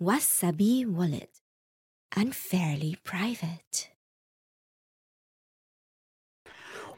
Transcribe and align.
Wasabi 0.00 0.86
Wallet. 0.86 1.28
Unfairly 2.16 2.96
private. 3.04 3.90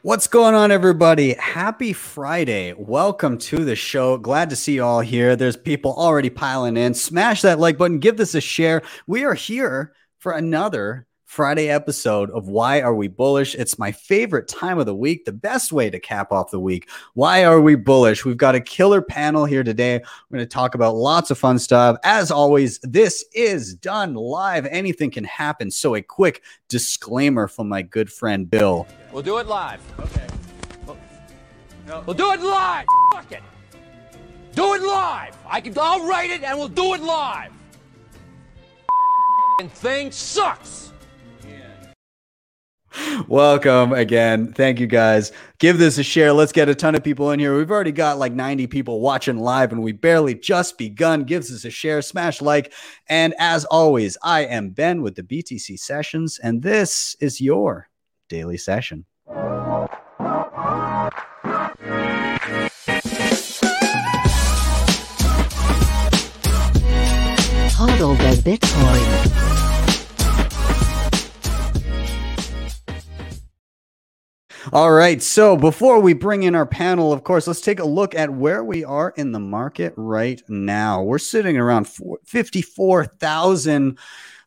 What's 0.03 0.27
going 0.27 0.55
on, 0.55 0.71
everybody? 0.71 1.33
Happy 1.33 1.91
Friday. 1.91 2.71
Welcome 2.71 3.37
to 3.39 3.65
the 3.65 3.75
show. 3.75 4.17
Glad 4.17 4.49
to 4.51 4.55
see 4.55 4.75
you 4.75 4.85
all 4.85 5.01
here. 5.01 5.35
There's 5.35 5.57
people 5.57 5.93
already 5.97 6.29
piling 6.29 6.77
in. 6.77 6.93
Smash 6.93 7.41
that 7.41 7.59
like 7.59 7.77
button, 7.77 7.99
give 7.99 8.15
this 8.15 8.35
a 8.35 8.41
share. 8.41 8.81
We 9.05 9.25
are 9.25 9.33
here 9.33 9.93
for 10.19 10.31
another 10.31 11.05
Friday 11.33 11.67
episode 11.67 12.29
of 12.29 12.47
Why 12.47 12.81
Are 12.81 12.93
We 12.93 13.07
Bullish? 13.07 13.55
It's 13.55 13.79
my 13.79 13.91
favorite 13.91 14.47
time 14.47 14.77
of 14.77 14.85
the 14.85 14.93
week, 14.93 15.25
the 15.25 15.31
best 15.31 15.71
way 15.71 15.89
to 15.89 15.99
cap 15.99 16.31
off 16.31 16.51
the 16.51 16.59
week. 16.59 16.87
Why 17.15 17.43
are 17.43 17.59
we 17.59 17.73
bullish? 17.73 18.23
We've 18.23 18.37
got 18.37 18.53
a 18.53 18.59
killer 18.59 19.01
panel 19.01 19.43
here 19.45 19.63
today. 19.63 19.95
We're 20.29 20.37
going 20.37 20.47
to 20.47 20.53
talk 20.53 20.75
about 20.75 20.93
lots 20.93 21.31
of 21.31 21.39
fun 21.39 21.57
stuff. 21.57 21.97
As 22.03 22.29
always, 22.29 22.77
this 22.83 23.25
is 23.33 23.73
done 23.73 24.13
live. 24.13 24.67
Anything 24.67 25.09
can 25.09 25.23
happen. 25.23 25.71
So, 25.71 25.95
a 25.95 26.03
quick 26.03 26.43
disclaimer 26.69 27.47
from 27.47 27.67
my 27.67 27.81
good 27.81 28.13
friend 28.13 28.47
Bill. 28.47 28.87
We'll 29.11 29.23
do 29.23 29.39
it 29.39 29.47
live. 29.47 29.81
Okay. 30.01 30.27
We'll, 30.85 32.03
we'll 32.05 32.13
do 32.13 32.31
it 32.31 32.41
live. 32.41 32.85
Fuck 33.11 33.31
it. 33.31 33.41
Do 34.53 34.75
it 34.75 34.83
live. 34.83 35.35
I 35.47 35.61
can. 35.61 35.73
I'll 35.79 36.07
write 36.07 36.29
it 36.29 36.43
and 36.43 36.59
we'll 36.59 36.67
do 36.67 36.93
it 36.93 37.01
live. 37.01 37.51
And 39.59 39.71
thing 39.71 40.11
sucks. 40.11 40.92
Welcome 43.27 43.93
again. 43.93 44.53
Thank 44.53 44.79
you 44.79 44.87
guys. 44.87 45.31
Give 45.59 45.77
this 45.77 45.97
a 45.97 46.03
share. 46.03 46.33
Let's 46.33 46.51
get 46.51 46.69
a 46.69 46.75
ton 46.75 46.95
of 46.95 47.03
people 47.03 47.31
in 47.31 47.39
here. 47.39 47.57
We've 47.57 47.71
already 47.71 47.91
got 47.91 48.17
like 48.17 48.33
90 48.33 48.67
people 48.67 49.01
watching 49.01 49.39
live 49.39 49.71
and 49.71 49.81
we 49.81 49.91
barely 49.91 50.35
just 50.35 50.77
begun. 50.77 51.23
Gives 51.23 51.51
us 51.51 51.65
a 51.65 51.69
share, 51.69 52.01
smash 52.01 52.41
like. 52.41 52.73
And 53.07 53.33
as 53.39 53.65
always, 53.65 54.17
I 54.23 54.41
am 54.41 54.69
Ben 54.69 55.01
with 55.01 55.15
the 55.15 55.23
BTC 55.23 55.79
Sessions, 55.79 56.39
and 56.41 56.61
this 56.61 57.15
is 57.19 57.41
your 57.41 57.89
daily 58.29 58.57
session. 58.57 59.05
Hodl 67.75 68.15
Bitcoin. 68.43 69.42
All 74.71 74.91
right. 74.91 75.21
So 75.21 75.57
before 75.57 75.99
we 75.99 76.13
bring 76.13 76.43
in 76.43 76.55
our 76.55 76.65
panel, 76.65 77.11
of 77.11 77.23
course, 77.23 77.47
let's 77.47 77.59
take 77.59 77.79
a 77.79 77.85
look 77.85 78.15
at 78.15 78.29
where 78.29 78.63
we 78.63 78.85
are 78.85 79.13
in 79.17 79.33
the 79.33 79.39
market 79.39 79.93
right 79.97 80.41
now. 80.47 81.03
We're 81.03 81.17
sitting 81.17 81.57
around 81.57 81.89
fifty-four 82.25 83.05
thousand 83.05 83.99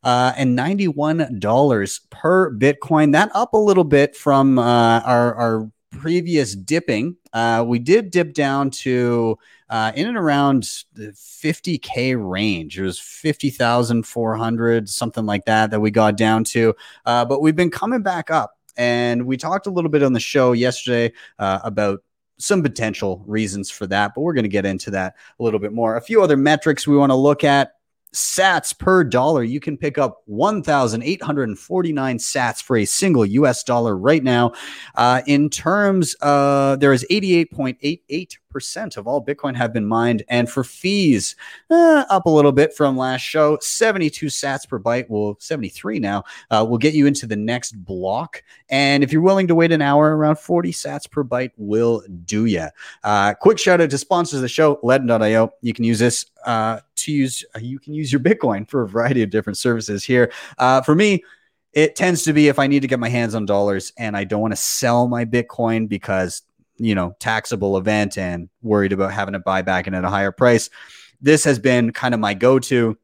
uh, 0.02 0.32
and 0.36 0.56
ninety-one 0.56 1.38
dollars 1.38 2.00
per 2.08 2.50
Bitcoin. 2.50 3.12
That 3.12 3.30
up 3.34 3.52
a 3.52 3.58
little 3.58 3.84
bit 3.84 4.16
from 4.16 4.58
uh, 4.58 5.00
our 5.00 5.34
our 5.34 5.70
previous 5.90 6.54
dipping. 6.54 7.16
Uh, 7.34 7.64
we 7.66 7.78
did 7.78 8.10
dip 8.10 8.32
down 8.32 8.70
to 8.70 9.38
uh, 9.68 9.92
in 9.94 10.08
and 10.08 10.16
around 10.16 10.62
the 10.94 11.08
50k 11.08 12.16
range. 12.18 12.78
It 12.78 12.82
was 12.82 12.98
50,400, 12.98 14.88
something 14.88 15.26
like 15.26 15.44
that, 15.46 15.70
that 15.70 15.80
we 15.80 15.90
got 15.90 16.16
down 16.16 16.44
to. 16.44 16.74
Uh, 17.04 17.24
but 17.24 17.40
we've 17.42 17.56
been 17.56 17.70
coming 17.70 18.02
back 18.02 18.30
up. 18.30 18.55
And 18.76 19.26
we 19.26 19.36
talked 19.36 19.66
a 19.66 19.70
little 19.70 19.90
bit 19.90 20.02
on 20.02 20.12
the 20.12 20.20
show 20.20 20.52
yesterday 20.52 21.12
uh, 21.38 21.60
about 21.64 22.02
some 22.38 22.62
potential 22.62 23.24
reasons 23.26 23.70
for 23.70 23.86
that, 23.86 24.12
but 24.14 24.20
we're 24.20 24.34
going 24.34 24.44
to 24.44 24.48
get 24.48 24.66
into 24.66 24.90
that 24.90 25.14
a 25.38 25.42
little 25.42 25.60
bit 25.60 25.72
more. 25.72 25.96
A 25.96 26.02
few 26.02 26.22
other 26.22 26.36
metrics 26.36 26.86
we 26.86 26.96
want 26.96 27.10
to 27.10 27.16
look 27.16 27.44
at 27.44 27.72
sats 28.12 28.76
per 28.76 29.04
dollar. 29.04 29.42
You 29.42 29.60
can 29.60 29.76
pick 29.76 29.98
up 29.98 30.22
1,849 30.26 32.18
sats 32.18 32.62
for 32.62 32.76
a 32.78 32.84
single 32.84 33.26
US 33.26 33.62
dollar 33.62 33.96
right 33.96 34.22
now. 34.22 34.52
Uh, 34.94 35.22
in 35.26 35.50
terms, 35.50 36.16
uh, 36.22 36.76
there 36.76 36.92
is 36.92 37.06
88.88 37.10 38.36
percent 38.56 38.96
of 38.96 39.06
all 39.06 39.22
Bitcoin 39.22 39.54
have 39.54 39.74
been 39.74 39.84
mined. 39.84 40.22
And 40.30 40.48
for 40.48 40.64
fees, 40.64 41.36
uh, 41.68 42.04
up 42.08 42.24
a 42.24 42.30
little 42.30 42.52
bit 42.52 42.72
from 42.72 42.96
last 42.96 43.20
show, 43.20 43.58
72 43.60 44.28
sats 44.28 44.66
per 44.66 44.80
byte, 44.80 45.04
well, 45.10 45.36
73 45.40 45.98
now, 45.98 46.24
uh, 46.50 46.64
will 46.66 46.78
get 46.78 46.94
you 46.94 47.06
into 47.06 47.26
the 47.26 47.36
next 47.36 47.72
block. 47.72 48.42
And 48.70 49.04
if 49.04 49.12
you're 49.12 49.20
willing 49.20 49.46
to 49.48 49.54
wait 49.54 49.72
an 49.72 49.82
hour, 49.82 50.16
around 50.16 50.38
40 50.38 50.72
sats 50.72 51.10
per 51.10 51.22
byte 51.22 51.50
will 51.58 52.02
do 52.24 52.46
ya. 52.46 52.70
Uh, 53.04 53.34
quick 53.34 53.58
shout 53.58 53.82
out 53.82 53.90
to 53.90 53.98
sponsors 53.98 54.38
of 54.38 54.42
the 54.42 54.48
show, 54.48 54.76
Ledn.io. 54.76 55.52
You 55.60 55.74
can 55.74 55.84
use 55.84 55.98
this 55.98 56.24
uh, 56.46 56.80
to 56.94 57.12
use, 57.12 57.44
uh, 57.54 57.58
you 57.58 57.78
can 57.78 57.92
use 57.92 58.10
your 58.10 58.22
Bitcoin 58.22 58.66
for 58.70 58.84
a 58.84 58.88
variety 58.88 59.22
of 59.22 59.28
different 59.28 59.58
services 59.58 60.02
here. 60.02 60.32
Uh, 60.56 60.80
for 60.80 60.94
me, 60.94 61.22
it 61.74 61.94
tends 61.94 62.22
to 62.22 62.32
be 62.32 62.48
if 62.48 62.58
I 62.58 62.68
need 62.68 62.80
to 62.80 62.88
get 62.88 62.98
my 62.98 63.10
hands 63.10 63.34
on 63.34 63.44
dollars 63.44 63.92
and 63.98 64.16
I 64.16 64.24
don't 64.24 64.40
want 64.40 64.52
to 64.52 64.56
sell 64.56 65.08
my 65.08 65.26
Bitcoin 65.26 65.86
because 65.86 66.40
you 66.78 66.94
know 66.94 67.16
taxable 67.18 67.76
event 67.76 68.18
and 68.18 68.48
worried 68.62 68.92
about 68.92 69.12
having 69.12 69.32
to 69.32 69.38
buy 69.38 69.62
back 69.62 69.86
in 69.86 69.94
at 69.94 70.04
a 70.04 70.10
higher 70.10 70.32
price. 70.32 70.70
This 71.20 71.44
has 71.44 71.58
been 71.58 71.92
kind 71.92 72.14
of 72.14 72.20
my 72.20 72.34
go-to 72.34 72.98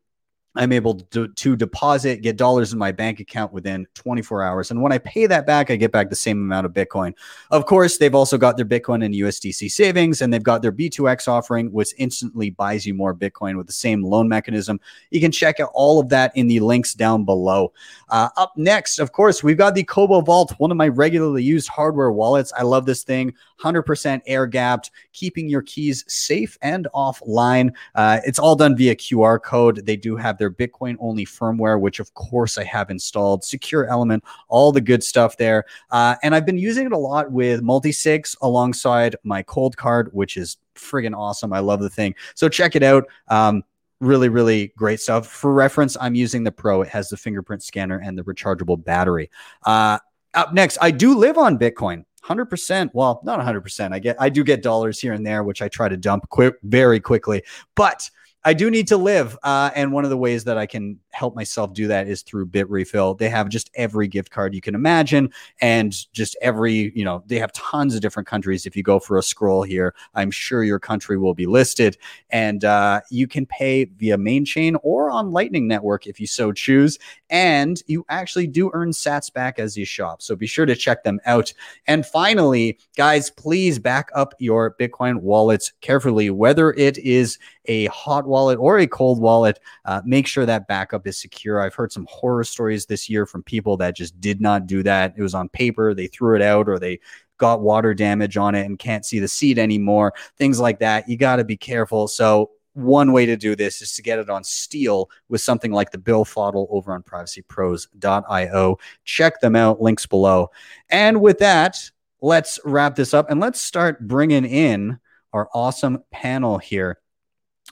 I'm 0.55 0.73
able 0.73 0.95
to, 0.95 1.29
to 1.29 1.57
deposit, 1.57 2.21
get 2.21 2.37
dollars 2.37 2.73
in 2.73 2.79
my 2.79 2.93
bank 2.93 3.21
account 3.21 3.53
within 3.53 3.87
24 3.95 4.43
hours. 4.43 4.71
And 4.71 4.83
when 4.83 4.93
I 4.93 4.99
pay 4.99 5.27
that 5.27 5.47
back, 5.47 5.71
I 5.71 5.77
get 5.77 5.93
back 5.93 6.11
the 6.11 6.17
same 6.17 6.39
amount 6.39 6.67
of 6.67 6.73
Bitcoin. 6.73 7.15
Of 7.51 7.65
course, 7.65 7.97
they've 7.97 8.15
also 8.15 8.37
got 8.37 8.57
their 8.59 8.67
Bitcoin 8.67 9.05
and 9.05 9.15
USDC 9.15 9.71
savings, 9.71 10.21
and 10.21 10.33
they've 10.33 10.43
got 10.43 10.61
their 10.61 10.73
B2X 10.73 11.27
offering, 11.27 11.73
which 11.73 11.95
instantly 11.97 12.51
buys 12.51 12.85
you 12.85 12.93
more 12.93 13.15
Bitcoin 13.15 13.57
with 13.57 13.67
the 13.67 13.73
same 13.73 14.03
loan 14.03 14.29
mechanism. 14.29 14.79
You 15.11 15.21
can 15.21 15.33
check 15.33 15.59
out 15.59 15.71
all 15.73 15.99
of 15.99 16.11
that 16.11 16.37
in 16.37 16.49
the 16.49 16.61
links 16.61 16.93
down 16.93 17.25
below. 17.25 17.73
Uh, 18.11 18.29
up 18.37 18.53
next, 18.57 18.99
of 18.99 19.13
course, 19.13 19.43
we've 19.43 19.57
got 19.57 19.75
the 19.75 19.85
Cobo 19.85 20.21
Vault, 20.21 20.53
one 20.59 20.71
of 20.71 20.77
my 20.77 20.89
regularly 20.89 21.43
used 21.43 21.69
hardware 21.69 22.13
wallets. 22.13 22.53
I 22.59 22.63
love 22.63 22.85
this 22.85 23.05
thing, 23.05 23.33
100% 23.61 24.21
air 24.27 24.47
gapped, 24.47 24.91
keeping 25.15 25.49
your 25.49 25.63
keys 25.63 26.05
safe 26.09 26.59
and 26.61 26.89
offline. 26.95 27.73
Uh, 27.95 28.21
it's 28.27 28.39
all 28.39 28.55
done 28.55 28.77
via 28.77 28.95
QR 28.95 29.43
code. 29.43 29.87
They 29.87 29.97
do 29.97 30.17
have 30.17 30.42
their 30.43 30.51
Bitcoin 30.51 30.97
only 30.99 31.25
firmware, 31.25 31.81
which 31.81 32.01
of 32.01 32.13
course 32.15 32.59
I 32.59 32.65
have 32.65 32.91
installed, 32.91 33.45
secure 33.45 33.87
element, 33.87 34.25
all 34.49 34.73
the 34.73 34.81
good 34.81 35.05
stuff 35.05 35.37
there. 35.37 35.65
Uh, 35.93 36.17
and 36.25 36.35
I've 36.35 36.45
been 36.45 36.59
using 36.59 36.87
it 36.87 36.93
a 36.93 36.99
lot 36.99 37.31
with 37.31 37.63
multi-sigs 37.63 38.37
alongside 38.43 39.15
my 39.23 39.45
Coldcard, 39.45 40.13
which 40.13 40.37
is 40.37 40.57
friggin' 40.75 41.17
awesome. 41.17 41.53
I 41.53 41.61
love 41.61 41.79
the 41.79 41.89
thing. 41.89 42.17
So 42.35 42.49
check 42.49 42.75
it 42.75 42.83
out. 42.83 43.05
Um, 43.29 43.63
really, 44.01 44.29
really 44.29 44.73
great 44.77 45.01
stuff. 45.01 45.29
For 45.29 45.53
reference, 45.53 45.97
I'm 46.01 46.17
using 46.17 46.43
the 46.43 46.51
Pro. 46.51 46.83
It 46.83 46.89
has 46.89 47.09
the 47.09 47.17
fingerprint 47.17 47.63
scanner 47.63 47.99
and 47.99 48.19
the 48.19 48.25
rechargeable 48.25 48.83
battery. 48.83 49.31
Uh, 49.65 50.01
up 50.35 50.53
next, 50.53 50.79
I 50.81 50.91
do 50.91 51.17
live 51.17 51.39
on 51.39 51.57
Bitcoin. 51.57 52.05
100% 52.25 52.91
well 52.95 53.21
not 53.25 53.41
100% 53.41 53.93
i 53.93 53.99
get 53.99 54.15
i 54.21 54.29
do 54.29 54.45
get 54.45 54.63
dollars 54.63 55.01
here 55.01 55.13
and 55.13 55.27
there 55.27 55.43
which 55.43 55.61
i 55.61 55.67
try 55.67 55.89
to 55.89 55.97
dump 55.97 56.29
quick 56.29 56.55
very 56.63 57.01
quickly 57.01 57.43
but 57.75 58.09
I 58.45 58.55
do 58.55 58.71
need 58.71 58.89
to 58.89 58.97
live. 58.97 59.39
Uh, 59.43 59.71
and 59.75 59.93
one 59.93 60.05
of 60.05 60.11
the 60.11 60.17
ways 60.17 60.45
that 60.45 60.59
I 60.59 60.67
can 60.67 60.99
help 61.13 61.35
myself 61.35 61.73
do 61.73 61.87
that 61.89 62.09
is 62.09 62.23
through 62.23 62.47
Bitrefill. 62.47 63.19
They 63.19 63.29
have 63.29 63.49
just 63.49 63.71
every 63.75 64.09
gift 64.09 64.31
card 64.31 64.55
you 64.55 64.61
can 64.61 64.75
imagine 64.75 65.33
and 65.61 65.95
just 66.13 66.37
every, 66.41 66.93
you 66.95 67.05
know, 67.05 67.23
they 67.27 67.39
have 67.39 67.53
tons 67.53 67.95
of 67.95 68.01
different 68.01 68.27
countries. 68.27 68.67
If 68.67 68.77
you 68.77 68.83
go 68.83 68.99
for 68.99 69.19
a 69.19 69.23
scroll 69.23 69.63
here, 69.63 69.95
I'm 70.15 70.31
sure 70.31 70.65
your 70.65 70.79
country 70.79 71.19
will 71.19 71.35
be 71.35 71.47
listed. 71.47 71.97
And 72.31 72.65
uh, 72.65 73.01
you 73.11 73.27
can 73.27 73.47
pay 73.47 73.85
via 73.85 74.19
main 74.19 74.45
chain 74.45 74.77
or 74.83 75.11
on 75.11 75.31
Lightning 75.31 75.69
Network 75.69 76.07
if 76.07 76.19
you 76.19 76.27
so 76.27 76.53
choose. 76.53 76.99
And 77.31 77.83
you 77.87 78.05
actually 78.09 78.47
do 78.47 78.71
earn 78.73 78.91
sats 78.91 79.33
back 79.33 79.59
as 79.59 79.77
you 79.77 79.85
shop. 79.85 80.23
So 80.23 80.37
be 80.37 80.47
sure 80.47 80.67
to 80.67 80.75
check 80.75 81.05
them 81.05 81.21
out. 81.27 81.53
And 81.87 82.05
finally, 82.05 82.79
guys, 82.97 83.31
please 83.31 83.79
back 83.79 84.11
up 84.15 84.35
your 84.39 84.75
Bitcoin 84.79 85.21
wallets 85.21 85.73
carefully, 85.81 86.31
whether 86.31 86.73
it 86.73 86.99
is 86.99 87.39
a 87.67 87.87
hot 87.87 88.27
wallet 88.27 88.59
or 88.59 88.79
a 88.79 88.87
cold 88.87 89.21
wallet. 89.21 89.61
Uh, 89.85 90.03
make 90.05 90.27
sure 90.27 90.47
that 90.47 90.67
backup 90.69 91.02
is 91.07 91.21
secure. 91.21 91.61
I've 91.61 91.75
heard 91.75 91.93
some 91.93 92.07
horror 92.11 92.45
stories 92.45 92.87
this 92.87 93.09
year 93.09 93.27
from 93.27 93.43
people 93.43 93.77
that 93.79 93.97
just 93.97 94.21
did 94.21 94.41
not 94.41 94.67
do 94.67 94.83
that. 94.83 95.15
It 95.17 95.23
was 95.23 95.35
on 95.35 95.49
paper, 95.49 95.95
they 95.95 96.07
threw 96.07 96.37
it 96.37 96.43
out, 96.43 96.69
or 96.69 96.79
they 96.79 97.01
got 97.39 97.61
water 97.61 97.93
damage 97.95 98.37
on 98.37 98.55
it 98.55 98.67
and 98.67 98.79
can't 98.79 99.05
see 99.05 99.19
the 99.19 99.29
seed 99.29 99.59
anymore. 99.59 100.13
Things 100.39 100.61
like 100.61 100.79
that. 100.79 101.09
You 101.09 101.17
got 101.17 101.37
to 101.37 101.45
be 101.45 101.57
careful. 101.57 102.07
So 102.09 102.51
one 102.75 103.13
way 103.13 103.27
to 103.27 103.37
do 103.37 103.55
this 103.55 103.83
is 103.83 103.95
to 103.97 104.03
get 104.03 104.19
it 104.19 104.31
on 104.31 104.45
steel 104.45 105.11
with 105.29 105.41
something 105.41 105.73
like 105.73 105.91
the 105.91 105.99
Bill 105.99 106.25
Billfodl 106.25 106.69
over 106.71 106.93
on 106.93 107.03
privacypros.io. 107.03 108.79
Check 109.05 109.41
them 109.41 109.57
out, 109.57 109.83
links 109.83 110.07
below. 110.07 110.51
And 110.89 111.21
with 111.21 111.39
that, 111.39 111.91
let's 112.21 112.59
wrap 112.65 112.95
this 112.95 113.13
up 113.13 113.31
and 113.31 113.41
let's 113.41 113.61
start 113.61 114.07
bringing 114.07 114.45
in 114.45 114.99
our 115.33 115.49
awesome 115.53 116.03
panel 116.11 116.59
here. 116.59 116.99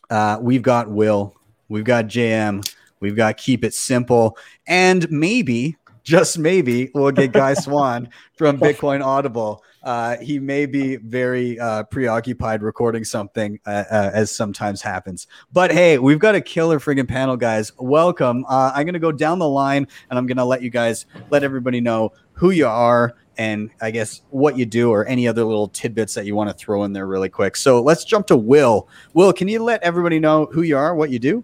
Uh, 0.09 0.39
we've 0.41 0.63
got 0.63 0.91
Will, 0.91 1.37
we've 1.69 1.85
got 1.85 2.07
JM, 2.07 2.69
we've 3.01 3.17
got 3.17 3.37
Keep 3.37 3.65
It 3.65 3.75
Simple, 3.75 4.37
and 4.67 5.11
maybe 5.11 5.77
just 6.03 6.39
maybe 6.39 6.91
we'll 6.95 7.11
get 7.11 7.33
Guy 7.33 7.55
Swan 7.55 8.09
from 8.35 8.59
Bitcoin 8.59 9.05
Audible. 9.05 9.65
Uh, 9.83 10.19
he 10.19 10.39
may 10.39 10.67
be 10.67 10.97
very 10.97 11.59
uh, 11.59 11.83
preoccupied 11.85 12.63
recording 12.63 13.03
something, 13.03 13.59
uh, 13.67 13.85
uh, 13.91 14.11
as 14.13 14.31
sometimes 14.31 14.83
happens. 14.83 15.27
But 15.53 15.73
hey, 15.73 15.99
we've 15.99 16.19
got 16.19 16.35
a 16.35 16.41
killer 16.41 16.79
friggin' 16.79 17.09
panel, 17.09 17.37
guys. 17.37 17.73
Welcome. 17.79 18.45
Uh, 18.49 18.73
I'm 18.75 18.87
gonna 18.87 18.99
go 18.99 19.13
down 19.13 19.39
the 19.39 19.49
line, 19.49 19.89
and 20.11 20.19
I'm 20.19 20.27
gonna 20.27 20.45
let 20.45 20.63
you 20.63 20.71
guys 20.71 21.07
let 21.31 21.43
everybody 21.43 21.81
know 21.81 22.13
who 22.33 22.51
you 22.51 22.67
are 22.67 23.15
and 23.41 23.71
I 23.81 23.91
guess 23.91 24.21
what 24.29 24.59
you 24.59 24.67
do 24.67 24.91
or 24.91 25.07
any 25.07 25.27
other 25.27 25.45
little 25.45 25.69
tidbits 25.69 26.13
that 26.15 26.27
you 26.27 26.35
want 26.35 26.51
to 26.51 26.55
throw 26.55 26.85
in 26.85 26.93
there 26.93 27.07
really 27.07 27.31
quick. 27.31 27.57
So 27.57 27.81
let's 27.83 28.05
jump 28.05 28.27
to 28.27 28.37
Will. 28.37 28.87
Will, 29.15 29.33
can 29.33 29.49
you 29.49 29.63
let 29.63 29.83
everybody 29.83 30.19
know 30.19 30.47
who 30.53 30.61
you 30.61 30.77
are, 30.77 30.95
what 30.95 31.09
you 31.09 31.19
do? 31.19 31.43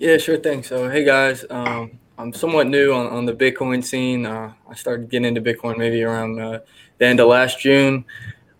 Yeah, 0.00 0.16
sure 0.16 0.36
thing. 0.36 0.62
So, 0.62 0.88
hey 0.88 1.02
guys, 1.02 1.44
um, 1.50 1.98
I'm 2.18 2.32
somewhat 2.32 2.68
new 2.68 2.92
on, 2.92 3.08
on 3.08 3.26
the 3.26 3.32
Bitcoin 3.32 3.82
scene. 3.82 4.26
Uh, 4.26 4.52
I 4.70 4.74
started 4.76 5.10
getting 5.10 5.26
into 5.26 5.40
Bitcoin 5.40 5.76
maybe 5.76 6.04
around 6.04 6.38
uh, 6.38 6.60
the 6.98 7.04
end 7.04 7.18
of 7.18 7.26
last 7.26 7.58
June. 7.58 8.04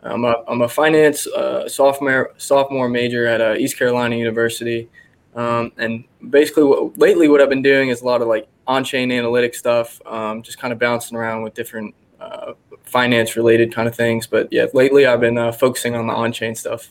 I'm 0.02 0.24
a, 0.24 0.42
I'm 0.48 0.62
a 0.62 0.68
finance 0.68 1.28
uh, 1.28 1.68
sophomore 1.68 2.34
sophomore 2.38 2.88
major 2.88 3.28
at 3.28 3.40
uh, 3.40 3.54
East 3.56 3.78
Carolina 3.78 4.16
University, 4.16 4.88
um, 5.36 5.70
and 5.78 6.02
basically 6.28 6.64
what, 6.64 6.98
lately 6.98 7.28
what 7.28 7.40
I've 7.40 7.48
been 7.48 7.62
doing 7.62 7.90
is 7.90 8.02
a 8.02 8.04
lot 8.04 8.20
of 8.20 8.26
like 8.26 8.48
on-chain 8.66 9.10
analytics 9.10 9.54
stuff, 9.54 10.00
um, 10.06 10.42
just 10.42 10.58
kind 10.58 10.72
of 10.72 10.80
bouncing 10.80 11.16
around 11.16 11.42
with 11.42 11.54
different 11.54 11.94
uh, 12.18 12.54
finance 12.82 13.36
related 13.36 13.72
kind 13.72 13.86
of 13.86 13.94
things. 13.94 14.26
But 14.26 14.48
yeah, 14.50 14.66
lately 14.74 15.06
I've 15.06 15.20
been 15.20 15.38
uh, 15.38 15.52
focusing 15.52 15.94
on 15.94 16.08
the 16.08 16.14
on-chain 16.14 16.56
stuff. 16.56 16.90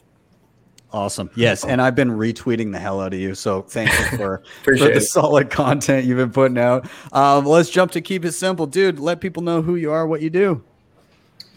Awesome. 0.94 1.30
Yes, 1.36 1.66
and 1.66 1.82
I've 1.82 1.96
been 1.96 2.12
retweeting 2.12 2.72
the 2.72 2.80
hell 2.80 3.02
out 3.02 3.14
of 3.14 3.20
you. 3.20 3.36
So 3.36 3.62
thank 3.62 3.90
you 3.90 4.18
for, 4.18 4.42
for 4.64 4.78
the 4.78 4.94
it. 4.94 5.02
solid 5.02 5.50
content 5.50 6.06
you've 6.06 6.18
been 6.18 6.32
putting 6.32 6.58
out. 6.58 6.90
Um, 7.12 7.46
let's 7.46 7.70
jump 7.70 7.92
to 7.92 8.02
keep 8.02 8.24
it 8.24 8.32
simple, 8.32 8.66
dude. 8.66 8.98
Let 8.98 9.20
people 9.20 9.44
know 9.44 9.62
who 9.62 9.76
you 9.76 9.92
are, 9.92 10.08
what 10.08 10.22
you 10.22 10.30
do. 10.30 10.64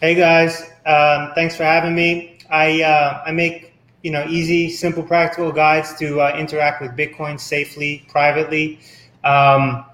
Hey 0.01 0.15
guys, 0.15 0.61
um, 0.85 1.31
thanks 1.35 1.55
for 1.55 1.63
having 1.63 1.95
me. 1.95 2.39
I 2.49 2.81
uh, 2.81 3.23
I 3.25 3.31
make 3.31 3.73
you 4.01 4.11
know 4.11 4.25
easy, 4.27 4.69
simple, 4.69 5.03
practical 5.03 5.51
guides 5.51 5.93
to 5.99 6.19
uh, 6.19 6.35
interact 6.37 6.81
with 6.81 6.91
Bitcoin 6.97 7.39
safely, 7.39 8.05
privately. 8.09 8.79
Um, 9.23 9.85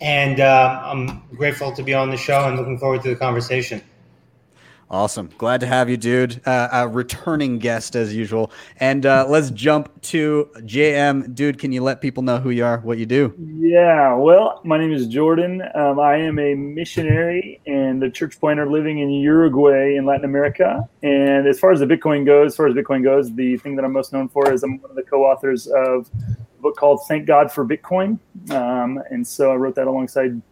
and 0.00 0.40
uh, 0.40 0.80
I'm 0.84 1.22
grateful 1.36 1.72
to 1.72 1.82
be 1.82 1.94
on 1.94 2.10
the 2.10 2.16
show 2.16 2.48
and 2.48 2.56
looking 2.56 2.78
forward 2.78 3.02
to 3.02 3.10
the 3.10 3.16
conversation. 3.16 3.82
Awesome. 4.90 5.30
Glad 5.38 5.60
to 5.60 5.68
have 5.68 5.88
you, 5.88 5.96
dude. 5.96 6.44
Uh, 6.44 6.68
a 6.72 6.88
returning 6.88 7.60
guest 7.60 7.94
as 7.94 8.12
usual. 8.12 8.50
And 8.78 9.06
uh, 9.06 9.24
let's 9.28 9.50
jump 9.52 10.02
to 10.02 10.50
JM. 10.56 11.32
Dude, 11.32 11.60
can 11.60 11.70
you 11.70 11.80
let 11.80 12.00
people 12.00 12.24
know 12.24 12.38
who 12.38 12.50
you 12.50 12.64
are, 12.64 12.78
what 12.78 12.98
you 12.98 13.06
do? 13.06 13.32
Yeah, 13.38 14.14
well, 14.14 14.60
my 14.64 14.78
name 14.78 14.92
is 14.92 15.06
Jordan. 15.06 15.62
Um, 15.76 16.00
I 16.00 16.16
am 16.16 16.40
a 16.40 16.56
missionary 16.56 17.60
and 17.68 18.02
a 18.02 18.10
church 18.10 18.40
planter 18.40 18.68
living 18.68 18.98
in 18.98 19.10
Uruguay 19.10 19.94
in 19.94 20.06
Latin 20.06 20.24
America. 20.24 20.88
And 21.04 21.46
as 21.46 21.60
far 21.60 21.70
as 21.70 21.78
the 21.78 21.86
Bitcoin 21.86 22.26
goes, 22.26 22.52
as 22.52 22.56
far 22.56 22.66
as 22.66 22.74
Bitcoin 22.74 23.04
goes, 23.04 23.32
the 23.32 23.58
thing 23.58 23.76
that 23.76 23.84
I'm 23.84 23.92
most 23.92 24.12
known 24.12 24.28
for 24.28 24.52
is 24.52 24.64
I'm 24.64 24.80
one 24.80 24.90
of 24.90 24.96
the 24.96 25.04
co 25.04 25.22
authors 25.22 25.68
of 25.68 26.10
a 26.58 26.62
book 26.62 26.76
called 26.76 27.02
Thank 27.06 27.26
God 27.26 27.52
for 27.52 27.64
Bitcoin. 27.64 28.18
Um, 28.50 29.00
and 29.10 29.24
so 29.24 29.52
I 29.52 29.54
wrote 29.54 29.76
that 29.76 29.86
alongside 29.86 30.42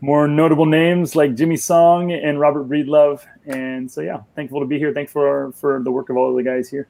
more 0.00 0.28
notable 0.28 0.66
names 0.66 1.16
like 1.16 1.34
Jimmy 1.34 1.56
Song 1.56 2.12
and 2.12 2.38
Robert 2.38 2.68
Breedlove. 2.68 3.22
And 3.46 3.90
so, 3.90 4.00
yeah, 4.00 4.20
thankful 4.34 4.60
to 4.60 4.66
be 4.66 4.78
here. 4.78 4.92
Thanks 4.92 5.12
for 5.12 5.52
for 5.52 5.82
the 5.82 5.90
work 5.90 6.10
of 6.10 6.16
all 6.16 6.30
of 6.30 6.36
the 6.36 6.42
guys 6.42 6.68
here. 6.68 6.88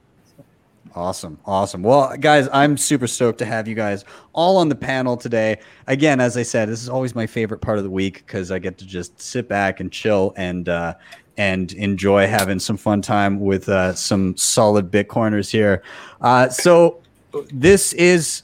Awesome. 0.94 1.38
Awesome. 1.44 1.82
Well, 1.82 2.16
guys, 2.16 2.48
I'm 2.52 2.78
super 2.78 3.06
stoked 3.06 3.38
to 3.40 3.44
have 3.44 3.68
you 3.68 3.74
guys 3.74 4.04
all 4.32 4.56
on 4.56 4.70
the 4.70 4.74
panel 4.74 5.16
today. 5.16 5.58
Again, 5.86 6.20
as 6.20 6.38
I 6.38 6.42
said, 6.42 6.70
this 6.70 6.82
is 6.82 6.88
always 6.88 7.14
my 7.14 7.26
favorite 7.26 7.60
part 7.60 7.76
of 7.76 7.84
the 7.84 7.90
week 7.90 8.24
because 8.26 8.50
I 8.50 8.58
get 8.58 8.78
to 8.78 8.86
just 8.86 9.20
sit 9.20 9.46
back 9.46 9.80
and 9.80 9.92
chill 9.92 10.32
and 10.36 10.68
uh, 10.70 10.94
and 11.36 11.72
enjoy 11.72 12.26
having 12.26 12.58
some 12.58 12.78
fun 12.78 13.02
time 13.02 13.40
with 13.40 13.68
uh, 13.68 13.92
some 13.94 14.36
solid 14.38 14.90
Bitcoiners 14.90 15.50
here. 15.50 15.82
Uh, 16.22 16.48
so 16.48 17.02
this 17.52 17.92
is 17.92 18.42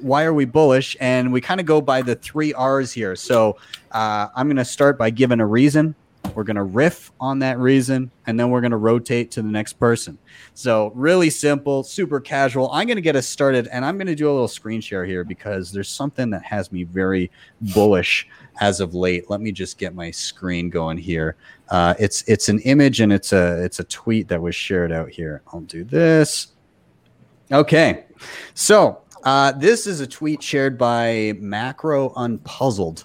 why 0.00 0.24
are 0.24 0.34
we 0.34 0.44
bullish? 0.44 0.96
And 1.00 1.32
we 1.32 1.40
kind 1.40 1.60
of 1.60 1.66
go 1.66 1.80
by 1.80 2.02
the 2.02 2.14
three 2.14 2.52
R's 2.54 2.92
here. 2.92 3.16
So 3.16 3.56
uh, 3.92 4.28
I'm 4.34 4.46
going 4.46 4.56
to 4.56 4.64
start 4.64 4.98
by 4.98 5.10
giving 5.10 5.40
a 5.40 5.46
reason. 5.46 5.94
We're 6.34 6.44
going 6.44 6.56
to 6.56 6.62
riff 6.62 7.10
on 7.20 7.38
that 7.40 7.58
reason, 7.58 8.10
and 8.26 8.38
then 8.38 8.50
we're 8.50 8.60
going 8.60 8.72
to 8.72 8.76
rotate 8.76 9.30
to 9.32 9.42
the 9.42 9.48
next 9.48 9.74
person. 9.74 10.18
So, 10.54 10.92
really 10.94 11.30
simple, 11.30 11.82
super 11.82 12.20
casual. 12.20 12.70
I'm 12.70 12.86
going 12.86 12.96
to 12.96 13.02
get 13.02 13.16
us 13.16 13.26
started, 13.26 13.66
and 13.68 13.84
I'm 13.84 13.96
going 13.96 14.08
to 14.08 14.14
do 14.14 14.30
a 14.30 14.32
little 14.32 14.48
screen 14.48 14.80
share 14.80 15.04
here 15.04 15.24
because 15.24 15.72
there's 15.72 15.88
something 15.88 16.30
that 16.30 16.44
has 16.44 16.70
me 16.70 16.84
very 16.84 17.30
bullish 17.60 18.28
as 18.60 18.80
of 18.80 18.94
late. 18.94 19.30
Let 19.30 19.40
me 19.40 19.52
just 19.52 19.78
get 19.78 19.94
my 19.94 20.10
screen 20.10 20.70
going 20.70 20.98
here. 20.98 21.36
Uh, 21.70 21.94
it's 21.98 22.22
it's 22.26 22.48
an 22.48 22.60
image 22.60 23.00
and 23.00 23.12
it's 23.12 23.32
a 23.32 23.62
it's 23.64 23.80
a 23.80 23.84
tweet 23.84 24.28
that 24.28 24.40
was 24.40 24.54
shared 24.54 24.92
out 24.92 25.10
here. 25.10 25.42
I'll 25.52 25.60
do 25.60 25.84
this. 25.84 26.48
Okay, 27.50 28.04
so 28.54 29.00
uh, 29.24 29.52
this 29.52 29.86
is 29.86 30.00
a 30.00 30.06
tweet 30.06 30.42
shared 30.42 30.78
by 30.78 31.34
Macro 31.38 32.10
Unpuzzled, 32.10 33.04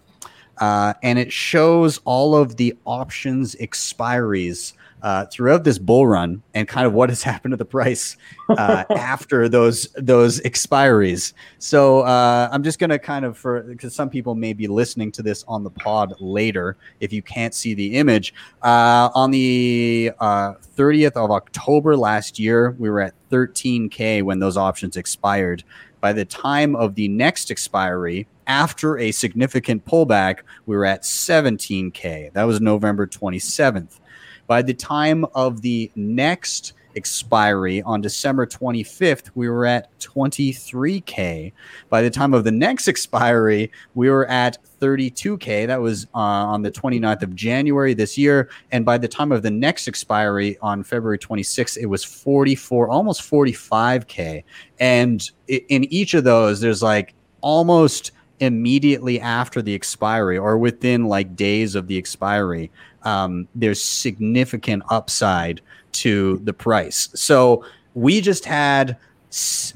uh, 0.59 0.93
and 1.03 1.19
it 1.19 1.31
shows 1.31 1.99
all 2.05 2.35
of 2.35 2.57
the 2.57 2.77
options 2.85 3.55
expiries 3.55 4.73
uh, 5.03 5.25
throughout 5.25 5.65
this 5.65 5.77
bull 5.77 6.07
run 6.07 6.41
and 6.53 6.67
kind 6.67 6.87
of 6.87 6.93
what 6.93 7.09
has 7.09 7.21
happened 7.31 7.51
to 7.51 7.57
the 7.57 7.65
price 7.65 8.15
uh, 8.49 8.85
after 8.95 9.49
those 9.49 9.89
those 9.97 10.39
expiries. 10.41 11.33
So 11.59 12.01
uh, 12.01 12.49
I'm 12.51 12.63
just 12.63 12.79
gonna 12.79 12.97
kind 12.97 13.25
of 13.25 13.37
for 13.37 13.61
because 13.63 13.93
some 13.93 14.09
people 14.09 14.33
may 14.33 14.53
be 14.53 14.67
listening 14.67 15.11
to 15.13 15.21
this 15.21 15.43
on 15.47 15.63
the 15.63 15.69
pod 15.69 16.13
later 16.19 16.77
if 17.01 17.11
you 17.11 17.21
can't 17.21 17.53
see 17.53 17.73
the 17.73 17.95
image. 17.95 18.33
Uh, 18.61 19.09
on 19.13 19.31
the 19.31 20.11
30th 20.21 21.13
of 21.13 21.31
October 21.31 21.97
last 21.97 22.39
year, 22.39 22.71
we 22.79 22.89
were 22.89 23.01
at 23.01 23.13
13k 23.29 24.23
when 24.23 24.39
those 24.39 24.55
options 24.55 24.95
expired 24.95 25.63
by 26.03 26.11
the 26.11 26.25
time 26.25 26.75
of 26.75 26.95
the 26.95 27.07
next 27.07 27.49
expiry, 27.49 28.27
after 28.45 28.97
a 28.97 29.09
significant 29.13 29.85
pullback, 29.85 30.39
we 30.65 30.75
were 30.75 30.83
at 30.83 31.03
17K. 31.03 32.33
That 32.33 32.43
was 32.43 32.59
November 32.59 33.07
27th. 33.07 34.01
By 34.45 34.63
the 34.63 34.73
time 34.73 35.23
of 35.33 35.61
the 35.61 35.89
next 35.95 36.73
expiry 36.95 37.81
on 37.83 38.01
December 38.01 38.45
25th, 38.45 39.31
we 39.35 39.49
were 39.49 39.65
at 39.65 39.97
23K. 39.99 41.51
By 41.89 42.01
the 42.01 42.09
time 42.09 42.33
of 42.33 42.43
the 42.43 42.51
next 42.51 42.87
expiry, 42.87 43.71
we 43.95 44.09
were 44.09 44.27
at 44.27 44.57
32K. 44.79 45.67
That 45.67 45.81
was 45.81 46.05
uh, 46.13 46.17
on 46.17 46.61
the 46.61 46.71
29th 46.71 47.23
of 47.23 47.35
January 47.35 47.93
this 47.93 48.17
year. 48.17 48.49
And 48.71 48.85
by 48.85 48.97
the 48.97 49.07
time 49.07 49.31
of 49.31 49.41
the 49.41 49.51
next 49.51 49.87
expiry 49.87 50.57
on 50.61 50.83
February 50.83 51.19
26th, 51.19 51.77
it 51.77 51.85
was 51.85 52.03
44, 52.03 52.89
almost 52.89 53.21
45K. 53.29 54.43
And 54.79 55.31
in 55.47 55.85
each 55.85 56.13
of 56.13 56.23
those, 56.23 56.59
there's 56.59 56.83
like 56.83 57.13
almost 57.41 58.11
immediately 58.39 59.19
after 59.19 59.61
the 59.61 59.73
expiry 59.73 60.37
or 60.37 60.57
within 60.57 61.05
like 61.05 61.35
days 61.35 61.75
of 61.75 61.87
the 61.87 61.97
expiry, 61.97 62.71
um, 63.03 63.47
there's 63.55 63.81
significant 63.81 64.83
upside 64.89 65.61
to 65.93 66.39
the 66.43 66.53
price. 66.53 67.09
So 67.15 67.65
we 67.93 68.21
just 68.21 68.45
had 68.45 68.97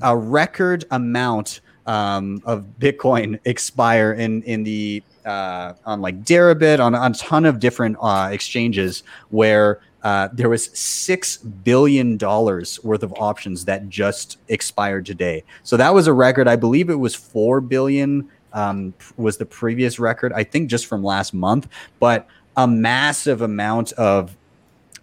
a 0.01 0.15
record 0.15 0.85
amount 0.91 1.61
um, 1.85 2.41
of 2.45 2.65
Bitcoin 2.79 3.39
expire 3.45 4.13
in 4.13 4.43
in 4.43 4.63
the 4.63 5.01
uh, 5.25 5.73
on 5.85 6.01
like 6.01 6.23
Deribit 6.23 6.79
on, 6.79 6.95
on 6.95 7.11
a 7.11 7.15
ton 7.15 7.45
of 7.45 7.59
different 7.59 7.97
uh, 8.01 8.29
exchanges 8.31 9.03
where 9.29 9.81
uh, 10.03 10.29
there 10.31 10.47
was 10.47 10.65
six 10.77 11.37
billion 11.37 12.17
dollars 12.17 12.81
worth 12.83 13.03
of 13.03 13.13
options 13.17 13.65
that 13.65 13.89
just 13.89 14.37
expired 14.47 15.05
today. 15.05 15.43
So 15.63 15.75
that 15.77 15.93
was 15.93 16.07
a 16.07 16.13
record. 16.13 16.47
I 16.47 16.55
believe 16.55 16.89
it 16.89 16.95
was 16.95 17.15
four 17.15 17.61
billion 17.61 18.29
um, 18.53 18.93
was 19.17 19.37
the 19.37 19.45
previous 19.45 19.99
record. 19.99 20.31
I 20.33 20.43
think 20.43 20.69
just 20.69 20.85
from 20.85 21.03
last 21.03 21.33
month, 21.33 21.67
but 21.99 22.27
a 22.55 22.67
massive 22.67 23.41
amount 23.41 23.91
of 23.93 24.36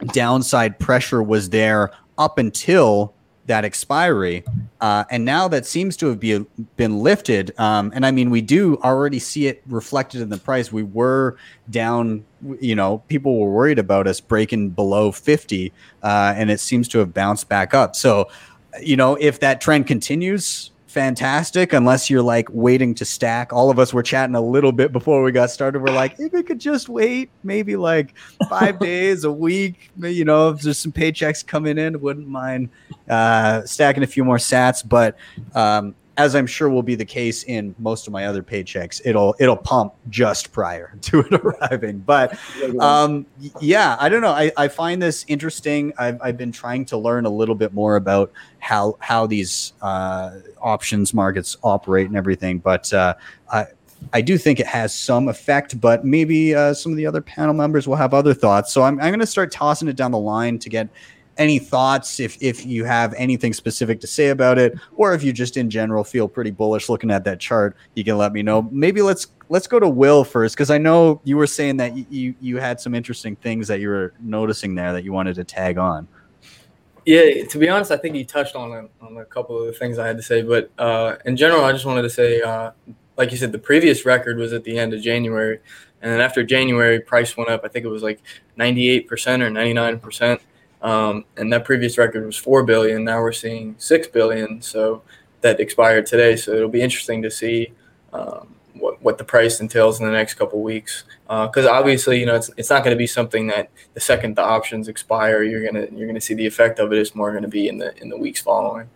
downside 0.04 0.78
pressure 0.78 1.22
was 1.22 1.50
there 1.50 1.90
up 2.18 2.38
until 2.38 3.14
that 3.46 3.64
expiry. 3.64 4.44
Uh, 4.80 5.04
and 5.10 5.24
now 5.24 5.48
that 5.48 5.66
seems 5.66 5.96
to 5.98 6.06
have 6.06 6.20
be, 6.20 6.44
been 6.76 6.98
lifted. 6.98 7.52
Um, 7.58 7.92
and 7.94 8.06
I 8.06 8.10
mean, 8.10 8.30
we 8.30 8.40
do 8.40 8.78
already 8.78 9.18
see 9.18 9.46
it 9.46 9.62
reflected 9.66 10.20
in 10.20 10.30
the 10.30 10.38
price. 10.38 10.72
We 10.72 10.82
were 10.82 11.36
down, 11.68 12.24
you 12.60 12.74
know, 12.74 12.98
people 13.08 13.38
were 13.38 13.50
worried 13.50 13.78
about 13.78 14.06
us 14.06 14.20
breaking 14.20 14.70
below 14.70 15.12
50, 15.12 15.72
uh, 16.02 16.34
and 16.36 16.50
it 16.50 16.60
seems 16.60 16.88
to 16.88 16.98
have 16.98 17.12
bounced 17.12 17.48
back 17.48 17.74
up. 17.74 17.94
So, 17.96 18.28
you 18.80 18.96
know, 18.96 19.16
if 19.16 19.40
that 19.40 19.60
trend 19.60 19.86
continues, 19.86 20.70
fantastic 20.94 21.72
unless 21.72 22.08
you're 22.08 22.22
like 22.22 22.48
waiting 22.52 22.94
to 22.94 23.04
stack. 23.04 23.52
All 23.52 23.68
of 23.68 23.80
us 23.80 23.92
were 23.92 24.02
chatting 24.02 24.36
a 24.36 24.40
little 24.40 24.70
bit 24.70 24.92
before 24.92 25.22
we 25.24 25.32
got 25.32 25.50
started. 25.50 25.80
We're 25.82 25.92
like, 25.92 26.14
if 26.20 26.32
it 26.32 26.46
could 26.46 26.60
just 26.60 26.88
wait 26.88 27.30
maybe 27.42 27.74
like 27.74 28.14
five 28.48 28.78
days, 28.84 29.24
a 29.24 29.32
week, 29.32 29.90
you 29.96 30.24
know, 30.24 30.50
if 30.50 30.60
there's 30.60 30.78
some 30.78 30.92
paychecks 30.92 31.44
coming 31.44 31.78
in, 31.78 32.00
wouldn't 32.00 32.28
mind 32.28 32.70
uh, 33.10 33.64
stacking 33.64 34.04
a 34.04 34.06
few 34.06 34.24
more 34.24 34.36
sats. 34.36 34.88
But 34.88 35.16
um, 35.54 35.96
as 36.16 36.34
I'm 36.34 36.46
sure 36.46 36.68
will 36.68 36.82
be 36.82 36.94
the 36.94 37.04
case 37.04 37.42
in 37.44 37.74
most 37.78 38.06
of 38.06 38.12
my 38.12 38.26
other 38.26 38.42
paychecks, 38.42 39.00
it'll 39.04 39.34
it'll 39.38 39.56
pump 39.56 39.94
just 40.08 40.52
prior 40.52 40.96
to 41.02 41.20
it 41.20 41.32
arriving. 41.32 41.98
But 41.98 42.38
um, 42.78 43.26
yeah, 43.60 43.96
I 43.98 44.08
don't 44.08 44.22
know. 44.22 44.30
I, 44.30 44.52
I 44.56 44.68
find 44.68 45.02
this 45.02 45.24
interesting. 45.28 45.92
I've, 45.98 46.20
I've 46.22 46.36
been 46.36 46.52
trying 46.52 46.84
to 46.86 46.96
learn 46.96 47.26
a 47.26 47.30
little 47.30 47.54
bit 47.54 47.72
more 47.72 47.96
about 47.96 48.32
how 48.58 48.96
how 49.00 49.26
these 49.26 49.72
uh, 49.82 50.38
options 50.64 51.14
markets 51.14 51.56
operate 51.62 52.08
and 52.08 52.16
everything. 52.16 52.58
But 52.58 52.92
uh, 52.92 53.14
I 53.52 53.66
I 54.12 54.20
do 54.20 54.36
think 54.36 54.58
it 54.58 54.66
has 54.66 54.94
some 54.94 55.28
effect. 55.28 55.80
But 55.80 56.04
maybe 56.04 56.54
uh, 56.54 56.74
some 56.74 56.92
of 56.92 56.96
the 56.96 57.06
other 57.06 57.20
panel 57.20 57.54
members 57.54 57.86
will 57.86 57.96
have 57.96 58.12
other 58.14 58.34
thoughts. 58.34 58.72
So 58.72 58.82
I'm 58.82 59.00
I'm 59.00 59.10
going 59.10 59.20
to 59.20 59.26
start 59.26 59.52
tossing 59.52 59.88
it 59.88 59.96
down 59.96 60.10
the 60.10 60.18
line 60.18 60.58
to 60.58 60.68
get 60.68 60.88
any 61.38 61.58
thoughts 61.58 62.20
if 62.20 62.40
if 62.40 62.64
you 62.64 62.84
have 62.84 63.14
anything 63.14 63.52
specific 63.52 64.00
to 64.00 64.06
say 64.06 64.28
about 64.28 64.58
it 64.58 64.78
or 64.96 65.14
if 65.14 65.22
you 65.22 65.32
just 65.32 65.56
in 65.56 65.68
general 65.68 66.04
feel 66.04 66.28
pretty 66.28 66.50
bullish 66.50 66.88
looking 66.88 67.10
at 67.10 67.24
that 67.24 67.40
chart 67.40 67.76
you 67.94 68.04
can 68.04 68.16
let 68.16 68.32
me 68.32 68.42
know 68.42 68.62
maybe 68.70 69.02
let's 69.02 69.28
let's 69.48 69.66
go 69.66 69.80
to 69.80 69.88
will 69.88 70.24
first 70.24 70.54
because 70.54 70.70
i 70.70 70.78
know 70.78 71.20
you 71.24 71.36
were 71.36 71.46
saying 71.46 71.76
that 71.76 71.96
you 72.12 72.34
you 72.40 72.58
had 72.58 72.80
some 72.80 72.94
interesting 72.94 73.34
things 73.36 73.66
that 73.66 73.80
you 73.80 73.88
were 73.88 74.14
noticing 74.20 74.74
there 74.74 74.92
that 74.92 75.04
you 75.04 75.12
wanted 75.12 75.34
to 75.34 75.44
tag 75.44 75.78
on 75.78 76.06
yeah 77.06 77.44
to 77.44 77.58
be 77.58 77.68
honest 77.68 77.90
i 77.90 77.96
think 77.96 78.14
you 78.16 78.24
touched 78.24 78.54
on 78.54 78.72
a, 78.72 79.04
on 79.04 79.16
a 79.18 79.24
couple 79.24 79.60
of 79.60 79.66
the 79.66 79.72
things 79.72 79.98
i 79.98 80.06
had 80.06 80.16
to 80.16 80.22
say 80.22 80.42
but 80.42 80.70
uh, 80.78 81.16
in 81.24 81.36
general 81.36 81.64
i 81.64 81.72
just 81.72 81.86
wanted 81.86 82.02
to 82.02 82.10
say 82.10 82.40
uh, 82.40 82.70
like 83.16 83.30
you 83.30 83.36
said 83.36 83.52
the 83.52 83.58
previous 83.58 84.04
record 84.04 84.38
was 84.38 84.52
at 84.52 84.64
the 84.64 84.78
end 84.78 84.92
of 84.94 85.00
january 85.00 85.60
and 86.02 86.12
then 86.12 86.20
after 86.20 86.42
january 86.42 87.00
price 87.00 87.36
went 87.36 87.50
up 87.50 87.62
i 87.64 87.68
think 87.68 87.84
it 87.84 87.88
was 87.88 88.02
like 88.02 88.20
98% 88.58 89.06
or 89.40 89.50
99% 89.50 90.40
um, 90.84 91.24
and 91.38 91.50
that 91.50 91.64
previous 91.64 91.96
record 91.96 92.26
was 92.26 92.36
four 92.36 92.62
billion. 92.62 93.04
Now 93.04 93.22
we're 93.22 93.32
seeing 93.32 93.74
six 93.78 94.06
billion. 94.06 94.60
So 94.60 95.02
that 95.40 95.58
expired 95.58 96.04
today. 96.04 96.36
So 96.36 96.52
it'll 96.52 96.68
be 96.68 96.82
interesting 96.82 97.22
to 97.22 97.30
see 97.30 97.72
um, 98.12 98.53
what 98.74 99.00
what 99.02 99.18
the 99.18 99.24
price 99.24 99.60
entails 99.60 100.00
in 100.00 100.06
the 100.06 100.12
next 100.12 100.34
couple 100.34 100.62
weeks. 100.62 101.04
Because 101.24 101.66
uh, 101.66 101.72
obviously, 101.72 102.20
you 102.20 102.26
know, 102.26 102.34
it's, 102.34 102.50
it's 102.56 102.70
not 102.70 102.84
going 102.84 102.94
to 102.94 102.98
be 102.98 103.06
something 103.06 103.46
that 103.48 103.70
the 103.94 104.00
second 104.00 104.36
the 104.36 104.42
options 104.42 104.88
expire, 104.88 105.42
you're 105.42 105.64
gonna 105.64 105.86
you're 105.92 106.06
gonna 106.06 106.20
see 106.20 106.34
the 106.34 106.46
effect 106.46 106.78
of 106.78 106.92
it. 106.92 106.98
It's 106.98 107.14
more 107.14 107.30
going 107.30 107.42
to 107.42 107.48
be 107.48 107.68
in 107.68 107.78
the 107.78 107.96
in 108.00 108.08
the 108.08 108.16
weeks 108.16 108.40
following. 108.40 108.88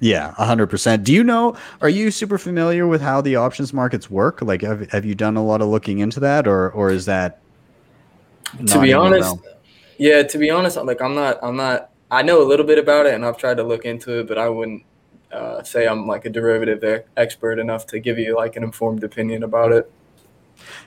Yeah, 0.00 0.32
hundred 0.32 0.66
percent. 0.66 1.04
Do 1.04 1.12
you 1.12 1.24
know? 1.24 1.56
Are 1.80 1.88
you 1.88 2.10
super 2.10 2.38
familiar 2.38 2.86
with 2.86 3.00
how 3.00 3.20
the 3.20 3.36
options 3.36 3.72
markets 3.72 4.10
work? 4.10 4.42
Like, 4.42 4.62
have 4.62 4.90
have 4.90 5.04
you 5.04 5.14
done 5.14 5.36
a 5.36 5.44
lot 5.44 5.62
of 5.62 5.68
looking 5.68 6.00
into 6.00 6.20
that, 6.20 6.46
or 6.46 6.70
or 6.70 6.90
is 6.90 7.06
that? 7.06 7.40
To 8.66 8.80
be 8.80 8.92
honest, 8.92 9.36
yeah, 9.98 10.22
to 10.22 10.38
be 10.38 10.50
honest, 10.50 10.76
like 10.76 11.00
I'm 11.00 11.14
not, 11.14 11.38
I'm 11.42 11.56
not. 11.56 11.90
I 12.10 12.22
know 12.22 12.42
a 12.42 12.46
little 12.46 12.66
bit 12.66 12.78
about 12.78 13.06
it, 13.06 13.14
and 13.14 13.24
I've 13.24 13.38
tried 13.38 13.56
to 13.56 13.62
look 13.62 13.84
into 13.84 14.20
it, 14.20 14.28
but 14.28 14.38
I 14.38 14.48
wouldn't 14.48 14.84
uh, 15.34 15.62
say 15.62 15.86
I'm 15.86 16.06
like 16.06 16.24
a 16.24 16.30
derivative 16.30 17.04
expert 17.16 17.58
enough 17.58 17.86
to 17.88 17.98
give 17.98 18.18
you 18.18 18.36
like 18.36 18.56
an 18.56 18.62
informed 18.62 19.04
opinion 19.04 19.42
about 19.42 19.72
it. 19.72 19.90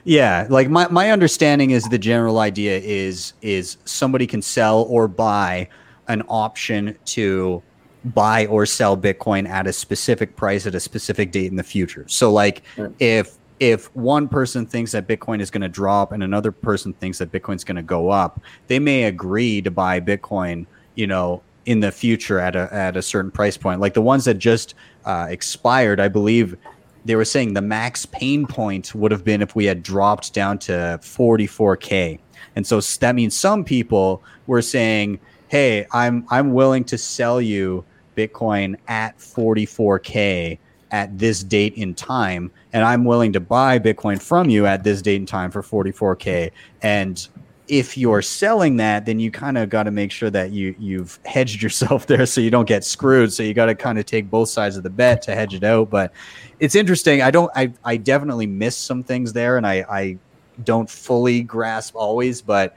Yeah, 0.04 0.46
like 0.48 0.70
my, 0.70 0.88
my 0.88 1.10
understanding 1.10 1.70
is 1.70 1.84
the 1.84 1.98
general 1.98 2.38
idea 2.38 2.78
is 2.78 3.34
is 3.42 3.76
somebody 3.84 4.26
can 4.26 4.42
sell 4.42 4.82
or 4.82 5.06
buy 5.06 5.68
an 6.08 6.22
option 6.28 6.96
to 7.04 7.62
buy 8.04 8.46
or 8.46 8.64
sell 8.64 8.96
Bitcoin 8.96 9.46
at 9.48 9.66
a 9.66 9.72
specific 9.72 10.36
price 10.36 10.66
at 10.66 10.74
a 10.74 10.80
specific 10.80 11.32
date 11.32 11.50
in 11.50 11.56
the 11.56 11.62
future. 11.62 12.06
So 12.08 12.32
like 12.32 12.62
right. 12.76 12.90
if 12.98 13.36
if 13.60 13.94
one 13.94 14.28
person 14.28 14.64
thinks 14.64 14.92
that 14.92 15.08
Bitcoin 15.08 15.40
is 15.40 15.50
going 15.50 15.62
to 15.62 15.68
drop 15.68 16.12
and 16.12 16.22
another 16.22 16.52
person 16.52 16.92
thinks 16.94 17.18
that 17.18 17.32
Bitcoin's 17.32 17.64
going 17.64 17.76
to 17.76 17.82
go 17.82 18.08
up, 18.08 18.40
they 18.68 18.78
may 18.78 19.04
agree 19.04 19.60
to 19.62 19.70
buy 19.70 20.00
Bitcoin, 20.00 20.64
you 20.94 21.06
know, 21.06 21.42
in 21.68 21.80
the 21.80 21.92
future 21.92 22.40
at 22.40 22.56
a 22.56 22.72
at 22.72 22.96
a 22.96 23.02
certain 23.02 23.30
price 23.30 23.58
point. 23.58 23.78
Like 23.78 23.92
the 23.92 24.00
ones 24.00 24.24
that 24.24 24.38
just 24.38 24.74
uh, 25.04 25.26
expired, 25.28 26.00
I 26.00 26.08
believe 26.08 26.56
they 27.04 27.14
were 27.14 27.26
saying 27.26 27.52
the 27.52 27.60
max 27.60 28.06
pain 28.06 28.46
point 28.46 28.94
would 28.94 29.12
have 29.12 29.22
been 29.22 29.42
if 29.42 29.54
we 29.54 29.66
had 29.66 29.82
dropped 29.82 30.32
down 30.32 30.58
to 30.60 30.98
44k. 31.02 32.18
And 32.56 32.66
so 32.66 32.80
that 32.80 33.14
means 33.14 33.36
some 33.36 33.64
people 33.64 34.22
were 34.46 34.62
saying, 34.62 35.20
"Hey, 35.48 35.86
I'm 35.92 36.24
I'm 36.30 36.54
willing 36.54 36.84
to 36.84 36.96
sell 36.96 37.38
you 37.38 37.84
Bitcoin 38.16 38.76
at 38.88 39.18
44k 39.18 40.58
at 40.90 41.18
this 41.18 41.44
date 41.44 41.74
in 41.74 41.94
time." 41.94 42.50
and 42.72 42.84
I'm 42.84 43.04
willing 43.04 43.32
to 43.32 43.40
buy 43.40 43.78
Bitcoin 43.78 44.20
from 44.20 44.50
you 44.50 44.66
at 44.66 44.84
this 44.84 45.00
date 45.02 45.16
in 45.16 45.26
time 45.26 45.50
for 45.50 45.62
44k. 45.62 46.50
And 46.82 47.26
if 47.68 47.98
you're 47.98 48.22
selling 48.22 48.76
that, 48.76 49.06
then 49.06 49.20
you 49.20 49.30
kind 49.30 49.58
of 49.58 49.68
got 49.68 49.84
to 49.84 49.90
make 49.90 50.10
sure 50.10 50.30
that 50.30 50.50
you 50.50 50.74
you've 50.78 51.18
hedged 51.24 51.62
yourself 51.62 52.06
there 52.08 52.26
so 52.26 52.40
you 52.40 52.50
don't 52.50 52.66
get 52.66 52.84
screwed. 52.84 53.32
So 53.32 53.42
you 53.42 53.54
got 53.54 53.66
to 53.66 53.74
kind 53.74 53.98
of 53.98 54.06
take 54.06 54.30
both 54.30 54.48
sides 54.48 54.76
of 54.76 54.82
the 54.82 54.90
bet 54.90 55.22
to 55.22 55.34
hedge 55.34 55.54
it 55.54 55.64
out. 55.64 55.90
But 55.90 56.12
it's 56.58 56.74
interesting. 56.74 57.22
I 57.22 57.30
don't. 57.30 57.50
I 57.54 57.72
I 57.84 57.96
definitely 57.96 58.46
miss 58.46 58.76
some 58.76 59.02
things 59.02 59.32
there, 59.32 59.56
and 59.56 59.66
I 59.66 59.84
I 59.88 60.18
don't 60.64 60.88
fully 60.88 61.42
grasp 61.42 61.94
always, 61.94 62.42
but. 62.42 62.76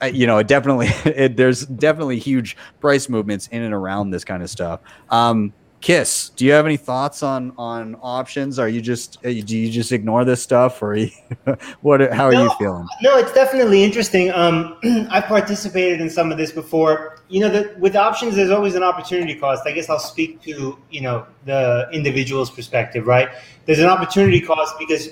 I, 0.00 0.06
you 0.10 0.28
know, 0.28 0.38
it 0.38 0.46
definitely 0.46 0.86
it, 1.10 1.36
there's 1.36 1.66
definitely 1.66 2.20
huge 2.20 2.56
price 2.78 3.08
movements 3.08 3.48
in 3.48 3.62
and 3.62 3.74
around 3.74 4.10
this 4.10 4.24
kind 4.24 4.44
of 4.44 4.48
stuff. 4.48 4.78
Um, 5.10 5.52
Kiss, 5.80 6.30
do 6.30 6.44
you 6.44 6.50
have 6.52 6.66
any 6.66 6.76
thoughts 6.76 7.22
on 7.22 7.52
on 7.56 7.96
options? 8.02 8.58
Are 8.58 8.68
you 8.68 8.80
just 8.80 9.18
uh, 9.18 9.28
do 9.28 9.56
you 9.56 9.70
just 9.70 9.92
ignore 9.92 10.24
this 10.24 10.42
stuff, 10.42 10.82
or 10.82 10.96
you, 10.96 11.10
what? 11.82 12.00
How 12.12 12.26
are 12.26 12.32
no, 12.32 12.44
you 12.44 12.50
feeling? 12.58 12.86
No, 13.00 13.16
it's 13.16 13.32
definitely 13.32 13.84
interesting. 13.84 14.32
Um, 14.32 14.76
I've 15.10 15.26
participated 15.26 16.00
in 16.00 16.10
some 16.10 16.32
of 16.32 16.38
this 16.38 16.50
before. 16.50 17.20
You 17.28 17.40
know, 17.40 17.48
the, 17.48 17.76
with 17.78 17.94
options, 17.94 18.34
there's 18.34 18.50
always 18.50 18.74
an 18.74 18.82
opportunity 18.82 19.36
cost. 19.36 19.66
I 19.66 19.72
guess 19.72 19.88
I'll 19.88 20.00
speak 20.00 20.42
to 20.42 20.76
you 20.90 21.00
know 21.00 21.26
the 21.44 21.88
individual's 21.92 22.50
perspective, 22.50 23.06
right? 23.06 23.28
There's 23.66 23.78
an 23.78 23.86
opportunity 23.86 24.40
cost 24.40 24.74
because 24.80 25.10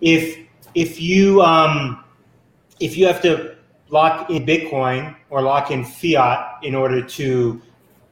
if 0.00 0.36
if 0.74 1.00
you 1.00 1.42
um, 1.42 2.02
if 2.80 2.96
you 2.96 3.06
have 3.06 3.22
to 3.22 3.54
lock 3.90 4.30
in 4.30 4.44
Bitcoin 4.44 5.14
or 5.30 5.42
lock 5.42 5.70
in 5.70 5.84
fiat 5.84 6.64
in 6.64 6.74
order 6.74 7.02
to 7.02 7.62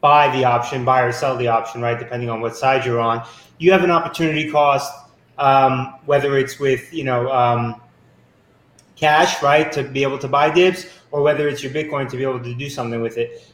buy 0.06 0.30
the 0.36 0.44
option, 0.44 0.84
buy 0.84 1.00
or 1.02 1.10
sell 1.10 1.36
the 1.36 1.48
option, 1.48 1.80
right? 1.80 1.98
Depending 1.98 2.30
on 2.30 2.40
what 2.40 2.56
side 2.56 2.86
you're 2.86 3.00
on, 3.00 3.26
you 3.58 3.72
have 3.72 3.82
an 3.82 3.90
opportunity 3.90 4.48
cost, 4.48 4.92
um, 5.36 5.94
whether 6.10 6.38
it's 6.38 6.60
with 6.60 6.94
you 6.94 7.02
know 7.02 7.28
um, 7.32 7.80
cash, 8.94 9.42
right, 9.42 9.72
to 9.72 9.82
be 9.82 10.04
able 10.04 10.20
to 10.26 10.28
buy 10.28 10.48
dibs, 10.48 10.86
or 11.10 11.22
whether 11.22 11.48
it's 11.48 11.60
your 11.60 11.72
Bitcoin 11.72 12.08
to 12.08 12.16
be 12.16 12.22
able 12.22 12.38
to 12.38 12.54
do 12.54 12.70
something 12.70 13.02
with 13.02 13.18
it. 13.18 13.52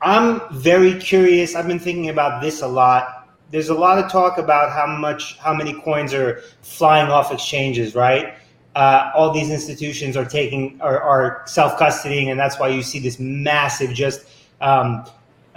I'm 0.00 0.40
very 0.52 0.94
curious. 0.98 1.54
I've 1.54 1.66
been 1.66 1.78
thinking 1.78 2.08
about 2.08 2.40
this 2.40 2.62
a 2.62 2.66
lot. 2.66 3.28
There's 3.50 3.68
a 3.68 3.74
lot 3.74 4.02
of 4.02 4.10
talk 4.10 4.38
about 4.38 4.72
how 4.72 4.86
much, 4.86 5.36
how 5.38 5.52
many 5.52 5.74
coins 5.82 6.14
are 6.14 6.40
flying 6.62 7.10
off 7.10 7.30
exchanges, 7.30 7.94
right? 7.94 8.36
Uh, 8.74 9.10
all 9.14 9.32
these 9.34 9.50
institutions 9.50 10.16
are 10.16 10.24
taking, 10.24 10.80
are, 10.80 10.98
are 11.02 11.42
self 11.46 11.78
custodying, 11.78 12.30
and 12.30 12.40
that's 12.40 12.58
why 12.58 12.68
you 12.68 12.82
see 12.82 13.00
this 13.00 13.18
massive 13.18 13.92
just 13.92 14.24
um, 14.62 15.04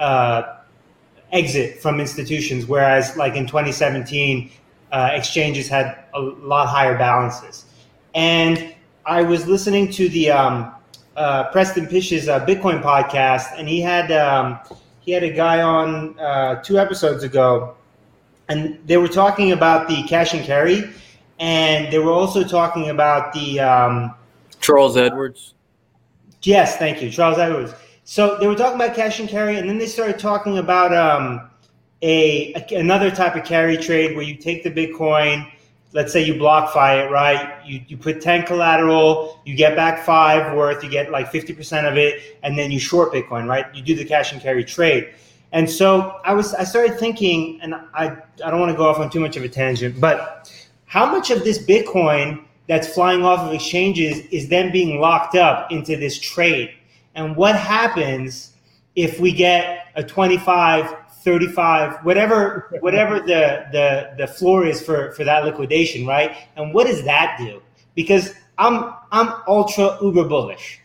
uh, 0.04 0.58
exit 1.32 1.80
from 1.82 2.00
institutions, 2.00 2.66
whereas 2.68 3.16
like 3.16 3.36
in 3.36 3.48
2017, 3.48 4.52
uh, 4.92 5.10
exchanges 5.14 5.68
had 5.68 6.04
a 6.14 6.20
lot 6.20 6.68
higher 6.68 6.98
balances. 6.98 7.66
And 8.14 8.76
I 9.06 9.24
was 9.24 9.48
listening 9.48 9.90
to 9.94 10.10
the 10.10 10.30
um, 10.30 10.76
uh, 11.16 11.46
Preston 11.52 11.88
Pysh's 11.88 12.28
uh, 12.28 12.46
Bitcoin 12.46 12.84
podcast, 12.84 13.58
and 13.58 13.68
he 13.68 13.80
had 13.80 14.12
um, 14.12 14.60
he 15.00 15.14
had 15.14 15.24
a 15.24 15.32
guy 15.32 15.62
on 15.62 16.20
uh, 16.20 16.62
two 16.62 16.78
episodes 16.78 17.24
ago, 17.24 17.76
and 18.50 18.78
they 18.86 18.98
were 18.98 19.08
talking 19.08 19.54
about 19.54 19.88
the 19.88 20.04
cash 20.04 20.34
and 20.34 20.44
carry, 20.44 20.84
and 21.40 21.92
they 21.92 22.00
were 22.00 22.12
also 22.12 22.44
talking 22.44 22.90
about 22.90 23.34
the 23.34 23.62
um, 23.62 24.14
Charles 24.60 24.98
Edwards. 24.98 25.54
Yes, 26.44 26.76
thank 26.76 27.02
you, 27.02 27.10
Charles 27.10 27.40
Edwards. 27.40 27.74
So 28.14 28.38
they 28.38 28.46
were 28.46 28.54
talking 28.54 28.76
about 28.76 28.96
cash 28.96 29.20
and 29.20 29.28
carry, 29.28 29.58
and 29.58 29.68
then 29.68 29.80
they 29.80 29.88
started 29.88 30.20
talking 30.20 30.60
about 30.60 30.94
um, 30.94 31.50
a, 32.04 32.54
a, 32.54 32.76
another 32.76 33.10
type 33.10 33.36
of 33.36 33.44
carry 33.44 33.76
trade 33.76 34.16
where 34.16 34.24
you 34.24 34.36
take 34.36 34.64
the 34.64 34.70
Bitcoin. 34.70 35.52
Let's 35.94 36.14
say 36.14 36.24
you 36.24 36.36
BlockFi 36.36 37.08
it, 37.08 37.10
right? 37.10 37.66
You, 37.66 37.82
you 37.88 37.98
put 37.98 38.22
10 38.22 38.46
collateral, 38.46 39.42
you 39.46 39.56
get 39.56 39.76
back 39.76 40.06
five 40.06 40.56
worth, 40.56 40.84
you 40.84 40.92
get 40.92 41.10
like 41.10 41.32
50% 41.32 41.92
of 41.92 41.98
it, 41.98 42.38
and 42.44 42.56
then 42.56 42.70
you 42.70 42.78
short 42.78 43.12
Bitcoin, 43.12 43.48
right? 43.48 43.66
You 43.74 43.82
do 43.82 43.96
the 43.96 44.06
cash 44.06 44.32
and 44.32 44.40
carry 44.40 44.64
trade. 44.64 45.12
And 45.52 45.68
so 45.68 46.20
I 46.24 46.36
was 46.36 46.54
I 46.54 46.66
started 46.66 47.00
thinking, 47.00 47.58
and 47.64 47.74
I, 47.74 48.16
I 48.46 48.52
don't 48.52 48.60
want 48.60 48.72
to 48.72 48.78
go 48.78 48.88
off 48.88 49.00
on 49.00 49.10
too 49.10 49.22
much 49.22 49.38
of 49.38 49.44
a 49.44 49.50
tangent, 49.50 50.00
but 50.00 50.54
how 50.86 51.12
much 51.12 51.32
of 51.32 51.44
this 51.44 51.66
Bitcoin 51.66 52.46
that's 52.68 52.88
flying 52.94 53.24
off 53.24 53.40
of 53.40 53.56
exchanges 53.56 54.20
is 54.28 54.50
then 54.50 54.72
being 54.72 55.00
locked 55.00 55.34
up 55.34 55.72
into 55.72 55.98
this 55.98 56.20
trade? 56.20 56.76
And 57.16 57.36
what 57.36 57.56
happens 57.56 58.54
if 58.96 59.20
we 59.20 59.32
get 59.32 59.88
a 59.96 60.04
25 60.04 60.96
35 61.24 62.04
whatever 62.06 62.70
whatever 62.82 63.20
the 63.20 63.66
the 63.72 64.14
the 64.18 64.28
floor 64.28 64.66
is 64.66 64.82
for 64.82 65.12
for 65.14 65.24
that 65.24 65.46
liquidation 65.46 66.06
right 66.06 66.36
and 66.56 66.74
what 66.74 66.86
does 66.86 67.04
that 67.04 67.36
do 67.40 67.62
because 67.96 68.34
i'm 68.58 68.94
i'm 69.12 69.34
ultra 69.48 69.98
uber 70.02 70.26
bullish 70.26 70.80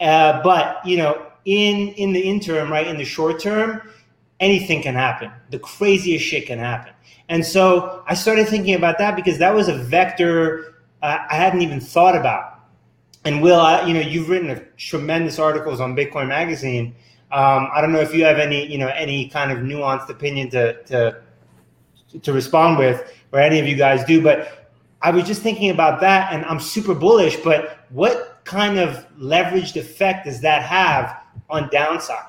uh, 0.00 0.42
but 0.42 0.84
you 0.86 0.96
know 0.96 1.26
in 1.44 1.88
in 1.94 2.12
the 2.12 2.20
interim 2.20 2.70
right 2.70 2.86
in 2.86 2.96
the 2.96 3.04
short 3.04 3.40
term 3.40 3.82
anything 4.40 4.82
can 4.82 4.94
happen. 4.94 5.30
The 5.50 5.58
craziest 5.58 6.24
shit 6.24 6.46
can 6.46 6.58
happen. 6.58 6.92
And 7.28 7.44
so 7.44 8.02
I 8.06 8.14
started 8.14 8.48
thinking 8.48 8.74
about 8.74 8.98
that 8.98 9.14
because 9.14 9.38
that 9.38 9.54
was 9.54 9.68
a 9.68 9.76
vector 9.76 10.74
uh, 11.02 11.18
I 11.30 11.36
hadn't 11.36 11.62
even 11.62 11.80
thought 11.80 12.16
about. 12.16 12.59
And 13.24 13.42
Will, 13.42 13.60
I, 13.60 13.86
you 13.86 13.94
know, 13.94 14.00
you've 14.00 14.28
written 14.28 14.50
a 14.50 14.60
tremendous 14.76 15.38
articles 15.38 15.80
on 15.80 15.94
Bitcoin 15.94 16.28
Magazine. 16.28 16.94
Um, 17.32 17.68
I 17.72 17.80
don't 17.80 17.92
know 17.92 18.00
if 18.00 18.14
you 18.14 18.24
have 18.24 18.38
any, 18.38 18.66
you 18.66 18.78
know, 18.78 18.88
any 18.88 19.28
kind 19.28 19.52
of 19.52 19.58
nuanced 19.58 20.08
opinion 20.08 20.50
to 20.50 20.82
to 20.84 21.20
to 22.22 22.32
respond 22.32 22.78
with, 22.78 23.12
or 23.32 23.40
any 23.40 23.60
of 23.60 23.66
you 23.66 23.76
guys 23.76 24.04
do. 24.04 24.22
But 24.22 24.70
I 25.02 25.10
was 25.10 25.24
just 25.24 25.42
thinking 25.42 25.70
about 25.70 26.00
that, 26.00 26.32
and 26.32 26.44
I'm 26.46 26.60
super 26.60 26.94
bullish. 26.94 27.36
But 27.36 27.86
what 27.90 28.40
kind 28.44 28.78
of 28.78 29.06
leveraged 29.18 29.76
effect 29.76 30.24
does 30.24 30.40
that 30.40 30.62
have 30.62 31.16
on 31.48 31.68
downside? 31.70 32.24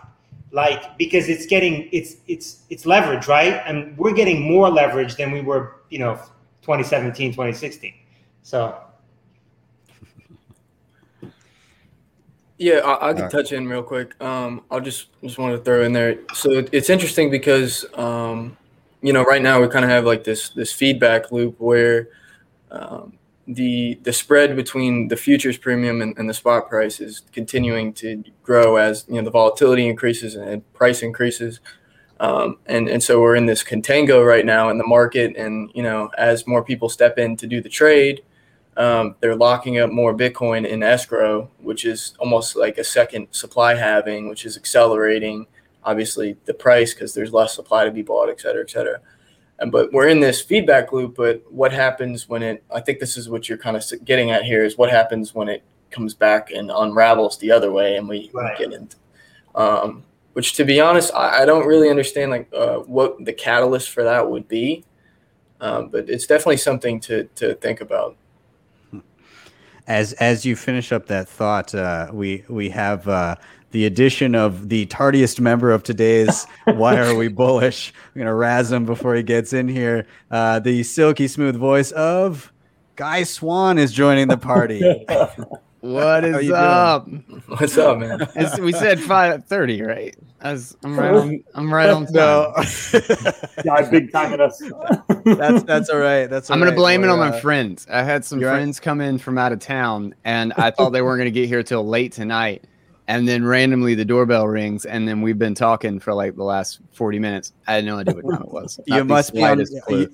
Like 0.51 0.97
because 0.97 1.29
it's 1.29 1.45
getting 1.45 1.87
it's 1.93 2.17
it's 2.27 2.63
it's 2.69 2.85
leverage, 2.85 3.27
right? 3.27 3.61
And 3.65 3.97
we're 3.97 4.13
getting 4.13 4.41
more 4.41 4.69
leverage 4.69 5.15
than 5.15 5.31
we 5.31 5.39
were, 5.41 5.77
you 5.89 5.99
know, 5.99 6.15
2017, 6.61 7.31
2016. 7.31 7.93
So 8.43 8.77
Yeah, 12.61 12.81
I, 12.81 13.09
I 13.09 13.13
can 13.13 13.27
touch 13.27 13.53
in 13.53 13.67
real 13.67 13.81
quick. 13.81 14.13
Um, 14.21 14.61
I'll 14.69 14.79
just 14.79 15.07
just 15.23 15.39
want 15.39 15.57
to 15.57 15.63
throw 15.63 15.83
in 15.83 15.93
there. 15.93 16.19
So 16.35 16.51
it, 16.51 16.69
it's 16.71 16.91
interesting 16.91 17.31
because 17.31 17.85
um, 17.95 18.55
you 19.01 19.13
know 19.13 19.23
right 19.23 19.41
now 19.41 19.59
we 19.59 19.67
kind 19.67 19.83
of 19.83 19.89
have 19.89 20.05
like 20.05 20.23
this 20.23 20.49
this 20.49 20.71
feedback 20.71 21.31
loop 21.31 21.59
where 21.59 22.09
um, 22.69 23.13
the 23.47 23.99
the 24.03 24.13
spread 24.13 24.55
between 24.55 25.07
the 25.07 25.17
futures 25.17 25.57
premium 25.57 26.03
and, 26.03 26.15
and 26.19 26.29
the 26.29 26.35
spot 26.35 26.69
price 26.69 26.99
is 26.99 27.23
continuing 27.31 27.93
to 27.93 28.23
grow 28.43 28.75
as 28.75 29.05
you 29.07 29.15
know 29.15 29.23
the 29.23 29.31
volatility 29.31 29.87
increases 29.89 30.35
and 30.35 30.61
price 30.73 31.01
increases. 31.01 31.61
Um, 32.19 32.59
and 32.67 32.87
and 32.87 33.01
so 33.01 33.19
we're 33.21 33.37
in 33.37 33.47
this 33.47 33.63
contango 33.63 34.23
right 34.23 34.45
now 34.45 34.69
in 34.69 34.77
the 34.77 34.85
market, 34.85 35.35
and 35.35 35.71
you 35.73 35.81
know 35.81 36.11
as 36.15 36.45
more 36.45 36.63
people 36.63 36.89
step 36.89 37.17
in 37.17 37.35
to 37.37 37.47
do 37.47 37.59
the 37.59 37.69
trade, 37.69 38.21
um, 38.81 39.15
they're 39.19 39.35
locking 39.35 39.79
up 39.79 39.91
more 39.91 40.13
Bitcoin 40.15 40.67
in 40.67 40.81
escrow, 40.81 41.49
which 41.59 41.85
is 41.85 42.15
almost 42.19 42.55
like 42.55 42.77
a 42.79 42.83
second 42.83 43.27
supply 43.31 43.75
halving, 43.75 44.29
which 44.29 44.45
is 44.45 44.57
accelerating 44.57 45.45
obviously 45.83 46.37
the 46.45 46.53
price 46.53 46.93
because 46.93 47.13
there's 47.13 47.33
less 47.33 47.55
supply 47.55 47.85
to 47.85 47.91
be 47.91 48.01
bought, 48.01 48.29
et 48.29 48.39
cetera, 48.39 48.61
et 48.63 48.69
cetera. 48.69 48.99
And, 49.59 49.71
but 49.71 49.91
we're 49.93 50.09
in 50.09 50.19
this 50.19 50.41
feedback 50.41 50.91
loop. 50.91 51.15
But 51.15 51.43
what 51.51 51.71
happens 51.71 52.27
when 52.29 52.41
it? 52.43 52.63
I 52.73 52.79
think 52.81 52.99
this 52.99 53.17
is 53.17 53.29
what 53.29 53.47
you're 53.47 53.57
kind 53.57 53.77
of 53.77 53.83
getting 54.05 54.31
at 54.31 54.43
here 54.43 54.63
is 54.63 54.77
what 54.77 54.89
happens 54.89 55.35
when 55.35 55.49
it 55.49 55.63
comes 55.91 56.13
back 56.13 56.51
and 56.51 56.71
unravels 56.71 57.37
the 57.37 57.51
other 57.51 57.71
way, 57.71 57.97
and 57.97 58.07
we, 58.07 58.29
Right. 58.33 58.57
we 58.57 58.65
get 58.65 58.73
into. 58.73 58.97
Um, 59.53 60.03
which, 60.33 60.53
to 60.53 60.63
be 60.63 60.79
honest, 60.79 61.13
I, 61.13 61.41
I 61.41 61.45
don't 61.45 61.67
really 61.67 61.89
understand 61.89 62.31
like 62.31 62.47
uh, 62.53 62.77
what 62.97 63.23
the 63.25 63.33
catalyst 63.33 63.91
for 63.91 64.03
that 64.03 64.27
would 64.29 64.47
be. 64.47 64.85
Um, 65.59 65.89
but 65.89 66.09
it's 66.09 66.25
definitely 66.25 66.57
something 66.57 66.99
to 67.01 67.25
to 67.35 67.53
think 67.55 67.81
about. 67.81 68.15
As 69.91 70.13
as 70.13 70.45
you 70.45 70.55
finish 70.55 70.93
up 70.93 71.07
that 71.07 71.27
thought, 71.27 71.75
uh, 71.75 72.07
we 72.13 72.45
we 72.47 72.69
have 72.69 73.07
uh, 73.09 73.35
the 73.71 73.85
addition 73.85 74.35
of 74.35 74.69
the 74.69 74.85
tardiest 74.85 75.41
member 75.41 75.69
of 75.69 75.83
today's 75.83 76.47
Why 76.65 76.97
Are 76.97 77.13
We 77.13 77.27
Bullish? 77.27 77.93
I'm 78.15 78.19
gonna 78.19 78.33
razz 78.33 78.71
him 78.71 78.85
before 78.85 79.15
he 79.15 79.23
gets 79.23 79.51
in 79.51 79.67
here. 79.67 80.07
Uh, 80.29 80.59
the 80.59 80.83
silky 80.83 81.27
smooth 81.27 81.57
voice 81.57 81.91
of 81.91 82.53
Guy 82.95 83.23
Swan 83.23 83.77
is 83.77 83.91
joining 83.91 84.29
the 84.29 84.37
party. 84.37 84.81
What 85.81 86.23
How 86.23 86.29
is 86.29 86.45
you 86.45 86.49
doing? 86.49 86.61
up? 86.61 87.07
What's 87.47 87.77
up, 87.77 87.97
man? 87.97 88.27
It's, 88.35 88.59
we 88.59 88.71
said 88.71 88.99
five 88.99 89.45
thirty, 89.45 89.81
right? 89.81 90.15
I 90.39 90.53
was, 90.53 90.77
I'm 90.83 90.97
right 90.97 91.13
on. 91.13 91.43
I'm 91.55 91.73
right 91.73 91.89
on 91.89 92.05
time. 92.05 92.13
no, 92.13 92.53
God, 93.63 93.91
big 93.91 94.11
time 94.11 94.31
at 94.33 94.41
us. 94.41 94.61
that's 95.25 95.63
that's 95.63 95.89
all 95.89 95.97
right. 95.97 96.27
That's 96.27 96.49
all 96.49 96.53
I'm 96.53 96.59
gonna 96.59 96.69
right. 96.71 96.77
blame 96.77 97.03
it 97.03 97.07
We're, 97.07 97.13
on 97.13 97.19
my 97.19 97.29
uh, 97.29 97.39
friends. 97.39 97.87
I 97.89 98.03
had 98.03 98.23
some 98.23 98.39
you're 98.39 98.51
right. 98.51 98.57
friends 98.57 98.79
come 98.79 99.01
in 99.01 99.17
from 99.17 99.39
out 99.39 99.51
of 99.53 99.59
town, 99.59 100.13
and 100.23 100.53
I 100.53 100.69
thought 100.69 100.91
they 100.91 101.01
weren't 101.01 101.19
gonna 101.19 101.31
get 101.31 101.47
here 101.47 101.63
till 101.63 101.85
late 101.87 102.11
tonight. 102.11 102.65
And 103.07 103.27
then 103.27 103.43
randomly 103.43 103.93
the 103.95 104.05
doorbell 104.05 104.47
rings, 104.47 104.85
and 104.85 105.05
then 105.07 105.21
we've 105.21 105.37
been 105.39 105.55
talking 105.55 105.99
for 105.99 106.13
like 106.13 106.35
the 106.35 106.43
last 106.43 106.79
40 106.93 107.19
minutes. 107.19 107.51
I 107.67 107.73
had 107.73 107.83
no 107.85 107.97
idea 107.97 108.13
what 108.15 108.31
time 108.31 108.43
it 108.43 108.51
was. 108.53 108.79
You 108.87 109.03
must 109.03 109.33
be 109.33 109.43
on, 109.43 109.59
you- 109.89 110.11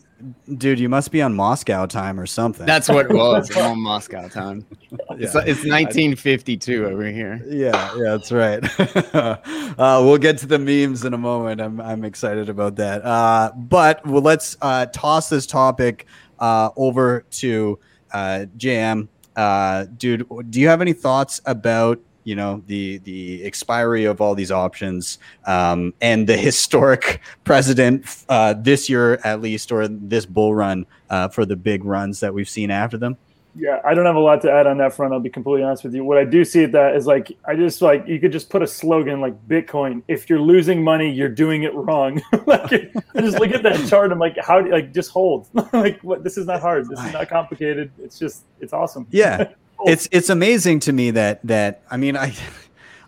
dude. 0.57 0.79
You 0.79 0.89
must 0.89 1.11
be 1.11 1.21
on 1.21 1.35
Moscow 1.35 1.85
time 1.85 2.19
or 2.19 2.25
something. 2.25 2.65
That's 2.65 2.89
what 2.89 3.05
it 3.05 3.13
was. 3.13 3.51
I'm 3.57 3.71
on 3.73 3.79
Moscow 3.81 4.27
time. 4.29 4.65
It's, 5.11 5.35
Yeah. 5.35 5.41
it's 5.45 5.63
1952 5.65 6.85
over 6.85 7.05
here. 7.11 7.39
Yeah, 7.47 7.93
yeah, 7.97 8.03
that's 8.17 8.31
right. 8.31 8.63
uh, 9.13 10.01
we'll 10.03 10.17
get 10.17 10.37
to 10.39 10.47
the 10.47 10.57
memes 10.57 11.05
in 11.05 11.13
a 11.13 11.17
moment. 11.19 11.61
I'm 11.61 11.79
I'm 11.81 12.03
excited 12.03 12.49
about 12.49 12.77
that. 12.77 13.05
Uh, 13.05 13.51
but 13.55 14.03
well, 14.07 14.21
let's 14.23 14.57
uh, 14.61 14.87
toss 14.87 15.29
this 15.29 15.45
topic 15.45 16.07
uh, 16.39 16.69
over 16.75 17.25
to 17.31 17.77
uh, 18.11 18.45
JM. 18.57 19.07
Uh, 19.35 19.85
dude, 19.97 20.25
do 20.49 20.59
you 20.59 20.67
have 20.67 20.81
any 20.81 20.93
thoughts 20.93 21.41
about 21.45 21.99
you 22.27 22.35
know 22.35 22.61
the 22.67 22.97
the 22.99 23.41
expiry 23.45 24.03
of 24.03 24.19
all 24.19 24.35
these 24.35 24.51
options 24.51 25.17
um, 25.45 25.93
and 26.01 26.27
the 26.27 26.35
historic 26.49 27.21
precedent 27.45 28.25
uh, 28.27 28.53
this 28.53 28.89
year 28.89 29.13
at 29.23 29.41
least, 29.41 29.71
or 29.71 29.87
this 29.87 30.25
bull 30.25 30.53
run 30.53 30.85
uh, 31.09 31.29
for 31.29 31.45
the 31.45 31.55
big 31.55 31.85
runs 31.85 32.19
that 32.19 32.33
we've 32.33 32.49
seen 32.49 32.69
after 32.69 32.97
them? 32.97 33.15
Yeah, 33.55 33.79
I 33.83 33.93
don't 33.93 34.05
have 34.05 34.17
a 34.17 34.19
lot 34.19 34.41
to 34.41 34.51
add 34.51 34.67
on 34.67 34.77
that 34.79 34.93
front. 34.93 35.13
I'll 35.13 35.21
be 35.21 35.29
completely 35.29 35.63
honest 35.63 35.85
with 35.85 35.95
you. 35.95 36.03
What 36.03 36.17
I 36.17 36.25
do 36.25 36.43
see 36.43 36.65
at 36.65 36.73
that 36.73 36.97
is 36.97 37.07
like 37.07 37.31
I 37.45 37.55
just 37.55 37.81
like 37.81 38.05
you 38.05 38.19
could 38.19 38.33
just 38.33 38.49
put 38.49 38.61
a 38.61 38.67
slogan 38.67 39.21
like 39.21 39.47
Bitcoin. 39.47 40.03
If 40.09 40.29
you're 40.29 40.41
losing 40.41 40.83
money, 40.83 41.09
you're 41.09 41.29
doing 41.29 41.63
it 41.63 41.73
wrong. 41.73 42.21
like 42.45 42.91
I 43.15 43.21
just 43.21 43.39
look 43.39 43.51
at 43.51 43.63
that 43.63 43.87
chart. 43.89 44.11
I'm 44.11 44.19
like, 44.19 44.37
how 44.37 44.61
do 44.61 44.69
like 44.69 44.93
just 44.93 45.11
hold? 45.11 45.47
like 45.71 46.01
what? 46.01 46.25
This 46.25 46.37
is 46.37 46.45
not 46.45 46.59
hard. 46.59 46.89
This 46.89 46.99
is 46.99 47.13
not 47.13 47.29
complicated. 47.29 47.89
It's 47.99 48.19
just 48.19 48.43
it's 48.59 48.73
awesome. 48.73 49.07
Yeah. 49.11 49.53
It's 49.85 50.07
it's 50.11 50.29
amazing 50.29 50.79
to 50.81 50.93
me 50.93 51.11
that 51.11 51.45
that 51.45 51.81
I 51.91 51.97
mean 51.97 52.17
I 52.17 52.33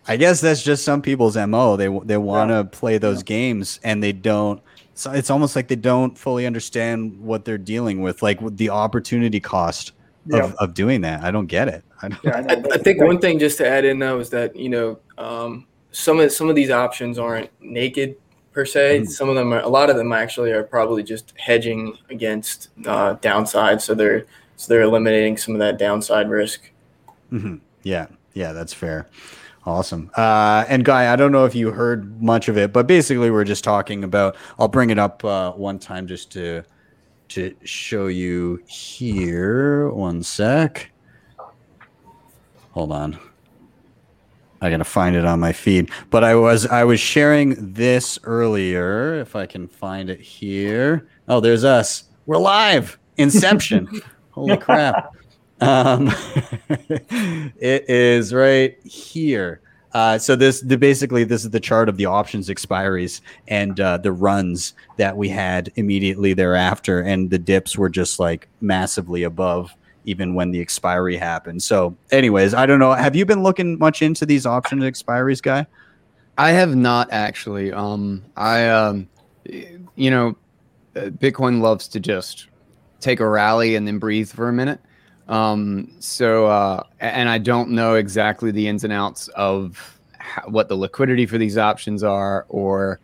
I 0.07 0.17
guess 0.17 0.41
that's 0.41 0.63
just 0.63 0.83
some 0.83 1.01
people's 1.01 1.37
mo. 1.37 1.75
They 1.75 1.87
they 2.05 2.17
want 2.17 2.49
to 2.51 2.63
play 2.65 2.97
those 2.97 3.23
games 3.23 3.79
and 3.83 4.01
they 4.03 4.11
don't. 4.11 4.61
So 4.95 5.11
it's 5.11 5.29
almost 5.29 5.55
like 5.55 5.67
they 5.67 5.75
don't 5.77 6.17
fully 6.17 6.45
understand 6.45 7.17
what 7.19 7.45
they're 7.45 7.57
dealing 7.57 8.01
with, 8.01 8.21
like 8.21 8.39
the 8.57 8.69
opportunity 8.69 9.39
cost 9.39 9.93
Yeah. 10.25 10.43
of, 10.43 10.55
of 10.55 10.73
doing 10.73 11.01
that. 11.01 11.23
I 11.23 11.31
don't 11.31 11.45
get 11.47 11.69
it. 11.69 11.83
I 12.01 12.09
don't, 12.09 12.23
Yeah, 12.23 12.35
I, 12.37 12.41
know. 12.41 12.69
I, 12.71 12.73
I 12.75 12.77
think 12.79 13.01
one 13.01 13.19
thing 13.19 13.39
just 13.39 13.57
to 13.59 13.67
add 13.67 13.85
in 13.85 13.99
though 13.99 14.19
is 14.19 14.29
that 14.31 14.55
you 14.55 14.69
know 14.69 14.99
um, 15.17 15.67
some 15.91 16.19
of 16.19 16.31
some 16.31 16.49
of 16.49 16.55
these 16.55 16.69
options 16.69 17.17
aren't 17.17 17.49
naked 17.61 18.15
per 18.51 18.65
se. 18.65 19.05
Some 19.05 19.29
of 19.29 19.35
them 19.35 19.53
are. 19.53 19.59
A 19.61 19.69
lot 19.69 19.89
of 19.89 19.95
them 19.95 20.11
actually 20.11 20.51
are 20.51 20.63
probably 20.63 21.03
just 21.03 21.33
hedging 21.37 21.97
against 22.09 22.69
uh, 22.85 23.13
downside. 23.21 23.81
So 23.81 23.93
they're 23.93 24.25
so 24.59 24.73
they're 24.73 24.81
eliminating 24.81 25.37
some 25.37 25.53
of 25.55 25.59
that 25.59 25.77
downside 25.79 26.29
risk. 26.29 26.69
Mhm. 27.31 27.61
Yeah, 27.83 28.07
yeah, 28.33 28.51
that's 28.51 28.73
fair. 28.73 29.07
Awesome. 29.65 30.11
Uh, 30.17 30.65
and 30.67 30.83
Guy, 30.83 31.13
I 31.13 31.15
don't 31.15 31.31
know 31.31 31.45
if 31.45 31.55
you 31.55 31.71
heard 31.71 32.21
much 32.21 32.49
of 32.49 32.57
it, 32.57 32.73
but 32.73 32.85
basically 32.85 33.31
we're 33.31 33.45
just 33.45 33.63
talking 33.63 34.03
about. 34.03 34.35
I'll 34.57 34.67
bring 34.67 34.89
it 34.89 34.99
up 34.99 35.23
uh, 35.23 35.53
one 35.53 35.79
time 35.79 36.07
just 36.07 36.29
to 36.33 36.63
to 37.29 37.55
show 37.63 38.07
you 38.07 38.61
here. 38.67 39.89
One 39.91 40.23
sec. 40.23 40.91
Hold 42.71 42.91
on. 42.91 43.17
I 44.61 44.69
gotta 44.69 44.83
find 44.83 45.15
it 45.15 45.23
on 45.23 45.39
my 45.39 45.53
feed. 45.53 45.89
But 46.09 46.25
I 46.25 46.35
was 46.35 46.65
I 46.65 46.83
was 46.83 46.99
sharing 46.99 47.73
this 47.73 48.19
earlier. 48.23 49.15
If 49.21 49.37
I 49.37 49.45
can 49.45 49.69
find 49.69 50.09
it 50.09 50.19
here. 50.19 51.07
Oh, 51.29 51.39
there's 51.39 51.63
us. 51.63 52.05
We're 52.25 52.37
live. 52.39 52.99
Inception. 53.15 54.01
Holy 54.39 54.57
crap. 54.57 55.13
Um, 55.61 56.07
it 56.69 57.89
is 57.89 58.33
right 58.33 58.77
here. 58.85 59.59
Uh, 59.93 60.17
so 60.17 60.37
this, 60.37 60.61
the, 60.61 60.77
basically, 60.77 61.25
this 61.25 61.43
is 61.43 61.49
the 61.49 61.59
chart 61.59 61.89
of 61.89 61.97
the 61.97 62.05
options 62.05 62.47
expiries 62.47 63.19
and 63.49 63.77
uh, 63.77 63.97
the 63.97 64.13
runs 64.13 64.73
that 64.95 65.17
we 65.17 65.27
had 65.27 65.69
immediately 65.75 66.33
thereafter, 66.33 67.01
and 67.01 67.29
the 67.29 67.37
dips 67.37 67.77
were 67.77 67.89
just 67.89 68.21
like 68.21 68.47
massively 68.61 69.23
above 69.23 69.75
even 70.05 70.33
when 70.33 70.51
the 70.51 70.61
expiry 70.61 71.17
happened. 71.17 71.61
So, 71.61 71.93
anyways, 72.09 72.53
I 72.53 72.65
don't 72.65 72.79
know. 72.79 72.93
Have 72.93 73.17
you 73.17 73.25
been 73.25 73.43
looking 73.43 73.77
much 73.77 74.01
into 74.01 74.25
these 74.25 74.45
options 74.45 74.81
expiries, 74.83 75.41
guy? 75.41 75.67
I 76.37 76.51
have 76.51 76.73
not 76.73 77.09
actually. 77.11 77.73
Um, 77.73 78.23
I, 78.37 78.69
um, 78.69 79.09
you 79.43 80.09
know, 80.09 80.37
uh, 80.95 81.09
Bitcoin 81.09 81.59
loves 81.59 81.89
to 81.89 81.99
just 81.99 82.47
take 82.99 83.19
a 83.19 83.27
rally 83.27 83.75
and 83.75 83.87
then 83.87 83.99
breathe 83.99 84.29
for 84.29 84.49
a 84.49 84.53
minute. 84.53 84.79
Um, 85.27 85.91
so, 85.99 86.47
uh, 86.47 86.83
and 86.99 87.29
I 87.29 87.37
don't 87.37 87.69
know 87.69 87.95
exactly 87.95 88.51
the 88.51 88.67
ins 88.67 88.83
and 88.83 88.91
outs 88.91 89.27
of 89.29 89.99
how, 90.17 90.43
what 90.49 90.69
the 90.69 90.75
liquidity 90.75 91.25
for 91.25 91.37
these 91.37 91.57
options 91.57 92.03
are, 92.03 92.45
or 92.49 92.99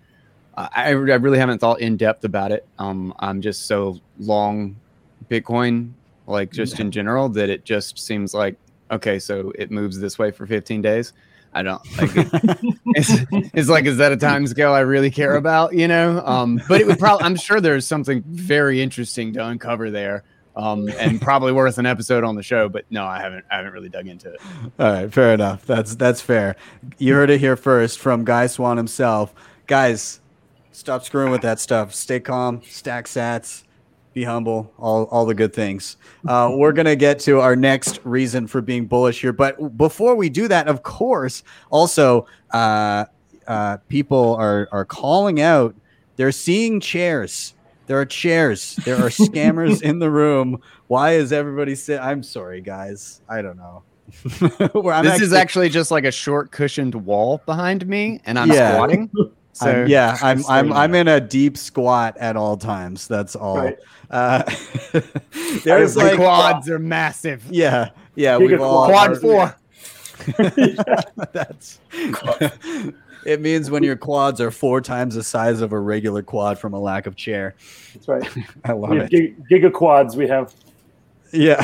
uh, 0.58 0.68
I, 0.76 0.88
I 0.88 0.92
really 0.92 1.38
haven't 1.38 1.60
thought 1.60 1.82
in 1.82 1.98
depth 1.98 2.26
about 2.26 2.52
it. 2.52 2.68
Um, 2.80 3.14
I'm 3.20 3.42
just 3.42 3.68
so 3.68 4.00
long 4.20 4.76
Bitcoin, 5.30 5.92
like 6.28 6.52
just 6.52 6.80
in 6.80 6.92
general, 6.92 7.30
that 7.30 7.50
it 7.50 7.64
just 7.64 8.00
seems 8.00 8.34
like 8.34 8.56
okay, 8.92 9.20
so 9.20 9.52
it 9.56 9.72
moves 9.72 10.00
this 10.00 10.20
way 10.20 10.32
for 10.32 10.46
15 10.46 10.82
days. 10.82 11.14
I 11.56 11.64
don't 11.64 11.82
like 11.98 12.12
it's, 12.88 13.10
it's 13.32 13.70
like, 13.70 13.86
is 13.86 13.98
that 13.98 14.12
a 14.12 14.18
time 14.18 14.46
scale 14.46 14.74
I 14.74 14.82
really 14.82 15.10
care 15.10 15.38
about? 15.38 15.74
You 15.74 15.88
know, 15.88 16.22
um, 16.26 16.62
but 16.68 16.82
it 16.82 16.88
would 16.88 17.00
probably, 17.00 17.26
I'm 17.26 17.38
sure 17.38 17.62
there's 17.62 17.88
something 17.88 18.24
very 18.28 18.82
interesting 18.82 19.34
to 19.34 19.48
uncover 19.48 19.90
there. 19.90 20.24
Um, 20.58 20.88
and 21.00 21.20
probably 21.22 21.52
worth 21.52 21.78
an 21.80 21.86
episode 21.86 22.24
on 22.24 22.36
the 22.36 22.44
show, 22.44 22.70
but 22.70 22.86
no, 22.90 23.06
I 23.06 23.20
haven't. 23.20 23.44
I 23.52 23.58
haven't 23.58 23.74
really 23.74 23.90
dug 23.90 24.08
into 24.08 24.32
it. 24.32 24.40
All 24.80 24.90
right, 24.90 25.14
fair 25.14 25.34
enough. 25.34 25.66
That's 25.66 25.96
that's 25.96 26.22
fair. 26.22 26.56
You 26.98 27.14
heard 27.14 27.30
it 27.30 27.42
here 27.42 27.58
first 27.58 28.00
from 28.00 28.24
Guy 28.24 28.48
Swan 28.48 28.78
himself. 28.78 29.34
Guys, 29.68 30.22
stop 30.72 31.04
screwing 31.04 31.30
with 31.30 31.42
that 31.42 31.60
stuff. 31.60 31.94
Stay 31.94 32.22
calm. 32.22 32.62
Stack 32.70 33.08
sats. 33.08 33.65
Be 34.16 34.24
humble. 34.24 34.72
All 34.80 35.04
all 35.12 35.26
the 35.26 35.36
good 35.36 35.54
things. 35.54 35.98
Uh, 36.26 36.50
we're 36.56 36.72
gonna 36.72 36.96
get 36.96 37.20
to 37.20 37.42
our 37.42 37.54
next 37.54 38.00
reason 38.06 38.48
for 38.48 38.62
being 38.62 38.86
bullish 38.86 39.20
here, 39.20 39.34
but 39.34 39.76
before 39.78 40.16
we 40.16 40.30
do 40.30 40.48
that, 40.48 40.70
of 40.70 40.84
course, 40.84 41.44
also 41.70 42.26
uh, 42.52 43.04
uh, 43.46 43.76
people 43.90 44.36
are 44.38 44.70
are 44.72 44.86
calling 44.86 45.42
out. 45.42 45.76
They're 46.16 46.32
seeing 46.32 46.80
chairs. 46.80 47.56
There 47.88 48.00
are 48.00 48.06
chairs. 48.06 48.78
There 48.86 48.96
are 48.96 49.10
scammers 49.10 49.82
in 49.90 50.00
the 50.00 50.10
room. 50.10 50.62
Why 50.88 51.16
is 51.16 51.34
everybody 51.34 51.76
sit? 51.76 52.00
I'm 52.00 52.24
sorry, 52.24 52.62
guys. 52.62 53.20
I 53.28 53.42
don't 53.42 53.58
know. 53.58 53.84
This 55.04 55.20
is 55.20 55.34
actually 55.34 55.68
just 55.68 55.92
like 55.92 56.06
a 56.06 56.12
short 56.12 56.52
cushioned 56.52 56.96
wall 56.96 57.42
behind 57.46 57.86
me, 57.86 58.22
and 58.26 58.40
I'm 58.40 58.50
Yeah. 58.50 58.76
squatting. 58.76 59.10
So 59.58 59.68
I'm- 59.68 59.88
yeah, 59.88 60.18
I'm 60.22 60.44
I'm 60.50 60.74
I'm 60.74 60.96
in 60.96 61.08
a 61.08 61.22
deep 61.22 61.56
squat 61.58 62.18
at 62.18 62.36
all 62.36 62.58
times. 62.58 63.08
That's 63.08 63.38
all. 63.38 63.56
Right. 63.58 63.78
Uh, 64.16 64.44
there's 65.66 65.94
the 65.94 66.00
like 66.02 66.16
quads 66.16 66.70
are 66.70 66.80
massive. 66.80 67.44
yeah, 67.50 67.90
yeah. 68.16 68.38
We've 68.38 68.62
all 68.62 68.88
Quad 68.88 69.20
four. 69.20 69.54
That's 71.34 71.80
it 73.26 73.42
means 73.42 73.70
when 73.70 73.84
your 73.84 73.98
quads 73.98 74.40
are 74.40 74.52
four 74.52 74.80
times 74.80 75.16
the 75.16 75.24
size 75.24 75.60
of 75.60 75.74
a 75.74 75.80
regular 75.80 76.24
quad 76.24 76.58
from 76.58 76.74
a 76.74 76.80
lack 76.80 77.08
of 77.08 77.18
chair. 77.18 77.56
That's 77.94 78.08
right. 78.08 78.26
I 78.64 78.72
love 78.72 78.94
it. 78.94 79.10
gig, 79.10 79.36
giga 79.52 79.74
quads. 79.74 80.16
We 80.16 80.30
have. 80.30 80.54
Yeah. 81.34 81.60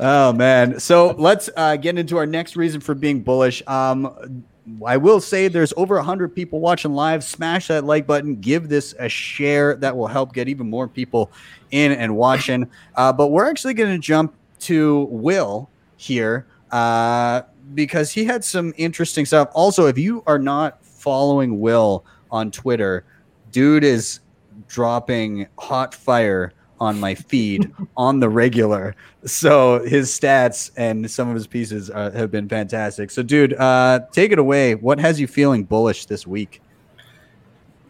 oh 0.00 0.32
man. 0.32 0.80
So 0.80 1.14
let's 1.18 1.50
uh, 1.54 1.76
get 1.76 1.98
into 1.98 2.16
our 2.16 2.24
next 2.24 2.56
reason 2.56 2.80
for 2.80 2.94
being 2.94 3.20
bullish. 3.20 3.62
Um, 3.66 4.44
I 4.86 4.96
will 4.96 5.20
say 5.20 5.48
there's 5.48 5.72
over 5.76 5.96
100 5.96 6.34
people 6.34 6.60
watching 6.60 6.94
live. 6.94 7.24
Smash 7.24 7.68
that 7.68 7.84
like 7.84 8.06
button. 8.06 8.36
Give 8.36 8.68
this 8.68 8.94
a 8.98 9.08
share. 9.08 9.76
That 9.76 9.96
will 9.96 10.06
help 10.06 10.32
get 10.32 10.48
even 10.48 10.68
more 10.68 10.86
people 10.88 11.30
in 11.70 11.92
and 11.92 12.16
watching. 12.16 12.68
Uh, 12.94 13.12
but 13.12 13.28
we're 13.28 13.48
actually 13.48 13.74
going 13.74 13.92
to 13.92 13.98
jump 13.98 14.34
to 14.60 15.08
Will 15.10 15.68
here 15.96 16.46
uh, 16.70 17.42
because 17.74 18.10
he 18.10 18.24
had 18.24 18.44
some 18.44 18.74
interesting 18.76 19.24
stuff. 19.24 19.48
Also, 19.54 19.86
if 19.86 19.98
you 19.98 20.22
are 20.26 20.38
not 20.38 20.84
following 20.84 21.60
Will 21.60 22.04
on 22.30 22.50
Twitter, 22.50 23.04
dude 23.52 23.84
is 23.84 24.20
dropping 24.68 25.48
hot 25.58 25.94
fire 25.94 26.52
on 26.80 26.98
my 26.98 27.14
feed 27.14 27.70
on 27.96 28.20
the 28.20 28.28
regular. 28.28 28.96
So 29.24 29.84
his 29.84 30.10
stats 30.10 30.70
and 30.76 31.08
some 31.10 31.28
of 31.28 31.34
his 31.34 31.46
pieces 31.46 31.90
uh, 31.90 32.10
have 32.12 32.30
been 32.30 32.48
fantastic. 32.48 33.10
So, 33.10 33.22
dude, 33.22 33.54
uh, 33.54 34.00
take 34.12 34.32
it 34.32 34.38
away. 34.38 34.74
What 34.74 34.98
has 34.98 35.20
you 35.20 35.26
feeling 35.26 35.64
bullish 35.64 36.06
this 36.06 36.26
week? 36.26 36.62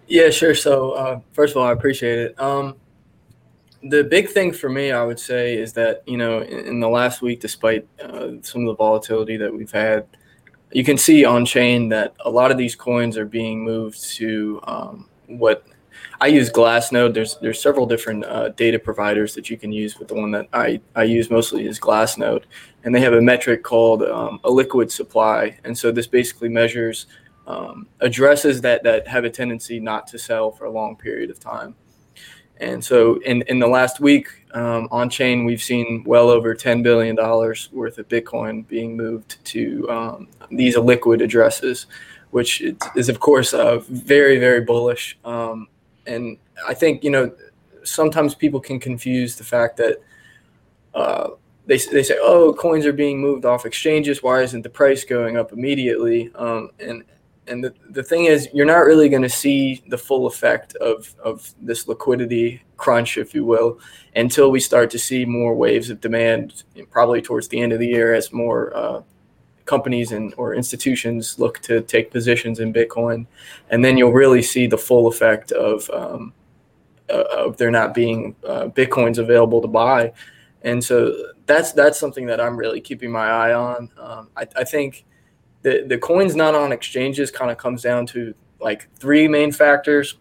Yeah, 0.08 0.30
sure. 0.30 0.56
So, 0.56 0.90
uh, 0.92 1.20
first 1.32 1.52
of 1.52 1.58
all, 1.58 1.68
I 1.68 1.72
appreciate 1.72 2.18
it. 2.18 2.40
Um, 2.40 2.74
the 3.84 4.02
big 4.02 4.28
thing 4.28 4.52
for 4.52 4.68
me, 4.68 4.90
I 4.90 5.04
would 5.04 5.20
say, 5.20 5.56
is 5.56 5.72
that 5.74 6.02
you 6.06 6.16
know, 6.16 6.40
in, 6.40 6.66
in 6.66 6.80
the 6.80 6.88
last 6.88 7.22
week, 7.22 7.40
despite 7.40 7.86
uh, 8.02 8.32
some 8.42 8.62
of 8.62 8.66
the 8.66 8.74
volatility 8.74 9.36
that 9.36 9.54
we've 9.54 9.70
had, 9.70 10.06
you 10.72 10.84
can 10.84 10.98
see 10.98 11.24
on 11.24 11.46
chain 11.46 11.88
that 11.90 12.14
a 12.24 12.30
lot 12.30 12.50
of 12.50 12.58
these 12.58 12.74
coins 12.74 13.16
are 13.16 13.24
being 13.24 13.62
moved 13.62 14.02
to 14.16 14.60
um, 14.64 15.08
what 15.28 15.64
I 16.20 16.26
use 16.26 16.50
Glassnode. 16.50 17.14
There's 17.14 17.36
there's 17.38 17.62
several 17.62 17.86
different 17.86 18.24
uh, 18.24 18.50
data 18.50 18.78
providers 18.78 19.34
that 19.34 19.48
you 19.48 19.56
can 19.56 19.72
use, 19.72 19.94
but 19.94 20.06
the 20.06 20.14
one 20.14 20.30
that 20.32 20.48
I, 20.52 20.80
I 20.94 21.04
use 21.04 21.30
mostly 21.30 21.66
is 21.66 21.80
Glassnode, 21.80 22.44
and 22.84 22.94
they 22.94 23.00
have 23.00 23.14
a 23.14 23.22
metric 23.22 23.62
called 23.62 24.02
um, 24.02 24.38
illiquid 24.44 24.90
supply, 24.90 25.58
and 25.64 25.76
so 25.76 25.90
this 25.90 26.06
basically 26.06 26.50
measures 26.50 27.06
um, 27.46 27.86
addresses 28.00 28.60
that 28.60 28.82
that 28.82 29.08
have 29.08 29.24
a 29.24 29.30
tendency 29.30 29.80
not 29.80 30.06
to 30.08 30.18
sell 30.18 30.50
for 30.50 30.66
a 30.66 30.70
long 30.70 30.94
period 30.96 31.30
of 31.30 31.40
time. 31.40 31.74
And 32.60 32.84
so, 32.84 33.18
in, 33.20 33.42
in 33.48 33.58
the 33.58 33.66
last 33.66 34.00
week 34.00 34.28
um, 34.52 34.86
on 34.90 35.08
chain, 35.08 35.46
we've 35.46 35.62
seen 35.62 36.04
well 36.04 36.28
over 36.28 36.54
$10 36.54 36.82
billion 36.82 37.16
worth 37.16 37.98
of 37.98 38.06
Bitcoin 38.06 38.68
being 38.68 38.94
moved 38.94 39.42
to 39.46 39.88
um, 39.88 40.28
these 40.50 40.76
liquid 40.76 41.22
addresses, 41.22 41.86
which 42.32 42.62
is, 42.94 43.08
of 43.08 43.18
course, 43.18 43.54
uh, 43.54 43.78
very, 43.88 44.38
very 44.38 44.60
bullish. 44.60 45.18
Um, 45.24 45.68
and 46.06 46.36
I 46.66 46.74
think, 46.74 47.04
you 47.04 47.10
know, 47.10 47.32
sometimes 47.82 48.34
people 48.34 48.60
can 48.60 48.78
confuse 48.78 49.36
the 49.36 49.44
fact 49.44 49.76
that 49.78 49.98
uh, 50.94 51.30
they, 51.66 51.78
they 51.78 52.02
say, 52.02 52.18
oh, 52.20 52.52
coins 52.54 52.86
are 52.86 52.92
being 52.92 53.20
moved 53.20 53.44
off 53.44 53.64
exchanges. 53.66 54.22
Why 54.22 54.42
isn't 54.42 54.62
the 54.62 54.70
price 54.70 55.04
going 55.04 55.36
up 55.36 55.52
immediately? 55.52 56.30
Um, 56.34 56.70
and 56.78 57.04
and 57.46 57.64
the, 57.64 57.74
the 57.88 58.02
thing 58.02 58.26
is, 58.26 58.48
you're 58.52 58.66
not 58.66 58.84
really 58.84 59.08
going 59.08 59.22
to 59.22 59.28
see 59.28 59.82
the 59.88 59.98
full 59.98 60.26
effect 60.26 60.76
of, 60.76 61.12
of 61.22 61.52
this 61.60 61.88
liquidity 61.88 62.62
crunch, 62.76 63.18
if 63.18 63.34
you 63.34 63.44
will, 63.44 63.80
until 64.14 64.52
we 64.52 64.60
start 64.60 64.88
to 64.90 64.98
see 64.98 65.24
more 65.24 65.54
waves 65.54 65.90
of 65.90 66.00
demand, 66.00 66.62
probably 66.90 67.20
towards 67.20 67.48
the 67.48 67.60
end 67.60 67.72
of 67.72 67.80
the 67.80 67.88
year, 67.88 68.14
as 68.14 68.32
more 68.32 68.76
uh, 68.76 69.02
companies 69.70 70.10
and 70.10 70.34
or 70.36 70.54
institutions 70.54 71.38
look 71.38 71.60
to 71.60 71.80
take 71.82 72.10
positions 72.10 72.58
in 72.58 72.72
Bitcoin, 72.72 73.26
and 73.70 73.84
then 73.84 73.96
you'll 73.96 74.18
really 74.24 74.42
see 74.42 74.66
the 74.66 74.76
full 74.76 75.06
effect 75.06 75.52
of 75.52 75.88
um, 75.90 76.32
uh, 77.08 77.24
of 77.44 77.56
there 77.56 77.70
not 77.70 77.94
being 77.94 78.34
uh, 78.46 78.66
bitcoins 78.66 79.18
available 79.18 79.60
to 79.62 79.68
buy, 79.68 80.12
and 80.62 80.82
so 80.82 81.14
that's 81.46 81.72
that's 81.72 81.98
something 81.98 82.26
that 82.26 82.40
I'm 82.40 82.56
really 82.56 82.80
keeping 82.80 83.10
my 83.12 83.26
eye 83.26 83.54
on. 83.54 83.88
Um, 83.96 84.28
I, 84.36 84.46
I 84.56 84.64
think 84.64 85.04
the 85.62 85.84
the 85.86 85.98
coins 85.98 86.34
not 86.34 86.54
on 86.54 86.72
exchanges 86.72 87.30
kind 87.30 87.50
of 87.50 87.56
comes 87.56 87.82
down 87.82 88.06
to 88.06 88.34
like 88.60 88.88
three 88.98 89.28
main 89.28 89.52
factors. 89.52 90.18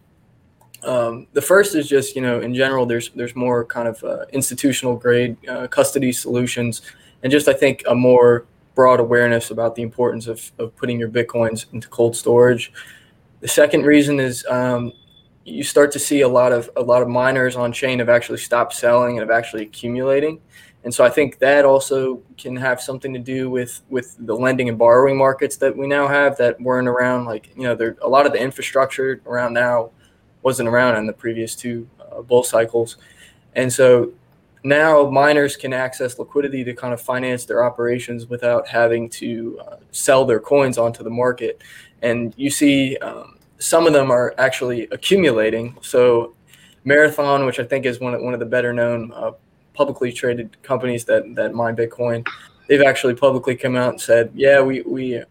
Um, 0.83 1.27
the 1.33 1.41
first 1.41 1.75
is 1.75 1.89
just 1.89 2.15
you 2.15 2.21
know 2.21 2.39
in 2.39 2.53
general 2.53 2.85
there's 2.85 3.09
there's 3.15 3.35
more 3.35 3.65
kind 3.65 3.87
of 3.87 4.03
uh, 4.03 4.25
institutional 4.31 4.95
grade 4.95 5.35
uh, 5.47 5.67
custody 5.67 6.11
solutions, 6.11 6.81
and 7.23 7.31
just 7.31 7.47
I 7.47 7.53
think 7.53 7.83
a 7.87 7.95
more 7.95 8.45
broad 8.79 9.01
awareness 9.01 9.51
about 9.51 9.75
the 9.75 9.81
importance 9.81 10.25
of, 10.27 10.53
of 10.57 10.73
putting 10.77 10.97
your 10.97 11.09
bitcoins 11.09 11.65
into 11.73 11.89
cold 11.89 12.15
storage. 12.15 12.71
The 13.41 13.47
second 13.49 13.85
reason 13.85 14.21
is 14.21 14.45
um, 14.45 14.93
you 15.43 15.63
start 15.63 15.91
to 15.91 15.99
see 15.99 16.21
a 16.21 16.27
lot 16.29 16.53
of 16.53 16.69
a 16.77 16.81
lot 16.81 17.01
of 17.01 17.09
miners 17.09 17.57
on 17.57 17.73
chain 17.73 17.99
have 17.99 18.07
actually 18.07 18.37
stopped 18.37 18.73
selling 18.73 19.19
and 19.19 19.29
have 19.29 19.37
actually 19.37 19.63
accumulating. 19.63 20.39
And 20.85 20.93
so 20.93 21.03
I 21.03 21.09
think 21.09 21.39
that 21.39 21.65
also 21.65 22.23
can 22.37 22.55
have 22.55 22.79
something 22.79 23.13
to 23.13 23.19
do 23.19 23.49
with 23.49 23.81
with 23.89 24.15
the 24.17 24.33
lending 24.33 24.69
and 24.69 24.77
borrowing 24.77 25.17
markets 25.17 25.57
that 25.57 25.75
we 25.75 25.85
now 25.85 26.07
have 26.07 26.37
that 26.37 26.57
weren't 26.61 26.87
around. 26.87 27.25
Like 27.25 27.51
you 27.57 27.63
know, 27.63 27.75
there 27.75 27.97
a 28.01 28.07
lot 28.07 28.25
of 28.25 28.31
the 28.31 28.39
infrastructure 28.39 29.21
around 29.25 29.51
now 29.51 29.91
wasn't 30.41 30.69
around 30.69 30.95
in 30.95 31.05
the 31.05 31.11
previous 31.11 31.53
two 31.53 31.85
uh, 31.99 32.21
bull 32.21 32.43
cycles, 32.43 32.95
and 33.55 33.73
so 33.73 34.13
now 34.63 35.09
miners 35.09 35.55
can 35.55 35.73
access 35.73 36.19
liquidity 36.19 36.63
to 36.63 36.73
kind 36.73 36.93
of 36.93 37.01
finance 37.01 37.45
their 37.45 37.63
operations 37.63 38.27
without 38.27 38.67
having 38.67 39.09
to 39.09 39.59
uh, 39.65 39.77
sell 39.91 40.25
their 40.25 40.39
coins 40.39 40.77
onto 40.77 41.03
the 41.03 41.09
market. 41.09 41.61
And 42.01 42.33
you 42.37 42.49
see 42.49 42.97
um, 42.97 43.37
some 43.59 43.87
of 43.87 43.93
them 43.93 44.11
are 44.11 44.33
actually 44.37 44.87
accumulating. 44.91 45.77
So 45.81 46.35
Marathon, 46.83 47.45
which 47.45 47.59
I 47.59 47.63
think 47.63 47.85
is 47.85 47.99
one 47.99 48.13
of, 48.13 48.21
one 48.21 48.33
of 48.33 48.39
the 48.39 48.45
better 48.45 48.73
known 48.73 49.11
uh, 49.13 49.31
publicly 49.73 50.11
traded 50.11 50.61
companies 50.63 51.05
that 51.05 51.23
that 51.35 51.53
mine 51.53 51.75
Bitcoin, 51.75 52.27
they've 52.67 52.81
actually 52.81 53.15
publicly 53.15 53.55
come 53.55 53.75
out 53.75 53.89
and 53.89 54.01
said, 54.01 54.31
yeah, 54.33 54.61
we 54.61 54.81
we 54.81 55.23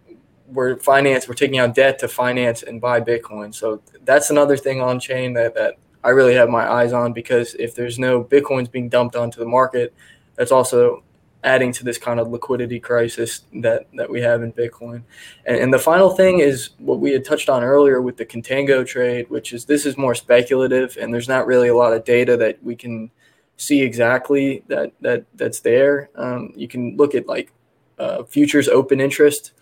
we're 0.47 0.77
finance, 0.77 1.29
we're 1.29 1.35
taking 1.35 1.59
out 1.59 1.75
debt 1.75 1.99
to 1.99 2.09
finance 2.09 2.63
and 2.63 2.81
buy 2.81 3.01
Bitcoin. 3.01 3.55
So 3.55 3.83
that's 4.05 4.31
another 4.31 4.57
thing 4.57 4.81
on 4.81 4.99
chain 4.99 5.35
that 5.35 5.55
that 5.55 5.77
I 6.05 6.11
really 6.11 6.35
have 6.35 6.49
my 6.49 6.71
eyes 6.71 6.93
on 6.93 7.13
because 7.13 7.55
if 7.55 7.75
there's 7.75 7.99
no 7.99 8.23
Bitcoins 8.23 8.71
being 8.71 8.89
dumped 8.89 9.17
onto 9.17 9.39
the 9.41 9.47
market, 9.47 9.95
that's 10.37 10.53
also 10.53 11.03
adding 11.45 11.73
to 11.73 11.85
this 11.85 11.99
kind 11.99 12.19
of 12.19 12.29
liquidity 12.29 12.81
crisis 12.81 13.43
that 13.55 13.87
that 13.95 14.11
we 14.11 14.21
have 14.21 14.43
in 14.43 14.53
Bitcoin. 14.53 15.03
And, 15.47 15.57
and 15.57 15.73
the 15.73 15.79
final 15.79 16.11
thing 16.11 16.41
is 16.41 16.71
what 16.79 17.01
we 17.01 17.13
had 17.13 17.25
touched 17.25 17.49
on 17.49 17.63
earlier 17.63 18.03
with 18.03 18.17
the 18.17 18.27
Contango 18.27 18.87
trade, 18.87 19.29
which 19.31 19.53
is 19.53 19.65
this 19.65 19.87
is 19.87 19.97
more 19.97 20.15
speculative 20.15 20.97
and 21.01 21.13
there's 21.13 21.29
not 21.29 21.47
really 21.47 21.69
a 21.69 21.77
lot 21.77 21.93
of 21.93 22.05
data 22.05 22.37
that 22.37 22.63
we 22.63 22.75
can 22.75 23.11
see 23.57 23.83
exactly 23.83 24.63
that 24.69 24.93
that 25.01 25.25
that's 25.35 25.61
there. 25.61 26.11
Um, 26.17 26.53
you 26.57 26.69
can 26.69 26.97
look 26.97 27.15
at 27.15 27.27
like 27.27 27.53
uh, 27.99 28.25
futures 28.25 28.69
open 28.69 29.01
interest, 29.01 29.53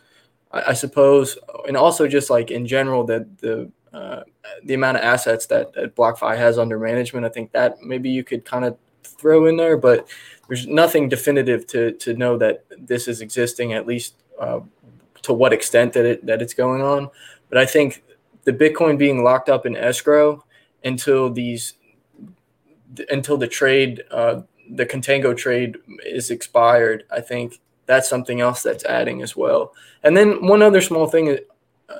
I, 0.52 0.70
I 0.70 0.72
suppose, 0.72 1.38
and 1.66 1.76
also 1.76 2.08
just 2.08 2.30
like 2.30 2.50
in 2.50 2.66
general 2.66 3.04
that 3.04 3.38
the 3.38 3.70
uh, 3.96 4.22
the 4.64 4.74
amount 4.74 4.98
of 4.98 5.02
assets 5.02 5.46
that, 5.46 5.72
that 5.72 5.96
BlockFi 5.96 6.36
has 6.36 6.58
under 6.58 6.78
management. 6.78 7.24
I 7.24 7.30
think 7.30 7.50
that 7.52 7.80
maybe 7.80 8.10
you 8.10 8.22
could 8.22 8.44
kind 8.44 8.66
of 8.66 8.76
throw 9.02 9.46
in 9.46 9.56
there, 9.56 9.78
but 9.78 10.06
there's 10.48 10.66
nothing 10.66 11.08
definitive 11.08 11.66
to 11.68 11.92
to 11.92 12.12
know 12.12 12.36
that 12.36 12.66
this 12.78 13.08
is 13.08 13.22
existing 13.22 13.72
at 13.72 13.86
least 13.86 14.16
uh, 14.38 14.60
to 15.22 15.32
what 15.32 15.54
extent 15.54 15.94
that 15.94 16.04
it 16.04 16.26
that 16.26 16.42
it's 16.42 16.52
going 16.52 16.82
on. 16.82 17.08
But 17.48 17.56
I 17.56 17.64
think 17.64 18.04
the 18.44 18.52
Bitcoin 18.52 18.98
being 18.98 19.24
locked 19.24 19.48
up 19.48 19.64
in 19.64 19.74
escrow 19.74 20.44
until 20.84 21.32
these 21.32 21.72
until 23.08 23.38
the 23.38 23.48
trade 23.48 24.02
uh, 24.10 24.42
the 24.70 24.84
contango 24.84 25.34
trade 25.34 25.78
is 26.04 26.30
expired. 26.30 27.04
I 27.10 27.22
think 27.22 27.60
that's 27.86 28.10
something 28.10 28.42
else 28.42 28.62
that's 28.62 28.84
adding 28.84 29.22
as 29.22 29.34
well. 29.34 29.72
And 30.02 30.14
then 30.14 30.46
one 30.46 30.60
other 30.60 30.82
small 30.82 31.06
thing 31.06 31.28
is, 31.28 31.40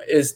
is 0.07 0.35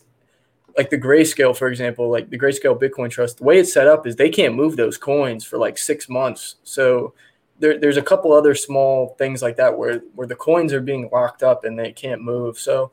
like 0.78 0.90
the 0.90 0.98
grayscale, 0.98 1.56
for 1.56 1.68
example, 1.68 2.10
like 2.10 2.30
the 2.30 2.40
grayscale 2.40 2.80
Bitcoin 2.80 3.10
trust, 3.10 3.38
the 3.38 3.44
way 3.44 3.60
it's 3.60 3.74
set 3.74 3.88
up 3.88 4.08
is 4.08 4.16
they 4.16 4.30
can't 4.30 4.56
move 4.56 4.76
those 4.76 4.98
coins 4.98 5.44
for 5.44 5.58
like 5.58 5.78
six 5.78 6.10
months. 6.10 6.56
So 6.64 7.14
there, 7.60 7.78
there's 7.78 7.98
a 7.98 8.02
couple 8.02 8.34
other 8.34 8.56
small 8.56 9.16
things 9.18 9.42
like 9.42 9.58
that 9.58 9.78
where, 9.78 10.00
where 10.16 10.28
the 10.28 10.36
coins 10.36 10.74
are 10.74 10.82
being 10.82 11.10
locked 11.12 11.44
up 11.44 11.64
and 11.64 11.78
they 11.78 11.92
can't 11.92 12.22
move. 12.22 12.58
So 12.58 12.92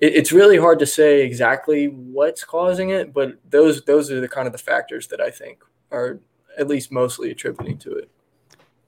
it, 0.00 0.14
it's 0.14 0.32
really 0.32 0.58
hard 0.58 0.78
to 0.80 0.86
say 0.86 1.22
exactly 1.22 1.86
what's 1.86 2.44
causing 2.44 2.90
it, 2.90 3.12
but 3.12 3.38
those 3.48 3.84
those 3.84 4.10
are 4.10 4.20
the 4.20 4.28
kind 4.28 4.46
of 4.46 4.52
the 4.52 4.58
factors 4.58 5.06
that 5.08 5.20
I 5.20 5.30
think 5.30 5.62
are 5.90 6.20
at 6.58 6.68
least 6.68 6.92
mostly 6.92 7.30
attributing 7.30 7.78
to 7.78 7.92
it. 7.94 8.10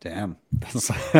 Damn, 0.00 0.36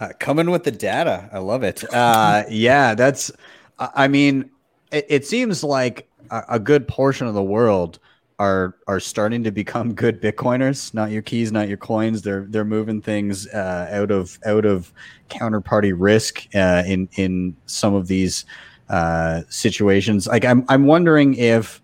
uh, 0.00 0.12
coming 0.18 0.50
with 0.50 0.64
the 0.64 0.72
data. 0.72 1.30
I 1.32 1.38
love 1.38 1.62
it. 1.62 1.84
Uh, 1.92 2.44
yeah, 2.50 2.94
that's. 2.94 3.30
I 3.78 4.08
mean, 4.08 4.50
it, 4.92 5.06
it 5.08 5.26
seems 5.26 5.64
like 5.64 6.09
a, 6.48 6.58
good 6.58 6.86
portion 6.86 7.26
of 7.26 7.34
the 7.34 7.42
world 7.42 7.98
are 8.38 8.76
are 8.86 9.00
starting 9.00 9.44
to 9.44 9.50
become 9.50 9.94
good 10.04 10.20
Bitcoiners. 10.20 10.94
Not 10.94 11.10
your 11.10 11.22
keys, 11.22 11.52
not 11.52 11.68
your 11.68 11.76
coins. 11.76 12.22
They're 12.22 12.46
they're 12.48 12.64
moving 12.64 13.00
things 13.00 13.46
uh, 13.48 13.88
out 13.92 14.10
of 14.10 14.38
out 14.46 14.64
of 14.64 14.92
counterparty 15.28 15.94
risk 15.96 16.46
uh, 16.54 16.82
in 16.86 17.08
in 17.16 17.56
some 17.66 17.94
of 17.94 18.08
these 18.08 18.44
uh, 18.88 19.42
situations. 19.48 20.26
Like 20.26 20.44
I'm 20.44 20.64
I'm 20.68 20.86
wondering 20.86 21.34
if 21.34 21.80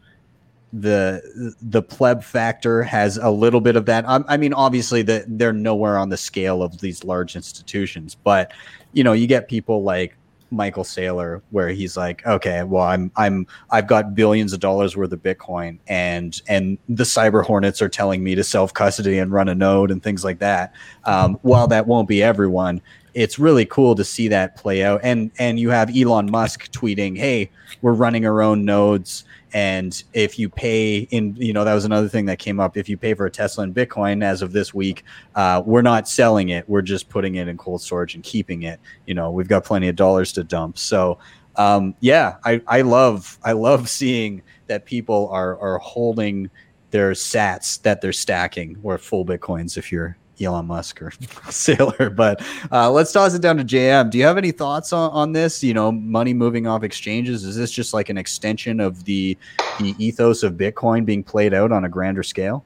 the 0.73 1.55
the 1.63 1.83
pleb 1.83 2.23
factor 2.23 2.83
has 2.83 3.17
a 3.17 3.31
little 3.31 3.61
bit 3.61 3.77
of 3.77 3.87
that. 3.87 4.09
I, 4.09 4.23
I 4.29 4.37
mean, 4.37 4.53
obviously, 4.53 5.03
that 5.03 5.25
they're 5.27 5.53
nowhere 5.53 5.99
on 5.99 6.09
the 6.09 6.17
scale 6.17 6.63
of 6.63 6.81
these 6.81 7.05
large 7.05 7.37
institutions, 7.37 8.15
but 8.15 8.53
you 8.93 9.05
know, 9.05 9.13
you 9.13 9.27
get 9.27 9.49
people 9.49 9.83
like 9.83 10.17
Michael 10.57 10.85
Saylor, 10.85 11.43
where 11.51 11.69
he's 11.69 11.97
like, 11.97 12.27
okay, 12.27 12.63
well, 12.65 12.85
I'm 12.85 13.13
I'm 13.17 13.47
I've 13.71 13.87
got 13.87 14.15
billions 14.15 14.53
of 14.53 14.61
dollars 14.61 14.97
worth 14.97 15.13
of 15.13 15.23
Bitcoin, 15.23 15.79
and 15.87 16.41
and 16.49 16.79
the 16.89 17.05
cyber 17.05 17.45
hornets 17.45 17.81
are 17.83 17.89
telling 17.89 18.25
me 18.25 18.35
to 18.35 18.45
self 18.45 18.75
custody 18.75 19.19
and 19.19 19.33
run 19.33 19.49
a 19.49 19.55
node 19.55 19.91
and 19.91 20.03
things 20.03 20.25
like 20.25 20.39
that. 20.41 20.73
Um, 21.05 21.39
while 21.43 21.69
that 21.69 21.87
won't 21.87 22.09
be 22.09 22.23
everyone, 22.23 22.81
it's 23.15 23.39
really 23.39 23.65
cool 23.65 23.95
to 23.95 24.05
see 24.05 24.29
that 24.29 24.57
play 24.57 24.83
out. 24.83 25.01
And 25.03 25.31
and 25.39 25.59
you 25.59 25.71
have 25.71 25.97
Elon 25.97 26.31
Musk 26.31 26.71
tweeting, 26.73 27.17
"Hey, 27.17 27.51
we're 27.83 27.93
running 27.93 28.27
our 28.27 28.43
own 28.43 28.65
nodes." 28.65 29.25
And 29.57 30.05
if 30.13 30.39
you 30.39 30.51
pay 30.51 30.99
in, 30.99 31.35
you 31.35 31.55
know, 31.55 31.65
that 31.65 31.73
was 31.73 31.87
another 31.87 32.11
thing 32.11 32.27
that 32.27 32.39
came 32.39 32.61
up. 32.61 32.77
If 32.77 32.91
you 32.91 32.99
pay 32.99 33.15
for 33.15 33.25
a 33.25 33.31
Tesla 33.31 33.65
in 33.65 33.73
Bitcoin 33.73 34.23
as 34.23 34.43
of 34.43 34.53
this 34.53 34.75
week, 34.75 35.03
uh, 35.35 35.63
we're 35.65 35.81
not 35.81 36.07
selling 36.07 36.51
it. 36.51 36.69
We're 36.69 36.83
just 36.83 37.09
putting 37.09 37.37
it 37.37 37.49
in 37.49 37.57
cold 37.57 37.81
storage 37.81 38.15
and 38.15 38.23
keeping 38.23 38.65
it. 38.65 38.79
You 39.07 39.15
know, 39.15 39.31
we've 39.31 39.49
got 39.49 39.65
plenty 39.65 39.89
of 39.89 39.97
dollars 39.97 40.31
to 40.35 40.45
dump. 40.45 40.77
So, 40.77 41.19
um, 41.57 41.95
yeah, 42.01 42.37
I, 42.45 42.61
I 42.67 42.83
love 42.83 43.39
I 43.45 43.53
love 43.53 43.89
seeing 43.99 44.43
that 44.67 44.85
people 44.85 45.31
are 45.31 45.59
are 45.59 45.79
holding 45.79 46.51
their 46.91 47.13
sats 47.13 47.81
that 47.81 48.03
they're 48.03 48.13
stacking 48.13 48.79
or 48.83 48.99
full 48.99 49.25
bitcoins 49.25 49.79
if 49.79 49.91
you're 49.91 50.19
Elon 50.41 50.67
Musk 50.67 51.03
or 51.03 51.11
Saylor. 51.51 52.15
But 52.15 52.43
uh, 52.71 52.91
let's 52.91 53.13
toss 53.13 53.35
it 53.35 53.43
down 53.43 53.57
to 53.57 53.65
JM. 53.65 54.11
Do 54.11 54.19
you 54.19 54.25
have 54.25 54.39
any 54.39 54.53
thoughts 54.53 54.93
on, 54.93 55.11
on 55.13 55.33
this? 55.33 55.63
You 55.63 55.75
know, 55.75 55.93
money 55.93 56.35
moving 56.35 56.67
off 56.67 56.83
exchanges. 56.83 57.45
Is 57.45 57.57
this 57.57 57.71
just 57.71 57.95
like 57.95 58.09
an 58.09 58.19
extension 58.19 58.81
of 58.81 59.05
the 59.05 59.37
the 59.79 59.95
ethos 59.99 60.43
of 60.43 60.55
Bitcoin 60.55 61.05
being 61.05 61.23
played 61.23 61.55
out 61.55 61.73
on 61.73 61.85
a 61.85 61.89
grander 61.89 62.23
scale? 62.23 62.65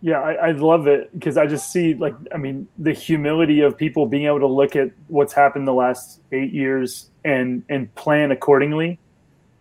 Yeah, 0.00 0.20
I, 0.20 0.32
I 0.32 0.50
love 0.52 0.86
it 0.86 1.10
because 1.18 1.38
I 1.38 1.46
just 1.46 1.72
see 1.72 1.94
like 1.94 2.14
I 2.32 2.36
mean 2.36 2.68
the 2.78 2.92
humility 2.92 3.60
of 3.60 3.76
people 3.76 4.06
being 4.06 4.26
able 4.26 4.40
to 4.40 4.46
look 4.46 4.76
at 4.76 4.90
what's 5.08 5.32
happened 5.32 5.66
the 5.66 5.72
last 5.72 6.20
eight 6.30 6.52
years 6.52 7.10
and 7.24 7.62
and 7.70 7.92
plan 7.94 8.30
accordingly 8.30 8.98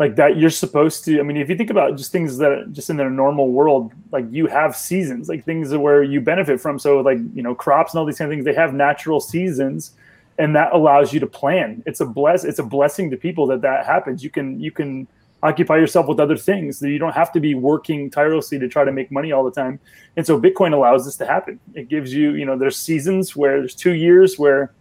like 0.04 0.16
that 0.16 0.38
you're 0.38 0.50
supposed 0.50 1.06
to 1.06 1.20
i 1.20 1.24
mean 1.24 1.38
if 1.38 1.48
you 1.50 1.56
think 1.56 1.70
about 1.70 1.96
just 1.98 2.12
things 2.12 2.38
that 2.38 2.52
just 2.72 2.89
in 2.89 2.98
their 2.98 3.10
normal 3.10 3.48
world 3.52 3.94
like 4.12 4.26
you 4.30 4.48
have 4.48 4.76
seasons 4.76 5.28
like 5.28 5.44
things 5.44 5.76
where 5.76 6.04
you 6.04 6.22
benefit 6.22 6.62
from. 6.62 6.80
So 6.80 7.02
like 7.02 7.18
you 7.34 7.44
know 7.44 7.56
crops 7.56 7.94
and 7.94 8.00
all 8.00 8.06
these 8.06 8.18
kind 8.18 8.32
of 8.32 8.36
things 8.36 8.46
they 8.46 8.54
have 8.54 8.74
natural 8.74 9.20
seasons 9.20 9.92
and 10.38 10.56
that 10.56 10.74
allows 10.74 11.13
you 11.13 11.20
to 11.20 11.28
plan. 11.28 11.84
It's 11.86 12.00
a 12.00 12.06
bless 12.06 12.44
it's 12.44 12.60
a 12.60 12.63
blessing 12.63 13.10
to 13.12 13.18
people 13.18 13.48
that 13.48 13.62
that 13.62 13.86
happens. 13.86 14.24
You 14.24 14.30
can 14.30 14.60
you 14.60 14.72
can 14.72 15.08
occupy 15.42 15.78
yourself 15.78 16.08
with 16.08 16.20
other 16.20 16.38
things. 16.38 16.80
That 16.80 16.89
you 16.89 17.00
don't 17.00 17.13
have 17.13 17.32
to 17.34 17.39
be 17.39 17.56
working 17.56 18.10
tirelessly 18.10 18.60
to 18.60 18.68
try 18.68 18.86
to 18.86 18.92
make 18.92 19.12
money 19.12 19.32
all 19.32 19.44
the 19.44 19.52
time. 19.52 19.80
And 20.16 20.26
so 20.26 20.39
bitcoin 20.39 20.74
allows 20.74 21.06
this 21.06 21.18
to 21.18 21.26
happen. 21.26 21.60
It 21.74 21.89
gives 21.89 22.13
you 22.13 22.34
you 22.34 22.46
know 22.46 22.58
there's 22.58 22.78
seasons 22.78 23.36
where 23.36 23.60
there's 23.60 23.76
two 23.76 23.94
years 23.94 24.38
where 24.38 24.74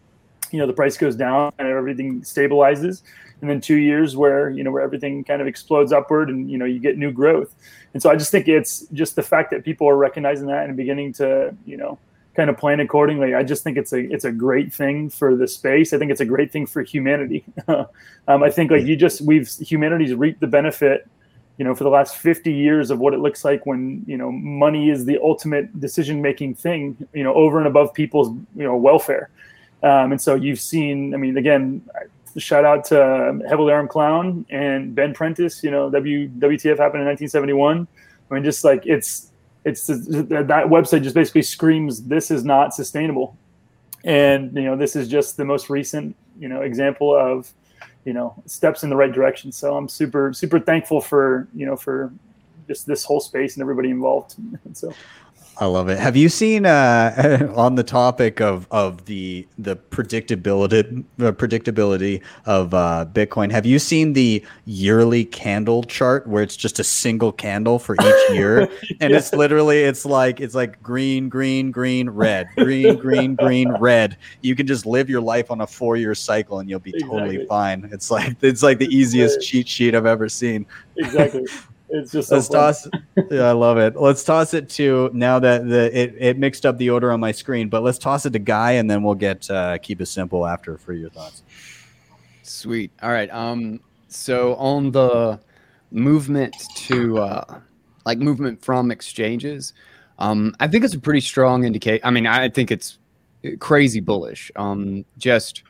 you 0.51 0.59
know 0.59 0.67
the 0.67 0.73
price 0.75 0.97
goes 0.97 1.17
down 1.17 1.53
and 1.59 1.69
everything 1.69 2.23
stabilizes 2.23 3.03
and 3.43 3.51
then 3.51 3.61
two 3.61 3.77
years 3.77 4.17
where 4.17 4.49
you 4.49 4.65
know 4.65 4.71
where 4.71 4.83
everything 4.83 5.23
kind 5.25 5.43
of 5.43 5.47
explodes 5.47 5.93
upward 5.93 6.31
and 6.31 6.51
you 6.51 6.57
know 6.57 6.65
you 6.65 6.79
get 6.79 6.97
new 6.97 7.13
growth. 7.13 7.55
And 7.93 8.03
so 8.03 8.09
i 8.09 8.17
just 8.17 8.31
think 8.31 8.49
it's 8.49 8.87
just 8.95 9.17
the 9.17 9.23
fact 9.23 9.51
that 9.51 9.65
people 9.65 9.87
are 9.87 9.97
recognizing 9.97 10.47
that 10.47 10.67
and 10.67 10.77
beginning 10.77 11.13
to 11.15 11.55
you 11.67 11.77
know 11.77 11.99
kind 12.35 12.49
of 12.49 12.57
plan 12.57 12.81
accordingly. 12.81 13.35
I 13.35 13.43
just 13.43 13.63
think 13.63 13.77
it's 13.77 13.93
a 13.93 13.99
it's 14.11 14.25
a 14.25 14.33
great 14.33 14.73
thing 14.73 15.11
for 15.11 15.37
the 15.37 15.47
space. 15.47 15.93
I 15.93 15.99
think 15.99 16.11
it's 16.11 16.21
a 16.21 16.25
great 16.25 16.51
thing 16.51 16.67
for 16.67 16.83
humanity. 16.83 17.45
Um, 18.29 18.45
i 18.45 18.51
think 18.51 18.71
like 18.71 18.85
you 18.85 18.95
just 18.95 19.21
we've 19.21 19.49
humanity's 19.49 20.15
reaped 20.15 20.39
the 20.39 20.47
benefit 20.47 21.09
you 21.59 21.65
know 21.65 21.75
for 21.75 21.83
the 21.83 21.91
last 21.91 22.17
50 22.17 22.53
years 22.53 22.93
of 22.93 23.01
what 23.01 23.15
it 23.15 23.19
looks 23.19 23.45
like 23.45 23.67
when 23.67 24.05
you 24.07 24.17
know 24.17 24.31
money 24.31 24.91
is 24.91 25.05
the 25.05 25.19
ultimate 25.21 25.81
decision 25.81 26.23
making 26.23 26.55
thing 26.55 26.97
you 27.13 27.25
know 27.25 27.35
over 27.35 27.59
and 27.59 27.67
above 27.67 27.93
people's 27.93 28.29
you 28.55 28.63
know 28.63 28.77
welfare. 28.77 29.29
Um, 29.83 30.13
and 30.13 30.23
so 30.23 30.37
you've 30.37 30.61
seen 30.61 31.15
i 31.15 31.17
mean 31.17 31.37
again 31.37 31.83
shout 32.39 32.65
out 32.65 32.85
to 32.87 33.29
um, 33.31 33.89
Clown 33.89 34.47
and 34.51 34.95
Ben 34.95 35.15
Prentice. 35.15 35.63
You 35.63 35.71
know, 35.71 35.91
w, 35.91 36.29
WTF 36.29 36.79
happened 36.79 37.03
in 37.03 37.09
1971. 37.09 37.87
I 38.31 38.35
mean, 38.35 38.45
just 38.45 38.65
like 38.65 38.87
it's 38.87 39.31
it's 39.65 39.87
that 39.87 40.65
website 40.69 41.03
just 41.03 41.15
basically 41.15 41.43
screams 41.43 42.03
this 42.05 42.31
is 42.31 42.45
not 42.45 42.75
sustainable, 42.75 43.37
and 44.05 44.55
you 44.55 44.65
know 44.65 44.77
this 44.77 44.97
is 44.97 45.09
just 45.09 45.37
the 45.37 45.45
most 45.45 45.71
recent 45.71 46.17
you 46.39 46.49
know 46.49 46.63
example 46.63 47.15
of 47.15 47.53
you 48.05 48.13
know 48.13 48.35
steps 48.47 48.83
in 48.83 48.91
the 48.91 48.97
right 48.97 49.13
direction. 49.13 49.53
So 49.53 49.77
I'm 49.77 49.89
super 49.89 50.33
super 50.33 50.59
thankful 50.59 51.01
for 51.01 51.49
you 51.55 51.67
know 51.67 51.77
for 51.77 52.13
just 52.67 52.87
this 52.87 53.05
whole 53.05 53.21
space 53.21 53.57
and 53.57 53.63
everybody 53.63 53.91
involved. 53.91 54.37
So 54.73 54.93
I 55.59 55.67
love 55.67 55.89
it. 55.89 55.99
Have 55.99 56.17
you 56.17 56.29
seen 56.29 56.65
uh, 56.65 57.53
on 57.57 57.75
the 57.75 57.83
topic 57.83 58.41
of 58.41 58.67
of 58.71 59.05
the 59.05 59.47
the 59.59 59.77
predictability 59.77 61.05
the 61.19 61.33
predictability 61.33 62.23
of 62.47 62.73
uh, 62.73 63.07
Bitcoin? 63.13 63.53
Have 63.53 63.67
you 63.67 63.79
seen 63.79 64.15
the 64.15 64.45
yearly 64.65 65.25
candle 65.27 65.83
chart 65.83 66.27
where 66.27 66.43
it's 66.43 66.57
just 66.57 66.79
a 66.79 66.85
single 66.85 67.33
candle 67.33 67.79
for 67.79 67.95
each 67.95 68.31
year, 68.31 68.69
and 69.01 69.13
it's 69.13 69.33
literally 69.35 69.83
it's 69.83 70.07
like 70.07 70.41
it's 70.41 70.55
like 70.55 70.83
green, 70.83 71.29
green, 71.29 71.71
green, 71.71 72.09
red, 72.09 72.49
green, 72.57 72.97
green, 72.97 73.35
green, 73.35 73.71
red. 73.73 74.17
You 74.41 74.57
can 74.57 74.67
just 74.67 74.87
live 74.87 75.11
your 75.11 75.21
life 75.21 75.51
on 75.51 75.61
a 75.61 75.67
four 75.67 75.97
year 75.97 76.15
cycle 76.15 76.61
and 76.61 76.69
you'll 76.71 76.81
be 76.81 76.91
exactly. 76.91 77.19
totally 77.19 77.47
fine. 77.47 77.89
It's 77.93 78.11
like 78.11 78.37
it's 78.41 78.63
like 78.63 78.79
the 78.79 78.93
easiest 78.95 79.43
cheat 79.43 79.69
sheet 79.69 79.95
I've 79.95 80.07
ever 80.07 80.29
seen. 80.29 80.67
Exactly. 80.97 81.47
It's 81.93 82.11
just 82.11 82.31
so 82.31 82.37
let's 82.37 82.49
fun. 82.49 82.57
toss. 82.57 82.89
Yeah, 83.31 83.43
I 83.43 83.53
love 83.53 83.77
it. 83.77 83.97
Let's 83.97 84.25
toss 84.25 84.55
it 84.55 84.69
to 84.71 85.11
now 85.13 85.39
that 85.39 85.69
the 85.69 85.97
it, 85.97 86.15
it 86.19 86.39
mixed 86.39 86.65
up 86.65 86.79
the 86.79 86.89
order 86.91 87.13
on 87.13 87.21
my 87.21 87.33
screen, 87.33 87.69
but 87.69 87.83
let's 87.83 87.99
toss 87.99 88.25
it 88.25 88.33
to 88.33 88.39
Guy, 88.39 88.73
and 88.73 88.91
then 88.91 89.03
we'll 89.03 89.15
get 89.15 89.51
uh, 89.51 89.77
keep 89.79 90.01
it 90.01 90.07
simple 90.07 90.47
after 90.47 90.79
for 90.79 90.95
your 90.95 91.11
thoughts. 91.11 91.43
Sweet. 92.43 92.91
All 93.03 93.11
right. 93.11 93.31
Um. 93.31 93.81
So 94.09 94.55
on 94.57 94.91
the 94.91 95.39
movement 95.91 96.57
to 96.77 97.19
uh, 97.19 97.61
like 98.07 98.19
movement 98.19 98.65
from 98.65 98.91
exchanges, 98.91 99.75
um, 100.19 100.55
I 100.61 100.69
think 100.69 100.85
it's 100.85 100.95
a 100.95 101.01
pretty 101.01 101.21
strong 101.21 101.65
indicate. 101.65 102.01
I 102.05 102.11
mean, 102.11 102.27
I 102.27 102.49
think 102.49 102.71
it's 102.71 102.99
crazy 103.59 104.01
bullish. 104.01 104.51
Um, 104.57 105.05
just 105.19 105.63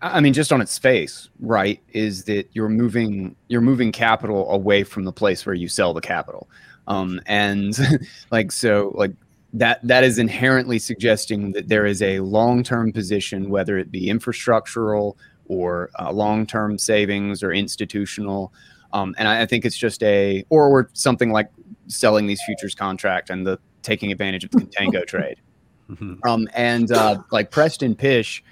I 0.00 0.20
mean, 0.20 0.32
just 0.32 0.52
on 0.52 0.60
its 0.60 0.78
face, 0.78 1.28
right, 1.40 1.80
is 1.92 2.24
that 2.24 2.48
you're 2.52 2.68
moving 2.68 3.36
you're 3.48 3.60
moving 3.60 3.92
capital 3.92 4.50
away 4.50 4.84
from 4.84 5.04
the 5.04 5.12
place 5.12 5.44
where 5.44 5.54
you 5.54 5.68
sell 5.68 5.92
the 5.92 6.00
capital, 6.00 6.48
um, 6.86 7.20
and 7.26 7.78
like 8.30 8.52
so, 8.52 8.92
like 8.94 9.12
that 9.52 9.80
that 9.86 10.04
is 10.04 10.18
inherently 10.18 10.78
suggesting 10.78 11.52
that 11.52 11.68
there 11.68 11.86
is 11.86 12.00
a 12.02 12.20
long 12.20 12.62
term 12.62 12.92
position, 12.92 13.50
whether 13.50 13.78
it 13.78 13.90
be 13.90 14.06
infrastructural 14.06 15.16
or 15.46 15.90
uh, 15.98 16.10
long 16.10 16.46
term 16.46 16.78
savings 16.78 17.42
or 17.42 17.52
institutional, 17.52 18.52
um, 18.92 19.14
and 19.18 19.28
I, 19.28 19.42
I 19.42 19.46
think 19.46 19.64
it's 19.64 19.78
just 19.78 20.02
a 20.02 20.44
or 20.48 20.68
or 20.68 20.90
something 20.94 21.30
like 21.30 21.50
selling 21.88 22.26
these 22.26 22.42
futures 22.46 22.74
contract 22.74 23.28
and 23.28 23.46
the 23.46 23.58
taking 23.82 24.10
advantage 24.10 24.44
of 24.44 24.50
the 24.50 24.58
contango 24.62 25.06
trade, 25.06 25.36
mm-hmm. 25.90 26.14
um, 26.26 26.48
and 26.54 26.90
uh, 26.90 27.18
like 27.30 27.50
Preston 27.50 27.94
Pysh 27.94 28.42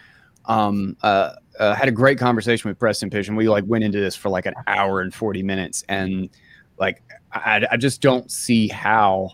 um, 0.46 0.96
uh, 1.02 1.34
uh, 1.58 1.74
had 1.74 1.88
a 1.88 1.92
great 1.92 2.18
conversation 2.18 2.68
with 2.68 2.78
Preston 2.78 3.10
Pysh, 3.10 3.28
and 3.28 3.36
we 3.36 3.48
like 3.48 3.64
went 3.66 3.84
into 3.84 4.00
this 4.00 4.16
for 4.16 4.28
like 4.28 4.46
an 4.46 4.54
hour 4.66 5.00
and 5.00 5.14
forty 5.14 5.42
minutes, 5.42 5.84
and 5.88 6.28
like 6.78 7.02
I, 7.32 7.66
I 7.70 7.76
just 7.76 8.00
don't 8.00 8.30
see 8.30 8.68
how 8.68 9.30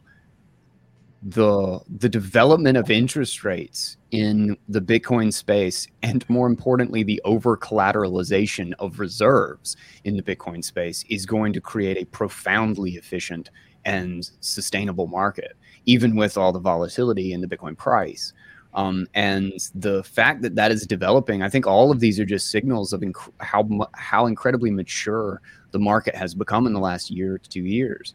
the 1.22 1.80
the 1.88 2.08
development 2.08 2.76
of 2.76 2.90
interest 2.90 3.44
rates 3.44 3.96
in 4.10 4.56
the 4.68 4.80
Bitcoin 4.80 5.32
space, 5.32 5.86
and 6.02 6.28
more 6.28 6.46
importantly, 6.46 7.02
the 7.02 7.20
over 7.24 7.56
collateralization 7.56 8.72
of 8.78 9.00
reserves 9.00 9.76
in 10.04 10.16
the 10.16 10.22
Bitcoin 10.22 10.64
space, 10.64 11.04
is 11.08 11.26
going 11.26 11.52
to 11.52 11.60
create 11.60 11.96
a 11.96 12.04
profoundly 12.06 12.92
efficient 12.92 13.50
and 13.84 14.30
sustainable 14.40 15.06
market, 15.06 15.56
even 15.86 16.14
with 16.14 16.36
all 16.36 16.52
the 16.52 16.58
volatility 16.58 17.32
in 17.32 17.40
the 17.40 17.46
Bitcoin 17.46 17.76
price. 17.76 18.32
Um, 18.74 19.06
and 19.14 19.52
the 19.74 20.04
fact 20.04 20.42
that 20.42 20.54
that 20.54 20.70
is 20.70 20.86
developing, 20.86 21.42
I 21.42 21.48
think 21.48 21.66
all 21.66 21.90
of 21.90 22.00
these 22.00 22.20
are 22.20 22.24
just 22.24 22.50
signals 22.50 22.92
of 22.92 23.00
inc- 23.00 23.32
how 23.40 23.66
how 23.94 24.26
incredibly 24.26 24.70
mature 24.70 25.40
the 25.70 25.78
market 25.78 26.14
has 26.14 26.34
become 26.34 26.66
in 26.66 26.72
the 26.72 26.80
last 26.80 27.10
year 27.10 27.38
to 27.38 27.48
two 27.48 27.62
years, 27.62 28.14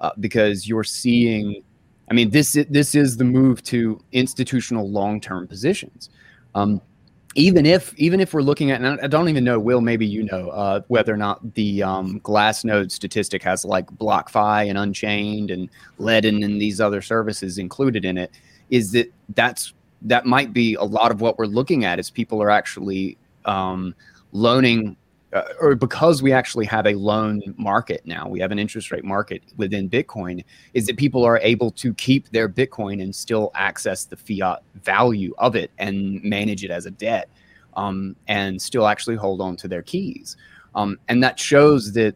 uh, 0.00 0.10
because 0.20 0.68
you're 0.68 0.84
seeing. 0.84 1.62
I 2.10 2.14
mean, 2.14 2.30
this 2.30 2.58
this 2.68 2.94
is 2.94 3.16
the 3.16 3.24
move 3.24 3.62
to 3.64 4.02
institutional 4.12 4.90
long 4.90 5.20
term 5.20 5.46
positions. 5.46 6.10
Um, 6.54 6.82
even 7.34 7.64
if 7.64 7.94
even 7.96 8.20
if 8.20 8.34
we're 8.34 8.42
looking 8.42 8.70
at, 8.70 8.82
and 8.82 9.00
I 9.00 9.06
don't 9.06 9.28
even 9.28 9.44
know, 9.44 9.58
Will, 9.58 9.80
maybe 9.80 10.06
you 10.06 10.24
know 10.24 10.50
uh, 10.50 10.80
whether 10.88 11.14
or 11.14 11.16
not 11.16 11.54
the 11.54 11.82
um, 11.82 12.20
Glassnode 12.20 12.90
statistic 12.90 13.42
has 13.42 13.64
like 13.64 13.86
BlockFi 13.86 14.68
and 14.68 14.76
Unchained 14.76 15.50
and 15.50 15.70
Ledn 15.98 16.44
and 16.44 16.60
these 16.60 16.80
other 16.80 17.00
services 17.00 17.58
included 17.58 18.04
in 18.04 18.18
it. 18.18 18.32
Is 18.68 18.92
that 18.92 19.12
that's 19.34 19.72
that 20.04 20.26
might 20.26 20.52
be 20.52 20.74
a 20.74 20.82
lot 20.82 21.10
of 21.10 21.20
what 21.20 21.38
we're 21.38 21.46
looking 21.46 21.84
at 21.84 21.98
is 21.98 22.10
people 22.10 22.42
are 22.42 22.50
actually 22.50 23.16
um, 23.44 23.94
loaning 24.32 24.96
uh, 25.32 25.44
or 25.60 25.74
because 25.74 26.22
we 26.22 26.30
actually 26.30 26.66
have 26.66 26.86
a 26.86 26.94
loan 26.94 27.40
market 27.56 28.02
now, 28.04 28.28
we 28.28 28.38
have 28.38 28.50
an 28.50 28.58
interest 28.58 28.90
rate 28.90 29.04
market 29.04 29.42
within 29.56 29.88
Bitcoin, 29.88 30.44
is 30.74 30.86
that 30.86 30.98
people 30.98 31.24
are 31.24 31.38
able 31.38 31.70
to 31.70 31.94
keep 31.94 32.28
their 32.30 32.48
Bitcoin 32.48 33.02
and 33.02 33.14
still 33.14 33.50
access 33.54 34.04
the 34.04 34.16
fiat 34.16 34.62
value 34.82 35.34
of 35.38 35.56
it 35.56 35.70
and 35.78 36.22
manage 36.22 36.64
it 36.64 36.70
as 36.70 36.84
a 36.84 36.90
debt 36.90 37.30
um, 37.76 38.14
and 38.28 38.60
still 38.60 38.86
actually 38.86 39.16
hold 39.16 39.40
on 39.40 39.56
to 39.56 39.68
their 39.68 39.82
keys. 39.82 40.36
Um, 40.74 40.98
and 41.08 41.22
that 41.22 41.38
shows 41.38 41.92
that 41.94 42.14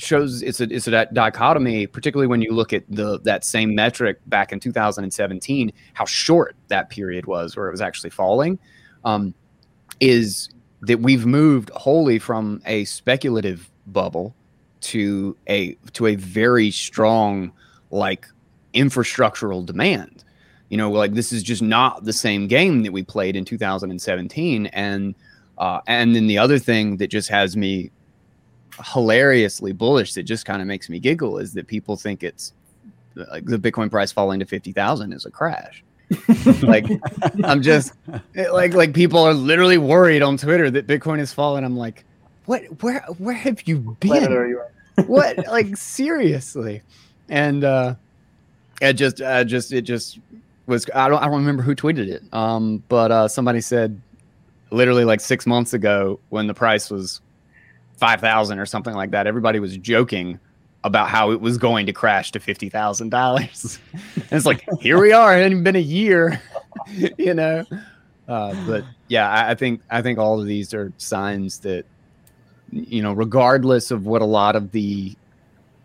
shows 0.00 0.42
it's 0.42 0.60
a 0.60 0.64
it's 0.64 0.86
a 0.86 1.06
dichotomy, 1.12 1.86
particularly 1.86 2.26
when 2.26 2.42
you 2.42 2.52
look 2.52 2.72
at 2.72 2.84
the 2.88 3.20
that 3.20 3.44
same 3.44 3.74
metric 3.74 4.18
back 4.26 4.52
in 4.52 4.60
2017, 4.60 5.72
how 5.94 6.04
short 6.04 6.56
that 6.68 6.90
period 6.90 7.26
was 7.26 7.56
where 7.56 7.68
it 7.68 7.70
was 7.70 7.80
actually 7.80 8.10
falling, 8.10 8.58
um, 9.04 9.34
is 10.00 10.48
that 10.82 11.00
we've 11.00 11.26
moved 11.26 11.70
wholly 11.70 12.18
from 12.18 12.62
a 12.66 12.84
speculative 12.84 13.70
bubble 13.86 14.34
to 14.80 15.36
a 15.48 15.74
to 15.92 16.06
a 16.06 16.14
very 16.14 16.70
strong 16.70 17.52
like 17.90 18.26
infrastructural 18.74 19.64
demand. 19.64 20.24
You 20.68 20.76
know, 20.76 20.90
like 20.90 21.14
this 21.14 21.32
is 21.32 21.42
just 21.42 21.62
not 21.62 22.04
the 22.04 22.12
same 22.12 22.46
game 22.46 22.84
that 22.84 22.92
we 22.92 23.02
played 23.02 23.36
in 23.36 23.44
2017, 23.44 24.66
and 24.66 25.14
uh, 25.58 25.80
and 25.86 26.14
then 26.14 26.26
the 26.26 26.38
other 26.38 26.58
thing 26.58 26.96
that 26.98 27.08
just 27.08 27.28
has 27.28 27.56
me 27.56 27.90
hilariously 28.84 29.72
bullish 29.72 30.14
that 30.14 30.24
just 30.24 30.46
kind 30.46 30.60
of 30.60 30.68
makes 30.68 30.88
me 30.88 30.98
giggle 30.98 31.38
is 31.38 31.52
that 31.54 31.66
people 31.66 31.96
think 31.96 32.22
it's 32.22 32.52
like 33.14 33.44
the 33.44 33.58
Bitcoin 33.58 33.90
price 33.90 34.12
falling 34.12 34.40
to 34.40 34.46
50,000 34.46 35.12
is 35.12 35.26
a 35.26 35.30
crash. 35.30 35.82
like 36.62 36.86
I'm 37.44 37.62
just 37.62 37.92
like 38.34 38.74
like 38.74 38.92
people 38.92 39.20
are 39.20 39.32
literally 39.32 39.78
worried 39.78 40.22
on 40.22 40.36
Twitter 40.36 40.68
that 40.68 40.86
Bitcoin 40.86 41.20
is 41.20 41.32
falling. 41.32 41.64
I'm 41.64 41.76
like, 41.76 42.04
what 42.46 42.62
where 42.82 43.00
where 43.18 43.34
have 43.34 43.62
you 43.68 43.96
been? 44.00 44.56
what 45.06 45.46
like 45.46 45.76
seriously? 45.76 46.82
And 47.28 47.62
uh 47.62 47.94
it 48.80 48.94
just 48.94 49.20
uh 49.20 49.44
just 49.44 49.72
it 49.72 49.82
just 49.82 50.18
was 50.66 50.86
I 50.92 51.08
don't 51.08 51.22
I 51.22 51.26
don't 51.26 51.36
remember 51.36 51.62
who 51.62 51.76
tweeted 51.76 52.08
it. 52.08 52.22
Um 52.32 52.82
but 52.88 53.12
uh 53.12 53.28
somebody 53.28 53.60
said 53.60 54.00
literally 54.72 55.04
like 55.04 55.20
6 55.20 55.46
months 55.46 55.74
ago 55.74 56.18
when 56.30 56.48
the 56.48 56.54
price 56.54 56.90
was 56.90 57.20
five 58.00 58.20
thousand 58.20 58.58
or 58.58 58.66
something 58.66 58.94
like 58.94 59.12
that. 59.12 59.26
Everybody 59.26 59.60
was 59.60 59.76
joking 59.76 60.40
about 60.82 61.08
how 61.08 61.30
it 61.30 61.40
was 61.40 61.58
going 61.58 61.86
to 61.86 61.92
crash 61.92 62.32
to 62.32 62.40
fifty 62.40 62.68
thousand 62.68 63.10
dollars. 63.10 63.78
and 63.92 64.32
it's 64.32 64.46
like 64.46 64.66
here 64.80 65.00
we 65.00 65.12
are. 65.12 65.38
It 65.38 65.42
hadn't 65.42 65.62
been 65.62 65.76
a 65.76 65.78
year, 65.78 66.42
you 67.18 67.34
know. 67.34 67.64
Uh, 68.26 68.54
but 68.66 68.84
yeah, 69.08 69.28
I, 69.28 69.50
I 69.50 69.54
think 69.54 69.82
I 69.90 70.02
think 70.02 70.18
all 70.18 70.40
of 70.40 70.46
these 70.46 70.74
are 70.74 70.92
signs 70.96 71.60
that 71.60 71.84
you 72.72 73.02
know, 73.02 73.12
regardless 73.12 73.90
of 73.90 74.06
what 74.06 74.22
a 74.22 74.26
lot 74.26 74.56
of 74.56 74.72
the 74.72 75.14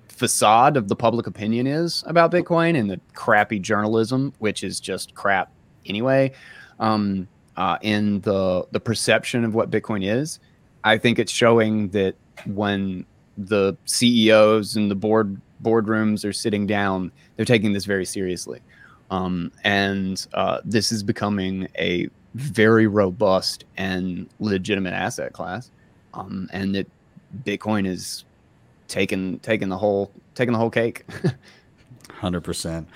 facade 0.08 0.78
of 0.78 0.88
the 0.88 0.96
public 0.96 1.28
opinion 1.28 1.68
is 1.68 2.04
about 2.08 2.32
Bitcoin 2.32 2.78
and 2.80 2.90
the 2.90 3.00
crappy 3.14 3.60
journalism, 3.60 4.34
which 4.40 4.64
is 4.64 4.80
just 4.80 5.14
crap 5.14 5.52
anyway. 5.86 6.32
Um, 6.80 7.28
uh, 7.58 7.78
in 7.82 8.22
the 8.22 8.68
the 8.72 8.80
perception 8.80 9.46
of 9.46 9.56
what 9.56 9.72
Bitcoin 9.72 10.06
is, 10.06 10.40
I 10.86 11.00
think 11.00 11.18
it's 11.20 11.32
showing 11.32 11.90
that 11.90 12.16
when 12.46 13.06
the 13.38 13.76
CEOs 13.86 14.76
and 14.76 14.90
the 14.90 14.96
board 14.96 15.42
boardrooms 15.62 16.24
are 16.24 16.32
sitting 16.32 16.68
down, 16.68 17.12
they're 17.36 17.46
taking 17.46 17.74
this 17.74 17.86
very 17.86 18.06
seriously, 18.06 18.62
um, 19.10 19.52
and 19.64 20.26
uh, 20.36 20.60
this 20.64 20.92
is 20.92 21.02
becoming 21.04 21.68
a 21.78 22.08
very 22.36 22.86
robust 22.86 23.66
and 23.78 24.30
legitimate 24.40 24.94
asset 24.94 25.34
class, 25.34 25.72
um, 26.14 26.48
and 26.54 26.76
that 26.76 26.88
Bitcoin 27.44 27.88
is 27.88 28.24
taking 28.88 29.40
taking 29.40 29.70
the 29.70 29.78
whole 29.78 30.12
taking 30.36 30.54
the 30.54 30.60
whole 30.60 30.70
cake. 30.70 31.04
Hundred 32.12 32.38
uh, 32.38 32.42
percent. 32.42 32.88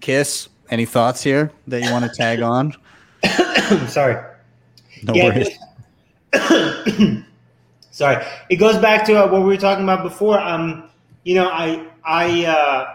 Kiss, 0.00 0.48
any 0.70 0.84
thoughts 0.84 1.22
here 1.22 1.50
that 1.66 1.82
you 1.82 1.90
want 1.90 2.04
to 2.04 2.10
tag 2.10 2.40
on? 2.40 2.72
Sorry. 3.88 4.22
No 5.02 5.14
Yeah, 5.14 5.24
worries. 5.24 5.58
Sorry, 7.90 8.24
it 8.50 8.56
goes 8.56 8.78
back 8.78 9.04
to 9.06 9.24
uh, 9.24 9.28
what 9.28 9.40
we 9.42 9.48
were 9.48 9.56
talking 9.56 9.84
about 9.84 10.02
before. 10.02 10.38
Um, 10.38 10.90
you 11.24 11.34
know, 11.34 11.48
I 11.48 11.86
I 12.04 12.44
uh, 12.44 12.94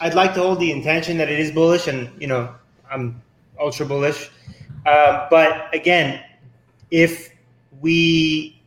I'd 0.00 0.14
like 0.14 0.34
to 0.34 0.40
hold 0.40 0.60
the 0.60 0.70
intention 0.70 1.18
that 1.18 1.28
it 1.28 1.38
is 1.38 1.50
bullish, 1.50 1.86
and 1.86 2.10
you 2.20 2.26
know, 2.26 2.54
I'm 2.90 3.20
ultra 3.58 3.86
bullish. 3.86 4.30
Uh, 4.86 5.26
but 5.30 5.74
again, 5.74 6.22
if 6.90 7.30
we 7.80 8.60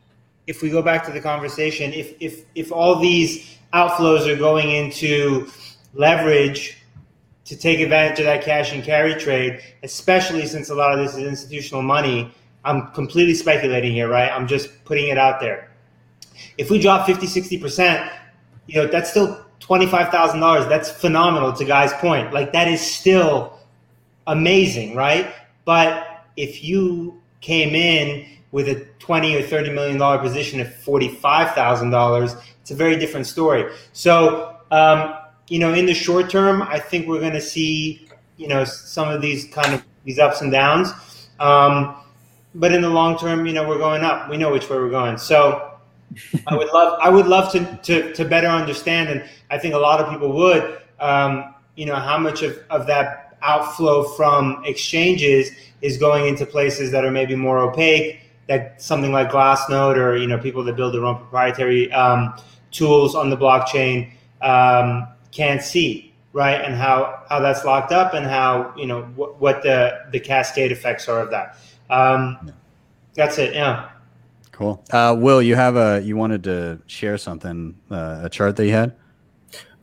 if 0.47 0.61
we 0.61 0.69
go 0.69 0.81
back 0.81 1.05
to 1.05 1.11
the 1.11 1.21
conversation, 1.21 1.93
if 1.93 2.13
if 2.19 2.45
if 2.55 2.71
all 2.71 2.99
these 2.99 3.57
outflows 3.73 4.27
are 4.27 4.37
going 4.37 4.71
into 4.71 5.47
leverage 5.93 6.77
to 7.45 7.57
take 7.57 7.79
advantage 7.79 8.19
of 8.19 8.25
that 8.25 8.43
cash 8.43 8.71
and 8.73 8.83
carry 8.83 9.15
trade, 9.15 9.61
especially 9.83 10.45
since 10.45 10.69
a 10.69 10.75
lot 10.75 10.97
of 10.97 10.99
this 10.99 11.15
is 11.17 11.23
institutional 11.25 11.81
money. 11.81 12.31
I'm 12.65 12.91
completely 12.91 13.33
speculating 13.33 13.91
here, 13.91 14.07
right? 14.09 14.31
I'm 14.31 14.47
just 14.47 14.83
putting 14.85 15.07
it 15.07 15.17
out 15.17 15.39
there. 15.39 15.71
If 16.57 16.69
we 16.69 16.79
drop 16.79 17.05
50, 17.05 17.25
60%, 17.27 18.11
you 18.67 18.81
know, 18.81 18.87
that's 18.87 19.09
still 19.09 19.45
$25,000. 19.59 20.69
That's 20.69 20.89
phenomenal 20.89 21.53
to 21.53 21.65
Guy's 21.65 21.93
point. 21.93 22.33
Like, 22.33 22.53
that 22.53 22.67
is 22.67 22.81
still 22.81 23.59
amazing, 24.27 24.95
right? 24.95 25.33
But 25.65 26.25
if 26.37 26.63
you 26.63 27.21
came 27.41 27.75
in 27.75 28.25
with 28.51 28.69
a 28.69 28.85
20 28.99 29.35
or 29.35 29.41
30 29.41 29.71
million 29.71 29.97
dollar 29.97 30.19
position 30.19 30.59
at 30.59 30.81
$45,000, 30.81 32.41
it's 32.61 32.71
a 32.71 32.75
very 32.75 32.97
different 32.97 33.25
story. 33.25 33.71
So, 33.93 34.57
um, 34.71 35.15
you 35.49 35.59
know, 35.59 35.73
in 35.73 35.85
the 35.85 35.93
short 35.93 36.29
term, 36.29 36.61
I 36.61 36.79
think 36.79 37.07
we're 37.07 37.19
going 37.19 37.33
to 37.33 37.41
see, 37.41 38.07
you 38.37 38.47
know, 38.47 38.63
some 38.63 39.09
of 39.09 39.21
these 39.21 39.45
kind 39.45 39.73
of 39.73 39.83
these 40.05 40.19
ups 40.19 40.41
and 40.41 40.51
downs. 40.51 40.89
Um, 41.39 41.95
but 42.55 42.71
in 42.71 42.81
the 42.81 42.89
long 42.89 43.17
term, 43.17 43.45
you 43.45 43.53
know, 43.53 43.67
we're 43.67 43.77
going 43.77 44.03
up. 44.03 44.29
We 44.29 44.37
know 44.37 44.51
which 44.51 44.69
way 44.69 44.77
we're 44.77 44.89
going. 44.89 45.17
So 45.17 45.71
I 46.47 46.55
would 46.55 46.69
love, 46.69 46.99
I 47.01 47.09
would 47.09 47.27
love 47.27 47.51
to, 47.53 47.79
to, 47.83 48.13
to 48.13 48.25
better 48.25 48.47
understand, 48.47 49.09
and 49.09 49.29
I 49.49 49.57
think 49.57 49.73
a 49.73 49.79
lot 49.79 49.99
of 49.99 50.09
people 50.09 50.31
would, 50.33 50.79
um, 50.99 51.55
you 51.75 51.85
know, 51.85 51.95
how 51.95 52.17
much 52.17 52.43
of, 52.43 52.59
of 52.69 52.85
that 52.87 53.37
outflow 53.41 54.03
from 54.03 54.63
exchanges 54.65 55.51
is 55.81 55.97
going 55.97 56.27
into 56.27 56.45
places 56.45 56.91
that 56.91 57.03
are 57.03 57.11
maybe 57.11 57.35
more 57.35 57.59
opaque, 57.59 58.21
that 58.47 58.81
something 58.81 59.11
like 59.11 59.29
Glassnode 59.31 59.97
or, 59.97 60.15
you 60.15 60.27
know, 60.27 60.37
people 60.37 60.63
that 60.63 60.75
build 60.75 60.93
their 60.93 61.03
own 61.03 61.17
proprietary 61.17 61.91
um, 61.91 62.33
tools 62.71 63.15
on 63.15 63.29
the 63.29 63.37
blockchain 63.37 64.11
um, 64.41 65.07
can't 65.31 65.61
see, 65.61 66.13
right? 66.31 66.61
And 66.61 66.75
how, 66.75 67.23
how 67.27 67.39
that's 67.39 67.65
locked 67.65 67.91
up 67.91 68.13
and 68.13 68.25
how, 68.25 68.73
you 68.77 68.85
know, 68.85 69.01
wh- 69.01 69.41
what 69.41 69.63
the, 69.63 70.05
the 70.11 70.19
cascade 70.19 70.71
effects 70.71 71.09
are 71.09 71.19
of 71.19 71.31
that. 71.31 71.57
Um, 71.93 72.51
that's 73.13 73.37
it. 73.37 73.53
Yeah. 73.53 73.89
Cool. 74.51 74.83
Uh, 74.91 75.15
Will, 75.17 75.41
you 75.41 75.55
have 75.55 75.75
a 75.75 76.01
you 76.03 76.15
wanted 76.15 76.43
to 76.45 76.79
share 76.87 77.17
something, 77.17 77.75
uh, 77.91 78.21
a 78.23 78.29
chart 78.29 78.55
that 78.55 78.65
you 78.65 78.71
had? 78.71 78.95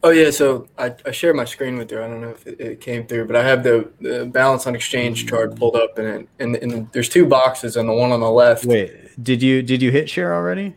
Oh 0.03 0.11
yeah, 0.11 0.31
so 0.31 0.67
I, 0.79 0.95
I 1.05 1.11
shared 1.11 1.37
my 1.37 1.45
screen 1.45 1.77
with 1.77 1.91
you. 1.93 1.99
I 2.03 2.07
don't 2.07 2.21
know 2.23 2.31
if 2.31 2.47
it, 2.47 2.59
it 2.61 2.81
came 2.81 3.07
through, 3.07 3.27
but 3.27 3.37
I 3.37 3.43
have 3.45 3.63
the, 3.63 3.91
the 4.01 4.25
balance 4.25 4.67
on 4.67 4.75
exchange 4.75 5.27
chart 5.29 5.57
pulled 5.57 5.77
up, 5.77 5.99
and 5.99 6.07
it, 6.09 6.29
and, 6.39 6.57
and 6.57 6.91
there's 6.93 7.09
two 7.11 7.27
boxes, 7.27 7.77
and 7.77 7.87
the 7.89 7.93
one 7.93 8.11
on 8.11 8.21
the 8.21 8.31
left, 8.31 8.65
Wait, 8.65 8.93
did 9.23 9.43
you 9.43 9.61
did 9.63 9.83
you 9.83 9.91
hit 9.91 10.09
share 10.09 10.35
already? 10.35 10.75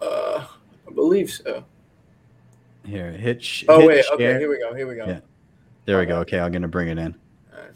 uh, 0.00 0.46
I 0.88 0.92
believe 0.94 1.30
so. 1.30 1.64
Here, 2.86 3.12
hit. 3.12 3.42
Sh- 3.44 3.64
Oh 3.68 3.80
hit 3.80 3.86
wait, 3.88 4.04
share. 4.04 4.14
okay, 4.14 4.38
here 4.38 4.48
we 4.48 4.58
go, 4.58 4.74
here 4.74 4.86
we 4.88 4.94
go. 4.94 5.04
Yeah. 5.06 5.20
There 5.84 5.98
we 5.98 6.06
go. 6.06 6.18
Okay, 6.20 6.38
I'm 6.40 6.50
gonna 6.52 6.66
bring 6.68 6.88
it 6.88 6.96
in. 6.98 7.14
Alright. 7.52 7.72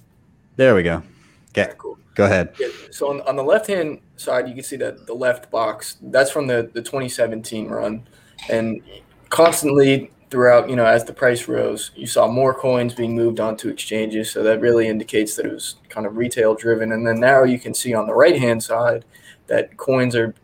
There 0.56 0.74
we 0.74 0.82
go. 0.82 1.02
Okay, 1.50 1.62
Alright, 1.62 1.78
cool. 1.78 1.98
Go 2.16 2.24
ahead. 2.24 2.54
Yeah, 2.58 2.68
so 2.90 3.10
on, 3.10 3.20
on 3.22 3.36
the 3.36 3.44
left 3.44 3.68
hand 3.68 4.00
side, 4.16 4.48
you 4.48 4.54
can 4.54 4.64
see 4.64 4.76
that 4.76 5.06
the 5.06 5.14
left 5.14 5.50
box 5.50 5.98
that's 6.02 6.30
from 6.30 6.48
the, 6.48 6.68
the 6.72 6.82
2017 6.82 7.68
run, 7.68 8.08
and 8.48 8.82
constantly 9.30 10.10
throughout, 10.30 10.68
you 10.68 10.74
know, 10.74 10.84
as 10.84 11.04
the 11.04 11.12
price 11.12 11.46
rose, 11.46 11.92
you 11.94 12.06
saw 12.06 12.26
more 12.26 12.52
coins 12.52 12.94
being 12.94 13.14
moved 13.14 13.38
onto 13.38 13.68
exchanges. 13.68 14.30
So 14.30 14.42
that 14.42 14.60
really 14.60 14.88
indicates 14.88 15.36
that 15.36 15.46
it 15.46 15.52
was 15.52 15.76
kind 15.88 16.06
of 16.06 16.16
retail 16.16 16.54
driven. 16.54 16.92
And 16.92 17.06
then 17.06 17.20
now 17.20 17.44
you 17.44 17.60
can 17.60 17.74
see 17.74 17.94
on 17.94 18.06
the 18.06 18.14
right 18.14 18.38
hand 18.38 18.62
side 18.62 19.04
that 19.46 19.76
coins 19.76 20.16
are 20.16 20.34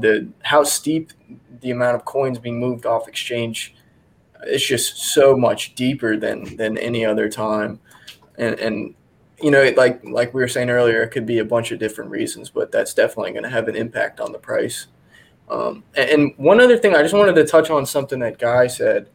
the 0.00 0.28
how 0.42 0.62
steep 0.64 1.12
the 1.60 1.70
amount 1.70 1.96
of 1.96 2.04
coins 2.04 2.38
being 2.38 2.60
moved 2.60 2.86
off 2.86 3.08
exchange. 3.08 3.74
It's 4.44 4.66
just 4.66 4.96
so 4.96 5.36
much 5.36 5.74
deeper 5.74 6.16
than 6.16 6.56
than 6.56 6.78
any 6.78 7.04
other 7.04 7.28
time, 7.28 7.80
and 8.38 8.58
and 8.60 8.94
you 9.40 9.50
know, 9.50 9.72
like 9.76 10.02
like 10.04 10.32
we 10.32 10.40
were 10.40 10.48
saying 10.48 10.70
earlier, 10.70 11.02
it 11.02 11.08
could 11.08 11.26
be 11.26 11.38
a 11.38 11.44
bunch 11.44 11.70
of 11.72 11.78
different 11.78 12.10
reasons, 12.10 12.50
but 12.50 12.72
that's 12.72 12.94
definitely 12.94 13.32
going 13.32 13.44
to 13.44 13.50
have 13.50 13.68
an 13.68 13.76
impact 13.76 14.20
on 14.20 14.32
the 14.32 14.38
price. 14.38 14.86
Um, 15.50 15.84
and, 15.94 16.10
and 16.10 16.32
one 16.38 16.60
other 16.60 16.78
thing, 16.78 16.94
I 16.94 17.02
just 17.02 17.14
wanted 17.14 17.34
to 17.34 17.44
touch 17.44 17.70
on 17.70 17.86
something 17.86 18.18
that 18.20 18.38
Guy 18.38 18.66
said. 18.66 19.08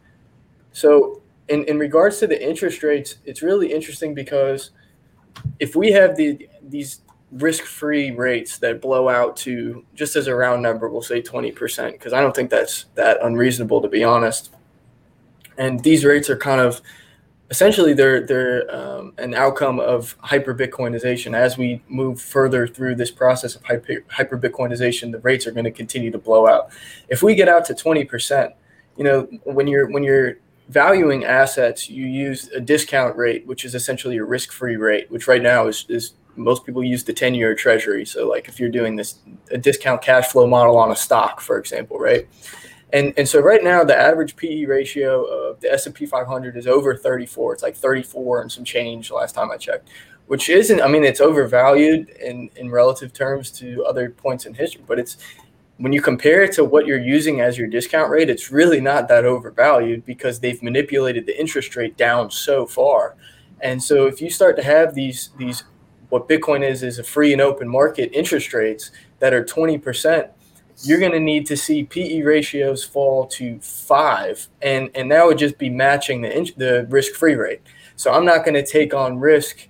So, 0.72 1.20
in 1.48 1.64
in 1.64 1.78
regards 1.78 2.18
to 2.20 2.26
the 2.26 2.40
interest 2.40 2.82
rates, 2.82 3.16
it's 3.24 3.42
really 3.42 3.72
interesting 3.72 4.14
because 4.14 4.70
if 5.58 5.74
we 5.74 5.92
have 5.92 6.16
the 6.16 6.48
these 6.62 7.00
risk-free 7.32 8.10
rates 8.10 8.58
that 8.58 8.80
blow 8.80 9.08
out 9.08 9.36
to 9.38 9.84
just 9.94 10.16
as 10.16 10.26
a 10.26 10.34
round 10.34 10.62
number, 10.62 10.88
we'll 10.88 11.02
say 11.02 11.20
twenty 11.20 11.50
percent, 11.50 11.94
because 11.94 12.12
I 12.12 12.20
don't 12.20 12.34
think 12.34 12.50
that's 12.50 12.86
that 12.94 13.18
unreasonable 13.22 13.82
to 13.82 13.88
be 13.88 14.04
honest. 14.04 14.54
And 15.58 15.80
these 15.80 16.04
rates 16.04 16.30
are 16.30 16.36
kind 16.36 16.60
of 16.60 16.80
essentially 17.52 17.92
they're 17.92 18.26
they're 18.26 18.74
um, 18.74 19.12
an 19.18 19.34
outcome 19.34 19.78
of 19.78 20.16
hyper 20.20 20.54
bitcoinization 20.54 21.36
as 21.36 21.58
we 21.58 21.82
move 21.86 22.18
further 22.18 22.66
through 22.66 22.94
this 22.94 23.10
process 23.10 23.54
of 23.54 23.62
hyper 23.62 24.02
hyper 24.08 24.38
bitcoinization 24.38 25.12
the 25.12 25.18
rates 25.18 25.46
are 25.46 25.52
going 25.52 25.64
to 25.64 25.70
continue 25.70 26.10
to 26.10 26.16
blow 26.16 26.48
out. 26.48 26.70
If 27.08 27.22
we 27.22 27.34
get 27.34 27.48
out 27.50 27.66
to 27.66 27.74
20% 27.74 28.54
you 28.96 29.04
know 29.04 29.28
when 29.44 29.66
you're 29.66 29.90
when 29.90 30.02
you're 30.02 30.38
valuing 30.70 31.26
assets 31.26 31.90
you 31.90 32.06
use 32.06 32.48
a 32.48 32.60
discount 32.60 33.14
rate 33.16 33.46
which 33.46 33.66
is 33.66 33.74
essentially 33.74 34.16
a 34.16 34.24
risk-free 34.24 34.76
rate 34.76 35.10
which 35.10 35.28
right 35.28 35.42
now 35.42 35.66
is 35.66 35.84
is 35.90 36.14
most 36.36 36.64
people 36.64 36.82
use 36.82 37.04
the 37.04 37.12
10 37.12 37.34
year 37.34 37.54
treasury. 37.54 38.06
So 38.06 38.26
like 38.26 38.48
if 38.48 38.58
you're 38.58 38.70
doing 38.70 38.96
this 38.96 39.18
a 39.50 39.58
discount 39.58 40.00
cash 40.00 40.28
flow 40.28 40.46
model 40.46 40.78
on 40.78 40.90
a 40.90 40.96
stock 40.96 41.42
for 41.42 41.58
example 41.58 41.98
right 41.98 42.26
and 42.92 43.14
and 43.16 43.28
so 43.28 43.40
right 43.40 43.62
now 43.62 43.84
the 43.84 43.96
average 43.96 44.36
PE 44.36 44.64
ratio 44.64 45.24
of 45.24 45.60
the 45.60 45.72
S&P 45.72 46.06
500 46.06 46.56
is 46.56 46.66
over 46.66 46.96
34. 46.96 47.54
It's 47.54 47.62
like 47.62 47.76
34 47.76 48.42
and 48.42 48.52
some 48.52 48.64
change 48.64 49.10
last 49.10 49.34
time 49.34 49.50
I 49.50 49.56
checked, 49.56 49.88
which 50.26 50.48
isn't 50.48 50.80
I 50.80 50.88
mean 50.88 51.04
it's 51.04 51.20
overvalued 51.20 52.10
in 52.10 52.50
in 52.56 52.70
relative 52.70 53.12
terms 53.12 53.50
to 53.52 53.84
other 53.84 54.10
points 54.10 54.46
in 54.46 54.54
history, 54.54 54.84
but 54.86 54.98
it's 54.98 55.16
when 55.78 55.92
you 55.92 56.00
compare 56.00 56.42
it 56.42 56.52
to 56.52 56.64
what 56.64 56.86
you're 56.86 57.00
using 57.00 57.40
as 57.40 57.58
your 57.58 57.66
discount 57.66 58.10
rate, 58.10 58.30
it's 58.30 58.52
really 58.52 58.80
not 58.80 59.08
that 59.08 59.24
overvalued 59.24 60.04
because 60.04 60.38
they've 60.38 60.62
manipulated 60.62 61.26
the 61.26 61.38
interest 61.40 61.74
rate 61.74 61.96
down 61.96 62.30
so 62.30 62.66
far. 62.66 63.16
And 63.60 63.82
so 63.82 64.06
if 64.06 64.20
you 64.20 64.30
start 64.30 64.56
to 64.56 64.62
have 64.62 64.94
these 64.94 65.30
these 65.38 65.64
what 66.10 66.28
Bitcoin 66.28 66.62
is 66.62 66.82
is 66.82 66.98
a 66.98 67.04
free 67.04 67.32
and 67.32 67.40
open 67.40 67.68
market 67.68 68.12
interest 68.12 68.52
rates 68.52 68.90
that 69.18 69.32
are 69.32 69.42
20%, 69.42 70.28
you're 70.82 70.98
going 70.98 71.12
to 71.12 71.20
need 71.20 71.46
to 71.46 71.56
see 71.56 71.84
PE 71.84 72.22
ratios 72.22 72.84
fall 72.84 73.26
to 73.28 73.58
five, 73.60 74.48
and 74.60 74.90
and 74.94 75.10
that 75.10 75.26
would 75.26 75.38
just 75.38 75.58
be 75.58 75.70
matching 75.70 76.22
the 76.22 76.36
in- 76.36 76.52
the 76.56 76.86
risk 76.88 77.12
free 77.14 77.34
rate. 77.34 77.60
So 77.96 78.12
I'm 78.12 78.24
not 78.24 78.44
going 78.44 78.54
to 78.54 78.64
take 78.66 78.94
on 78.94 79.18
risk 79.18 79.68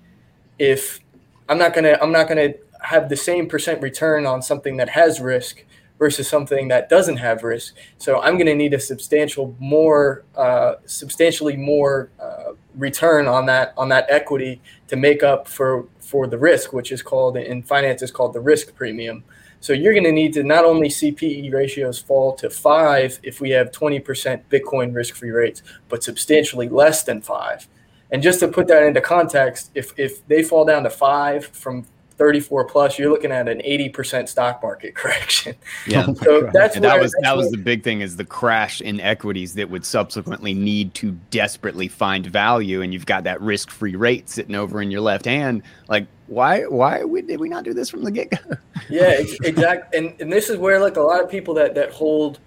if 0.59 1.01
I'm 1.49 1.59
not 1.59 1.75
going 1.75 1.85
to 1.85 2.03
I'm 2.03 2.13
not 2.13 2.29
going 2.29 2.53
to 2.53 2.59
have 2.81 3.09
the 3.09 3.17
same 3.17 3.49
percent 3.49 3.83
return 3.83 4.27
on 4.27 4.43
something 4.43 4.77
that 4.79 4.91
has 4.91 5.21
risk 5.21 5.65
versus 5.99 6.29
something 6.29 6.67
that 6.69 6.89
doesn't 6.89 7.19
have 7.19 7.45
risk. 7.45 7.77
So 7.99 8.21
I'm 8.21 8.35
going 8.35 8.47
to 8.47 8.57
need 8.57 8.75
a 8.75 8.81
substantial 8.81 9.55
more 9.61 10.25
uh, 10.37 10.75
substantially 10.87 11.57
more 11.57 12.11
uh, 12.21 12.55
return 12.77 13.27
on 13.29 13.47
that 13.47 13.75
on 13.77 13.89
that 13.91 14.07
equity 14.09 14.61
to 14.89 14.97
make 14.97 15.23
up 15.23 15.47
for 15.47 15.87
for 16.01 16.27
the 16.27 16.39
risk, 16.39 16.73
which 16.73 16.91
is 16.91 17.03
called 17.03 17.37
in 17.37 17.63
finance 17.63 18.03
is 18.03 18.11
called 18.11 18.33
the 18.33 18.41
risk 18.41 18.75
premium. 18.75 19.25
So 19.63 19.73
you're 19.73 19.93
going 19.93 20.03
to 20.03 20.13
need 20.13 20.33
to 20.33 20.43
not 20.43 20.65
only 20.65 20.91
see 20.91 21.13
PE 21.13 21.49
ratios 21.51 21.97
fall 21.97 22.35
to 22.35 22.51
five 22.51 23.21
if 23.23 23.41
we 23.41 23.51
have 23.51 23.71
20% 23.71 24.43
Bitcoin 24.51 24.93
risk 24.93 25.15
free 25.15 25.31
rates, 25.31 25.63
but 25.89 26.03
substantially 26.03 26.69
less 26.69 27.05
than 27.05 27.21
five. 27.21 27.69
And 28.11 28.21
just 28.21 28.41
to 28.41 28.49
put 28.49 28.67
that 28.67 28.83
into 28.83 29.01
context, 29.01 29.71
if, 29.77 29.97
if 29.97 30.27
they 30.27 30.43
fall 30.43 30.65
down 30.65 30.83
to 30.83 30.91
five 30.91 31.47
from 31.47 31.87
34 32.23 32.67
plus, 32.67 33.01
you're 33.01 33.11
looking 33.11 33.33
at 33.33 33.49
an 33.49 33.59
80% 33.59 34.29
stock 34.29 34.63
market 34.63 34.95
correction. 34.95 35.57
Yeah. 35.89 36.07
Oh 36.09 36.15
So 36.23 36.51
that's 36.53 36.79
that 36.79 37.01
was 37.01 37.13
that 37.23 37.37
was 37.37 37.51
the 37.51 37.59
big 37.59 37.83
thing 37.83 38.01
is 38.01 38.17
the 38.17 38.25
crash 38.25 38.81
in 38.81 39.01
equities 39.01 39.55
that 39.55 39.69
would 39.69 39.85
subsequently 39.85 40.55
need 40.55 40.95
to 40.95 41.13
desperately 41.31 41.89
find 41.89 42.25
value, 42.25 42.81
and 42.81 42.93
you've 42.93 43.07
got 43.07 43.25
that 43.25 43.41
risk-free 43.41 43.97
rate 43.97 44.29
sitting 44.29 44.55
over 44.55 44.81
in 44.81 44.93
your 44.93 45.01
left 45.01 45.25
hand. 45.25 45.65
Like, 45.89 46.07
why 46.29 46.63
why 46.63 47.03
we, 47.03 47.23
did 47.23 47.41
we 47.41 47.49
not 47.49 47.65
do 47.65 47.75
this 47.75 47.91
from 47.91 48.05
the 48.05 48.11
get 48.13 48.31
go? 48.31 48.57
yeah 48.89 49.15
exactly. 49.43 49.99
and, 49.99 50.21
and 50.21 50.33
this 50.33 50.49
is 50.49 50.59
where 50.59 50.79
like 50.79 50.97
a 50.97 51.01
lot 51.01 51.23
of 51.23 51.29
people 51.29 51.55
that 51.55 51.75
that 51.75 51.91
hold 51.91 52.39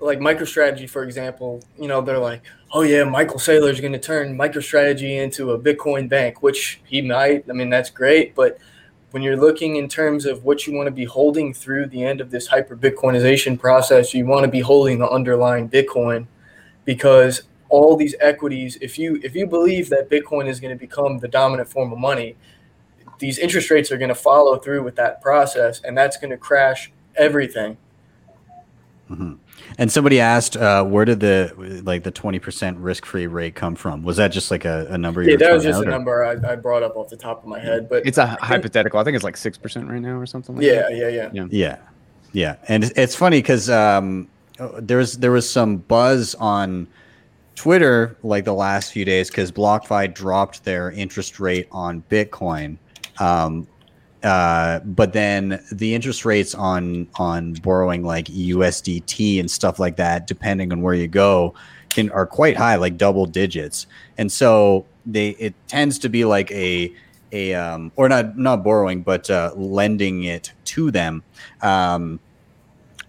like 0.00 0.18
microstrategy 0.18 0.90
for 0.90 1.04
example 1.04 1.62
you 1.78 1.86
know 1.86 2.00
they're 2.00 2.18
like 2.18 2.42
oh 2.72 2.82
yeah 2.82 3.04
michael 3.04 3.38
saylor's 3.38 3.80
going 3.80 3.92
to 3.92 3.98
turn 3.98 4.36
microstrategy 4.36 5.22
into 5.22 5.52
a 5.52 5.58
bitcoin 5.58 6.08
bank 6.08 6.42
which 6.42 6.80
he 6.84 7.00
might 7.00 7.48
i 7.48 7.52
mean 7.52 7.70
that's 7.70 7.88
great 7.88 8.34
but 8.34 8.58
when 9.12 9.22
you're 9.22 9.36
looking 9.36 9.76
in 9.76 9.88
terms 9.88 10.24
of 10.26 10.44
what 10.44 10.66
you 10.66 10.74
want 10.74 10.86
to 10.86 10.90
be 10.90 11.04
holding 11.04 11.52
through 11.54 11.86
the 11.86 12.02
end 12.02 12.20
of 12.20 12.30
this 12.30 12.46
hyper 12.46 12.76
bitcoinization 12.76 13.58
process 13.58 14.12
you 14.12 14.26
want 14.26 14.44
to 14.44 14.50
be 14.50 14.60
holding 14.60 14.98
the 14.98 15.08
underlying 15.08 15.68
bitcoin 15.68 16.26
because 16.84 17.42
all 17.68 17.96
these 17.96 18.14
equities 18.20 18.76
if 18.80 18.98
you 18.98 19.20
if 19.22 19.34
you 19.34 19.46
believe 19.46 19.88
that 19.88 20.10
bitcoin 20.10 20.48
is 20.48 20.60
going 20.60 20.76
to 20.76 20.78
become 20.78 21.18
the 21.18 21.28
dominant 21.28 21.68
form 21.68 21.92
of 21.92 21.98
money 21.98 22.36
these 23.18 23.38
interest 23.38 23.70
rates 23.70 23.92
are 23.92 23.98
going 23.98 24.08
to 24.08 24.14
follow 24.14 24.58
through 24.58 24.82
with 24.82 24.96
that 24.96 25.22
process 25.22 25.80
and 25.84 25.96
that's 25.96 26.16
going 26.16 26.30
to 26.30 26.36
crash 26.36 26.90
everything 27.16 27.76
Mhm. 29.12 29.38
And 29.78 29.90
somebody 29.92 30.20
asked, 30.20 30.56
uh, 30.56 30.84
where 30.84 31.04
did 31.04 31.20
the 31.20 31.52
like 31.84 32.02
the 32.02 32.10
twenty 32.10 32.38
percent 32.38 32.78
risk 32.78 33.04
free 33.04 33.26
rate 33.26 33.54
come 33.54 33.74
from? 33.74 34.02
Was 34.02 34.16
that 34.16 34.28
just 34.28 34.50
like 34.50 34.64
a, 34.64 34.86
a 34.90 34.98
number? 34.98 35.22
Yeah 35.22 35.32
were 35.32 35.38
that 35.38 35.52
was 35.54 35.62
throwing 35.62 35.74
just 35.74 35.84
a 35.84 35.88
or- 35.88 35.90
number 35.90 36.24
I, 36.24 36.52
I 36.52 36.56
brought 36.56 36.82
up 36.82 36.96
off 36.96 37.08
the 37.08 37.16
top 37.16 37.42
of 37.42 37.48
my 37.48 37.58
head 37.60 37.88
but 37.88 38.06
It's 38.06 38.18
a 38.18 38.26
think- 38.26 38.40
hypothetical. 38.40 38.98
I 39.00 39.04
think 39.04 39.14
it's 39.14 39.24
like 39.24 39.36
six 39.36 39.58
percent 39.58 39.88
right 39.88 40.00
now 40.00 40.16
or 40.18 40.26
something. 40.26 40.56
Like 40.56 40.64
yeah 40.64 40.82
that. 40.88 40.96
yeah 40.96 41.28
yeah 41.32 41.46
Yeah, 41.50 41.76
yeah, 42.32 42.56
and 42.68 42.84
it's- 42.84 43.02
it's 43.02 43.14
funny 43.14 43.38
because 43.38 43.68
um, 43.70 44.28
uh, 44.58 44.68
there 44.78 44.98
was 44.98 45.18
there 45.18 45.32
was 45.32 45.48
some 45.48 45.76
buzz 45.78 46.34
on 46.36 46.86
Twitter 47.54 48.16
like 48.22 48.44
the 48.44 48.54
last 48.54 48.92
few 48.92 49.04
days 49.04 49.28
because 49.28 49.52
BlockFi 49.52 50.14
dropped 50.14 50.64
their 50.64 50.90
interest 50.90 51.38
rate 51.38 51.68
on 51.70 52.02
Bitcoin, 52.10 52.78
um, 53.20 53.66
uh, 54.22 54.80
but 54.80 55.12
then 55.12 55.62
the 55.72 55.94
interest 55.94 56.24
rates 56.24 56.54
on 56.54 57.08
on 57.16 57.54
borrowing 57.54 58.04
like 58.04 58.26
USDT 58.26 59.40
and 59.40 59.50
stuff 59.50 59.78
like 59.78 59.96
that, 59.96 60.26
depending 60.26 60.72
on 60.72 60.82
where 60.82 60.94
you 60.94 61.08
go, 61.08 61.54
can 61.90 62.10
are 62.10 62.26
quite 62.26 62.56
high, 62.56 62.76
like 62.76 62.96
double 62.96 63.26
digits, 63.26 63.86
and 64.18 64.30
so 64.30 64.86
they 65.06 65.30
it 65.30 65.54
tends 65.66 65.98
to 66.00 66.08
be 66.08 66.24
like 66.24 66.50
a 66.52 66.92
a 67.32 67.54
um, 67.54 67.90
or 67.96 68.08
not 68.08 68.38
not 68.38 68.62
borrowing 68.62 69.02
but 69.02 69.28
uh, 69.30 69.52
lending 69.56 70.24
it 70.24 70.52
to 70.64 70.90
them 70.90 71.22
um, 71.62 72.20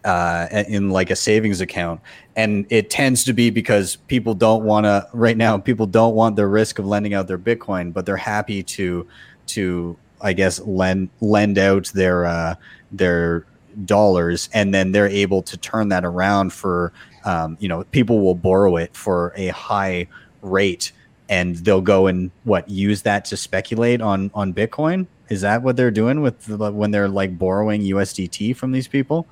uh, 0.04 0.48
in 0.68 0.90
like 0.90 1.12
a 1.12 1.16
savings 1.16 1.62
account. 1.62 2.02
And 2.36 2.66
it 2.70 2.90
tends 2.90 3.24
to 3.26 3.34
be 3.34 3.52
because 3.52 3.98
people 4.08 4.34
don't 4.34 4.64
want 4.64 4.86
to 4.86 5.08
right 5.14 5.38
now 5.38 5.58
people 5.60 5.86
don't 5.86 6.16
want 6.16 6.36
the 6.36 6.48
risk 6.48 6.80
of 6.80 6.88
lending 6.88 7.14
out 7.14 7.28
their 7.28 7.38
bitcoin 7.38 7.94
but 7.94 8.06
they're 8.06 8.18
happy 8.18 8.64
to 8.64 9.06
to 9.46 9.96
i 10.24 10.34
guess 10.34 10.60
lend 10.62 11.10
lend 11.22 11.58
out 11.58 11.86
their 11.94 12.26
uh, 12.26 12.56
their 12.92 13.46
dollars 13.86 14.50
and 14.54 14.74
then 14.74 14.92
they're 14.92 15.08
able 15.08 15.42
to 15.42 15.58
turn 15.58 15.90
that 15.90 16.06
around 16.06 16.54
for 16.54 16.94
um, 17.26 17.58
you 17.60 17.68
know 17.68 17.84
people 17.86 18.22
will 18.22 18.36
borrow 18.36 18.78
it 18.78 18.96
for 18.96 19.34
a 19.36 19.48
high 19.48 20.08
rate 20.42 20.92
and 21.30 21.56
they'll 21.58 21.82
go 21.82 22.08
and 22.08 22.32
what 22.44 22.70
use 22.70 23.02
that 23.04 23.26
to 23.26 23.38
speculate 23.38 24.02
on 24.02 24.30
on 24.34 24.54
bitcoin? 24.54 25.08
Is 25.30 25.42
that 25.42 25.64
what 25.64 25.78
they're 25.78 25.92
doing 25.92 26.22
with 26.22 26.46
the, 26.46 26.72
when 26.72 26.92
they're 26.92 27.08
like 27.08 27.38
borrowing 27.38 27.82
usdt 27.82 28.56
from 28.56 28.72
these 28.72 28.88
people? 28.88 29.28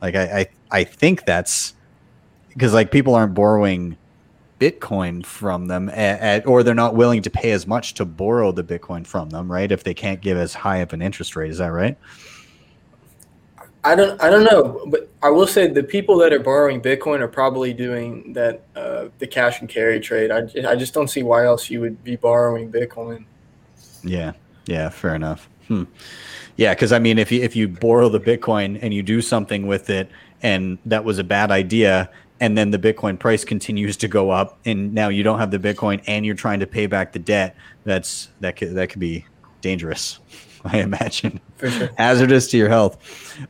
Like 0.00 0.14
i 0.14 0.40
i, 0.40 0.78
I 0.80 0.84
think 0.84 1.24
that's 1.26 1.74
because 2.48 2.72
like 2.72 2.90
people 2.90 3.14
aren't 3.14 3.34
borrowing 3.34 3.96
Bitcoin 4.58 5.24
from 5.24 5.66
them, 5.66 5.88
at, 5.90 6.20
at, 6.20 6.46
or 6.46 6.62
they're 6.62 6.74
not 6.74 6.94
willing 6.94 7.22
to 7.22 7.30
pay 7.30 7.52
as 7.52 7.66
much 7.66 7.94
to 7.94 8.04
borrow 8.04 8.52
the 8.52 8.64
Bitcoin 8.64 9.06
from 9.06 9.30
them, 9.30 9.50
right? 9.50 9.70
If 9.70 9.84
they 9.84 9.94
can't 9.94 10.20
give 10.20 10.38
as 10.38 10.54
high 10.54 10.78
of 10.78 10.92
an 10.92 11.02
interest 11.02 11.36
rate, 11.36 11.50
is 11.50 11.58
that 11.58 11.72
right? 11.72 11.98
I 13.86 13.94
don't 13.94 14.20
I 14.20 14.30
don't 14.30 14.42
know, 14.42 14.84
but 14.88 15.08
I 15.22 15.30
will 15.30 15.46
say 15.46 15.68
the 15.68 15.82
people 15.82 16.18
that 16.18 16.32
are 16.32 16.40
borrowing 16.40 16.80
Bitcoin 16.80 17.20
are 17.20 17.28
probably 17.28 17.72
doing 17.72 18.32
that 18.32 18.62
uh, 18.74 19.10
the 19.18 19.28
cash 19.28 19.60
and 19.60 19.68
carry 19.68 20.00
trade. 20.00 20.32
I, 20.32 20.48
I 20.68 20.74
just 20.74 20.92
don't 20.92 21.06
see 21.06 21.22
why 21.22 21.44
else 21.44 21.70
you 21.70 21.80
would 21.82 22.02
be 22.02 22.16
borrowing 22.16 22.72
Bitcoin. 22.72 23.26
Yeah, 24.02 24.32
yeah, 24.66 24.88
fair 24.88 25.14
enough. 25.14 25.48
Hmm. 25.68 25.84
Yeah, 26.56 26.74
because 26.74 26.90
I 26.90 26.98
mean, 26.98 27.16
if 27.16 27.30
you 27.30 27.42
if 27.42 27.54
you 27.54 27.68
borrow 27.68 28.08
the 28.08 28.18
Bitcoin 28.18 28.76
and 28.82 28.92
you 28.92 29.04
do 29.04 29.20
something 29.20 29.68
with 29.68 29.88
it, 29.88 30.10
and 30.42 30.78
that 30.84 31.04
was 31.04 31.20
a 31.20 31.24
bad 31.24 31.52
idea, 31.52 32.10
and 32.40 32.56
then 32.56 32.70
the 32.70 32.78
Bitcoin 32.78 33.18
price 33.18 33.44
continues 33.44 33.96
to 33.98 34.08
go 34.08 34.30
up, 34.30 34.58
and 34.64 34.92
now 34.92 35.08
you 35.08 35.22
don't 35.22 35.38
have 35.38 35.50
the 35.50 35.58
Bitcoin, 35.58 36.02
and 36.06 36.26
you're 36.26 36.34
trying 36.34 36.60
to 36.60 36.66
pay 36.66 36.86
back 36.86 37.12
the 37.12 37.18
debt, 37.18 37.56
that's 37.84 38.28
that 38.40 38.56
could 38.56 38.74
that 38.74 38.90
could 38.90 39.00
be 39.00 39.24
dangerous. 39.60 40.18
I 40.64 40.78
imagine. 40.78 41.40
Sure. 41.60 41.90
Hazardous 41.96 42.50
to 42.50 42.56
your 42.56 42.68
health. 42.68 42.98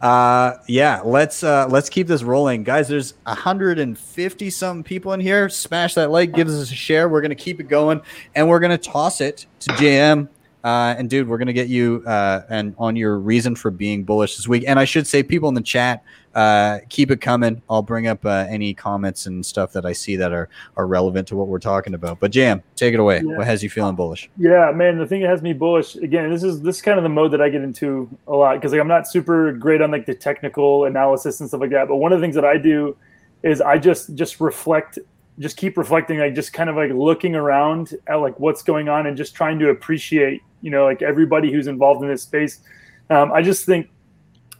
Uh, 0.00 0.54
yeah, 0.68 1.00
let's 1.02 1.42
uh, 1.42 1.66
let's 1.68 1.88
keep 1.88 2.06
this 2.06 2.22
rolling, 2.22 2.62
guys. 2.62 2.88
There's 2.88 3.14
150 3.24 4.50
some 4.50 4.82
people 4.82 5.12
in 5.12 5.20
here. 5.20 5.48
Smash 5.48 5.94
that 5.94 6.10
like, 6.10 6.32
give 6.32 6.48
us 6.48 6.70
a 6.70 6.74
share. 6.74 7.08
We're 7.08 7.22
gonna 7.22 7.34
keep 7.34 7.58
it 7.58 7.68
going, 7.68 8.00
and 8.34 8.48
we're 8.48 8.60
gonna 8.60 8.78
toss 8.78 9.20
it 9.20 9.46
to 9.60 9.70
JM. 9.72 10.28
Uh, 10.62 10.94
and 10.98 11.08
dude, 11.08 11.28
we're 11.28 11.38
gonna 11.38 11.52
get 11.52 11.68
you 11.68 12.02
uh, 12.06 12.42
and 12.48 12.74
on 12.76 12.96
your 12.96 13.18
reason 13.18 13.54
for 13.54 13.70
being 13.70 14.04
bullish 14.04 14.36
this 14.36 14.46
week. 14.46 14.64
And 14.66 14.78
I 14.78 14.84
should 14.84 15.06
say, 15.06 15.22
people 15.22 15.48
in 15.48 15.54
the 15.54 15.62
chat, 15.62 16.02
uh, 16.36 16.80
keep 16.90 17.10
it 17.10 17.22
coming. 17.22 17.62
I'll 17.68 17.82
bring 17.82 18.06
up 18.06 18.26
uh, 18.26 18.44
any 18.50 18.74
comments 18.74 19.24
and 19.24 19.44
stuff 19.44 19.72
that 19.72 19.86
I 19.86 19.94
see 19.94 20.16
that 20.16 20.32
are 20.32 20.50
are 20.76 20.86
relevant 20.86 21.26
to 21.28 21.36
what 21.36 21.48
we're 21.48 21.58
talking 21.58 21.94
about. 21.94 22.20
But 22.20 22.30
Jam, 22.30 22.62
take 22.76 22.92
it 22.92 23.00
away. 23.00 23.22
Yeah. 23.24 23.38
What 23.38 23.46
has 23.46 23.62
you 23.62 23.70
feeling 23.70 23.96
bullish? 23.96 24.28
Yeah, 24.36 24.70
man. 24.70 24.98
The 24.98 25.06
thing 25.06 25.22
that 25.22 25.30
has 25.30 25.40
me 25.40 25.54
bullish 25.54 25.96
again. 25.96 26.30
This 26.30 26.42
is 26.42 26.60
this 26.60 26.76
is 26.76 26.82
kind 26.82 26.98
of 26.98 27.04
the 27.04 27.08
mode 27.08 27.32
that 27.32 27.40
I 27.40 27.48
get 27.48 27.62
into 27.62 28.06
a 28.28 28.34
lot 28.34 28.56
because 28.56 28.72
like 28.72 28.82
I'm 28.82 28.86
not 28.86 29.08
super 29.08 29.50
great 29.52 29.80
on 29.80 29.90
like 29.90 30.04
the 30.04 30.14
technical 30.14 30.84
analysis 30.84 31.40
and 31.40 31.48
stuff 31.48 31.62
like 31.62 31.70
that. 31.70 31.88
But 31.88 31.96
one 31.96 32.12
of 32.12 32.20
the 32.20 32.24
things 32.24 32.34
that 32.34 32.44
I 32.44 32.58
do 32.58 32.94
is 33.42 33.62
I 33.62 33.78
just 33.78 34.14
just 34.14 34.38
reflect, 34.38 34.98
just 35.38 35.56
keep 35.56 35.78
reflecting, 35.78 36.18
like 36.18 36.34
just 36.34 36.52
kind 36.52 36.68
of 36.68 36.76
like 36.76 36.90
looking 36.90 37.34
around 37.34 37.94
at 38.08 38.16
like 38.16 38.38
what's 38.38 38.62
going 38.62 38.90
on 38.90 39.06
and 39.06 39.16
just 39.16 39.34
trying 39.34 39.58
to 39.60 39.70
appreciate, 39.70 40.42
you 40.60 40.70
know, 40.70 40.84
like 40.84 41.00
everybody 41.00 41.50
who's 41.50 41.66
involved 41.66 42.02
in 42.02 42.10
this 42.10 42.24
space. 42.24 42.60
Um, 43.08 43.32
I 43.32 43.40
just 43.40 43.64
think 43.64 43.88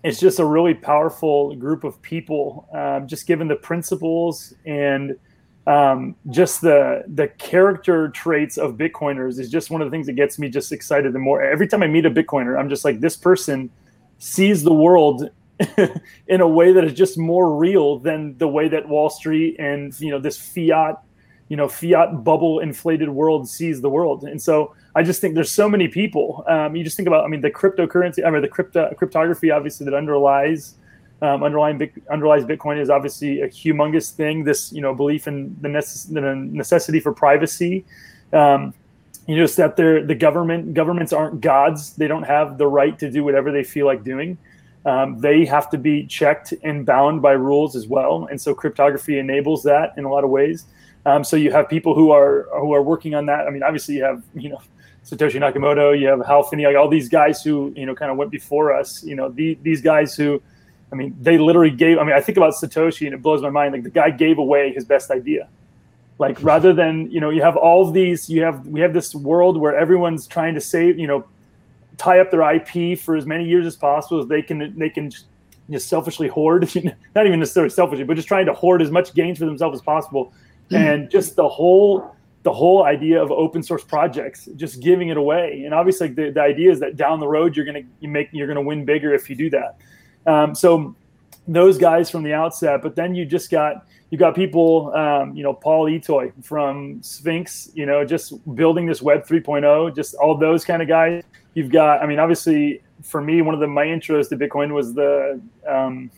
it's 0.06 0.20
just 0.20 0.38
a 0.38 0.44
really 0.44 0.72
powerful 0.72 1.56
group 1.56 1.82
of 1.82 2.00
people, 2.00 2.68
um, 2.72 3.08
just 3.08 3.26
given 3.26 3.48
the 3.48 3.56
principles 3.56 4.54
and 4.64 5.18
um, 5.66 6.14
just 6.30 6.60
the 6.60 7.02
the 7.08 7.26
character 7.26 8.08
traits 8.10 8.56
of 8.56 8.74
Bitcoiners 8.74 9.40
is 9.40 9.50
just 9.50 9.68
one 9.68 9.82
of 9.82 9.88
the 9.88 9.90
things 9.90 10.06
that 10.06 10.12
gets 10.12 10.38
me 10.38 10.48
just 10.48 10.70
excited. 10.70 11.12
The 11.12 11.18
more 11.18 11.42
every 11.42 11.66
time 11.66 11.82
I 11.82 11.88
meet 11.88 12.06
a 12.06 12.10
Bitcoiner, 12.10 12.56
I'm 12.56 12.68
just 12.68 12.84
like 12.84 13.00
this 13.00 13.16
person 13.16 13.68
sees 14.18 14.62
the 14.62 14.72
world 14.72 15.28
in 16.28 16.40
a 16.40 16.46
way 16.46 16.72
that 16.72 16.84
is 16.84 16.92
just 16.92 17.18
more 17.18 17.56
real 17.56 17.98
than 17.98 18.38
the 18.38 18.46
way 18.46 18.68
that 18.68 18.88
Wall 18.88 19.10
Street 19.10 19.56
and 19.58 19.98
you 19.98 20.12
know 20.12 20.20
this 20.20 20.38
fiat, 20.38 21.02
you 21.48 21.56
know 21.56 21.66
fiat 21.66 22.22
bubble 22.22 22.60
inflated 22.60 23.08
world 23.08 23.48
sees 23.48 23.80
the 23.80 23.90
world. 23.90 24.22
And 24.22 24.40
so 24.40 24.72
I 24.96 25.02
just 25.02 25.20
think 25.20 25.34
there's 25.34 25.52
so 25.52 25.68
many 25.68 25.88
people. 25.88 26.42
Um, 26.48 26.74
you 26.74 26.82
just 26.82 26.96
think 26.96 27.06
about, 27.06 27.24
I 27.24 27.28
mean, 27.28 27.42
the 27.42 27.50
cryptocurrency, 27.50 28.24
I 28.26 28.30
mean, 28.30 28.42
the 28.42 28.48
crypto 28.48 28.92
cryptography 28.94 29.50
obviously 29.50 29.84
that 29.84 29.94
underlies 29.94 30.74
um, 31.22 31.42
underlying 31.42 31.90
underlies 32.10 32.44
Bitcoin 32.44 32.80
is 32.80 32.90
obviously 32.90 33.40
a 33.40 33.48
humongous 33.48 34.10
thing. 34.10 34.44
This 34.44 34.72
you 34.72 34.82
know 34.82 34.94
belief 34.94 35.26
in 35.26 35.56
the, 35.60 35.68
necess- 35.68 36.12
the 36.12 36.20
necessity 36.20 37.00
for 37.00 37.12
privacy. 37.12 37.84
Um, 38.32 38.74
you 39.26 39.36
just 39.36 39.56
that 39.56 39.76
they're 39.76 40.04
the 40.04 40.14
government 40.14 40.74
governments 40.74 41.12
aren't 41.12 41.40
gods. 41.40 41.94
They 41.94 42.06
don't 42.06 42.24
have 42.24 42.58
the 42.58 42.66
right 42.66 42.98
to 42.98 43.10
do 43.10 43.24
whatever 43.24 43.50
they 43.50 43.64
feel 43.64 43.86
like 43.86 44.04
doing. 44.04 44.36
Um, 44.84 45.18
they 45.18 45.46
have 45.46 45.70
to 45.70 45.78
be 45.78 46.06
checked 46.06 46.52
and 46.62 46.86
bound 46.86 47.22
by 47.22 47.32
rules 47.32 47.74
as 47.74 47.86
well. 47.86 48.28
And 48.30 48.40
so 48.40 48.54
cryptography 48.54 49.18
enables 49.18 49.62
that 49.64 49.94
in 49.96 50.04
a 50.04 50.10
lot 50.10 50.22
of 50.22 50.30
ways. 50.30 50.66
Um, 51.06 51.24
so 51.24 51.36
you 51.36 51.50
have 51.50 51.68
people 51.68 51.94
who 51.94 52.10
are 52.10 52.46
who 52.60 52.74
are 52.74 52.82
working 52.82 53.14
on 53.14 53.26
that. 53.26 53.46
I 53.46 53.50
mean, 53.50 53.62
obviously 53.62 53.96
you 53.96 54.04
have 54.04 54.22
you 54.34 54.50
know 54.50 54.60
Satoshi 55.08 55.38
Nakamoto, 55.40 55.98
you 55.98 56.08
have 56.08 56.26
Hal 56.26 56.42
Finney, 56.42 56.66
like 56.66 56.74
all 56.74 56.88
these 56.88 57.08
guys 57.08 57.42
who 57.42 57.72
you 57.76 57.86
know 57.86 57.94
kind 57.94 58.10
of 58.10 58.16
went 58.16 58.30
before 58.30 58.72
us. 58.74 59.04
You 59.04 59.14
know, 59.14 59.28
the, 59.28 59.56
these 59.62 59.80
guys 59.80 60.16
who, 60.16 60.42
I 60.92 60.96
mean, 60.96 61.16
they 61.20 61.38
literally 61.38 61.70
gave. 61.70 61.98
I 61.98 62.04
mean, 62.04 62.14
I 62.14 62.20
think 62.20 62.36
about 62.36 62.54
Satoshi 62.54 63.06
and 63.06 63.14
it 63.14 63.22
blows 63.22 63.40
my 63.40 63.50
mind. 63.50 63.72
Like 63.72 63.84
the 63.84 63.90
guy 63.90 64.10
gave 64.10 64.38
away 64.38 64.72
his 64.72 64.84
best 64.84 65.12
idea. 65.12 65.48
Like 66.18 66.42
rather 66.42 66.72
than 66.72 67.08
you 67.10 67.20
know, 67.20 67.30
you 67.30 67.40
have 67.42 67.56
all 67.56 67.86
of 67.86 67.94
these. 67.94 68.28
You 68.28 68.42
have 68.42 68.66
we 68.66 68.80
have 68.80 68.92
this 68.92 69.14
world 69.14 69.58
where 69.58 69.76
everyone's 69.76 70.26
trying 70.26 70.54
to 70.54 70.60
save. 70.60 70.98
You 70.98 71.06
know, 71.06 71.24
tie 71.98 72.18
up 72.18 72.32
their 72.32 72.42
IP 72.42 72.98
for 72.98 73.16
as 73.16 73.26
many 73.26 73.44
years 73.44 73.64
as 73.64 73.76
possible 73.76 74.20
as 74.20 74.26
they 74.26 74.42
can. 74.42 74.76
They 74.76 74.90
can 74.90 75.12
just 75.70 75.88
selfishly 75.88 76.26
hoard. 76.26 76.68
Not 77.14 77.26
even 77.26 77.38
necessarily 77.38 77.70
selfishly, 77.70 78.02
but 78.02 78.16
just 78.16 78.26
trying 78.26 78.46
to 78.46 78.54
hoard 78.54 78.82
as 78.82 78.90
much 78.90 79.14
gains 79.14 79.38
for 79.38 79.44
themselves 79.44 79.78
as 79.78 79.82
possible. 79.82 80.32
Hmm. 80.70 80.76
And 80.76 81.10
just 81.10 81.36
the 81.36 81.48
whole 81.48 82.15
the 82.46 82.52
whole 82.52 82.84
idea 82.84 83.20
of 83.20 83.32
open 83.32 83.60
source 83.60 83.82
projects, 83.82 84.48
just 84.54 84.78
giving 84.80 85.08
it 85.08 85.16
away. 85.16 85.64
And 85.64 85.74
obviously, 85.74 86.06
the, 86.06 86.30
the 86.30 86.40
idea 86.40 86.70
is 86.70 86.78
that 86.78 86.96
down 86.96 87.18
the 87.18 87.26
road, 87.26 87.56
you're 87.56 87.66
gonna 87.66 87.82
you 87.98 88.08
make 88.08 88.28
you're 88.30 88.46
gonna 88.46 88.62
win 88.62 88.84
bigger 88.84 89.12
if 89.12 89.28
you 89.28 89.34
do 89.34 89.50
that. 89.50 89.76
Um, 90.26 90.54
so 90.54 90.94
those 91.48 91.76
guys 91.76 92.08
from 92.08 92.22
the 92.22 92.32
outset, 92.32 92.82
but 92.82 92.94
then 92.94 93.16
you 93.16 93.26
just 93.26 93.50
got 93.50 93.84
you 94.10 94.16
got 94.16 94.36
people, 94.36 94.94
um, 94.94 95.34
you 95.34 95.42
know, 95.42 95.52
Paul 95.52 95.86
Itoi 95.86 96.32
from 96.44 97.02
Sphinx, 97.02 97.68
you 97.74 97.84
know, 97.84 98.04
just 98.04 98.32
building 98.54 98.86
this 98.86 99.02
Web 99.02 99.26
3.0, 99.26 99.96
just 99.96 100.14
all 100.14 100.36
those 100.36 100.64
kind 100.64 100.80
of 100.80 100.86
guys. 100.86 101.24
You've 101.54 101.72
got, 101.72 102.00
I 102.00 102.06
mean, 102.06 102.20
obviously, 102.20 102.80
for 103.02 103.20
me, 103.20 103.42
one 103.42 103.54
of 103.54 103.60
the 103.60 103.66
my 103.66 103.86
intros 103.86 104.28
to 104.28 104.36
Bitcoin 104.36 104.72
was 104.72 104.94
the 104.94 105.40
um, 105.66 106.12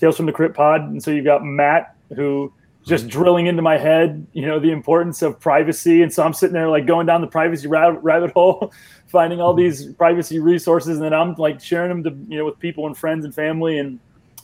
Tales 0.00 0.16
from 0.16 0.26
the 0.26 0.32
Crypt 0.32 0.56
Pod, 0.56 0.80
and 0.80 1.00
so 1.00 1.12
you've 1.12 1.24
got 1.24 1.44
Matt 1.44 1.94
who 2.16 2.52
just 2.90 3.06
drilling 3.06 3.46
into 3.46 3.62
my 3.62 3.78
head, 3.78 4.26
you 4.32 4.44
know, 4.44 4.58
the 4.58 4.72
importance 4.72 5.22
of 5.22 5.38
privacy. 5.38 6.02
And 6.02 6.12
so 6.12 6.24
I'm 6.24 6.34
sitting 6.34 6.54
there 6.54 6.68
like 6.68 6.86
going 6.86 7.06
down 7.06 7.20
the 7.20 7.28
privacy 7.28 7.68
rabbit, 7.68 8.00
rabbit 8.00 8.32
hole, 8.32 8.72
finding 9.06 9.40
all 9.40 9.54
these 9.54 9.86
privacy 9.94 10.40
resources, 10.40 10.96
and 10.96 11.04
then 11.04 11.14
I'm 11.14 11.34
like 11.34 11.60
sharing 11.60 11.88
them 11.88 12.02
to 12.02 12.10
you 12.28 12.38
know 12.38 12.44
with 12.44 12.58
people 12.58 12.86
and 12.86 12.96
friends 12.96 13.24
and 13.24 13.32
family, 13.32 13.78
and 13.78 14.00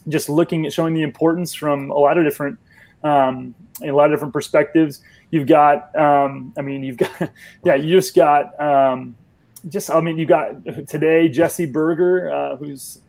just 0.08 0.28
looking 0.28 0.64
at 0.64 0.72
showing 0.72 0.94
the 0.94 1.02
importance 1.02 1.54
from 1.54 1.90
a 1.90 1.98
lot 1.98 2.16
of 2.18 2.24
different, 2.24 2.58
um, 3.02 3.52
a 3.82 3.90
lot 3.90 4.06
of 4.06 4.12
different 4.12 4.32
perspectives. 4.32 5.02
You've 5.32 5.48
got, 5.48 5.94
um, 5.96 6.54
I 6.56 6.62
mean, 6.62 6.84
you've 6.84 6.98
got, 6.98 7.10
yeah, 7.64 7.74
you 7.74 7.96
just 7.96 8.14
got, 8.14 8.58
um, 8.60 9.16
just 9.68 9.90
I 9.90 10.00
mean, 10.00 10.18
you 10.18 10.24
got 10.24 10.64
today 10.86 11.28
Jesse 11.28 11.66
Berger, 11.66 12.32
uh, 12.32 12.56
who's 12.56 13.00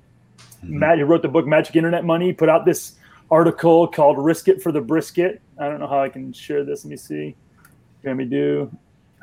Matt, 0.64 0.98
who 0.98 1.06
wrote 1.06 1.22
the 1.22 1.28
book 1.28 1.46
Magic 1.46 1.76
Internet 1.76 2.06
Money, 2.06 2.34
put 2.34 2.50
out 2.50 2.66
this 2.66 2.94
article 3.32 3.88
called 3.88 4.18
"Risk 4.18 4.48
It 4.48 4.62
for 4.62 4.72
the 4.72 4.82
Brisket." 4.82 5.42
I 5.60 5.68
don't 5.70 5.80
know 5.80 5.88
how 5.88 6.02
I 6.02 6.10
can 6.10 6.32
share 6.34 6.64
this. 6.64 6.84
Let 6.86 6.92
me 6.92 6.98
see. 6.98 7.36
Let 8.04 8.16
me 8.16 8.26
do. 8.26 8.72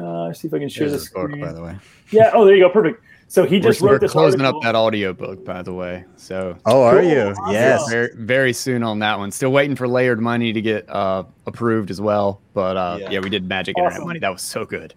Uh, 0.03 0.33
see 0.33 0.49
if 0.49 0.55
I 0.55 0.59
can 0.59 0.69
share 0.69 0.89
There's 0.89 1.03
this. 1.05 1.11
book, 1.13 1.31
by 1.39 1.53
the 1.53 1.63
way. 1.63 1.77
Yeah. 2.11 2.31
Oh, 2.35 2.45
there 2.45 2.55
you 2.57 2.65
go. 2.65 2.71
Perfect. 2.71 3.03
So 3.29 3.45
he 3.47 3.59
just 3.59 3.81
we're, 3.81 3.89
wrote 3.89 3.93
we're 3.95 3.99
this 4.01 4.13
closing 4.13 4.41
article. 4.41 4.59
up 4.59 4.63
that 4.65 4.75
audio 4.75 5.13
book, 5.13 5.45
by 5.45 5.63
the 5.63 5.73
way. 5.73 6.05
So 6.17 6.57
Oh, 6.67 6.83
are 6.83 7.01
Cool. 7.01 7.11
you? 7.11 7.21
Awesome. 7.23 7.53
Yes. 7.53 7.89
very, 7.91 8.09
very 8.17 8.53
soon 8.53 8.83
on 8.83 8.99
that 8.99 9.19
one. 9.19 9.31
Still 9.31 9.51
waiting 9.53 9.75
for 9.77 9.89
layered 9.89 10.21
money 10.21 10.53
to 10.53 10.61
get 10.61 10.89
uh, 10.91 11.25
approved 11.47 11.91
as 11.91 12.01
well. 12.01 12.41
But 12.53 12.77
uh, 12.77 12.99
Yeah. 13.01 13.11
yeah. 13.13 13.21
we 13.21 13.31
did 13.31 13.49
magic 13.49 13.79
internet 13.79 14.03
money. 14.03 14.19
That 14.19 14.31
was 14.33 14.43
so 14.43 14.65
good. 14.65 14.95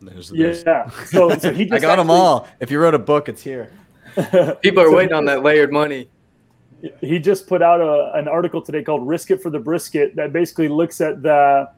There's- 0.00 0.30
there's- 0.30 0.62
Yeah. 0.66 0.88
So, 1.06 1.36
so 1.38 1.52
he 1.52 1.64
just 1.66 1.74
I 1.74 1.78
got 1.80 1.96
them 1.96 2.10
all. 2.10 2.48
If 2.60 2.70
you 2.70 2.80
wrote 2.80 2.94
a 2.94 2.98
book, 2.98 3.28
it's 3.28 3.42
here. 3.42 3.70
People 4.16 4.80
are 4.80 4.86
So 4.88 4.94
waiting 4.96 5.10
he 5.10 5.14
on 5.14 5.24
that 5.26 5.42
layered 5.42 5.72
money. 5.72 6.08
He 7.00 7.18
just 7.18 7.46
put 7.46 7.60
out 7.60 7.80
a, 7.80 8.16
an 8.16 8.28
article 8.28 8.62
today 8.62 8.82
called 8.82 9.06
"Risk 9.06 9.30
It 9.30 9.42
for 9.42 9.50
the 9.50 9.58
Brisket" 9.58 10.14
that 10.16 10.32
basically 10.32 10.68
looks 10.68 11.00
at 11.00 11.22
the 11.22 11.68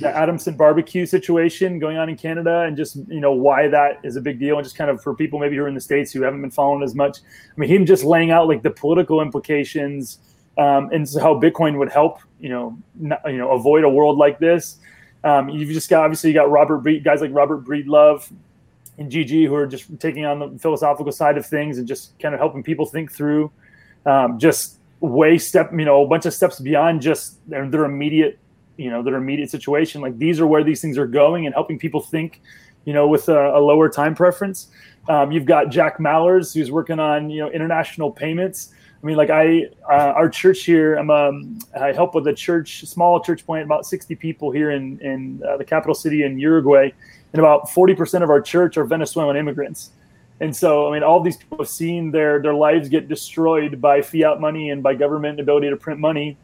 the 0.00 0.08
Adamson 0.08 0.56
barbecue 0.56 1.06
situation 1.06 1.78
going 1.78 1.96
on 1.96 2.08
in 2.08 2.16
Canada 2.16 2.62
and 2.62 2.76
just 2.76 2.96
you 3.08 3.20
know 3.20 3.32
why 3.32 3.68
that 3.68 3.98
is 4.04 4.16
a 4.16 4.20
big 4.20 4.38
deal 4.38 4.56
and 4.56 4.64
just 4.64 4.76
kind 4.76 4.90
of 4.90 5.02
for 5.02 5.14
people 5.14 5.38
maybe 5.38 5.56
who 5.56 5.62
are 5.62 5.68
in 5.68 5.74
the 5.74 5.80
states 5.80 6.12
who 6.12 6.22
haven't 6.22 6.40
been 6.40 6.50
following 6.50 6.82
as 6.82 6.94
much. 6.94 7.18
I 7.20 7.60
mean, 7.60 7.70
him 7.70 7.86
just 7.86 8.04
laying 8.04 8.30
out 8.30 8.48
like 8.48 8.62
the 8.62 8.70
political 8.70 9.20
implications 9.20 10.18
um, 10.56 10.90
and 10.92 11.08
how 11.20 11.34
Bitcoin 11.40 11.78
would 11.78 11.90
help 11.90 12.20
you 12.38 12.48
know 12.48 12.76
not, 12.94 13.20
you 13.26 13.38
know 13.38 13.52
avoid 13.52 13.84
a 13.84 13.88
world 13.88 14.18
like 14.18 14.38
this. 14.38 14.78
Um, 15.24 15.48
you've 15.48 15.70
just 15.70 15.90
got 15.90 16.04
obviously 16.04 16.30
you 16.30 16.34
got 16.34 16.50
Robert 16.50 16.78
Breed, 16.78 17.02
guys 17.02 17.20
like 17.20 17.30
Robert 17.32 17.64
Breedlove 17.64 18.30
and 18.98 19.10
Gigi 19.10 19.46
who 19.46 19.54
are 19.54 19.66
just 19.66 19.98
taking 20.00 20.24
on 20.24 20.38
the 20.38 20.58
philosophical 20.58 21.12
side 21.12 21.36
of 21.36 21.46
things 21.46 21.78
and 21.78 21.86
just 21.88 22.18
kind 22.18 22.34
of 22.34 22.40
helping 22.40 22.62
people 22.62 22.86
think 22.86 23.10
through 23.10 23.50
um, 24.08 24.38
just 24.38 24.78
way 25.00 25.38
step 25.38 25.70
you 25.72 25.84
know 25.84 26.02
a 26.02 26.08
bunch 26.08 26.26
of 26.26 26.34
steps 26.34 26.58
beyond 26.58 27.00
just 27.02 27.38
their, 27.48 27.68
their 27.68 27.84
immediate 27.84 28.38
you 28.76 28.90
know 28.90 29.02
their 29.02 29.16
immediate 29.16 29.50
situation. 29.50 30.00
Like 30.00 30.18
these 30.18 30.40
are 30.40 30.46
where 30.46 30.64
these 30.64 30.80
things 30.80 30.96
are 30.96 31.06
going 31.06 31.46
and 31.46 31.54
helping 31.54 31.78
people 31.78 32.00
think 32.00 32.40
you 32.84 32.92
know 32.92 33.06
with 33.06 33.28
a, 33.28 33.56
a 33.56 33.60
lower 33.60 33.88
time 33.88 34.14
preference. 34.14 34.68
Um, 35.08 35.32
you've 35.32 35.46
got 35.46 35.70
jack 35.70 35.98
mallers 35.98 36.54
who's 36.54 36.70
working 36.70 36.98
on 36.98 37.30
you 37.30 37.40
know 37.40 37.50
international 37.50 38.10
payments. 38.10 38.72
I 39.00 39.06
mean, 39.06 39.16
like 39.16 39.30
I, 39.30 39.66
uh, 39.88 40.12
our 40.16 40.28
church 40.28 40.64
here, 40.64 40.96
I'm 40.96 41.10
um, 41.10 41.58
I 41.80 41.92
help 41.92 42.16
with 42.16 42.26
a 42.26 42.34
church, 42.34 42.84
small 42.84 43.20
church 43.20 43.46
plant, 43.46 43.64
about 43.64 43.86
60 43.86 44.16
people 44.16 44.50
here 44.50 44.70
in 44.70 44.98
in 45.00 45.42
uh, 45.48 45.56
the 45.56 45.64
capital 45.64 45.94
city 45.94 46.24
in 46.24 46.38
Uruguay, 46.38 46.90
and 47.32 47.38
about 47.38 47.68
40% 47.68 48.22
of 48.22 48.30
our 48.30 48.40
church 48.40 48.76
are 48.76 48.84
Venezuelan 48.84 49.36
immigrants. 49.36 49.90
And 50.40 50.54
so, 50.54 50.88
I 50.88 50.92
mean, 50.92 51.02
all 51.02 51.20
these 51.20 51.36
people 51.36 51.58
have 51.58 51.68
seen 51.68 52.10
their 52.12 52.40
their 52.40 52.54
lives 52.54 52.88
get 52.88 53.08
destroyed 53.08 53.80
by 53.80 54.02
fiat 54.02 54.40
money 54.40 54.70
and 54.70 54.82
by 54.82 54.94
government 54.94 55.40
ability 55.40 55.68
to 55.68 55.76
print 55.76 55.98
money, 55.98 56.36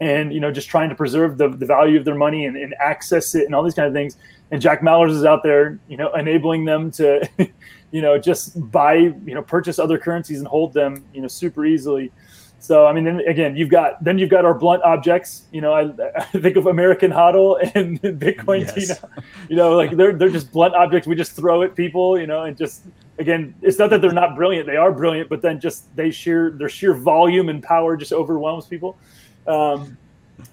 and 0.00 0.32
you 0.32 0.40
know, 0.40 0.50
just 0.50 0.68
trying 0.68 0.88
to 0.88 0.94
preserve 0.94 1.36
the, 1.36 1.48
the 1.48 1.66
value 1.66 1.98
of 1.98 2.04
their 2.04 2.14
money 2.14 2.46
and, 2.46 2.56
and 2.56 2.74
access 2.80 3.34
it 3.34 3.44
and 3.44 3.54
all 3.54 3.62
these 3.62 3.74
kind 3.74 3.86
of 3.88 3.94
things. 3.94 4.16
And 4.50 4.62
Jack 4.62 4.80
Mallers 4.80 5.10
is 5.10 5.24
out 5.24 5.42
there, 5.42 5.78
you 5.88 5.96
know, 5.96 6.12
enabling 6.14 6.64
them 6.64 6.90
to, 6.92 7.28
you 7.90 8.00
know, 8.00 8.18
just 8.18 8.70
buy, 8.70 8.94
you 8.94 9.34
know, 9.34 9.42
purchase 9.42 9.78
other 9.78 9.98
currencies 9.98 10.38
and 10.38 10.46
hold 10.46 10.72
them, 10.72 11.04
you 11.12 11.20
know, 11.20 11.28
super 11.28 11.66
easily. 11.66 12.12
So 12.58 12.86
I 12.86 12.92
mean, 12.92 13.04
then 13.04 13.20
again, 13.20 13.54
you've 13.54 13.68
got 13.68 14.02
then 14.02 14.18
you've 14.18 14.30
got 14.30 14.44
our 14.44 14.54
blunt 14.54 14.82
objects. 14.82 15.42
You 15.52 15.60
know, 15.60 15.72
I, 15.72 15.90
I 16.16 16.24
think 16.40 16.56
of 16.56 16.66
American 16.66 17.10
HODL 17.10 17.70
and 17.74 18.00
Bitcoin 18.20 18.60
Yes. 18.60 18.98
Tina. 18.98 19.22
You 19.48 19.56
know, 19.56 19.76
like 19.76 19.96
they're 19.96 20.12
they're 20.12 20.30
just 20.30 20.52
blunt 20.52 20.74
objects. 20.74 21.06
We 21.06 21.16
just 21.16 21.32
throw 21.32 21.62
at 21.62 21.74
people. 21.76 22.18
You 22.18 22.26
know, 22.26 22.42
and 22.44 22.56
just 22.56 22.84
again, 23.18 23.54
it's 23.62 23.78
not 23.78 23.90
that 23.90 24.00
they're 24.00 24.12
not 24.12 24.36
brilliant. 24.36 24.66
They 24.66 24.76
are 24.76 24.92
brilliant, 24.92 25.28
but 25.28 25.42
then 25.42 25.60
just 25.60 25.94
they 25.96 26.10
sheer 26.10 26.50
their 26.50 26.68
sheer 26.68 26.94
volume 26.94 27.48
and 27.48 27.62
power 27.62 27.96
just 27.96 28.12
overwhelms 28.12 28.66
people. 28.66 28.96
Um, 29.46 29.96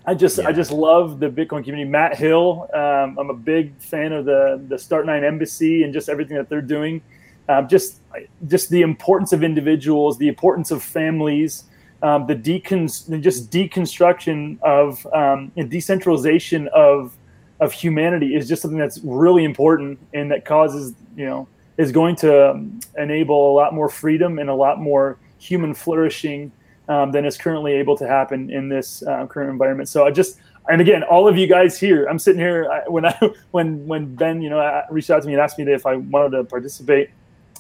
I 0.06 0.14
just 0.14 0.40
I 0.40 0.52
just 0.52 0.72
love 0.72 1.20
the 1.20 1.30
Bitcoin 1.30 1.64
community. 1.64 1.86
Matt 1.86 2.16
Hill, 2.16 2.70
um, 2.74 3.18
I'm 3.20 3.30
a 3.30 3.36
big 3.36 3.78
fan 3.80 4.14
of 4.14 4.26
the 4.26 4.64
the 4.68 4.76
Start9 4.76 5.24
Embassy 5.24 5.84
and 5.84 5.94
just 5.94 6.10
everything 6.10 6.38
that 6.38 6.50
they're 6.50 6.62
doing. 6.62 7.02
Um, 7.50 7.68
just 7.68 8.00
just 8.48 8.70
the 8.70 8.82
importance 8.82 9.34
of 9.34 9.44
individuals, 9.44 10.18
the 10.18 10.30
importance 10.30 10.72
of 10.72 10.82
families, 10.82 11.66
um, 12.02 12.28
the 12.28 12.36
decon 12.36 13.22
just 13.22 13.52
deconstruction 13.52 14.62
of 14.62 15.06
um, 15.14 15.52
and 15.58 15.70
decentralization 15.70 16.70
of 16.70 17.18
of 17.60 17.72
humanity 17.72 18.36
is 18.36 18.48
just 18.48 18.62
something 18.62 18.80
that's 18.80 19.00
really 19.04 19.44
important 19.44 20.00
and 20.14 20.32
that 20.32 20.46
causes 20.46 20.94
you 21.16 21.26
know 21.26 21.48
is 21.78 21.92
going 21.92 22.16
to 22.18 22.52
um, 22.52 22.80
enable 22.98 23.52
a 23.52 23.54
lot 23.54 23.74
more 23.74 23.90
freedom 23.90 24.40
and 24.40 24.50
a 24.50 24.56
lot 24.56 24.80
more 24.80 25.18
human 25.40 25.74
flourishing 25.74 26.52
um, 26.88 27.12
than 27.12 27.26
is 27.26 27.38
currently 27.38 27.74
able 27.74 27.98
to 27.98 28.08
happen 28.08 28.50
in 28.50 28.70
this 28.70 29.04
uh, 29.04 29.26
current 29.28 29.50
environment. 29.50 29.90
So 29.90 30.06
I 30.06 30.12
just 30.12 30.40
and 30.70 30.80
again, 30.80 31.04
all 31.04 31.28
of 31.28 31.38
you 31.38 31.48
guys 31.48 31.78
here, 31.78 32.06
I'm 32.06 32.20
sitting 32.20 32.40
here 32.40 32.70
I, 32.72 32.88
when 32.88 33.06
I 33.06 33.18
when 33.52 33.86
when 33.88 34.16
Ben 34.16 34.42
you 34.42 34.50
know 34.50 34.84
reached 34.90 35.10
out 35.10 35.22
to 35.22 35.28
me 35.28 35.34
and 35.34 35.42
asked 35.42 35.58
me 35.58 35.72
if 35.72 35.86
I 35.86 35.96
wanted 35.96 36.38
to 36.38 36.44
participate. 36.44 37.10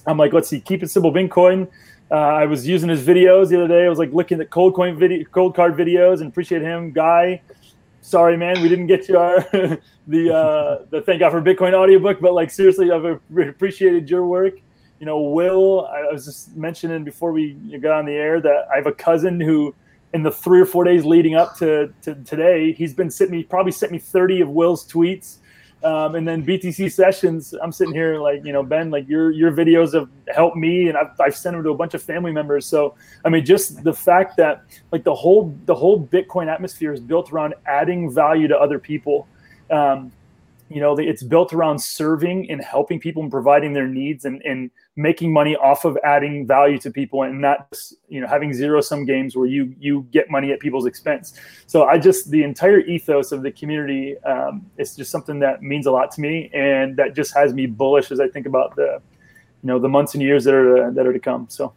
I'm 0.06 0.18
like, 0.18 0.34
let's 0.34 0.50
see, 0.50 0.60
keep 0.60 0.84
it 0.84 0.92
simple, 0.92 1.14
Bitcoin. 1.14 1.68
Uh, 2.12 2.16
I 2.16 2.46
was 2.46 2.68
using 2.68 2.90
his 2.90 3.06
videos 3.06 3.48
the 3.48 3.56
other 3.56 3.70
day. 3.70 3.86
I 3.86 3.90
was 3.90 4.00
like 4.00 4.12
looking 4.12 4.42
at 4.42 4.50
cold 4.50 4.76
coin 4.76 4.98
video, 4.98 5.24
cold 5.32 5.56
card 5.56 5.76
videos, 5.76 6.20
and 6.20 6.30
appreciate 6.30 6.62
him, 6.62 6.92
guy. 6.92 7.42
Sorry, 8.04 8.36
man, 8.36 8.62
we 8.62 8.68
didn't 8.68 8.88
get 8.88 9.06
to 9.06 9.18
our 9.18 9.40
the 10.08 10.36
uh, 10.36 10.86
the 10.90 11.02
thank 11.06 11.22
God 11.22 11.32
for 11.32 11.42
Bitcoin 11.42 11.74
audiobook, 11.74 12.20
but 12.20 12.34
like 12.34 12.52
seriously, 12.52 12.92
I've 12.92 13.06
appreciated 13.06 14.10
your 14.10 14.28
work. 14.28 14.56
You 15.00 15.06
know, 15.06 15.22
Will, 15.22 15.88
I 15.88 16.12
was 16.12 16.26
just 16.26 16.54
mentioning 16.54 17.06
before 17.06 17.32
we 17.32 17.54
got 17.82 18.00
on 18.00 18.06
the 18.06 18.12
air 18.12 18.42
that 18.42 18.68
I 18.70 18.76
have 18.76 18.88
a 18.88 18.92
cousin 18.92 19.40
who, 19.40 19.74
in 20.14 20.22
the 20.22 20.32
three 20.32 20.60
or 20.60 20.66
four 20.66 20.84
days 20.84 21.06
leading 21.06 21.36
up 21.36 21.56
to, 21.60 21.94
to 22.02 22.16
today, 22.26 22.74
he's 22.74 22.94
been 22.94 23.10
sent 23.10 23.32
me 23.32 23.42
probably 23.42 23.72
sent 23.72 23.94
me 23.94 24.00
30 24.00 24.42
of 24.42 24.50
Will's 24.50 24.86
tweets. 24.86 25.38
Um, 25.84 26.16
and 26.16 26.26
then 26.26 26.46
BTC 26.46 26.92
sessions, 26.94 27.54
I'm 27.62 27.74
sitting 27.74 27.94
here 27.94 28.18
like, 28.18 28.46
you 28.46 28.54
know, 28.54 28.64
Ben, 28.64 28.90
like 28.90 29.08
your 29.08 29.32
your 29.32 29.52
videos 29.52 29.94
have 29.94 30.10
helped 30.34 30.56
me, 30.56 30.88
and 30.88 30.98
I've, 30.98 31.20
I've 31.20 31.36
sent 31.36 31.56
them 31.56 31.64
to 31.64 31.72
a 31.72 31.76
bunch 31.76 31.94
of 31.94 32.02
family 32.02 32.32
members. 32.32 32.66
So, 32.66 32.96
I 33.26 33.30
mean, 33.30 33.44
just 33.44 33.84
the 33.84 33.94
fact 33.94 34.38
that 34.38 34.64
like 34.94 35.04
the 35.04 35.14
whole 35.14 35.54
the 35.66 35.76
whole 35.76 36.02
Bitcoin 36.02 36.48
atmosphere 36.48 36.94
is 36.94 37.02
built 37.02 37.34
around 37.34 37.56
adding 37.66 38.10
value 38.10 38.48
to 38.48 38.58
other 38.58 38.80
people. 38.80 39.28
Um, 39.70 40.12
you 40.70 40.80
know, 40.80 40.96
it's 40.98 41.24
built 41.24 41.54
around 41.54 41.80
serving 41.80 42.50
and 42.50 42.64
helping 42.64 43.00
people 43.00 43.22
and 43.22 43.32
providing 43.32 43.74
their 43.74 43.88
needs 43.88 44.26
and, 44.26 44.42
and 44.44 44.72
making 44.96 45.34
money 45.34 45.56
off 45.56 45.86
of 45.86 45.98
adding 46.04 46.48
value 46.48 46.78
to 46.80 46.90
people 46.90 47.24
and 47.24 47.42
not 47.42 47.70
just, 47.72 47.96
you 48.08 48.22
know 48.22 48.28
having 48.28 48.54
zero 48.54 48.80
sum 48.80 49.06
games 49.06 49.36
where 49.36 49.48
you 49.48 49.74
you 49.80 50.08
get 50.12 50.30
money 50.30 50.52
at 50.52 50.60
people's 50.60 50.86
expense. 50.86 51.40
So 51.68 51.86
I 51.86 51.98
just 51.98 52.32
the 52.32 52.44
entire 52.44 52.80
ethos 52.80 53.32
of 53.32 53.44
the 53.44 53.52
community 53.52 54.18
um, 54.24 54.66
is 54.78 54.96
just 54.96 55.12
something 55.12 55.40
that 55.40 55.62
means 55.62 55.86
a 55.86 55.92
lot 55.92 56.12
to 56.12 56.22
me 56.22 56.50
and 56.54 56.96
that 56.98 57.16
just 57.16 57.34
has 57.36 57.54
me 57.54 57.66
bullish 57.66 58.12
as 58.12 58.20
I 58.20 58.28
think 58.28 58.46
about 58.46 58.76
the 58.76 59.02
you 59.64 59.68
know 59.68 59.80
the 59.80 59.90
months 59.90 60.14
and 60.14 60.24
years 60.24 60.44
that 60.46 60.54
are 60.54 60.92
that 60.92 61.06
are 61.06 61.14
to 61.14 61.20
come. 61.20 61.48
So. 61.50 61.74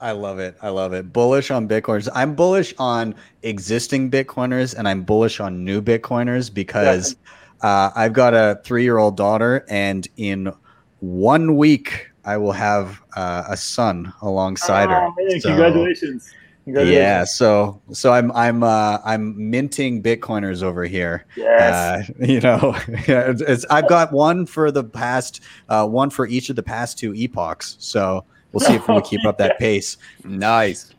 I 0.00 0.12
love 0.12 0.38
it. 0.38 0.56
I 0.62 0.68
love 0.68 0.92
it. 0.92 1.12
Bullish 1.12 1.50
on 1.50 1.66
Bitcoiners. 1.66 2.08
I'm 2.14 2.36
bullish 2.36 2.72
on 2.78 3.16
existing 3.42 4.12
Bitcoiners 4.12 4.76
and 4.78 4.88
I'm 4.88 5.02
bullish 5.02 5.40
on 5.40 5.64
new 5.64 5.82
Bitcoiners 5.82 6.54
because 6.54 7.16
uh, 7.62 7.90
I've 7.94 8.12
got 8.12 8.34
a 8.34 8.60
three 8.64 8.82
year 8.82 8.98
old 8.98 9.16
daughter, 9.16 9.64
and 9.68 10.06
in 10.16 10.52
one 11.00 11.56
week, 11.56 12.08
I 12.24 12.36
will 12.36 12.52
have 12.52 13.00
uh, 13.16 13.44
a 13.48 13.56
son 13.56 14.12
alongside 14.22 14.88
her. 14.90 15.08
Oh, 15.08 15.38
So- 15.38 15.48
congratulations. 15.48 16.32
Congratulations. 16.64 16.98
Yeah, 16.98 17.24
so 17.24 17.80
so 17.92 18.12
I'm 18.12 18.30
I'm 18.32 18.62
uh, 18.62 18.98
I'm 19.02 19.50
minting 19.50 20.02
Bitcoiners 20.02 20.62
over 20.62 20.84
here. 20.84 21.24
Yes. 21.34 22.10
Uh, 22.10 22.12
you 22.26 22.40
know, 22.40 22.76
yeah, 23.08 23.30
it's, 23.30 23.40
it's, 23.46 23.64
I've 23.70 23.88
got 23.88 24.12
one 24.12 24.44
for 24.44 24.70
the 24.70 24.84
past, 24.84 25.40
uh, 25.70 25.86
one 25.88 26.10
for 26.10 26.26
each 26.26 26.50
of 26.50 26.56
the 26.56 26.62
past 26.62 26.98
two 26.98 27.14
epochs. 27.14 27.76
So 27.78 28.22
we'll 28.52 28.60
see 28.60 28.74
if 28.74 28.86
we 28.86 29.00
keep 29.04 29.24
up 29.24 29.38
that 29.38 29.58
pace. 29.58 29.96
Nice. 30.24 30.92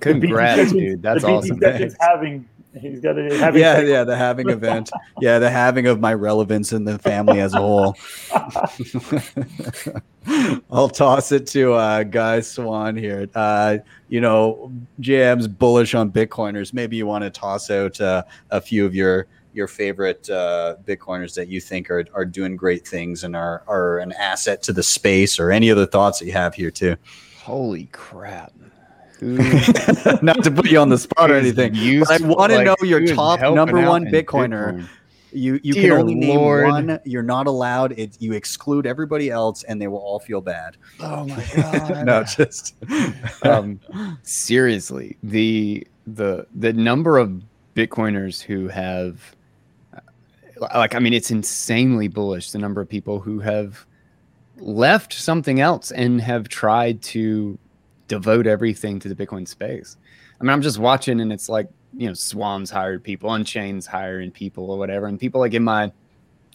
Congrats, 0.00 0.72
dude. 0.72 1.00
That's 1.00 1.24
awesome. 1.24 1.58
halving 2.00 2.46
he's 2.80 3.00
got 3.00 3.18
a 3.18 3.22
halving 3.38 3.60
Yeah, 3.60 3.80
yeah, 3.80 4.04
the 4.04 4.16
halving 4.16 4.50
event. 4.50 4.90
Yeah, 5.20 5.38
the 5.38 5.50
halving 5.50 5.86
of 5.86 6.00
my 6.00 6.14
relevance 6.14 6.72
in 6.72 6.84
the 6.84 6.98
family 6.98 7.40
as 7.40 7.54
a 7.54 7.58
whole. 7.58 7.96
I'll 10.70 10.88
toss 10.88 11.32
it 11.32 11.46
to 11.48 11.74
uh, 11.74 12.02
Guy 12.04 12.40
Swan 12.40 12.96
here. 12.96 13.28
Uh, 13.34 13.78
you 14.08 14.20
know, 14.20 14.72
JM's 15.00 15.48
bullish 15.48 15.94
on 15.94 16.10
Bitcoiners. 16.10 16.72
Maybe 16.72 16.96
you 16.96 17.06
want 17.06 17.24
to 17.24 17.30
toss 17.30 17.70
out 17.70 18.00
uh, 18.00 18.22
a 18.50 18.60
few 18.60 18.86
of 18.86 18.94
your 18.94 19.26
your 19.52 19.68
favorite 19.68 20.28
uh, 20.28 20.76
Bitcoiners 20.84 21.34
that 21.34 21.46
you 21.48 21.60
think 21.60 21.88
are, 21.88 22.04
are 22.12 22.24
doing 22.24 22.56
great 22.56 22.86
things 22.86 23.22
and 23.22 23.36
are, 23.36 23.62
are 23.68 23.98
an 23.98 24.10
asset 24.12 24.62
to 24.64 24.72
the 24.72 24.82
space, 24.82 25.38
or 25.38 25.52
any 25.52 25.70
other 25.70 25.86
thoughts 25.86 26.18
that 26.18 26.26
you 26.26 26.32
have 26.32 26.54
here 26.54 26.72
too. 26.72 26.96
Holy 27.38 27.86
crap. 27.92 28.52
Not 30.22 30.42
to 30.44 30.50
put 30.50 30.70
you 30.70 30.78
on 30.78 30.88
the 30.88 30.98
spot 30.98 31.30
or 31.30 31.34
anything, 31.34 31.74
I 31.76 32.18
want 32.20 32.50
to 32.50 32.56
like, 32.58 32.66
know 32.66 32.76
your 32.82 33.06
top 33.06 33.40
number 33.40 33.80
one 33.80 34.06
Bitcoiner. 34.06 34.74
Bitcoin? 34.74 34.88
You 35.32 35.58
you 35.64 35.74
can 35.74 35.82
Dear 35.82 35.98
only 35.98 36.14
name 36.14 36.40
one. 36.40 37.00
You're 37.04 37.24
not 37.24 37.48
allowed. 37.48 37.98
It, 37.98 38.16
you 38.20 38.34
exclude 38.34 38.86
everybody 38.86 39.30
else, 39.30 39.64
and 39.64 39.82
they 39.82 39.88
will 39.88 39.98
all 39.98 40.20
feel 40.20 40.40
bad. 40.40 40.76
Oh 41.00 41.26
my 41.26 41.44
god. 41.56 42.06
no, 42.06 42.22
just 42.22 42.76
um, 43.42 43.80
seriously, 44.22 45.16
the 45.24 45.86
the 46.06 46.46
the 46.54 46.72
number 46.72 47.18
of 47.18 47.42
Bitcoiners 47.74 48.40
who 48.40 48.68
have 48.68 49.34
like 50.74 50.94
I 50.94 50.98
mean 51.00 51.12
it's 51.12 51.30
insanely 51.30 52.08
bullish 52.08 52.52
the 52.52 52.58
number 52.58 52.80
of 52.80 52.88
people 52.88 53.20
who 53.20 53.40
have 53.40 53.84
left 54.58 55.12
something 55.12 55.60
else 55.60 55.90
and 55.90 56.20
have 56.20 56.48
tried 56.48 57.02
to 57.02 57.58
devote 58.08 58.46
everything 58.46 58.98
to 59.00 59.08
the 59.12 59.14
Bitcoin 59.14 59.46
space. 59.46 59.96
I 60.40 60.44
mean 60.44 60.50
I'm 60.50 60.62
just 60.62 60.78
watching 60.78 61.20
and 61.20 61.32
it's 61.32 61.48
like, 61.48 61.68
you 61.96 62.08
know, 62.08 62.14
Swan's 62.14 62.70
hired 62.70 63.02
people, 63.02 63.32
Unchained's 63.32 63.86
hiring 63.86 64.30
people 64.30 64.70
or 64.70 64.78
whatever. 64.78 65.06
And 65.06 65.18
people 65.18 65.40
like 65.40 65.54
in 65.54 65.64
my 65.64 65.92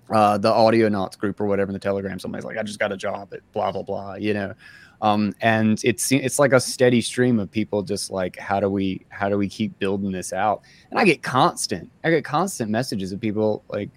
uh 0.09 0.37
the 0.37 0.51
audio 0.51 0.89
knots 0.89 1.15
group 1.15 1.39
or 1.39 1.45
whatever 1.45 1.69
in 1.69 1.73
the 1.73 1.79
telegram 1.79 2.19
somebody's 2.19 2.45
like 2.45 2.57
I 2.57 2.63
just 2.63 2.79
got 2.79 2.91
a 2.91 2.97
job 2.97 3.33
at 3.33 3.39
blah 3.53 3.71
blah 3.71 3.83
blah, 3.83 4.15
you 4.15 4.33
know? 4.33 4.53
Um, 5.01 5.33
and 5.39 5.81
it's 5.83 6.11
it's 6.11 6.39
like 6.39 6.51
a 6.51 6.59
steady 6.59 6.99
stream 6.99 7.39
of 7.39 7.49
people 7.49 7.83
just 7.83 8.11
like 8.11 8.37
how 8.37 8.59
do 8.59 8.69
we 8.69 9.05
how 9.09 9.29
do 9.29 9.37
we 9.37 9.47
keep 9.47 9.77
building 9.79 10.11
this 10.11 10.33
out? 10.33 10.61
And 10.91 10.99
i 10.99 11.05
get 11.05 11.23
constant 11.23 11.89
i 12.03 12.09
get 12.09 12.25
constant 12.25 12.69
messages 12.69 13.11
of 13.11 13.21
people 13.21 13.63
like 13.69 13.89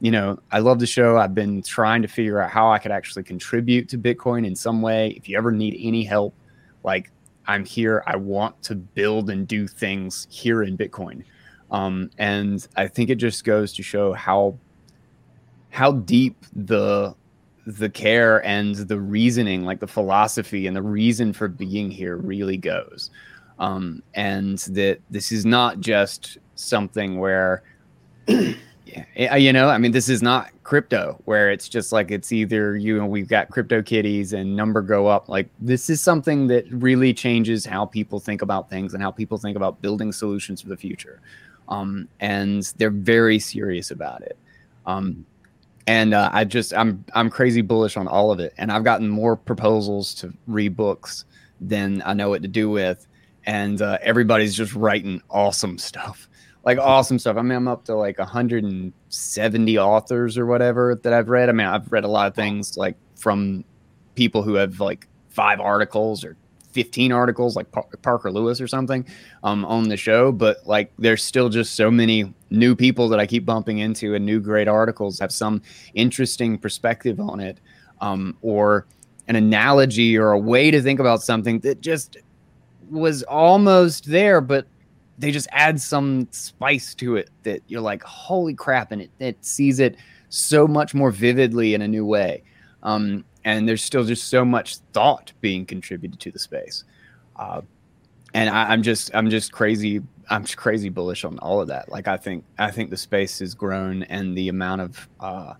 you 0.00 0.10
know 0.10 0.38
i 0.50 0.58
love 0.58 0.80
the 0.80 0.86
show. 0.86 1.16
I've 1.16 1.34
been 1.34 1.62
trying 1.62 2.02
to 2.02 2.08
figure 2.08 2.40
out 2.40 2.50
how 2.50 2.72
i 2.72 2.78
could 2.78 2.90
actually 2.90 3.22
contribute 3.22 3.88
to 3.90 3.98
bitcoin 3.98 4.46
in 4.46 4.56
some 4.56 4.82
way. 4.82 5.10
If 5.16 5.28
you 5.28 5.38
ever 5.38 5.52
need 5.52 5.76
any 5.78 6.02
help 6.02 6.34
like 6.84 7.10
i'm 7.46 7.64
here 7.64 8.02
i 8.06 8.16
want 8.16 8.60
to 8.62 8.74
build 8.74 9.30
and 9.30 9.48
do 9.48 9.66
things 9.66 10.26
here 10.30 10.62
in 10.62 10.76
bitcoin 10.76 11.22
um, 11.70 12.10
and 12.18 12.68
i 12.76 12.86
think 12.86 13.10
it 13.10 13.16
just 13.16 13.44
goes 13.44 13.72
to 13.72 13.82
show 13.82 14.12
how 14.12 14.56
how 15.70 15.92
deep 15.92 16.36
the 16.54 17.14
the 17.68 17.90
care 17.90 18.44
and 18.46 18.74
the 18.74 18.98
reasoning, 18.98 19.62
like 19.62 19.78
the 19.78 19.86
philosophy 19.86 20.66
and 20.66 20.74
the 20.74 20.82
reason 20.82 21.34
for 21.34 21.48
being 21.48 21.90
here, 21.90 22.16
really 22.16 22.56
goes. 22.56 23.10
Um, 23.58 24.02
and 24.14 24.58
that 24.70 25.00
this 25.10 25.30
is 25.32 25.44
not 25.44 25.80
just 25.80 26.38
something 26.54 27.18
where, 27.18 27.62
yeah, 29.16 29.36
you 29.36 29.52
know, 29.52 29.68
I 29.68 29.78
mean, 29.78 29.92
this 29.92 30.08
is 30.08 30.22
not 30.22 30.50
crypto 30.62 31.20
where 31.24 31.50
it's 31.50 31.68
just 31.68 31.92
like 31.92 32.10
it's 32.10 32.30
either 32.32 32.76
you 32.76 32.98
know 32.98 33.06
we've 33.06 33.28
got 33.28 33.48
crypto 33.50 33.82
kitties 33.82 34.32
and 34.32 34.54
number 34.54 34.82
go 34.82 35.06
up. 35.06 35.28
Like 35.28 35.48
this 35.60 35.90
is 35.90 36.00
something 36.00 36.46
that 36.48 36.64
really 36.70 37.14
changes 37.14 37.64
how 37.64 37.86
people 37.86 38.20
think 38.20 38.42
about 38.42 38.68
things 38.68 38.94
and 38.94 39.02
how 39.02 39.10
people 39.10 39.38
think 39.38 39.56
about 39.56 39.80
building 39.80 40.12
solutions 40.12 40.60
for 40.60 40.68
the 40.68 40.76
future. 40.76 41.20
Um, 41.68 42.08
and 42.20 42.62
they're 42.76 42.90
very 42.90 43.38
serious 43.38 43.90
about 43.90 44.22
it. 44.22 44.38
Um, 44.86 45.26
and 45.86 46.12
uh, 46.14 46.30
I 46.32 46.44
just 46.44 46.74
I'm 46.74 47.04
I'm 47.14 47.30
crazy 47.30 47.62
bullish 47.62 47.96
on 47.96 48.06
all 48.06 48.30
of 48.30 48.40
it. 48.40 48.54
And 48.58 48.70
I've 48.70 48.84
gotten 48.84 49.08
more 49.08 49.36
proposals 49.36 50.14
to 50.16 50.32
read 50.46 50.76
books 50.76 51.24
than 51.60 52.02
I 52.04 52.12
know 52.14 52.28
what 52.28 52.42
to 52.42 52.48
do 52.48 52.70
with. 52.70 53.06
And 53.46 53.80
uh, 53.80 53.98
everybody's 54.02 54.54
just 54.54 54.74
writing 54.74 55.22
awesome 55.30 55.78
stuff 55.88 56.27
like 56.68 56.76
awesome 56.76 57.18
stuff. 57.18 57.38
I 57.38 57.40
mean, 57.40 57.56
I'm 57.56 57.66
up 57.66 57.86
to 57.86 57.94
like 57.94 58.18
170 58.18 59.78
authors 59.78 60.36
or 60.36 60.44
whatever 60.44 61.00
that 61.02 61.14
I've 61.14 61.30
read. 61.30 61.48
I 61.48 61.52
mean, 61.52 61.66
I've 61.66 61.90
read 61.90 62.04
a 62.04 62.08
lot 62.08 62.26
of 62.26 62.34
things 62.34 62.76
like 62.76 62.94
from 63.16 63.64
people 64.16 64.42
who 64.42 64.52
have 64.56 64.78
like 64.78 65.08
five 65.30 65.60
articles 65.60 66.22
or 66.22 66.36
15 66.72 67.10
articles, 67.10 67.56
like 67.56 67.68
Parker 68.02 68.30
Lewis 68.30 68.60
or 68.60 68.68
something, 68.68 69.06
um, 69.44 69.64
on 69.64 69.88
the 69.88 69.96
show. 69.96 70.30
But 70.30 70.58
like, 70.66 70.92
there's 70.98 71.24
still 71.24 71.48
just 71.48 71.74
so 71.74 71.90
many 71.90 72.34
new 72.50 72.76
people 72.76 73.08
that 73.08 73.18
I 73.18 73.26
keep 73.26 73.46
bumping 73.46 73.78
into, 73.78 74.14
and 74.14 74.26
new 74.26 74.38
great 74.38 74.68
articles 74.68 75.18
have 75.20 75.32
some 75.32 75.62
interesting 75.94 76.58
perspective 76.58 77.18
on 77.18 77.40
it, 77.40 77.60
um, 78.02 78.36
or 78.42 78.86
an 79.26 79.36
analogy 79.36 80.18
or 80.18 80.32
a 80.32 80.38
way 80.38 80.70
to 80.70 80.82
think 80.82 81.00
about 81.00 81.22
something 81.22 81.60
that 81.60 81.80
just 81.80 82.18
was 82.90 83.22
almost 83.22 84.10
there, 84.10 84.42
but 84.42 84.66
they 85.18 85.30
just 85.30 85.48
add 85.50 85.80
some 85.80 86.28
spice 86.30 86.94
to 86.94 87.16
it 87.16 87.30
that 87.42 87.62
you're 87.66 87.80
like, 87.80 88.02
holy 88.02 88.54
crap, 88.54 88.92
and 88.92 89.02
it, 89.02 89.10
it 89.18 89.44
sees 89.44 89.80
it 89.80 89.96
so 90.28 90.66
much 90.66 90.94
more 90.94 91.10
vividly 91.10 91.74
in 91.74 91.82
a 91.82 91.88
new 91.88 92.06
way. 92.06 92.42
Um, 92.82 93.24
and 93.44 93.68
there's 93.68 93.82
still 93.82 94.04
just 94.04 94.28
so 94.28 94.44
much 94.44 94.76
thought 94.92 95.32
being 95.40 95.66
contributed 95.66 96.20
to 96.20 96.30
the 96.30 96.38
space. 96.38 96.84
Uh, 97.36 97.62
and 98.34 98.50
I, 98.50 98.72
am 98.72 98.82
just 98.82 99.10
I'm 99.14 99.30
just 99.30 99.52
crazy 99.52 100.02
I'm 100.30 100.44
just 100.44 100.56
crazy 100.56 100.90
bullish 100.90 101.24
on 101.24 101.38
all 101.38 101.60
of 101.60 101.68
that. 101.68 101.90
Like 101.90 102.08
I 102.08 102.16
think 102.16 102.44
I 102.58 102.70
think 102.70 102.90
the 102.90 102.96
space 102.96 103.38
has 103.38 103.54
grown 103.54 104.02
and 104.04 104.36
the 104.36 104.48
amount 104.48 104.82
of 104.82 105.08
uh, 105.18 105.54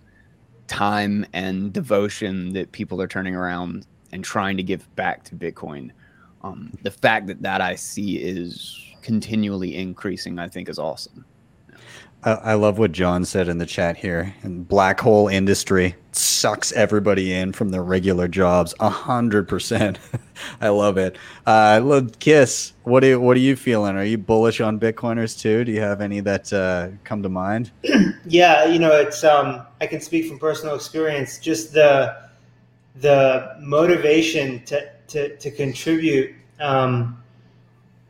time 0.67 1.25
and 1.33 1.73
devotion 1.73 2.53
that 2.53 2.73
people 2.73 3.01
are 3.01 3.09
turning 3.09 3.35
around 3.35 3.87
and 4.13 4.23
trying 4.23 4.57
to 4.59 4.63
give 4.63 4.95
back 4.97 5.25
to 5.25 5.35
Bitcoin. 5.35 5.91
Um, 6.43 6.73
the 6.83 6.91
fact 6.91 7.27
that 7.29 7.43
that 7.43 7.61
I 7.61 7.75
see 7.75 8.19
is 8.19 8.88
continually 9.03 9.77
increasing, 9.77 10.39
I 10.39 10.49
think 10.49 10.69
is 10.69 10.79
awesome. 10.79 11.25
I, 12.25 12.33
I 12.33 12.55
love 12.55 12.79
what 12.79 12.93
John 12.93 13.25
said 13.25 13.49
in 13.49 13.59
the 13.59 13.67
chat 13.67 13.97
here. 13.97 14.35
And 14.43 14.67
black 14.67 15.01
hole 15.01 15.29
industry 15.29 15.95
sucks 16.13 16.73
everybody 16.73 17.33
in 17.33 17.53
from 17.53 17.71
their 17.71 17.83
regular 17.83 18.29
jobs. 18.29 18.75
A 18.81 18.89
hundred 18.89 19.49
percent. 19.49 19.99
I 20.61 20.69
love 20.69 20.99
it. 20.99 21.17
Uh, 21.47 22.03
Kiss, 22.19 22.73
what 22.83 23.05
are 23.05 23.21
what 23.21 23.37
are 23.37 23.41
you 23.41 23.57
feeling? 23.57 23.97
Are 23.97 24.05
you 24.05 24.19
bullish 24.19 24.61
on 24.61 24.81
Bitcoiners 24.81 25.39
too? 25.39 25.65
Do 25.65 25.73
you 25.73 25.81
have 25.81 26.01
any 26.01 26.21
that 26.21 26.53
uh, 26.53 26.89
come 27.05 27.23
to 27.23 27.29
mind? 27.29 27.71
yeah, 28.27 28.65
you 28.65 28.79
know, 28.79 28.93
it's 28.93 29.23
um, 29.23 29.67
I 29.81 29.87
can 29.87 30.01
speak 30.01 30.27
from 30.27 30.39
personal 30.39 30.75
experience. 30.75 31.39
Just 31.39 31.73
the 31.73 32.29
the 32.97 33.57
motivation 33.61 34.65
to 34.65 34.91
to, 35.09 35.37
to 35.37 35.51
contribute 35.51 36.35
um, 36.61 37.23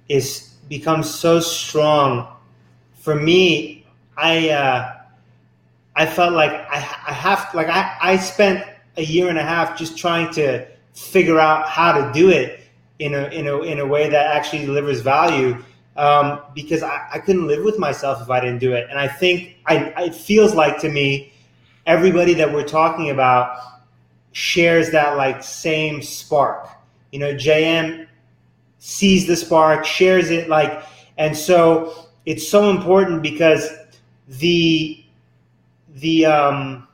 is 0.09 0.47
becomes 0.69 1.12
so 1.12 1.41
strong. 1.41 2.29
For 2.95 3.14
me, 3.14 3.87
I 4.16 4.51
uh, 4.51 4.95
I 5.97 6.07
felt 6.07 6.33
like 6.35 6.53
I, 6.53 6.77
I 6.77 7.12
have 7.12 7.49
like 7.55 7.69
I, 7.69 7.97
I 8.01 8.16
spent 8.16 8.64
a 8.97 9.03
year 9.05 9.29
and 9.29 9.39
a 9.39 9.43
half 9.43 9.79
just 9.79 9.97
trying 9.97 10.33
to 10.35 10.66
figure 10.95 11.39
out 11.39 11.69
how 11.69 11.93
to 11.93 12.12
do 12.12 12.31
it 12.31 12.61
in 12.99 13.14
a 13.14 13.29
in 13.29 13.47
a 13.47 13.61
in 13.61 13.79
a 13.79 13.87
way 13.87 14.09
that 14.09 14.37
actually 14.37 14.66
delivers 14.66 15.01
value. 15.01 15.62
Um, 15.97 16.43
because 16.55 16.85
I, 16.85 17.09
I 17.14 17.19
couldn't 17.19 17.49
live 17.49 17.64
with 17.64 17.77
myself 17.77 18.23
if 18.23 18.31
I 18.31 18.39
didn't 18.39 18.61
do 18.61 18.73
it. 18.73 18.87
And 18.89 19.01
I 19.01 19.09
think 19.09 19.57
I, 19.66 19.93
it 20.05 20.14
feels 20.14 20.55
like 20.55 20.79
to 20.83 20.89
me, 20.89 21.33
everybody 21.87 22.35
that 22.35 22.53
we're 22.53 22.69
talking 22.69 23.11
about 23.11 23.59
shares 24.31 24.91
that 24.91 25.16
like 25.16 25.43
same 25.43 26.01
spark. 26.03 26.69
You 27.11 27.19
know, 27.19 27.35
JM 27.35 28.08
sees 28.79 29.26
the 29.26 29.37
spark, 29.37 29.85
shares 29.85 30.31
it, 30.31 30.49
like, 30.49 30.83
and 31.16 31.37
so 31.37 32.09
it's 32.26 32.47
so 32.47 32.70
important 32.70 33.22
because 33.22 33.68
the 34.29 35.05
the 35.97 36.26
um, 36.26 36.87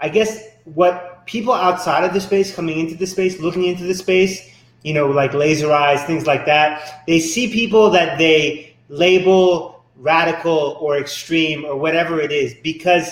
I 0.00 0.08
guess 0.08 0.44
what 0.64 1.26
people 1.26 1.52
outside 1.52 2.04
of 2.04 2.12
the 2.12 2.20
space 2.20 2.54
coming 2.54 2.78
into 2.78 2.94
the 2.94 3.06
space, 3.06 3.40
looking 3.40 3.64
into 3.64 3.84
the 3.84 3.94
space, 3.94 4.50
you 4.82 4.94
know, 4.94 5.06
like 5.06 5.34
laser 5.34 5.72
eyes, 5.72 6.02
things 6.04 6.26
like 6.26 6.46
that, 6.46 7.04
they 7.06 7.20
see 7.20 7.52
people 7.52 7.90
that 7.90 8.18
they 8.18 8.76
label 8.88 9.84
radical 9.96 10.78
or 10.80 10.98
extreme 10.98 11.64
or 11.64 11.76
whatever 11.76 12.20
it 12.20 12.32
is 12.32 12.54
because 12.62 13.10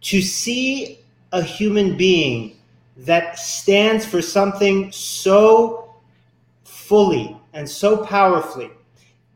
to 0.00 0.20
see 0.20 0.98
a 1.32 1.42
human 1.42 1.96
being 1.96 2.56
that 2.96 3.38
stands 3.38 4.04
for 4.04 4.20
something 4.20 4.90
so 4.90 5.87
fully 6.88 7.36
and 7.52 7.68
so 7.68 8.02
powerfully 8.04 8.70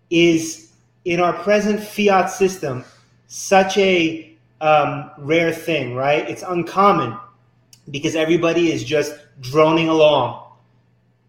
is 0.09 0.73
in 1.05 1.21
our 1.21 1.35
present 1.35 1.81
fiat 1.81 2.31
system 2.31 2.83
such 3.27 3.77
a 3.77 4.35
um, 4.63 5.11
rare 5.19 5.53
thing, 5.53 5.95
right? 5.95 6.29
It's 6.31 6.43
uncommon 6.43 7.19
because 7.91 8.15
everybody 8.17 8.73
is 8.73 8.85
just 8.85 9.15
droning 9.41 9.89
along, 9.89 10.45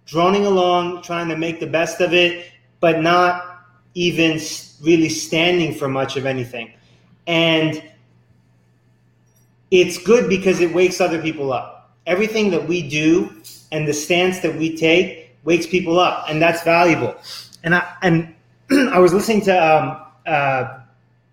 droning 0.05 0.45
along, 0.45 1.01
trying 1.01 1.27
to 1.27 1.35
make 1.35 1.59
the 1.59 1.67
best 1.67 1.99
of 1.99 2.13
it, 2.13 2.45
but 2.79 3.01
not 3.01 3.65
even 3.93 4.39
really 4.81 5.09
standing 5.09 5.73
for 5.73 5.89
much 5.89 6.15
of 6.15 6.25
anything. 6.25 6.71
And 7.27 7.83
it's 9.71 9.97
good 9.97 10.29
because 10.29 10.61
it 10.61 10.73
wakes 10.73 11.01
other 11.01 11.21
people 11.21 11.51
up. 11.51 11.95
Everything 12.05 12.49
that 12.51 12.65
we 12.65 12.87
do 12.87 13.41
and 13.71 13.87
the 13.87 13.93
stance 13.93 14.39
that 14.39 14.55
we 14.55 14.77
take 14.77 15.22
wakes 15.43 15.67
people 15.67 15.99
up, 15.99 16.25
and 16.29 16.41
that's 16.41 16.63
valuable. 16.63 17.15
And 17.63 17.75
I 17.75 17.95
and 18.01 18.33
I 18.71 18.99
was 18.99 19.13
listening 19.13 19.41
to 19.41 19.51
um, 19.51 20.01
uh, 20.25 20.79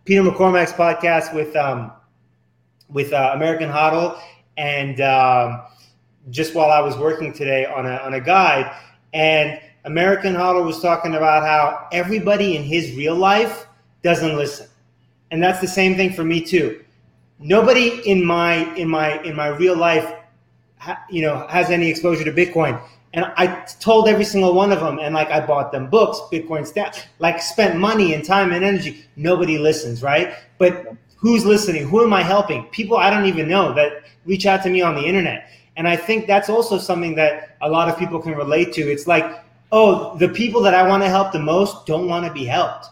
Peter 0.05 0.23
McCormack's 0.23 0.73
podcast 0.73 1.35
with 1.35 1.55
um, 1.57 1.93
with 2.89 3.13
uh, 3.13 3.33
American 3.35 3.69
HODL, 3.69 4.21
and 4.57 5.01
um, 5.01 5.63
just 6.31 6.55
while 6.55 6.71
I 6.71 6.81
was 6.81 6.97
working 6.97 7.33
today 7.33 7.67
on 7.67 7.87
a 7.87 7.97
on 7.99 8.15
a 8.15 8.21
guide, 8.21 8.75
and 9.13 9.61
American 9.85 10.35
HODL 10.35 10.65
was 10.65 10.81
talking 10.81 11.15
about 11.15 11.43
how 11.43 11.89
everybody 11.93 12.57
in 12.57 12.63
his 12.63 12.95
real 12.97 13.15
life 13.15 13.67
doesn't 14.03 14.37
listen, 14.37 14.69
and 15.31 15.43
that's 15.43 15.61
the 15.61 15.69
same 15.69 15.97
thing 15.97 16.13
for 16.13 16.25
me 16.25 16.41
too. 16.41 16.85
Nobody 17.39 18.01
in 18.09 18.25
my 18.25 18.75
in 18.75 18.89
my 18.89 19.23
in 19.23 19.35
my 19.35 19.49
real 19.49 19.77
life, 19.77 20.13
you 21.11 21.23
know, 21.23 21.47
has 21.49 21.71
any 21.71 21.89
exposure 21.89 22.25
to 22.25 22.33
Bitcoin. 22.33 22.81
And 23.13 23.25
I 23.37 23.65
told 23.81 24.09
every 24.09 24.25
single 24.25 24.55
one 24.55 24.71
of 24.71 24.81
them, 24.81 25.01
and 25.01 25.15
like 25.15 25.31
I 25.31 25.45
bought 25.45 25.73
them 25.73 25.91
books, 25.91 26.21
Bitcoin 26.33 26.71
stats, 26.71 27.05
like 27.19 27.43
spent 27.43 27.79
money 27.79 28.15
and 28.15 28.25
time 28.25 28.53
and 28.53 28.65
energy. 28.65 29.05
Nobody 29.17 29.59
listens, 29.59 30.03
right? 30.03 30.35
But 30.59 30.95
who's 31.17 31.45
listening? 31.45 31.89
Who 31.89 32.05
am 32.05 32.13
I 32.13 32.23
helping? 32.23 32.65
People 32.67 32.97
I 32.97 33.11
don't 33.11 33.27
even 33.27 33.49
know 33.49 33.73
that 33.75 34.05
reach 34.27 34.47
out 34.47 34.63
to 34.63 34.71
me 34.71 34.81
on 34.81 34.95
the 34.95 35.03
internet. 35.03 35.51
And 35.77 35.89
I 35.89 35.97
think 35.97 36.27
that's 36.27 36.49
also 36.49 36.79
something 36.79 37.15
that 37.17 37.57
a 37.63 37.69
lot 37.69 37.89
of 37.89 37.99
people 37.99 38.21
can 38.21 38.35
relate 38.35 38.73
to. 38.75 38.83
It's 38.83 39.07
like, 39.07 39.45
oh, 39.73 40.17
the 40.19 40.29
people 40.29 40.61
that 40.63 40.75
I 40.75 40.87
want 40.87 41.03
to 41.03 41.09
help 41.09 41.33
the 41.33 41.41
most 41.41 41.87
don't 41.87 42.07
want 42.07 42.27
to 42.27 42.33
be 42.33 42.45
helped. 42.45 42.89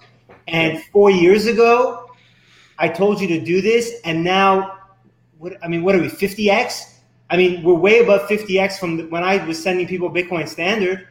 And 0.48 0.82
four 0.84 1.10
years 1.10 1.46
ago, 1.46 2.10
I 2.78 2.88
told 2.88 3.20
you 3.20 3.28
to 3.28 3.40
do 3.40 3.60
this, 3.60 4.00
and 4.04 4.24
now, 4.24 4.78
what? 5.38 5.52
I 5.62 5.68
mean, 5.68 5.82
what 5.82 5.94
are 5.94 6.00
we? 6.00 6.08
Fifty 6.08 6.50
x? 6.50 6.97
I 7.30 7.36
mean, 7.36 7.62
we're 7.62 7.74
way 7.74 8.00
above 8.00 8.28
50x 8.28 8.78
from 8.78 9.10
when 9.10 9.22
I 9.22 9.44
was 9.44 9.62
sending 9.62 9.86
people 9.86 10.10
Bitcoin 10.10 10.48
Standard, 10.48 11.06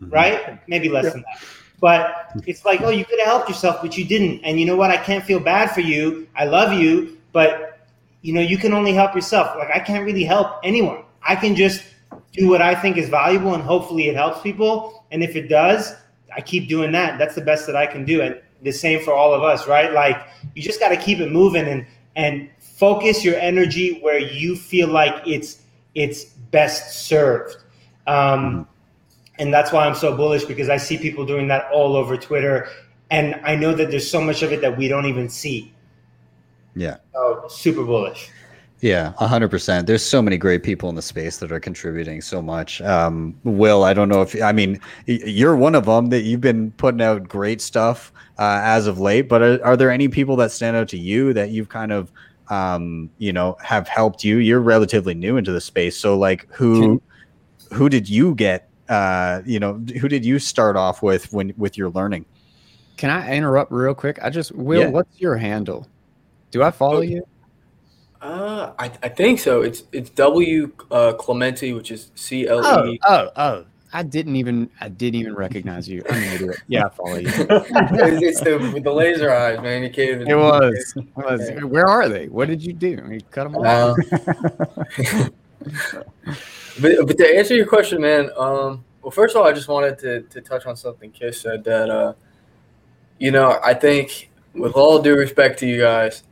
mm-hmm. 0.00 0.10
right? 0.10 0.66
Maybe 0.68 0.88
less 0.88 1.04
yeah. 1.04 1.10
than 1.10 1.20
that. 1.22 1.42
But 1.80 2.30
it's 2.46 2.64
like, 2.64 2.80
oh, 2.80 2.90
you 2.90 3.04
could 3.04 3.18
have 3.18 3.28
helped 3.28 3.48
yourself, 3.48 3.82
but 3.82 3.98
you 3.98 4.04
didn't. 4.04 4.40
And 4.44 4.58
you 4.58 4.64
know 4.64 4.76
what? 4.76 4.90
I 4.90 4.96
can't 4.96 5.24
feel 5.24 5.40
bad 5.40 5.72
for 5.72 5.80
you. 5.80 6.26
I 6.34 6.46
love 6.46 6.72
you, 6.72 7.18
but 7.32 7.86
you 8.22 8.32
know, 8.32 8.40
you 8.40 8.56
can 8.56 8.72
only 8.72 8.94
help 8.94 9.14
yourself. 9.14 9.54
Like 9.58 9.68
I 9.74 9.80
can't 9.80 10.04
really 10.06 10.24
help 10.24 10.60
anyone. 10.64 11.02
I 11.22 11.36
can 11.36 11.54
just 11.54 11.84
do 12.32 12.48
what 12.48 12.62
I 12.62 12.74
think 12.74 12.96
is 12.96 13.08
valuable, 13.08 13.54
and 13.54 13.62
hopefully 13.62 14.08
it 14.08 14.14
helps 14.14 14.40
people. 14.40 15.04
And 15.10 15.22
if 15.22 15.36
it 15.36 15.48
does, 15.48 15.94
I 16.34 16.40
keep 16.40 16.68
doing 16.68 16.90
that. 16.92 17.18
That's 17.18 17.34
the 17.34 17.42
best 17.42 17.66
that 17.66 17.76
I 17.76 17.86
can 17.86 18.04
do. 18.04 18.22
And 18.22 18.40
the 18.62 18.72
same 18.72 19.02
for 19.02 19.12
all 19.12 19.34
of 19.34 19.42
us, 19.42 19.68
right? 19.68 19.92
Like 19.92 20.26
you 20.54 20.62
just 20.62 20.80
got 20.80 20.88
to 20.88 20.96
keep 20.96 21.20
it 21.20 21.30
moving 21.30 21.66
and 21.66 21.86
and 22.16 22.48
focus 22.74 23.24
your 23.24 23.36
energy 23.36 23.98
where 24.00 24.18
you 24.18 24.56
feel 24.56 24.88
like 24.88 25.14
it's 25.26 25.62
it's 25.94 26.24
best 26.24 27.06
served. 27.06 27.56
Um, 28.06 28.68
and 29.38 29.52
that's 29.52 29.72
why 29.72 29.86
I'm 29.86 29.94
so 29.94 30.16
bullish 30.16 30.44
because 30.44 30.68
I 30.68 30.76
see 30.76 30.98
people 30.98 31.24
doing 31.24 31.48
that 31.48 31.68
all 31.72 31.96
over 31.96 32.16
Twitter. 32.16 32.68
and 33.10 33.40
I 33.44 33.54
know 33.54 33.74
that 33.74 33.90
there's 33.90 34.10
so 34.10 34.20
much 34.20 34.42
of 34.42 34.52
it 34.52 34.60
that 34.62 34.76
we 34.76 34.88
don't 34.88 35.06
even 35.06 35.28
see. 35.28 35.72
Yeah. 36.74 36.96
So 37.12 37.46
super 37.48 37.84
bullish. 37.84 38.30
Yeah, 38.80 39.12
hundred 39.12 39.50
percent. 39.50 39.86
There's 39.86 40.04
so 40.04 40.20
many 40.20 40.36
great 40.36 40.62
people 40.62 40.90
in 40.90 40.94
the 40.94 41.00
space 41.00 41.38
that 41.38 41.50
are 41.50 41.60
contributing 41.60 42.20
so 42.20 42.42
much. 42.42 42.82
Um, 42.82 43.34
Will, 43.44 43.82
I 43.84 43.94
don't 43.94 44.10
know 44.10 44.20
if 44.20 44.40
I 44.42 44.52
mean 44.52 44.78
you're 45.06 45.56
one 45.56 45.74
of 45.74 45.86
them 45.86 46.10
that 46.10 46.22
you've 46.22 46.42
been 46.42 46.70
putting 46.72 47.00
out 47.00 47.26
great 47.26 47.62
stuff 47.62 48.12
uh, 48.38 48.60
as 48.62 48.86
of 48.86 49.00
late. 49.00 49.28
But 49.28 49.42
are, 49.42 49.64
are, 49.64 49.76
there 49.76 49.90
any 49.90 50.08
people 50.08 50.36
that 50.36 50.50
stand 50.50 50.76
out 50.76 50.88
to 50.88 50.98
you 50.98 51.32
that 51.32 51.50
you've 51.50 51.70
kind 51.70 51.92
of 51.92 52.12
um, 52.48 53.10
you 53.18 53.32
know 53.32 53.56
have 53.62 53.88
helped 53.88 54.24
you? 54.24 54.38
You're 54.38 54.60
relatively 54.60 55.14
new 55.14 55.36
into 55.36 55.52
the 55.52 55.60
space, 55.60 55.96
so 55.96 56.16
like 56.16 56.46
who 56.52 57.00
who 57.72 57.88
did 57.88 58.08
you 58.08 58.34
get? 58.34 58.68
Uh, 58.88 59.40
you 59.46 59.58
know, 59.58 59.74
who 60.00 60.08
did 60.08 60.24
you 60.24 60.38
start 60.38 60.76
off 60.76 61.02
with 61.02 61.32
when 61.32 61.54
with 61.56 61.78
your 61.78 61.90
learning? 61.90 62.26
Can 62.96 63.10
I 63.10 63.34
interrupt 63.34 63.72
real 63.72 63.94
quick? 63.94 64.18
I 64.22 64.30
just 64.30 64.52
Will, 64.52 64.82
yeah. 64.82 64.88
what's 64.88 65.20
your 65.20 65.36
handle? 65.36 65.88
Do 66.50 66.62
I 66.62 66.70
follow 66.70 67.00
you? 67.00 67.26
Uh, 68.20 68.72
I, 68.78 68.86
I 69.02 69.08
think 69.08 69.40
so. 69.40 69.62
It's 69.62 69.84
it's 69.92 70.10
W 70.10 70.72
uh, 70.90 71.12
Clemente, 71.14 71.72
which 71.72 71.90
is 71.90 72.10
C 72.14 72.46
L 72.46 72.60
E. 72.86 72.98
Oh, 73.06 73.08
oh, 73.08 73.30
oh. 73.36 73.64
I 73.94 74.02
didn't 74.02 74.34
even 74.34 74.68
I 74.80 74.88
didn't 74.88 75.20
even 75.20 75.36
recognize 75.36 75.88
you. 75.88 76.02
I'm 76.10 76.20
an 76.20 76.32
idiot. 76.32 76.56
Yeah, 76.66 76.86
I 76.86 76.88
follow 76.88 77.14
you. 77.14 77.28
it's, 77.28 78.22
it's 78.22 78.40
the 78.40 78.58
with 78.74 78.82
the 78.82 78.92
laser 78.92 79.30
eyes, 79.30 79.60
man. 79.62 79.84
You 79.84 79.90
can't 79.90 80.10
even. 80.10 80.28
It 80.28 80.36
was. 80.36 80.94
It 80.96 81.16
was. 81.16 81.50
Where 81.62 81.86
are 81.86 82.08
they? 82.08 82.26
What 82.26 82.48
did 82.48 82.60
you 82.60 82.72
do? 82.72 83.00
You 83.08 83.20
cut 83.30 83.44
them 83.44 83.54
off. 83.54 83.96
Uh, 84.10 85.28
but 86.80 87.06
but 87.06 87.18
to 87.18 87.36
answer 87.36 87.54
your 87.54 87.66
question, 87.66 88.00
man. 88.02 88.30
Um. 88.36 88.84
Well, 89.00 89.12
first 89.12 89.36
of 89.36 89.42
all, 89.42 89.48
I 89.48 89.52
just 89.52 89.68
wanted 89.68 89.96
to 90.00 90.22
to 90.22 90.40
touch 90.40 90.66
on 90.66 90.74
something 90.74 91.12
Kiss 91.12 91.40
said 91.40 91.62
that. 91.62 91.88
Uh. 91.88 92.14
You 93.20 93.30
know, 93.30 93.60
I 93.62 93.74
think 93.74 94.32
with 94.54 94.72
all 94.72 95.00
due 95.00 95.14
respect 95.14 95.60
to 95.60 95.68
you 95.68 95.80
guys, 95.80 96.24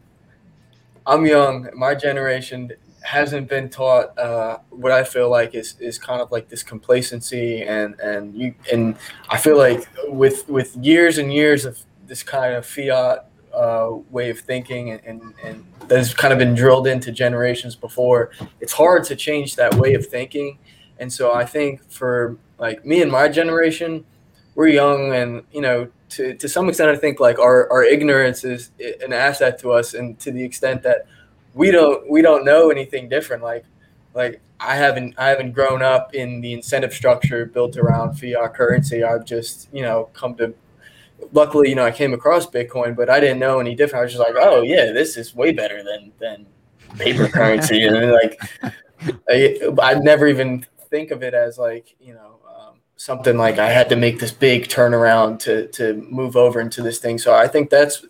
I'm 1.06 1.24
young. 1.24 1.70
My 1.74 1.94
generation 1.94 2.72
hasn't 3.05 3.48
been 3.48 3.68
taught 3.68 4.16
uh, 4.18 4.59
what 4.70 4.92
I 4.92 5.05
feel 5.05 5.30
like 5.30 5.55
is 5.55 5.76
is 5.80 5.98
kind 5.98 6.20
of 6.20 6.30
like 6.30 6.48
this 6.48 6.62
complacency 6.62 7.62
and 7.62 7.98
and 8.00 8.34
you 8.34 8.55
and 8.72 8.96
I 9.28 9.38
feel 9.38 9.59
like 9.59 9.88
with 10.09 10.48
with 10.48 10.76
years 10.76 11.18
and 11.18 11.32
years 11.32 11.64
of 11.64 11.78
this 12.07 12.22
kind 12.22 12.55
of 12.55 12.66
fiat 12.66 13.28
uh, 13.55 13.90
way 14.11 14.30
of 14.30 14.40
thinking 14.40 14.90
and, 14.90 15.00
and, 15.05 15.34
and 15.44 15.66
that's 15.86 16.14
kind 16.14 16.32
of 16.32 16.38
been 16.38 16.55
drilled 16.55 16.86
into 16.86 17.12
generations 17.12 17.76
before. 17.76 18.30
It's 18.61 18.72
hard 18.72 19.05
to 19.05 19.16
change 19.16 19.57
that 19.57 19.74
way 19.74 19.94
of 19.94 20.07
thinking, 20.07 20.59
and 20.98 21.12
so 21.12 21.32
I 21.32 21.44
think 21.44 21.90
for 21.90 22.36
like 22.59 22.84
me 22.86 23.03
and 23.03 23.11
my 23.11 23.28
generation, 23.28 24.05
we're 24.55 24.68
young 24.68 25.12
and 25.12 25.42
you 25.53 25.61
know 25.61 25.88
to, 26.12 26.34
to 26.34 26.48
some 26.48 26.68
extent, 26.68 26.90
I 26.90 26.96
think 26.96 27.20
like 27.20 27.38
our, 27.38 27.70
our 27.70 27.82
ignorance 27.82 28.44
is 28.44 28.70
an 29.03 29.12
asset 29.12 29.59
to 29.61 29.72
us, 29.72 29.94
and 29.94 30.18
to 30.20 30.30
the 30.30 30.42
extent 30.42 30.82
that 30.82 31.07
we 31.55 31.70
don't 31.70 32.09
we 32.09 32.22
don't 32.22 32.44
know 32.44 32.70
anything 32.70 33.09
different. 33.09 33.42
Like 33.42 33.64
like 34.14 34.40
I 34.61 34.76
haven't 34.76 35.14
I 35.18 35.28
haven't 35.28 35.53
grown 35.53 35.82
up 35.82 36.14
in 36.14 36.40
the 36.40 36.53
incentive 36.53 36.92
structure 36.92 37.46
built 37.46 37.76
around 37.76 38.14
fiat 38.14 38.55
currency. 38.55 39.03
I've 39.03 39.24
just 39.24 39.68
you 39.72 39.82
know 39.82 40.11
come 40.12 40.34
to. 40.36 40.55
Luckily, 41.30 41.68
you 41.68 41.76
know, 41.76 41.84
I 41.84 41.92
came 41.92 42.14
across 42.14 42.48
Bitcoin, 42.48 42.96
but 42.96 43.09
I 43.09 43.20
didn't 43.20 43.38
know 43.38 43.61
any 43.61 43.76
different. 43.76 44.00
I 44.00 44.05
was 44.05 44.12
just 44.12 44.20
like, 44.20 44.34
oh 44.36 44.62
yeah, 44.62 44.90
this 44.90 45.16
is 45.16 45.36
way 45.36 45.53
better 45.53 45.84
than 45.84 46.12
than 46.18 46.46
paper 46.98 47.28
currency, 47.28 47.84
and 47.86 48.11
like 48.11 48.40
I, 49.28 49.61
I'd 49.82 50.03
never 50.03 50.26
even 50.26 50.66
think 50.90 51.11
of 51.12 51.22
it 51.22 51.32
as 51.32 51.59
like 51.59 51.94
you 52.00 52.14
know 52.14 52.40
um, 52.48 52.74
something 52.96 53.36
like 53.36 53.59
I 53.59 53.70
had 53.70 53.88
to 53.90 53.96
make 53.96 54.18
this 54.18 54.32
big 54.32 54.66
turnaround 54.66 55.38
to 55.40 55.68
to 55.68 55.94
move 56.11 56.36
over 56.36 56.61
into 56.61 56.82
this 56.82 56.98
thing. 56.98 57.18
So 57.18 57.32
I 57.32 57.46
think 57.46 57.70
that's 57.70 58.05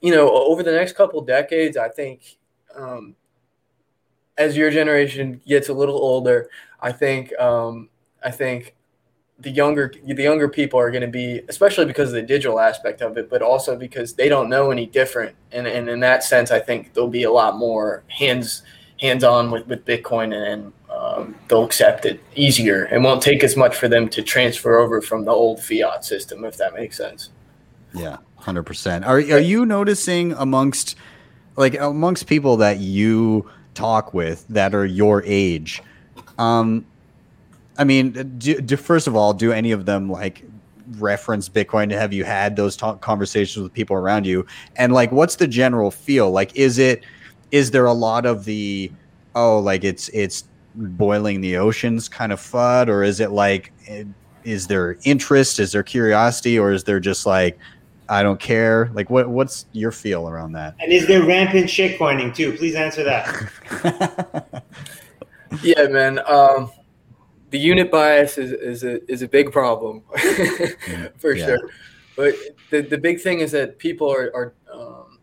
you 0.00 0.12
know 0.12 0.28
over 0.28 0.64
the 0.64 0.72
next 0.72 0.96
couple 0.96 1.20
decades, 1.20 1.76
I 1.76 1.88
think 1.88 2.37
um, 2.78 3.16
as 4.36 4.56
your 4.56 4.70
generation 4.70 5.40
gets 5.46 5.68
a 5.68 5.72
little 5.74 5.96
older, 5.96 6.48
I 6.80 6.92
think 6.92 7.38
um, 7.38 7.88
I 8.24 8.30
think 8.30 8.74
the 9.40 9.50
younger 9.50 9.92
the 10.04 10.22
younger 10.22 10.48
people 10.48 10.80
are 10.80 10.90
going 10.90 11.02
to 11.02 11.06
be 11.06 11.40
especially 11.48 11.84
because 11.84 12.08
of 12.08 12.14
the 12.16 12.22
digital 12.22 12.58
aspect 12.58 13.00
of 13.00 13.16
it 13.16 13.30
but 13.30 13.40
also 13.40 13.76
because 13.76 14.14
they 14.14 14.28
don't 14.28 14.48
know 14.48 14.72
any 14.72 14.84
different 14.84 15.32
and, 15.52 15.64
and 15.68 15.88
in 15.88 16.00
that 16.00 16.24
sense 16.24 16.50
i 16.50 16.58
think 16.58 16.92
there'll 16.92 17.08
be 17.08 17.22
a 17.22 17.30
lot 17.30 17.56
more 17.56 18.02
hands 18.08 18.64
hands 19.00 19.22
on 19.22 19.52
with, 19.52 19.64
with 19.68 19.84
bitcoin 19.84 20.34
and, 20.34 20.72
um, 20.90 21.34
they'll 21.48 21.64
accept 21.64 22.06
it 22.06 22.20
easier. 22.34 22.86
It 22.86 23.00
won't 23.00 23.22
take 23.22 23.44
as 23.44 23.56
much 23.56 23.76
for 23.76 23.88
them 23.88 24.08
to 24.10 24.22
transfer 24.22 24.78
over 24.78 25.00
from 25.00 25.24
the 25.24 25.30
old 25.30 25.62
fiat 25.62 26.04
system, 26.04 26.44
if 26.44 26.56
that 26.56 26.74
makes 26.74 26.96
sense. 26.96 27.30
Yeah, 27.94 28.18
hundred 28.36 28.64
percent. 28.64 29.04
Are 29.04 29.16
are 29.16 29.38
you 29.40 29.64
noticing 29.64 30.32
amongst 30.32 30.96
like 31.58 31.78
amongst 31.78 32.26
people 32.26 32.56
that 32.58 32.78
you 32.78 33.50
talk 33.74 34.14
with 34.14 34.46
that 34.48 34.74
are 34.74 34.86
your 34.86 35.22
age? 35.26 35.82
Um, 36.38 36.86
I 37.76 37.84
mean, 37.84 38.12
do, 38.38 38.60
do 38.60 38.76
first 38.76 39.06
of 39.06 39.16
all, 39.16 39.34
do 39.34 39.52
any 39.52 39.72
of 39.72 39.84
them 39.84 40.10
like 40.10 40.44
reference 40.98 41.48
Bitcoin? 41.48 41.90
Have 41.90 42.12
you 42.12 42.24
had 42.24 42.56
those 42.56 42.76
talk 42.76 43.00
conversations 43.00 43.62
with 43.62 43.74
people 43.74 43.96
around 43.96 44.24
you? 44.24 44.46
And 44.76 44.92
like, 44.92 45.10
what's 45.12 45.36
the 45.36 45.48
general 45.48 45.90
feel? 45.90 46.30
Like, 46.30 46.54
is 46.56 46.78
it 46.78 47.04
is 47.50 47.72
there 47.72 47.86
a 47.86 47.92
lot 47.92 48.24
of 48.24 48.44
the 48.44 48.90
oh, 49.34 49.58
like 49.58 49.84
it's 49.84 50.08
it's 50.10 50.44
boiling 50.74 51.40
the 51.40 51.56
oceans 51.56 52.08
kind 52.08 52.32
of 52.32 52.40
fud, 52.40 52.88
or 52.88 53.02
is 53.02 53.18
it 53.18 53.32
like, 53.32 53.72
is 54.44 54.68
there 54.68 54.96
interest? 55.04 55.58
Is 55.58 55.72
there 55.72 55.82
curiosity, 55.82 56.56
or 56.56 56.70
is 56.72 56.84
there 56.84 57.00
just 57.00 57.26
like, 57.26 57.58
I 58.08 58.22
don't 58.22 58.40
care? 58.40 58.90
Like, 58.94 59.10
what 59.10 59.28
what's 59.28 59.66
your 59.72 59.92
feel 59.92 60.28
around 60.28 60.52
that? 60.52 60.74
And 60.80 60.92
is 60.92 61.06
there 61.06 61.24
rampant 61.24 61.66
shitcoining 61.66 62.34
too? 62.34 62.56
Please 62.56 62.74
answer 62.74 63.04
that. 63.04 64.64
yeah, 65.62 65.86
man. 65.88 66.20
Um, 66.26 66.70
the 67.50 67.58
unit 67.58 67.90
bias 67.90 68.38
is, 68.38 68.52
is 68.52 68.84
a 68.84 69.10
is 69.10 69.22
a 69.22 69.28
big 69.28 69.52
problem 69.52 70.02
for 71.18 71.34
yeah. 71.34 71.46
sure. 71.46 71.70
But 72.16 72.34
the, 72.70 72.80
the 72.80 72.98
big 72.98 73.20
thing 73.20 73.40
is 73.40 73.52
that 73.52 73.78
people 73.78 74.10
are, 74.10 74.32
are 74.34 74.54
um, 74.72 75.20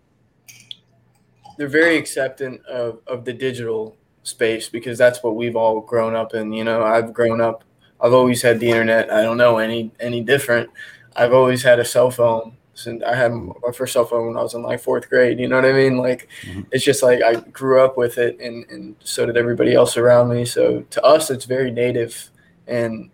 they're 1.58 1.68
very 1.68 1.98
acceptant 1.98 2.64
of, 2.66 3.00
of 3.08 3.26
the 3.26 3.34
digital 3.34 3.98
space 4.24 4.70
because 4.70 4.98
that's 4.98 5.22
what 5.24 5.36
we've 5.36 5.56
all 5.56 5.82
grown 5.82 6.16
up 6.16 6.34
in. 6.34 6.54
You 6.54 6.64
know, 6.64 6.84
I've 6.84 7.14
grown 7.14 7.42
up. 7.42 7.64
I've 8.00 8.14
always 8.14 8.42
had 8.42 8.60
the 8.60 8.70
internet. 8.70 9.12
I 9.12 9.24
don't 9.24 9.38
know 9.38 9.58
any 9.58 9.92
any 10.00 10.22
different. 10.22 10.70
I've 11.16 11.34
always 11.34 11.64
had 11.64 11.80
a 11.80 11.86
cell 11.86 12.12
phone 12.12 12.58
since 12.76 13.02
I 13.04 13.16
had 13.16 13.34
my 13.34 13.72
first 13.74 13.94
cell 13.94 14.06
phone 14.06 14.28
when 14.28 14.38
I 14.38 14.44
was 14.44 14.54
in 14.54 14.62
like 14.62 14.82
fourth 14.82 15.10
grade. 15.10 15.40
You 15.40 15.48
know 15.48 15.56
what 15.56 15.66
I 15.66 15.74
mean? 15.74 15.98
Like, 15.98 16.28
mm-hmm. 16.44 16.62
it's 16.72 16.84
just 16.84 17.02
like 17.02 17.24
I 17.24 17.36
grew 17.36 17.84
up 17.84 17.98
with 17.98 18.18
it, 18.18 18.40
and 18.40 18.66
and 18.70 18.96
so 19.04 19.26
did 19.26 19.38
everybody 19.38 19.74
else 19.74 19.98
around 19.98 20.30
me. 20.30 20.46
So 20.46 20.82
to 20.82 21.04
us, 21.04 21.32
it's 21.32 21.46
very 21.46 21.72
native, 21.72 22.30
and 22.68 23.10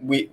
we 0.00 0.30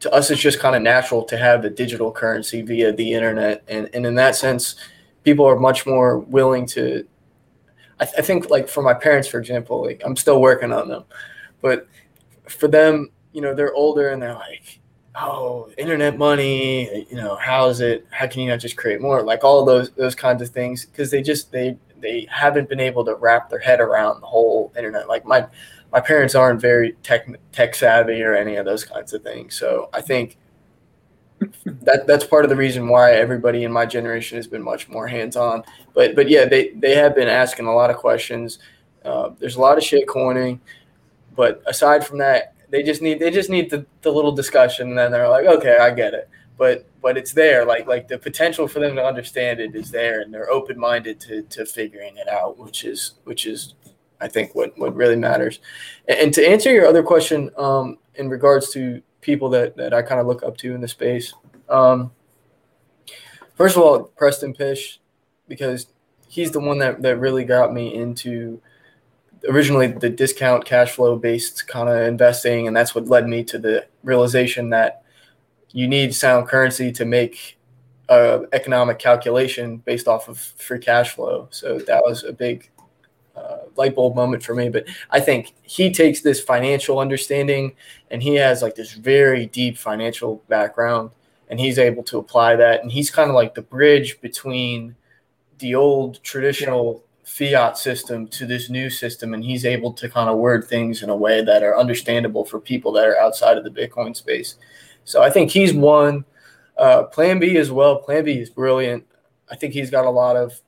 to 0.00 0.12
us 0.12 0.30
it's 0.30 0.40
just 0.40 0.60
kind 0.60 0.76
of 0.76 0.82
natural 0.82 1.24
to 1.24 1.36
have 1.36 1.62
the 1.62 1.70
digital 1.70 2.12
currency 2.12 2.62
via 2.62 2.92
the 2.92 3.12
internet, 3.12 3.64
and 3.68 3.90
and 3.92 4.06
in 4.06 4.14
that 4.14 4.36
sense, 4.36 4.76
people 5.24 5.44
are 5.46 5.58
much 5.58 5.86
more 5.86 6.18
willing 6.18 6.66
to 6.66 7.06
I, 7.98 8.04
th- 8.04 8.16
I 8.18 8.22
think 8.22 8.50
like 8.50 8.68
for 8.68 8.82
my 8.82 8.94
parents, 8.94 9.28
for 9.28 9.38
example, 9.38 9.82
like 9.84 10.02
I'm 10.04 10.16
still 10.16 10.40
working 10.40 10.72
on 10.72 10.88
them, 10.88 11.04
but 11.62 11.88
for 12.48 12.68
them, 12.68 13.10
you 13.32 13.40
know, 13.40 13.54
they're 13.54 13.74
older 13.74 14.10
and 14.10 14.20
they're 14.20 14.34
like, 14.34 14.80
oh, 15.20 15.70
internet 15.78 16.18
money, 16.18 17.06
you 17.10 17.16
know, 17.16 17.36
how 17.36 17.68
is 17.68 17.80
it? 17.80 18.06
How 18.10 18.26
can 18.26 18.42
you 18.42 18.48
not 18.48 18.60
just 18.60 18.76
create 18.76 19.00
more? 19.00 19.22
Like 19.22 19.44
all 19.44 19.64
those 19.64 19.90
those 19.90 20.14
kinds 20.14 20.42
of 20.42 20.50
things 20.50 20.84
because 20.84 21.10
they 21.10 21.22
just 21.22 21.52
they 21.52 21.78
they 22.00 22.26
haven't 22.30 22.68
been 22.68 22.80
able 22.80 23.04
to 23.04 23.14
wrap 23.14 23.48
their 23.48 23.58
head 23.58 23.80
around 23.80 24.20
the 24.20 24.26
whole 24.26 24.72
internet. 24.76 25.08
Like 25.08 25.24
my 25.24 25.46
my 25.92 26.00
parents 26.00 26.34
aren't 26.34 26.60
very 26.60 26.92
tech 27.02 27.28
tech 27.52 27.74
savvy 27.74 28.22
or 28.22 28.34
any 28.34 28.56
of 28.56 28.64
those 28.66 28.84
kinds 28.84 29.12
of 29.12 29.22
things. 29.22 29.56
So 29.56 29.88
I 29.92 30.00
think 30.00 30.36
that 31.64 32.06
that's 32.06 32.24
part 32.24 32.44
of 32.44 32.50
the 32.50 32.56
reason 32.56 32.88
why 32.88 33.12
everybody 33.12 33.64
in 33.64 33.72
my 33.72 33.86
generation 33.86 34.36
has 34.36 34.46
been 34.46 34.62
much 34.62 34.88
more 34.88 35.06
hands 35.06 35.36
on. 35.36 35.62
But 35.94 36.14
but 36.14 36.28
yeah, 36.28 36.44
they 36.44 36.70
they 36.70 36.94
have 36.94 37.14
been 37.14 37.28
asking 37.28 37.66
a 37.66 37.74
lot 37.74 37.90
of 37.90 37.96
questions. 37.96 38.58
Uh, 39.04 39.30
there's 39.38 39.56
a 39.56 39.60
lot 39.60 39.78
of 39.78 39.84
shit 39.84 40.08
coining, 40.08 40.60
but 41.36 41.62
aside 41.66 42.04
from 42.04 42.18
that, 42.18 42.55
they 42.76 42.82
just 42.82 43.00
need 43.00 43.18
they 43.18 43.30
just 43.30 43.48
need 43.48 43.70
the, 43.70 43.86
the 44.02 44.12
little 44.12 44.32
discussion, 44.32 44.88
and 44.90 44.98
then 44.98 45.10
they're 45.10 45.28
like, 45.28 45.46
okay, 45.46 45.78
I 45.78 45.90
get 45.90 46.12
it. 46.12 46.28
But 46.58 46.86
but 47.00 47.16
it's 47.16 47.32
there, 47.32 47.64
like 47.64 47.86
like 47.86 48.06
the 48.06 48.18
potential 48.18 48.68
for 48.68 48.80
them 48.80 48.96
to 48.96 49.04
understand 49.04 49.60
it 49.60 49.74
is 49.74 49.90
there, 49.90 50.20
and 50.20 50.32
they're 50.32 50.50
open 50.50 50.78
minded 50.78 51.18
to 51.20 51.42
to 51.42 51.64
figuring 51.64 52.18
it 52.18 52.28
out, 52.28 52.58
which 52.58 52.84
is 52.84 53.14
which 53.24 53.46
is 53.46 53.74
I 54.20 54.28
think 54.28 54.54
what 54.54 54.76
what 54.78 54.94
really 54.94 55.16
matters. 55.16 55.60
And, 56.06 56.18
and 56.18 56.34
to 56.34 56.46
answer 56.46 56.70
your 56.70 56.86
other 56.86 57.02
question, 57.02 57.50
um, 57.56 57.98
in 58.16 58.28
regards 58.28 58.70
to 58.72 59.02
people 59.20 59.48
that, 59.50 59.76
that 59.76 59.94
I 59.94 60.02
kind 60.02 60.20
of 60.20 60.26
look 60.26 60.42
up 60.42 60.56
to 60.58 60.74
in 60.74 60.80
the 60.80 60.88
space. 60.88 61.34
Um, 61.68 62.12
first 63.54 63.76
of 63.76 63.82
all, 63.82 64.04
Preston 64.04 64.54
Pysh, 64.54 65.00
because 65.48 65.88
he's 66.28 66.50
the 66.50 66.60
one 66.60 66.78
that, 66.78 67.02
that 67.02 67.18
really 67.18 67.44
got 67.44 67.72
me 67.72 67.94
into 67.94 68.60
originally 69.48 69.88
the 69.88 70.10
discount 70.10 70.64
cash 70.64 70.92
flow 70.92 71.16
based 71.16 71.66
kind 71.66 71.88
of 71.88 72.06
investing. 72.06 72.66
And 72.66 72.76
that's 72.76 72.94
what 72.94 73.06
led 73.06 73.28
me 73.28 73.44
to 73.44 73.58
the 73.58 73.86
realization 74.02 74.70
that 74.70 75.02
you 75.72 75.88
need 75.88 76.14
sound 76.14 76.48
currency 76.48 76.92
to 76.92 77.04
make 77.04 77.58
a 78.08 78.44
economic 78.52 78.98
calculation 78.98 79.78
based 79.78 80.08
off 80.08 80.28
of 80.28 80.38
free 80.38 80.78
cash 80.78 81.14
flow. 81.14 81.48
So 81.50 81.78
that 81.80 82.02
was 82.04 82.24
a 82.24 82.32
big 82.32 82.70
uh, 83.36 83.58
light 83.76 83.94
bulb 83.94 84.14
moment 84.14 84.42
for 84.42 84.54
me. 84.54 84.68
But 84.68 84.86
I 85.10 85.20
think 85.20 85.54
he 85.62 85.92
takes 85.92 86.20
this 86.20 86.40
financial 86.40 86.98
understanding 86.98 87.74
and 88.10 88.22
he 88.22 88.34
has 88.36 88.62
like 88.62 88.74
this 88.74 88.92
very 88.92 89.46
deep 89.46 89.76
financial 89.76 90.42
background 90.48 91.10
and 91.48 91.60
he's 91.60 91.78
able 91.78 92.02
to 92.04 92.18
apply 92.18 92.56
that. 92.56 92.82
And 92.82 92.90
he's 92.90 93.10
kind 93.10 93.28
of 93.28 93.34
like 93.34 93.54
the 93.54 93.62
bridge 93.62 94.20
between 94.20 94.96
the 95.58 95.74
old 95.74 96.22
traditional 96.22 97.02
fiat 97.26 97.76
system 97.76 98.28
to 98.28 98.46
this 98.46 98.70
new 98.70 98.88
system. 98.88 99.34
And 99.34 99.44
he's 99.44 99.66
able 99.66 99.92
to 99.94 100.08
kind 100.08 100.30
of 100.30 100.38
word 100.38 100.64
things 100.64 101.02
in 101.02 101.10
a 101.10 101.16
way 101.16 101.44
that 101.44 101.62
are 101.64 101.76
understandable 101.76 102.44
for 102.44 102.60
people 102.60 102.92
that 102.92 103.06
are 103.06 103.18
outside 103.18 103.58
of 103.58 103.64
the 103.64 103.70
Bitcoin 103.70 104.16
space. 104.16 104.56
So 105.04 105.22
I 105.22 105.30
think 105.30 105.50
he's 105.50 105.74
one. 105.74 106.24
Uh, 106.78 107.02
Plan 107.04 107.38
B 107.38 107.56
as 107.56 107.72
well. 107.72 107.96
Plan 107.96 108.24
B 108.24 108.32
is 108.38 108.48
brilliant. 108.48 109.04
I 109.50 109.56
think 109.56 109.74
he's 109.74 109.90
got 109.90 110.04
a 110.04 110.10
lot 110.10 110.36
of 110.36 110.60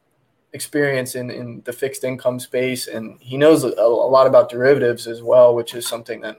experience 0.52 1.14
in, 1.14 1.30
in 1.30 1.62
the 1.64 1.72
fixed 1.72 2.02
income 2.04 2.40
space, 2.40 2.88
and 2.88 3.20
he 3.20 3.36
knows 3.36 3.62
a, 3.62 3.68
a 3.68 4.08
lot 4.08 4.26
about 4.26 4.48
derivatives 4.48 5.06
as 5.06 5.22
well, 5.22 5.54
which 5.54 5.74
is 5.74 5.86
something 5.86 6.20
that 6.22 6.38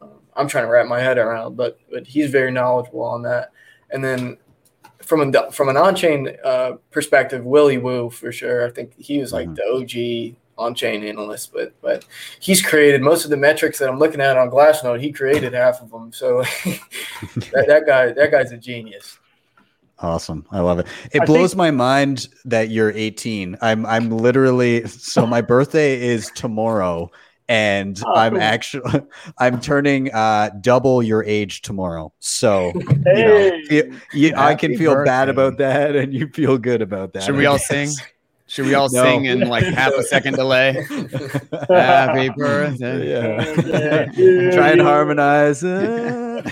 um, 0.00 0.10
I'm 0.34 0.48
trying 0.48 0.64
to 0.64 0.70
wrap 0.70 0.86
my 0.86 1.00
head 1.00 1.18
around. 1.18 1.56
But 1.56 1.78
but 1.90 2.06
he's 2.06 2.30
very 2.30 2.50
knowledgeable 2.50 3.02
on 3.02 3.22
that. 3.22 3.52
And 3.90 4.02
then 4.02 4.38
from 5.08 5.34
a 5.34 5.50
from 5.50 5.70
an 5.70 5.76
on-chain 5.78 6.36
uh, 6.44 6.72
perspective, 6.90 7.46
Willy 7.46 7.78
Woo 7.78 8.10
for 8.10 8.30
sure. 8.30 8.66
I 8.66 8.70
think 8.70 8.94
he 8.98 9.18
was 9.18 9.32
like 9.32 9.48
mm-hmm. 9.48 9.54
the 9.80 10.32
OG 10.32 10.36
on-chain 10.58 11.02
analyst, 11.02 11.50
but 11.52 11.72
but 11.80 12.04
he's 12.40 12.60
created 12.60 13.00
most 13.00 13.24
of 13.24 13.30
the 13.30 13.36
metrics 13.36 13.78
that 13.78 13.88
I'm 13.88 13.98
looking 13.98 14.20
at 14.20 14.36
on 14.36 14.50
Glassnode. 14.50 15.00
He 15.00 15.10
created 15.10 15.54
half 15.54 15.80
of 15.80 15.90
them, 15.90 16.12
so 16.12 16.42
that, 17.52 17.64
that 17.66 17.84
guy 17.86 18.12
that 18.12 18.30
guy's 18.30 18.52
a 18.52 18.58
genius. 18.58 19.18
Awesome. 20.00 20.46
I 20.52 20.60
love 20.60 20.78
it. 20.78 20.86
It 21.12 21.22
I 21.22 21.24
blows 21.24 21.52
think- 21.52 21.58
my 21.58 21.70
mind 21.70 22.28
that 22.44 22.68
you're 22.68 22.92
18. 22.92 23.56
I'm 23.62 23.86
I'm 23.86 24.10
literally 24.10 24.86
so 24.86 25.26
my 25.26 25.40
birthday 25.40 26.00
is 26.00 26.30
tomorrow 26.34 27.10
and 27.48 28.00
oh, 28.06 28.14
I'm 28.14 28.36
actually 28.36 29.00
I'm 29.38 29.60
turning 29.60 30.12
uh 30.12 30.50
double 30.60 31.02
your 31.02 31.24
age 31.24 31.62
tomorrow. 31.62 32.12
So, 32.18 32.72
hey, 33.04 33.62
you 33.70 33.82
know, 33.82 33.98
you, 34.12 34.32
I 34.36 34.54
can 34.54 34.76
feel 34.76 34.94
birthday. 34.94 35.10
bad 35.10 35.28
about 35.28 35.58
that 35.58 35.96
and 35.96 36.12
you 36.12 36.28
feel 36.28 36.58
good 36.58 36.82
about 36.82 37.14
that. 37.14 37.22
Should 37.22 37.36
we 37.36 37.46
all 37.46 37.58
sing? 37.58 37.90
Should 38.48 38.64
we 38.64 38.74
all 38.74 38.88
no. 38.90 39.02
sing 39.02 39.26
in 39.26 39.40
like 39.40 39.62
half 39.64 39.92
a 39.92 40.02
second 40.02 40.36
delay? 40.36 40.86
Happy 41.68 42.30
birthday. 42.36 43.10
Yeah. 43.10 44.06
Try 44.52 44.70
and 44.70 44.80
harmonize. 44.80 45.62
yeah, 45.62 46.42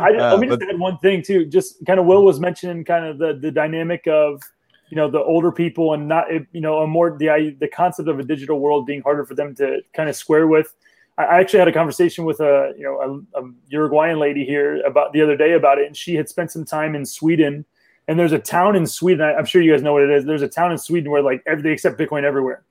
I, 0.00 0.16
uh, 0.16 0.30
let 0.30 0.38
me 0.38 0.46
just 0.46 0.62
add 0.62 0.78
one 0.78 0.96
thing 0.98 1.22
too. 1.22 1.44
Just 1.44 1.84
kind 1.86 1.98
of 1.98 2.06
Will 2.06 2.24
was 2.24 2.38
mentioning 2.38 2.84
kind 2.84 3.04
of 3.04 3.18
the 3.18 3.36
the 3.36 3.50
dynamic 3.50 4.06
of 4.06 4.40
you 4.88 4.96
know 4.96 5.10
the 5.10 5.22
older 5.22 5.50
people 5.50 5.94
and 5.94 6.08
not 6.08 6.26
you 6.52 6.60
know 6.60 6.78
a 6.78 6.86
more 6.86 7.16
the 7.16 7.56
the 7.58 7.68
concept 7.68 8.08
of 8.08 8.18
a 8.18 8.22
digital 8.22 8.60
world 8.60 8.86
being 8.86 9.02
harder 9.02 9.24
for 9.24 9.34
them 9.34 9.54
to 9.56 9.80
kind 9.94 10.08
of 10.08 10.16
square 10.16 10.46
with. 10.46 10.74
I 11.18 11.40
actually 11.40 11.60
had 11.60 11.68
a 11.68 11.72
conversation 11.72 12.24
with 12.24 12.40
a 12.40 12.74
you 12.76 12.84
know 12.84 13.24
a, 13.34 13.40
a 13.42 13.50
Uruguayan 13.68 14.18
lady 14.18 14.44
here 14.44 14.82
about 14.84 15.12
the 15.12 15.22
other 15.22 15.36
day 15.36 15.52
about 15.52 15.78
it, 15.78 15.86
and 15.86 15.96
she 15.96 16.14
had 16.14 16.28
spent 16.28 16.50
some 16.50 16.64
time 16.64 16.94
in 16.94 17.04
Sweden 17.06 17.64
and 18.08 18.18
there's 18.18 18.32
a 18.32 18.38
town 18.38 18.76
in 18.76 18.86
Sweden. 18.86 19.22
I'm 19.36 19.44
sure 19.44 19.60
you 19.60 19.72
guys 19.72 19.82
know 19.82 19.92
what 19.92 20.02
it 20.02 20.10
is. 20.10 20.24
There's 20.24 20.42
a 20.42 20.48
town 20.48 20.72
in 20.72 20.78
Sweden 20.78 21.10
where 21.10 21.22
like 21.22 21.44
they 21.44 21.72
accept 21.72 21.98
Bitcoin 21.98 22.22
everywhere. 22.22 22.62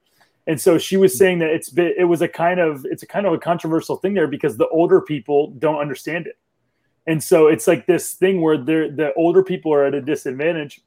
And 0.47 0.61
so 0.61 0.78
she 0.78 0.97
was 0.97 1.13
hmm. 1.13 1.18
saying 1.18 1.39
that 1.39 1.49
it's 1.49 1.70
been, 1.70 1.93
it 1.97 2.05
was 2.05 2.22
a 2.22 2.28
kind 2.28 2.59
of 2.59 2.86
it's 2.86 3.03
a 3.03 3.07
kind 3.07 3.26
of 3.26 3.34
a 3.34 3.38
controversial 3.38 3.97
thing 3.97 4.13
there 4.13 4.28
because 4.28 4.57
the 4.57 4.68
older 4.70 5.01
people 5.01 5.51
don't 5.59 5.80
understand 5.80 6.28
it. 6.28 6.38
And 7.07 7.24
so 7.24 7.47
it's 7.47 7.68
like 7.68 7.86
this 7.86 8.13
thing 8.13 8.41
where 8.41 8.57
they're, 8.57 8.89
the 8.89 9.13
older 9.13 9.43
people 9.43 9.72
are 9.74 9.86
at 9.86 9.93
a 9.93 10.01
disadvantage. 10.01 10.82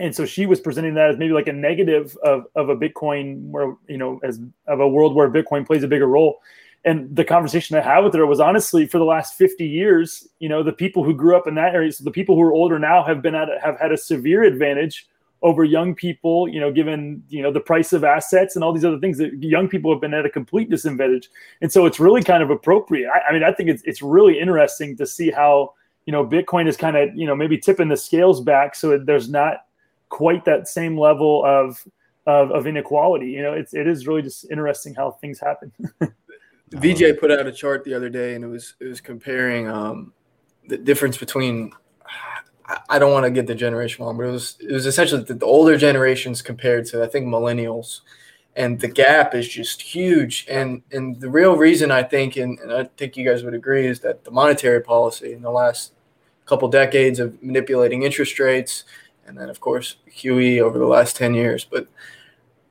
And 0.00 0.14
so 0.14 0.24
she 0.24 0.46
was 0.46 0.60
presenting 0.60 0.94
that 0.94 1.10
as 1.10 1.16
maybe 1.16 1.32
like 1.32 1.48
a 1.48 1.52
negative 1.52 2.16
of, 2.22 2.46
of 2.54 2.68
a 2.68 2.76
Bitcoin 2.76 3.42
where, 3.50 3.74
you 3.88 3.98
know, 3.98 4.20
as 4.22 4.40
of 4.66 4.80
a 4.80 4.88
world 4.88 5.14
where 5.14 5.28
Bitcoin 5.28 5.66
plays 5.66 5.82
a 5.82 5.88
bigger 5.88 6.06
role 6.06 6.40
and 6.84 7.14
the 7.14 7.24
conversation 7.24 7.76
I 7.76 7.80
had 7.80 8.00
with 8.00 8.14
her 8.14 8.26
was 8.26 8.40
honestly 8.40 8.86
for 8.86 8.98
the 8.98 9.04
last 9.04 9.34
50 9.34 9.66
years, 9.66 10.28
you 10.38 10.48
know, 10.48 10.62
the 10.62 10.72
people 10.72 11.02
who 11.02 11.14
grew 11.14 11.36
up 11.36 11.46
in 11.46 11.54
that 11.56 11.74
area, 11.74 11.92
so 11.92 12.04
the 12.04 12.10
people 12.10 12.36
who 12.36 12.42
are 12.42 12.52
older 12.52 12.78
now 12.78 13.02
have 13.02 13.20
been 13.20 13.34
at 13.34 13.48
have 13.62 13.78
had 13.78 13.92
a 13.92 13.96
severe 13.96 14.42
advantage 14.42 15.08
over 15.42 15.64
young 15.64 15.94
people, 15.94 16.48
you 16.48 16.60
know, 16.60 16.72
given 16.72 17.22
you 17.28 17.42
know 17.42 17.52
the 17.52 17.60
price 17.60 17.92
of 17.92 18.04
assets 18.04 18.54
and 18.54 18.64
all 18.64 18.72
these 18.72 18.84
other 18.84 18.98
things 18.98 19.18
that 19.18 19.32
young 19.42 19.68
people 19.68 19.92
have 19.92 20.00
been 20.00 20.14
at 20.14 20.24
a 20.24 20.30
complete 20.30 20.70
disadvantage. 20.70 21.28
And 21.60 21.72
so 21.72 21.84
it's 21.84 22.00
really 22.00 22.22
kind 22.22 22.42
of 22.42 22.50
appropriate. 22.50 23.08
I, 23.08 23.28
I 23.28 23.32
mean, 23.32 23.42
I 23.42 23.52
think 23.52 23.68
it's 23.68 23.82
it's 23.84 24.02
really 24.02 24.38
interesting 24.38 24.96
to 24.98 25.06
see 25.06 25.30
how 25.30 25.74
you 26.06 26.12
know 26.12 26.24
Bitcoin 26.24 26.68
is 26.68 26.76
kind 26.76 26.96
of 26.96 27.14
you 27.14 27.26
know 27.26 27.34
maybe 27.34 27.58
tipping 27.58 27.88
the 27.88 27.96
scales 27.96 28.40
back 28.40 28.74
so 28.74 28.98
there's 28.98 29.28
not 29.28 29.66
quite 30.08 30.44
that 30.44 30.68
same 30.68 30.98
level 30.98 31.44
of 31.44 31.82
of, 32.26 32.50
of 32.50 32.66
inequality. 32.66 33.26
You 33.26 33.42
know, 33.42 33.52
it's 33.52 33.74
it 33.74 33.86
is 33.86 34.06
really 34.06 34.22
just 34.22 34.50
interesting 34.50 34.94
how 34.94 35.12
things 35.12 35.40
happen. 35.40 35.72
VJ 36.70 37.18
put 37.18 37.30
out 37.30 37.46
a 37.46 37.52
chart 37.52 37.84
the 37.84 37.94
other 37.94 38.10
day, 38.10 38.34
and 38.34 38.44
it 38.44 38.48
was 38.48 38.74
it 38.80 38.86
was 38.86 39.00
comparing 39.00 39.68
um, 39.68 40.12
the 40.68 40.76
difference 40.76 41.16
between. 41.16 41.72
I 42.90 42.98
don't 42.98 43.12
want 43.12 43.24
to 43.24 43.30
get 43.30 43.46
the 43.46 43.54
generation 43.54 44.04
wrong, 44.04 44.18
but 44.18 44.24
it 44.24 44.30
was 44.30 44.58
it 44.60 44.70
was 44.70 44.84
essentially 44.84 45.22
the, 45.22 45.44
older 45.44 45.78
generations 45.78 46.42
compared 46.42 46.84
to 46.86 47.02
I 47.02 47.06
think 47.06 47.26
millennials, 47.26 48.00
and 48.56 48.78
the 48.78 48.88
gap 48.88 49.34
is 49.34 49.48
just 49.48 49.80
huge. 49.80 50.46
And 50.50 50.82
and 50.92 51.18
the 51.18 51.30
real 51.30 51.56
reason 51.56 51.90
I 51.90 52.02
think, 52.02 52.36
and, 52.36 52.58
and 52.58 52.70
I 52.70 52.84
think 52.98 53.16
you 53.16 53.26
guys 53.26 53.42
would 53.42 53.54
agree, 53.54 53.86
is 53.86 54.00
that 54.00 54.24
the 54.24 54.30
monetary 54.30 54.82
policy 54.82 55.32
in 55.32 55.40
the 55.40 55.50
last 55.50 55.94
couple 56.44 56.68
decades 56.68 57.20
of 57.20 57.42
manipulating 57.42 58.02
interest 58.02 58.38
rates, 58.38 58.84
and 59.28 59.38
then 59.38 59.48
of 59.48 59.60
course 59.60 59.96
QE 60.10 60.60
over 60.60 60.78
the 60.78 60.86
last 60.86 61.16
ten 61.16 61.34
years. 61.34 61.64
But 61.64 61.86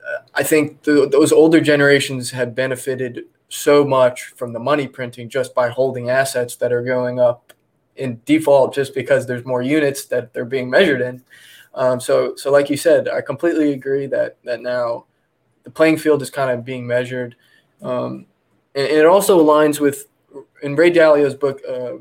uh, 0.06 0.22
I 0.34 0.42
think 0.42 0.82
those 0.82 1.32
older 1.32 1.60
generations 1.60 2.30
have 2.32 2.54
benefited 2.54 3.24
so 3.48 3.84
much 3.84 4.34
from 4.36 4.52
the 4.52 4.58
money 4.58 4.86
printing 4.86 5.28
just 5.28 5.54
by 5.54 5.70
holding 5.70 6.10
assets 6.10 6.56
that 6.56 6.72
are 6.72 6.82
going 6.82 7.18
up 7.18 7.52
in 7.96 8.20
default 8.24 8.74
just 8.74 8.94
because 8.94 9.26
there's 9.26 9.44
more 9.44 9.62
units 9.62 10.04
that 10.06 10.32
they're 10.32 10.44
being 10.44 10.68
measured 10.68 11.00
in. 11.00 11.22
Um, 11.74 12.00
so, 12.00 12.34
so 12.36 12.50
like 12.50 12.70
you 12.70 12.76
said, 12.76 13.08
I 13.08 13.20
completely 13.20 13.72
agree 13.72 14.06
that 14.06 14.36
that 14.44 14.60
now 14.60 15.04
the 15.64 15.70
playing 15.70 15.98
field 15.98 16.22
is 16.22 16.30
kind 16.30 16.50
of 16.50 16.64
being 16.64 16.86
measured, 16.86 17.36
um, 17.82 18.26
and, 18.74 18.86
and, 18.86 18.98
it 18.98 19.06
also 19.06 19.38
aligns 19.38 19.78
with 19.78 20.06
in 20.62 20.74
Ray 20.74 20.90
Dalio's 20.90 21.34
book, 21.34 21.60
uh, 21.68 21.92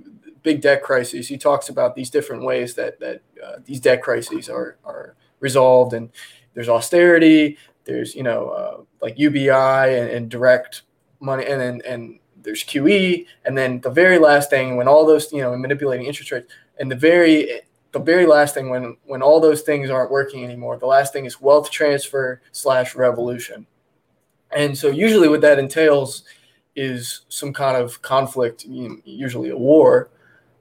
Big 0.47 0.61
Debt 0.61 0.81
Crises. 0.81 1.27
He 1.27 1.37
talks 1.37 1.67
about 1.67 1.93
these 1.93 2.09
different 2.09 2.41
ways 2.41 2.73
that 2.75 3.01
that 3.01 3.21
uh, 3.45 3.57
these 3.65 3.81
debt 3.81 4.01
crises 4.01 4.47
are 4.47 4.77
are 4.85 5.17
resolved, 5.41 5.91
and 5.93 6.09
there's 6.53 6.69
austerity, 6.69 7.57
there's 7.83 8.15
you 8.15 8.23
know 8.23 8.47
uh, 8.49 8.77
like 9.01 9.19
UBI 9.19 9.51
and, 9.99 10.09
and 10.09 10.29
direct 10.29 10.83
money, 11.19 11.45
and 11.45 11.59
then 11.59 11.81
and 11.85 12.19
there's 12.43 12.63
QE, 12.63 13.25
and 13.43 13.57
then 13.57 13.81
the 13.81 13.89
very 13.89 14.19
last 14.19 14.49
thing 14.49 14.77
when 14.77 14.87
all 14.87 15.05
those 15.05 15.33
you 15.33 15.41
know 15.41 15.53
manipulating 15.57 16.05
interest 16.05 16.31
rates, 16.31 16.49
and 16.79 16.89
the 16.89 16.95
very 16.95 17.59
the 17.91 17.99
very 17.99 18.25
last 18.25 18.53
thing 18.53 18.69
when 18.69 18.95
when 19.03 19.21
all 19.21 19.41
those 19.41 19.63
things 19.63 19.89
aren't 19.89 20.11
working 20.11 20.45
anymore, 20.45 20.77
the 20.77 20.85
last 20.85 21.11
thing 21.11 21.25
is 21.25 21.41
wealth 21.41 21.69
transfer 21.69 22.41
slash 22.53 22.95
revolution, 22.95 23.67
and 24.51 24.77
so 24.77 24.87
usually 24.87 25.27
what 25.27 25.41
that 25.41 25.59
entails 25.59 26.23
is 26.77 27.25
some 27.27 27.51
kind 27.51 27.75
of 27.75 28.01
conflict, 28.01 28.63
usually 28.63 29.49
a 29.49 29.57
war. 29.57 30.09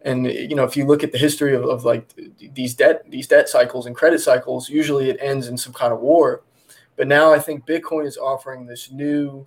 And 0.07 0.27
you 0.27 0.55
know, 0.55 0.65
if 0.65 0.77
you 0.77 0.87
look 0.87 1.05
at 1.05 1.13
the 1.13 1.19
history 1.19 1.55
of, 1.55 1.65
of 1.65 1.85
like 1.85 2.09
these 2.55 2.73
debt 2.75 3.03
these 3.11 3.27
debt 3.27 3.49
cycles 3.49 3.85
and 3.85 3.95
credit 3.95 4.21
cycles, 4.21 4.71
usually 4.71 5.11
it 5.11 5.19
ends 5.21 5.49
in 5.49 5.59
some 5.59 5.75
kind 5.75 5.93
of 5.93 6.01
war. 6.01 6.43
But 6.97 7.09
now 7.09 7.35
I 7.35 7.39
think 7.39 7.67
Bitcoin 7.67 8.07
is 8.07 8.17
offering 8.17 8.67
this 8.67 8.91
new 8.91 9.47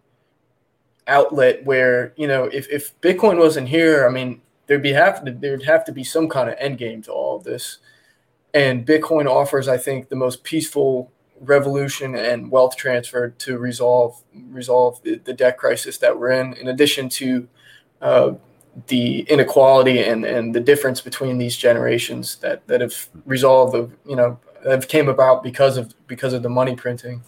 outlet 1.10 1.66
where 1.66 2.14
you 2.16 2.28
know 2.28 2.44
if, 2.46 2.70
if 2.70 3.00
bitcoin 3.02 3.38
wasn't 3.38 3.68
here 3.68 4.06
i 4.06 4.10
mean 4.10 4.42
there'd 4.68 4.84
be 4.84 4.94
have 4.94 5.26
to, 5.26 5.32
there'd 5.32 5.64
have 5.64 5.84
to 5.84 5.92
be 5.92 6.04
some 6.04 6.30
kind 6.30 6.50
of 6.50 6.56
end 6.60 6.78
game 6.78 7.02
to 7.02 7.12
all 7.12 7.36
of 7.36 7.44
this 7.44 7.80
and 8.54 8.86
bitcoin 8.86 9.26
offers 9.26 9.68
i 9.68 9.78
think 9.78 10.08
the 10.08 10.16
most 10.16 10.44
peaceful 10.44 11.12
revolution 11.42 12.16
and 12.16 12.52
wealth 12.52 12.76
transfer 12.78 13.30
to 13.30 13.58
resolve 13.58 14.24
resolve 14.50 15.02
the, 15.04 15.16
the 15.26 15.34
debt 15.34 15.58
crisis 15.58 15.98
that 15.98 16.18
we're 16.18 16.32
in 16.32 16.54
in 16.54 16.68
addition 16.68 17.10
to 17.10 17.48
uh, 18.02 18.32
the 18.88 19.22
inequality 19.22 20.04
and, 20.04 20.26
and 20.26 20.54
the 20.54 20.60
difference 20.60 21.02
between 21.02 21.38
these 21.38 21.56
generations 21.56 22.38
that, 22.38 22.66
that 22.68 22.82
have 22.82 23.08
resolved 23.26 23.74
the 23.74 23.90
you 24.08 24.16
know 24.16 24.40
have 24.64 24.88
came 24.88 25.08
about 25.08 25.42
because 25.44 25.78
of 25.78 25.94
because 26.08 26.34
of 26.34 26.44
the 26.44 26.50
money 26.50 26.76
printing 26.76 27.22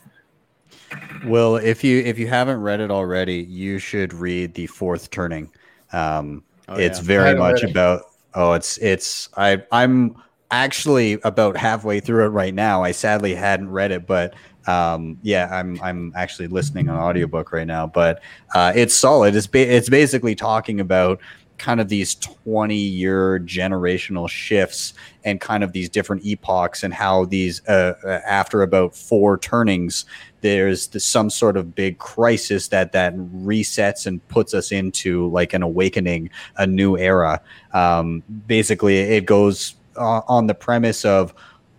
well, 1.26 1.56
if 1.56 1.84
you 1.84 2.00
if 2.00 2.18
you 2.18 2.28
haven't 2.28 2.62
read 2.62 2.80
it 2.80 2.92
already, 2.92 3.38
you 3.38 3.80
should 3.80 4.14
read 4.14 4.54
the 4.54 4.68
fourth 4.68 5.10
turning. 5.10 5.52
Um, 5.94 6.44
oh, 6.68 6.76
it's 6.76 7.00
yeah. 7.00 7.06
very 7.06 7.36
much 7.38 7.64
about. 7.64 8.04
Oh, 8.34 8.54
it's 8.54 8.78
it's 8.78 9.30
I 9.38 9.64
I'm 9.72 10.16
actually 10.50 11.20
about 11.24 11.56
halfway 11.56 12.00
through 12.00 12.26
it 12.26 12.30
right 12.30 12.54
now. 12.54 12.84
I 12.84 12.92
sadly 12.92 13.36
hadn't 13.36 13.70
read 13.70 13.92
it, 13.92 14.08
but 14.08 14.34
um, 14.68 15.18
yeah, 15.22 15.48
I'm 15.52 15.80
I'm 15.82 16.14
actually 16.16 16.48
listening 16.48 16.90
on 16.90 16.98
audiobook 16.98 17.52
right 17.52 17.68
now. 17.68 17.88
But 17.88 18.22
uh, 18.56 18.74
it's 18.76 18.96
solid. 18.96 19.36
It's 19.36 19.48
ba- 19.48 19.74
it's 19.74 19.90
basically 19.90 20.36
talking 20.36 20.80
about 20.80 21.20
kind 21.62 21.80
of 21.80 21.90
these 21.90 22.16
20 22.16 22.76
year 22.76 23.40
generational 23.42 24.28
shifts 24.28 24.96
and 25.24 25.40
kind 25.40 25.64
of 25.64 25.74
these 25.74 25.90
different 25.90 26.26
epochs 26.26 26.84
and 26.84 26.92
how 26.92 27.26
these 27.26 27.62
uh, 27.68 27.94
uh, 28.04 28.20
after 28.26 28.64
about 28.64 28.96
four 28.96 29.38
turnings 29.38 30.06
there's 30.42 30.88
the, 30.88 31.00
some 31.00 31.30
sort 31.30 31.56
of 31.56 31.76
big 31.76 32.00
crisis 32.00 32.70
that 32.70 32.92
that 32.94 33.16
resets 33.16 34.08
and 34.08 34.28
puts 34.28 34.56
us 34.56 34.72
into 34.72 35.30
like 35.30 35.54
an 35.54 35.62
awakening 35.62 36.32
a 36.58 36.66
new 36.66 36.98
era. 36.98 37.40
Um, 37.74 38.24
basically 38.48 38.98
it 38.98 39.28
goes 39.28 39.76
uh, 39.96 40.22
on 40.28 40.48
the 40.48 40.56
premise 40.56 41.06
of 41.06 41.32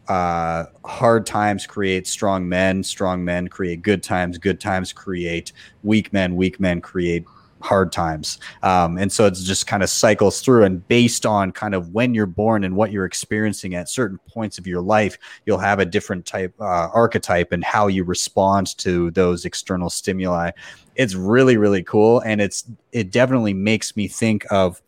uh, 0.06 0.66
hard 0.84 1.26
times 1.26 1.66
create 1.66 2.06
strong 2.06 2.48
men 2.48 2.82
strong 2.84 3.24
men 3.24 3.48
create 3.48 3.82
good 3.82 4.02
times 4.02 4.38
good 4.38 4.60
times 4.60 4.92
create 4.92 5.52
weak 5.82 6.12
men 6.12 6.36
weak 6.36 6.60
men 6.60 6.80
create 6.80 7.24
hard 7.62 7.92
times. 7.92 8.38
Um, 8.62 8.98
and 8.98 9.10
so 9.10 9.26
it 9.26 9.34
just 9.34 9.66
kind 9.66 9.82
of 9.82 9.88
cycles 9.88 10.40
through. 10.40 10.64
And 10.64 10.86
based 10.88 11.24
on 11.24 11.52
kind 11.52 11.74
of 11.74 11.90
when 11.90 12.14
you're 12.14 12.26
born 12.26 12.64
and 12.64 12.76
what 12.76 12.92
you're 12.92 13.04
experiencing 13.04 13.74
at 13.74 13.88
certain 13.88 14.18
points 14.28 14.58
of 14.58 14.66
your 14.66 14.80
life, 14.80 15.16
you'll 15.46 15.58
have 15.58 15.78
a 15.78 15.84
different 15.84 16.26
type 16.26 16.54
uh, 16.60 16.88
archetype 16.92 17.52
and 17.52 17.64
how 17.64 17.86
you 17.86 18.04
respond 18.04 18.76
to 18.78 19.10
those 19.12 19.44
external 19.44 19.88
stimuli. 19.88 20.50
It's 20.96 21.14
really, 21.14 21.56
really 21.56 21.82
cool. 21.82 22.20
And 22.20 22.40
it's, 22.40 22.64
it 22.92 23.10
definitely 23.10 23.54
makes 23.54 23.96
me 23.96 24.08
think 24.08 24.44
of 24.50 24.82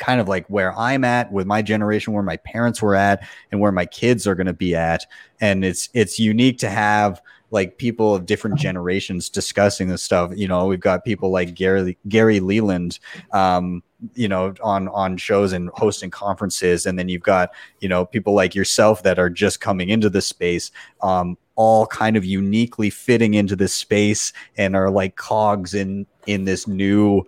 kind 0.00 0.20
of 0.20 0.26
like 0.26 0.44
where 0.48 0.76
I'm 0.76 1.04
at 1.04 1.30
with 1.30 1.46
my 1.46 1.62
generation, 1.62 2.12
where 2.12 2.24
my 2.24 2.38
parents 2.38 2.82
were 2.82 2.96
at, 2.96 3.22
and 3.52 3.60
where 3.60 3.70
my 3.70 3.86
kids 3.86 4.26
are 4.26 4.34
going 4.34 4.48
to 4.48 4.52
be 4.52 4.74
at. 4.74 5.06
And 5.40 5.64
it's, 5.64 5.88
it's 5.94 6.18
unique 6.18 6.58
to 6.58 6.68
have, 6.68 7.22
like 7.50 7.78
people 7.78 8.14
of 8.14 8.26
different 8.26 8.58
generations 8.58 9.28
discussing 9.28 9.88
this 9.88 10.02
stuff. 10.02 10.32
You 10.34 10.48
know, 10.48 10.66
we've 10.66 10.80
got 10.80 11.04
people 11.04 11.30
like 11.30 11.54
Gary 11.54 11.98
Gary 12.08 12.40
Leland, 12.40 12.98
um, 13.32 13.82
you 14.14 14.28
know, 14.28 14.54
on 14.62 14.88
on 14.88 15.16
shows 15.16 15.52
and 15.52 15.70
hosting 15.74 16.10
conferences, 16.10 16.86
and 16.86 16.98
then 16.98 17.08
you've 17.08 17.22
got 17.22 17.50
you 17.80 17.88
know 17.88 18.06
people 18.06 18.34
like 18.34 18.54
yourself 18.54 19.02
that 19.02 19.18
are 19.18 19.30
just 19.30 19.60
coming 19.60 19.88
into 19.88 20.08
the 20.08 20.22
space. 20.22 20.70
Um, 21.02 21.36
all 21.56 21.86
kind 21.86 22.16
of 22.16 22.24
uniquely 22.24 22.88
fitting 22.88 23.34
into 23.34 23.54
this 23.54 23.74
space 23.74 24.32
and 24.56 24.74
are 24.74 24.90
like 24.90 25.16
cogs 25.16 25.74
in 25.74 26.06
in 26.26 26.44
this 26.44 26.66
new 26.66 27.26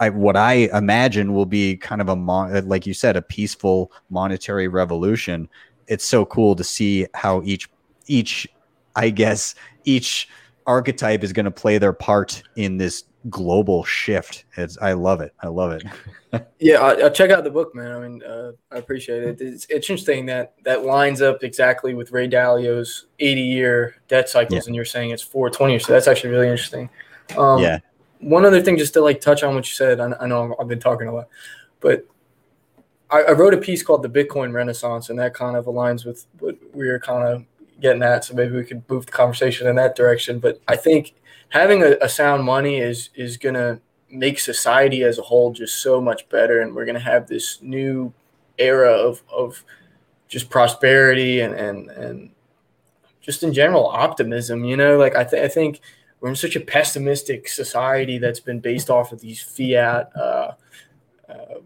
I, 0.00 0.10
what 0.10 0.36
I 0.36 0.68
imagine 0.72 1.34
will 1.34 1.46
be 1.46 1.76
kind 1.76 2.00
of 2.00 2.08
a 2.08 2.16
mon- 2.16 2.68
like 2.68 2.86
you 2.86 2.94
said 2.94 3.16
a 3.16 3.22
peaceful 3.22 3.92
monetary 4.10 4.68
revolution. 4.68 5.48
It's 5.86 6.04
so 6.04 6.24
cool 6.24 6.56
to 6.56 6.64
see 6.64 7.06
how 7.14 7.42
each 7.44 7.68
each 8.06 8.48
I 8.96 9.10
guess 9.10 9.54
each 9.84 10.28
archetype 10.66 11.22
is 11.22 11.32
going 11.32 11.44
to 11.44 11.50
play 11.50 11.78
their 11.78 11.92
part 11.92 12.42
in 12.56 12.76
this 12.76 13.04
global 13.30 13.84
shift. 13.84 14.44
It's 14.56 14.76
I 14.78 14.92
love 14.92 15.20
it. 15.20 15.32
I 15.40 15.48
love 15.48 15.72
it. 15.72 16.46
yeah, 16.58 16.80
I, 16.80 17.06
I, 17.06 17.08
check 17.08 17.30
out 17.30 17.44
the 17.44 17.50
book, 17.50 17.74
man. 17.74 17.92
I 17.92 17.98
mean, 18.00 18.22
uh, 18.22 18.52
I 18.70 18.76
appreciate 18.76 19.22
it. 19.22 19.40
It's, 19.40 19.66
it's, 19.66 19.90
interesting 19.90 20.26
that 20.26 20.54
that 20.64 20.84
lines 20.84 21.22
up 21.22 21.42
exactly 21.42 21.94
with 21.94 22.12
Ray 22.12 22.28
Dalio's 22.28 23.06
80 23.20 23.40
year 23.40 23.96
debt 24.08 24.28
cycles, 24.28 24.64
yeah. 24.64 24.68
and 24.68 24.74
you're 24.76 24.84
saying 24.84 25.10
it's 25.10 25.22
420. 25.22 25.78
So 25.78 25.92
that's 25.92 26.08
actually 26.08 26.30
really 26.30 26.48
interesting. 26.48 26.90
Um, 27.36 27.60
yeah. 27.60 27.78
One 28.24 28.44
other 28.44 28.62
thing, 28.62 28.76
just 28.76 28.94
to 28.94 29.00
like 29.00 29.20
touch 29.20 29.42
on 29.42 29.54
what 29.54 29.68
you 29.68 29.74
said. 29.74 30.00
I, 30.00 30.12
I 30.20 30.26
know 30.26 30.56
I've 30.60 30.68
been 30.68 30.80
talking 30.80 31.08
a 31.08 31.14
lot, 31.14 31.28
but 31.80 32.06
I, 33.10 33.22
I 33.22 33.32
wrote 33.32 33.54
a 33.54 33.58
piece 33.58 33.82
called 33.82 34.02
"The 34.02 34.08
Bitcoin 34.08 34.52
Renaissance," 34.52 35.10
and 35.10 35.18
that 35.18 35.34
kind 35.34 35.56
of 35.56 35.66
aligns 35.66 36.04
with 36.04 36.26
what 36.38 36.56
we 36.72 36.88
are 36.88 36.98
kind 36.98 37.26
of 37.26 37.44
getting 37.80 38.02
at. 38.02 38.24
So 38.24 38.34
maybe 38.34 38.56
we 38.56 38.64
could 38.64 38.82
move 38.88 39.06
the 39.06 39.12
conversation 39.12 39.66
in 39.66 39.76
that 39.76 39.94
direction. 39.94 40.38
But 40.38 40.60
I 40.68 40.76
think 40.76 41.14
having 41.50 41.82
a, 41.82 41.96
a 42.00 42.08
sound 42.08 42.44
money 42.44 42.78
is 42.78 43.10
is 43.14 43.36
gonna 43.36 43.80
make 44.10 44.38
society 44.38 45.02
as 45.02 45.18
a 45.18 45.22
whole 45.22 45.52
just 45.52 45.82
so 45.82 46.00
much 46.00 46.28
better, 46.28 46.62
and 46.62 46.74
we're 46.74 46.86
gonna 46.86 46.98
have 46.98 47.26
this 47.26 47.60
new 47.62 48.12
era 48.58 48.90
of 48.90 49.22
of 49.30 49.64
just 50.28 50.48
prosperity 50.48 51.40
and 51.40 51.54
and 51.54 51.90
and 51.90 52.30
just 53.20 53.42
in 53.42 53.52
general 53.52 53.86
optimism. 53.86 54.64
You 54.64 54.76
know, 54.76 54.96
like 54.98 55.14
I, 55.16 55.24
th- 55.24 55.42
I 55.42 55.48
think 55.48 55.80
we're 56.24 56.30
in 56.30 56.36
such 56.36 56.56
a 56.56 56.60
pessimistic 56.60 57.48
society 57.48 58.16
that's 58.16 58.40
been 58.40 58.58
based 58.58 58.88
off 58.88 59.12
of 59.12 59.20
these 59.20 59.42
fiat 59.42 60.10
uh, 60.16 60.52
uh, 61.28 61.58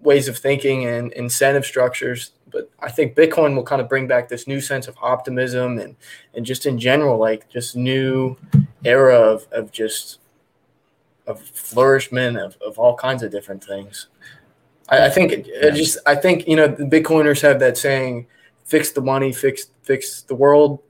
ways 0.00 0.28
of 0.28 0.38
thinking 0.38 0.86
and 0.86 1.10
incentive 1.14 1.66
structures 1.66 2.30
but 2.52 2.70
I 2.78 2.90
think 2.90 3.16
Bitcoin 3.16 3.56
will 3.56 3.64
kind 3.64 3.80
of 3.80 3.88
bring 3.88 4.06
back 4.06 4.28
this 4.28 4.46
new 4.46 4.60
sense 4.60 4.86
of 4.86 4.96
optimism 5.02 5.78
and 5.78 5.96
and 6.34 6.46
just 6.46 6.66
in 6.66 6.78
general, 6.78 7.18
like 7.18 7.48
just 7.48 7.74
new 7.74 8.36
era 8.84 9.16
of, 9.16 9.48
of 9.50 9.72
just 9.72 10.20
of 11.26 11.40
flourishment 11.40 12.36
of, 12.36 12.56
of 12.64 12.78
all 12.78 12.94
kinds 12.94 13.22
of 13.22 13.32
different 13.32 13.64
things. 13.64 14.08
I, 14.88 15.06
I 15.06 15.10
think 15.10 15.32
it, 15.32 15.48
it 15.48 15.74
just 15.74 15.98
I 16.06 16.14
think 16.14 16.46
you 16.46 16.56
know 16.56 16.68
the 16.68 16.84
Bitcoiners 16.84 17.40
have 17.40 17.58
that 17.60 17.78
saying, 17.78 18.26
"Fix 18.64 18.92
the 18.92 19.00
money, 19.00 19.32
fix 19.32 19.66
fix 19.82 20.22
the 20.22 20.34
world." 20.34 20.80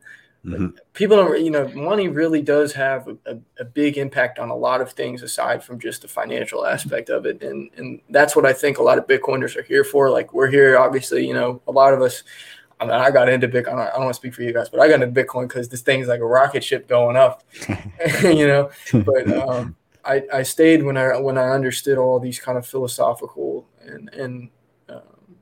Mm-hmm. 0.45 0.77
People 0.93 1.17
don't, 1.17 1.45
you 1.45 1.53
know, 1.53 1.69
money 1.69 2.09
really 2.09 2.43
does 2.43 2.73
have 2.73 3.09
a, 3.27 3.39
a, 3.61 3.65
big 3.65 3.97
impact 3.97 4.41
on 4.41 4.49
a 4.49 4.57
lot 4.57 4.81
of 4.81 4.91
things 4.91 5.23
aside 5.23 5.63
from 5.63 5.79
just 5.79 6.03
the 6.03 6.09
financial 6.09 6.67
aspect 6.67 7.11
of 7.11 7.27
it. 7.27 7.41
And, 7.45 7.71
and 7.77 8.01
that's 8.11 8.35
what 8.35 8.45
I 8.45 8.53
think 8.53 8.79
a 8.79 8.83
lot 8.83 8.99
of 8.99 9.07
Bitcoiners 9.07 9.55
are 9.55 9.63
here 9.63 9.85
for. 9.85 10.11
Like, 10.11 10.35
we're 10.35 10.51
here, 10.51 10.77
obviously, 10.77 11.25
you 11.25 11.33
know, 11.33 11.63
a 11.69 11.71
lot 11.71 11.95
of 11.95 12.03
us, 12.03 12.25
I 12.81 12.85
mean, 12.85 12.95
I 12.95 13.13
got 13.13 13.29
into 13.29 13.47
Bitcoin. 13.47 13.79
I 13.79 13.91
don't 13.91 14.01
want 14.01 14.11
to 14.11 14.15
speak 14.15 14.35
for 14.35 14.43
you 14.43 14.53
guys, 14.53 14.69
but 14.69 14.81
I 14.81 14.89
got 14.89 15.01
into 15.01 15.25
Bitcoin 15.25 15.47
because 15.47 15.69
this 15.69 15.83
thing's 15.83 16.09
like 16.09 16.19
a 16.19 16.27
rocket 16.27 16.65
ship 16.65 16.89
going 16.89 17.17
up, 17.17 17.45
you 18.25 18.49
know. 18.49 18.71
But 18.93 19.33
um, 19.49 19.77
I, 20.05 20.23
I 20.33 20.43
stayed 20.43 20.83
when 20.83 20.97
I 20.97 21.17
when 21.19 21.39
I 21.39 21.51
understood 21.51 21.97
all 21.97 22.19
these 22.19 22.41
kind 22.41 22.59
of 22.59 22.67
philosophical 22.67 23.69
and 23.85 24.09
and 24.15 24.51
um, 24.89 25.37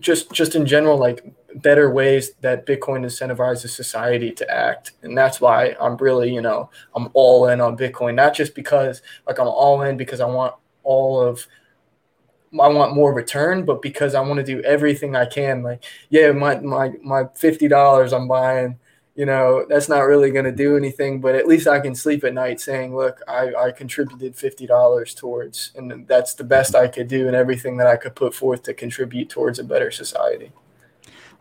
just 0.00 0.32
just 0.32 0.56
in 0.56 0.66
general 0.66 0.98
like 0.98 1.24
better 1.56 1.90
ways 1.90 2.32
that 2.40 2.66
Bitcoin 2.66 3.04
incentivizes 3.04 3.70
society 3.70 4.30
to 4.32 4.50
act. 4.50 4.92
And 5.02 5.16
that's 5.16 5.40
why 5.40 5.76
I'm 5.80 5.96
really, 5.96 6.32
you 6.32 6.40
know, 6.40 6.70
I'm 6.94 7.08
all 7.14 7.48
in 7.48 7.60
on 7.60 7.76
Bitcoin, 7.76 8.14
not 8.14 8.34
just 8.34 8.54
because 8.54 9.02
like 9.26 9.38
I'm 9.38 9.48
all 9.48 9.82
in 9.82 9.96
because 9.96 10.20
I 10.20 10.26
want 10.26 10.54
all 10.82 11.20
of 11.20 11.46
I 12.60 12.68
want 12.68 12.94
more 12.94 13.12
return, 13.12 13.64
but 13.64 13.82
because 13.82 14.14
I 14.14 14.20
want 14.20 14.38
to 14.38 14.44
do 14.44 14.62
everything 14.62 15.16
I 15.16 15.26
can. 15.26 15.62
Like, 15.62 15.84
yeah, 16.08 16.30
my 16.32 16.60
my 16.60 16.92
my 17.02 17.24
fifty 17.34 17.68
dollars 17.68 18.12
I'm 18.12 18.28
buying 18.28 18.78
you 19.14 19.26
know, 19.26 19.64
that's 19.68 19.88
not 19.88 20.00
really 20.00 20.32
to 20.32 20.50
do 20.50 20.76
anything, 20.76 21.20
but 21.20 21.36
at 21.36 21.46
least 21.46 21.68
I 21.68 21.78
can 21.78 21.94
sleep 21.94 22.24
at 22.24 22.34
night 22.34 22.60
saying, 22.60 22.96
look, 22.96 23.20
I, 23.28 23.54
I 23.54 23.70
contributed 23.70 24.34
$50 24.34 25.16
towards, 25.16 25.70
and 25.76 26.06
that's 26.08 26.34
the 26.34 26.42
best 26.42 26.74
I 26.74 26.88
could 26.88 27.06
do 27.06 27.28
and 27.28 27.36
everything 27.36 27.76
that 27.76 27.86
I 27.86 27.96
could 27.96 28.16
put 28.16 28.34
forth 28.34 28.64
to 28.64 28.74
contribute 28.74 29.30
towards 29.30 29.60
a 29.60 29.64
better 29.64 29.92
society. 29.92 30.50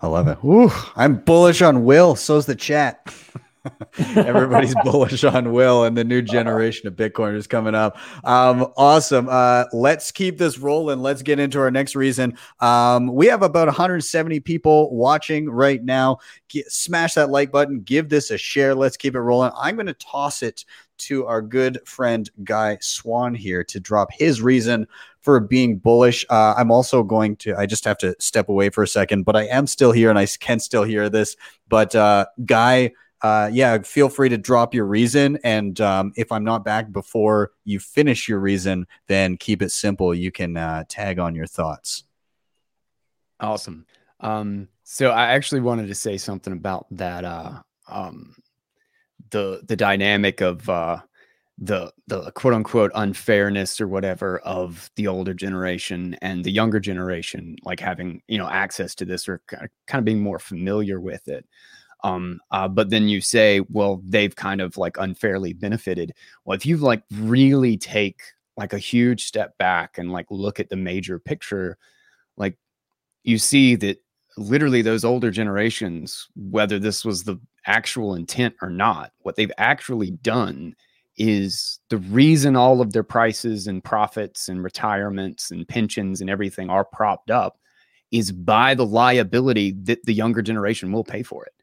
I 0.03 0.07
love 0.07 0.27
it. 0.27 0.37
Ooh, 0.43 0.69
I'm 0.97 1.15
bullish 1.15 1.61
on 1.61 1.85
Will. 1.85 2.17
So's 2.17 2.45
the 2.45 2.55
chat. 2.55 3.15
Everybody's 4.17 4.75
bullish 4.83 5.23
on 5.23 5.53
Will 5.53 5.85
and 5.85 5.95
the 5.95 6.03
new 6.03 6.21
generation 6.21 6.89
of 6.89 6.95
Bitcoiners 6.97 7.47
coming 7.47 7.73
up. 7.73 7.97
Um, 8.25 8.67
awesome. 8.75 9.29
Uh, 9.29 9.63
let's 9.71 10.11
keep 10.11 10.37
this 10.37 10.59
rolling. 10.59 10.99
Let's 10.99 11.21
get 11.21 11.39
into 11.39 11.57
our 11.61 11.71
next 11.71 11.95
reason. 11.95 12.37
Um, 12.59 13.13
we 13.13 13.27
have 13.27 13.43
about 13.43 13.67
170 13.67 14.41
people 14.41 14.93
watching 14.93 15.49
right 15.49 15.81
now. 15.81 16.17
Get, 16.49 16.69
smash 16.69 17.13
that 17.13 17.29
like 17.29 17.49
button. 17.49 17.79
Give 17.79 18.09
this 18.09 18.29
a 18.29 18.37
share. 18.37 18.75
Let's 18.75 18.97
keep 18.97 19.15
it 19.15 19.21
rolling. 19.21 19.51
I'm 19.57 19.75
going 19.75 19.85
to 19.85 19.93
toss 19.93 20.43
it 20.43 20.65
to 20.97 21.25
our 21.27 21.41
good 21.41 21.79
friend 21.87 22.29
Guy 22.43 22.77
Swan 22.81 23.33
here 23.33 23.63
to 23.63 23.79
drop 23.79 24.09
his 24.11 24.41
reason 24.41 24.85
for 25.23 25.39
being 25.39 25.77
bullish. 25.77 26.25
Uh, 26.29 26.53
I'm 26.57 26.69
also 26.69 27.01
going 27.01 27.37
to, 27.37 27.55
I 27.55 27.65
just 27.65 27.85
have 27.85 27.97
to 27.99 28.15
step 28.19 28.49
away 28.49 28.69
for 28.69 28.83
a 28.83 28.87
second, 28.87 29.23
but 29.23 29.35
I 29.35 29.43
am 29.43 29.65
still 29.67 29.91
here 29.91 30.09
and 30.09 30.19
I 30.19 30.27
can 30.27 30.59
still 30.59 30.83
hear 30.83 31.09
this. 31.09 31.35
But 31.69 31.95
uh, 31.95 32.25
Guy, 32.45 32.91
uh, 33.21 33.49
yeah, 33.51 33.81
feel 33.81 34.09
free 34.09 34.27
to 34.27 34.37
drop 34.37 34.73
your 34.73 34.85
reason. 34.85 35.39
And 35.45 35.79
um, 35.79 36.11
if 36.17 36.29
I'm 36.29 36.43
not 36.43 36.65
back 36.65 36.91
before 36.91 37.51
you 37.63 37.79
finish 37.79 38.27
your 38.27 38.39
reason, 38.39 38.85
then 39.07 39.37
keep 39.37 39.61
it 39.61 39.71
simple. 39.71 40.13
You 40.13 40.29
can 40.29 40.57
uh, 40.57 40.83
tag 40.89 41.19
on 41.19 41.33
your 41.33 41.47
thoughts. 41.47 42.03
Awesome. 43.39 43.85
Um, 44.19 44.67
so 44.83 45.09
I 45.09 45.27
actually 45.27 45.61
wanted 45.61 45.87
to 45.87 45.95
say 45.95 46.17
something 46.17 46.51
about 46.51 46.85
that. 46.91 47.23
Uh, 47.23 47.61
um, 47.87 48.35
the 49.29 49.61
the 49.65 49.75
dynamic 49.75 50.41
of 50.41 50.69
uh, 50.69 50.99
the 51.59 51.91
the 52.07 52.31
quote 52.31 52.53
unquote 52.53 52.91
unfairness 52.95 53.79
or 53.79 53.87
whatever 53.87 54.39
of 54.39 54.89
the 54.95 55.07
older 55.07 55.33
generation 55.33 56.15
and 56.21 56.43
the 56.43 56.51
younger 56.51 56.79
generation 56.79 57.55
like 57.63 57.79
having 57.79 58.21
you 58.27 58.37
know 58.37 58.49
access 58.49 58.95
to 58.95 59.05
this 59.05 59.29
or 59.29 59.41
kind 59.47 59.69
of 59.93 60.05
being 60.05 60.21
more 60.21 60.39
familiar 60.39 60.99
with 60.99 61.27
it. 61.27 61.45
Um 62.03 62.39
uh, 62.51 62.67
but 62.67 62.89
then 62.89 63.07
you 63.07 63.21
say 63.21 63.61
well 63.69 64.01
they've 64.07 64.35
kind 64.35 64.61
of 64.61 64.77
like 64.77 64.97
unfairly 64.97 65.53
benefited. 65.53 66.13
Well 66.43 66.55
if 66.55 66.65
you 66.65 66.77
like 66.77 67.03
really 67.11 67.77
take 67.77 68.21
like 68.57 68.73
a 68.73 68.79
huge 68.79 69.25
step 69.25 69.57
back 69.57 69.97
and 69.97 70.11
like 70.11 70.27
look 70.29 70.59
at 70.59 70.69
the 70.69 70.75
major 70.75 71.19
picture 71.19 71.77
like 72.35 72.57
you 73.23 73.37
see 73.37 73.75
that 73.75 73.99
literally 74.37 74.81
those 74.81 75.05
older 75.05 75.29
generations 75.29 76.27
whether 76.35 76.79
this 76.79 77.05
was 77.05 77.23
the 77.23 77.37
actual 77.67 78.15
intent 78.15 78.55
or 78.61 78.69
not 78.69 79.11
what 79.19 79.35
they've 79.35 79.51
actually 79.57 80.11
done 80.11 80.75
is 81.17 81.79
the 81.89 81.97
reason 81.97 82.55
all 82.55 82.81
of 82.81 82.93
their 82.93 83.03
prices 83.03 83.67
and 83.67 83.83
profits 83.83 84.49
and 84.49 84.63
retirements 84.63 85.51
and 85.51 85.67
pensions 85.67 86.21
and 86.21 86.29
everything 86.29 86.69
are 86.69 86.85
propped 86.85 87.29
up 87.29 87.59
is 88.11 88.31
by 88.31 88.75
the 88.75 88.85
liability 88.85 89.71
that 89.83 90.03
the 90.05 90.13
younger 90.13 90.41
generation 90.41 90.91
will 90.91 91.03
pay 91.03 91.23
for 91.23 91.45
it. 91.45 91.53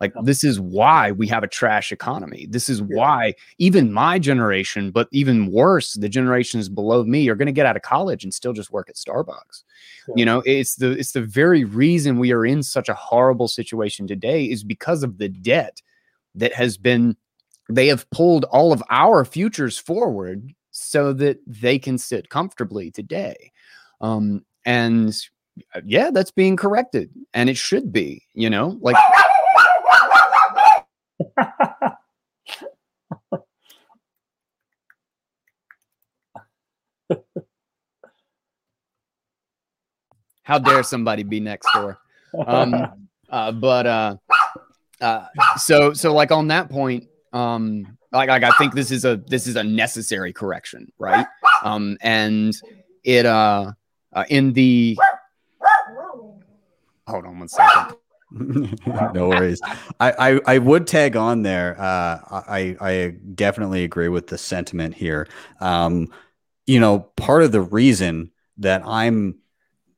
Like 0.00 0.12
this 0.22 0.44
is 0.44 0.60
why 0.60 1.10
we 1.10 1.26
have 1.26 1.42
a 1.42 1.48
trash 1.48 1.90
economy. 1.90 2.46
This 2.48 2.68
is 2.68 2.80
why 2.80 3.34
even 3.58 3.92
my 3.92 4.20
generation, 4.20 4.92
but 4.92 5.08
even 5.10 5.50
worse, 5.50 5.94
the 5.94 6.08
generations 6.08 6.68
below 6.68 7.02
me 7.02 7.28
are 7.28 7.34
going 7.34 7.46
to 7.46 7.52
get 7.52 7.66
out 7.66 7.74
of 7.74 7.82
college 7.82 8.22
and 8.22 8.32
still 8.32 8.52
just 8.52 8.70
work 8.70 8.88
at 8.88 8.94
Starbucks. 8.94 9.64
You 10.14 10.24
know, 10.24 10.42
it's 10.46 10.76
the 10.76 10.92
it's 10.92 11.12
the 11.12 11.22
very 11.22 11.64
reason 11.64 12.20
we 12.20 12.32
are 12.32 12.46
in 12.46 12.62
such 12.62 12.88
a 12.88 12.94
horrible 12.94 13.48
situation 13.48 14.06
today 14.06 14.44
is 14.44 14.62
because 14.62 15.02
of 15.02 15.18
the 15.18 15.28
debt 15.28 15.82
that 16.36 16.52
has 16.52 16.76
been 16.76 17.16
they 17.68 17.88
have 17.88 18.08
pulled 18.10 18.44
all 18.44 18.72
of 18.72 18.82
our 18.90 19.24
futures 19.24 19.78
forward 19.78 20.54
so 20.70 21.12
that 21.12 21.38
they 21.46 21.78
can 21.78 21.98
sit 21.98 22.30
comfortably 22.30 22.90
today. 22.90 23.52
Um, 24.00 24.44
and 24.64 25.16
uh, 25.74 25.80
yeah, 25.84 26.10
that's 26.10 26.30
being 26.30 26.56
corrected, 26.56 27.10
and 27.34 27.50
it 27.50 27.56
should 27.56 27.92
be. 27.92 28.22
You 28.34 28.50
know, 28.50 28.78
like 28.80 28.96
how 40.42 40.58
dare 40.58 40.82
somebody 40.82 41.22
be 41.22 41.40
next 41.40 41.68
door? 41.74 41.98
Um, 42.46 43.08
uh, 43.30 43.52
but 43.52 43.86
uh, 43.86 44.16
uh, 45.00 45.26
so 45.56 45.92
so 45.92 46.14
like 46.14 46.32
on 46.32 46.48
that 46.48 46.70
point, 46.70 47.08
um, 47.32 47.98
like, 48.12 48.28
like 48.28 48.42
I 48.42 48.50
think 48.52 48.74
this 48.74 48.90
is 48.90 49.04
a 49.04 49.16
this 49.16 49.46
is 49.46 49.56
a 49.56 49.64
necessary 49.64 50.32
correction, 50.32 50.90
right? 50.98 51.26
Um, 51.64 51.98
and 52.00 52.54
it 53.04 53.26
uh, 53.26 53.72
uh 54.12 54.24
in 54.28 54.52
the 54.52 54.96
hold 57.06 57.24
on 57.26 57.38
one 57.38 57.48
second. 57.48 57.96
no 59.14 59.28
worries. 59.28 59.60
I, 60.00 60.12
I 60.12 60.40
I 60.54 60.58
would 60.58 60.86
tag 60.86 61.16
on 61.16 61.42
there. 61.42 61.80
Uh, 61.80 62.20
I 62.30 62.76
I 62.80 63.14
definitely 63.34 63.84
agree 63.84 64.08
with 64.08 64.26
the 64.26 64.38
sentiment 64.38 64.94
here. 64.94 65.26
Um, 65.60 66.08
you 66.66 66.78
know, 66.78 67.00
part 67.16 67.42
of 67.42 67.52
the 67.52 67.62
reason 67.62 68.30
that 68.58 68.82
I'm, 68.84 69.36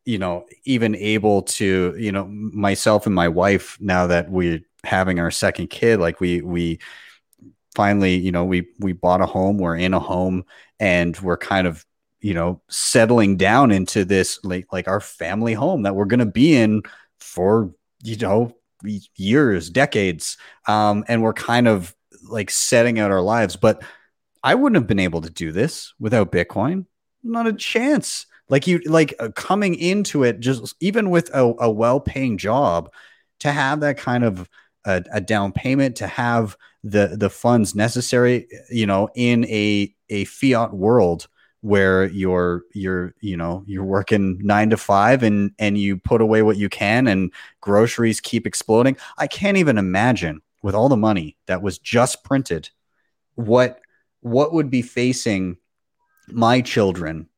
you 0.04 0.18
know, 0.18 0.46
even 0.64 0.94
able 0.94 1.42
to, 1.42 1.94
you 1.98 2.12
know, 2.12 2.26
myself 2.28 3.06
and 3.06 3.14
my 3.14 3.26
wife 3.26 3.76
now 3.80 4.06
that 4.06 4.30
we're 4.30 4.60
having 4.84 5.18
our 5.18 5.32
second 5.32 5.68
kid, 5.68 5.98
like 5.98 6.20
we 6.20 6.40
we 6.42 6.78
finally, 7.74 8.16
you 8.16 8.32
know, 8.32 8.44
we 8.44 8.68
we 8.78 8.92
bought 8.92 9.20
a 9.20 9.26
home, 9.26 9.58
we're 9.58 9.76
in 9.76 9.94
a 9.94 10.00
home, 10.00 10.44
and 10.78 11.18
we're 11.20 11.36
kind 11.36 11.66
of 11.66 11.84
you 12.20 12.34
know 12.34 12.60
settling 12.68 13.36
down 13.36 13.70
into 13.70 14.04
this 14.04 14.38
like 14.44 14.66
like 14.72 14.88
our 14.88 15.00
family 15.00 15.54
home 15.54 15.82
that 15.82 15.94
we're 15.94 16.04
going 16.04 16.20
to 16.20 16.26
be 16.26 16.54
in 16.54 16.82
for 17.18 17.70
you 18.02 18.16
know 18.16 18.54
years 19.16 19.70
decades. 19.70 20.36
Um 20.66 21.04
and 21.08 21.22
we're 21.22 21.32
kind 21.32 21.68
of 21.68 21.94
like 22.28 22.50
setting 22.50 22.98
out 22.98 23.10
our 23.10 23.22
lives. 23.22 23.56
But 23.56 23.82
i 24.42 24.54
wouldn't 24.54 24.80
have 24.80 24.86
been 24.86 24.98
able 24.98 25.20
to 25.20 25.30
do 25.30 25.52
this 25.52 25.92
without 25.98 26.32
bitcoin. 26.32 26.86
Not 27.22 27.46
a 27.46 27.52
chance. 27.52 28.26
Like 28.48 28.66
you 28.66 28.80
like 28.86 29.14
uh, 29.20 29.28
coming 29.30 29.74
into 29.74 30.24
it 30.24 30.40
just 30.40 30.74
even 30.80 31.10
with 31.10 31.30
a, 31.34 31.54
a 31.60 31.70
well-paying 31.70 32.38
job 32.38 32.90
to 33.40 33.52
have 33.52 33.80
that 33.80 33.98
kind 33.98 34.24
of 34.24 34.48
a, 34.84 35.04
a 35.12 35.20
down 35.20 35.52
payment 35.52 35.96
to 35.96 36.06
have 36.06 36.56
the 36.82 37.08
the 37.16 37.30
funds 37.30 37.74
necessary 37.74 38.48
you 38.70 38.86
know 38.86 39.08
in 39.14 39.44
a 39.46 39.94
a 40.08 40.24
fiat 40.24 40.72
world 40.72 41.28
where 41.62 42.06
you're 42.06 42.62
you're 42.72 43.14
you 43.20 43.36
know 43.36 43.62
you're 43.66 43.84
working 43.84 44.38
nine 44.42 44.70
to 44.70 44.76
five 44.76 45.22
and 45.22 45.52
and 45.58 45.76
you 45.76 45.96
put 45.98 46.20
away 46.20 46.42
what 46.42 46.56
you 46.56 46.68
can 46.68 47.06
and 47.06 47.32
groceries 47.60 48.20
keep 48.20 48.46
exploding. 48.46 48.96
I 49.18 49.26
can't 49.26 49.58
even 49.58 49.76
imagine 49.76 50.40
with 50.62 50.74
all 50.74 50.88
the 50.88 50.96
money 50.96 51.36
that 51.46 51.62
was 51.62 51.78
just 51.78 52.24
printed 52.24 52.70
what 53.34 53.80
what 54.20 54.52
would 54.52 54.70
be 54.70 54.82
facing 54.82 55.56
my 56.28 56.60
children 56.60 57.28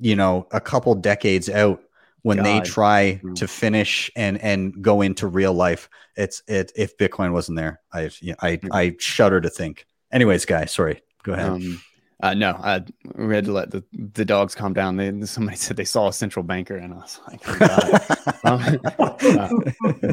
you 0.00 0.16
know 0.16 0.46
a 0.50 0.60
couple 0.60 0.94
decades 0.94 1.48
out 1.48 1.82
when 2.22 2.42
they 2.42 2.60
try 2.60 3.20
Mm. 3.22 3.34
to 3.36 3.48
finish 3.48 4.10
and 4.16 4.38
and 4.38 4.80
go 4.82 5.02
into 5.02 5.26
real 5.26 5.52
life 5.54 5.88
it's 6.16 6.42
it 6.46 6.72
if 6.76 6.96
bitcoin 6.96 7.32
wasn't 7.32 7.56
there 7.56 7.80
i 7.92 8.02
i 8.40 8.56
Mm. 8.56 8.68
i 8.72 8.94
shudder 8.98 9.40
to 9.40 9.50
think 9.50 9.86
anyways 10.12 10.44
guys 10.44 10.70
sorry 10.72 11.02
go 11.24 11.32
ahead 11.32 11.48
Um, 11.48 11.82
uh, 12.22 12.34
no, 12.34 12.50
I, 12.52 12.84
we 13.16 13.34
had 13.34 13.46
to 13.46 13.52
let 13.52 13.72
the, 13.72 13.82
the 13.92 14.24
dogs 14.24 14.54
calm 14.54 14.72
down. 14.74 14.96
They, 14.96 15.10
somebody 15.26 15.56
said 15.64 15.76
they 15.76 15.84
saw 15.84 16.06
a 16.06 16.12
central 16.12 16.44
banker, 16.44 16.76
and 16.76 16.94
I 16.94 16.96
was 16.98 17.18
like, 17.26 17.40
oh, 17.48 17.58
God. 17.58 17.98
Um, 18.44 18.80
uh, 19.00 19.48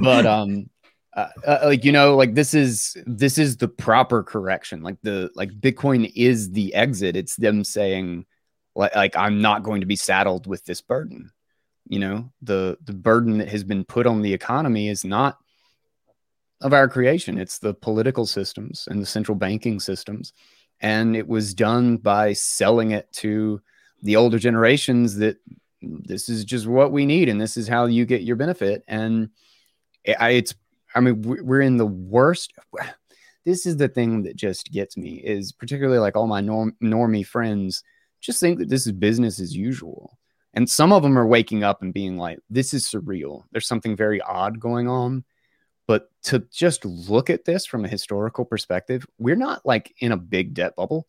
but 0.02 0.26
um, 0.26 0.69
uh, 1.15 1.27
uh, 1.45 1.60
like 1.65 1.86
you 1.86 1.91
know, 1.91 2.15
like 2.15 2.34
this 2.34 2.56
is 2.56 2.98
this 3.06 3.38
is 3.38 3.57
the 3.57 3.68
proper 3.68 4.23
correction. 4.23 4.81
Like 4.81 4.98
the 5.03 5.30
like 5.36 5.52
Bitcoin 5.52 6.11
is 6.15 6.49
the 6.52 6.73
exit. 6.73 7.15
It's 7.15 7.36
them 7.36 7.64
saying, 7.64 8.26
like, 8.76 8.95
like 8.95 9.15
I'm 9.15 9.40
not 9.41 9.61
going 9.61 9.81
to 9.81 9.88
be 9.88 9.95
saddled 9.95 10.48
with 10.48 10.65
this 10.65 10.81
burden. 10.81 11.30
You 11.90 11.99
know, 11.99 12.32
the 12.41 12.78
the 12.86 12.94
burden 12.94 13.40
that 13.40 13.49
has 13.49 13.64
been 13.64 13.84
put 13.84 14.07
on 14.07 14.22
the 14.22 14.34
economy 14.34 14.88
is 14.88 15.03
not 15.03 15.38
of 16.61 16.74
our 16.74 16.88
creation. 16.88 17.38
It's 17.38 17.60
the 17.60 17.74
political 17.74 18.26
systems 18.26 18.88
and 18.90 19.02
the 19.02 19.06
central 19.06 19.36
banking 19.36 19.80
systems. 19.80 20.34
And 20.82 21.16
it 21.16 21.28
was 21.28 21.53
done 21.53 21.98
by 21.98 22.34
selling 22.34 22.91
it 22.91 23.11
to 23.14 23.61
the 24.02 24.16
older 24.16 24.40
generations 24.40 25.16
that 25.18 25.38
this 25.82 26.30
is 26.30 26.45
just 26.45 26.68
what 26.68 26.91
we 26.91 27.06
need 27.06 27.30
and 27.30 27.40
this 27.40 27.57
is 27.57 27.68
how 27.68 27.86
you 27.86 28.06
get 28.06 28.24
your 28.24 28.36
benefit. 28.36 28.84
And 28.88 29.30
it's 30.06 30.53
i 30.95 30.99
mean 30.99 31.22
we- 31.22 31.41
we're 31.41 31.61
in 31.61 31.78
the 31.78 31.86
worst. 31.86 32.53
This 33.45 33.66
is 33.66 33.78
the 33.78 33.88
thing 33.88 34.24
that 34.24 34.36
just 34.36 34.70
gets 34.70 34.98
me 34.98 35.14
is 35.16 35.53
particularly 35.53 35.98
like 35.98 36.16
all 36.16 36.28
my 36.28 36.41
norm, 36.41 36.76
normie 36.84 37.26
friends 37.26 37.84
just 38.20 38.40
think 38.41 38.60
that 38.60 38.70
this 38.70 38.86
is 38.86 38.91
business 38.91 39.40
as 39.40 39.56
usual 39.56 40.19
and 40.54 40.70
some 40.70 40.92
of 40.92 41.04
them 41.04 41.18
are 41.18 41.28
waking 41.28 41.64
up 41.64 41.82
and 41.82 41.94
being 41.94 42.18
like 42.18 42.40
this 42.50 42.74
is 42.74 42.86
surreal 42.86 43.44
there's 43.52 43.68
something 43.68 43.96
very 43.96 44.22
odd 44.22 44.60
going 44.60 44.88
on 44.88 45.24
but 45.90 46.12
to 46.26 46.46
just 46.52 46.86
look 46.86 47.32
at 47.32 47.46
this 47.46 47.66
from 47.66 47.84
a 47.84 47.88
historical 47.88 48.46
perspective, 48.46 49.08
we're 49.18 49.36
not 49.36 49.66
like 49.66 49.96
in 49.98 50.12
a 50.12 50.18
big 50.18 50.54
debt 50.54 50.76
bubble. 50.76 51.08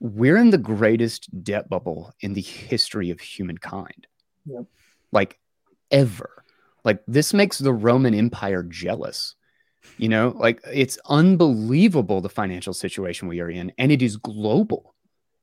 We're 0.00 0.38
in 0.38 0.50
the 0.50 0.58
greatest 0.58 1.44
debt 1.44 1.68
bubble 1.68 2.12
in 2.18 2.32
the 2.32 2.40
history 2.40 3.10
of 3.10 3.20
humankind. 3.20 4.08
Like 5.12 5.38
ever. 5.92 6.42
Like 6.84 7.04
this 7.06 7.32
makes 7.32 7.58
the 7.58 7.72
Roman 7.72 8.12
Empire 8.12 8.64
jealous. 8.64 9.36
You 9.98 10.08
know, 10.08 10.34
like 10.36 10.60
it's 10.66 10.98
unbelievable 11.06 12.20
the 12.20 12.28
financial 12.28 12.74
situation 12.74 13.28
we 13.28 13.38
are 13.38 13.50
in, 13.50 13.70
and 13.78 13.92
it 13.92 14.02
is 14.02 14.16
global. 14.16 14.96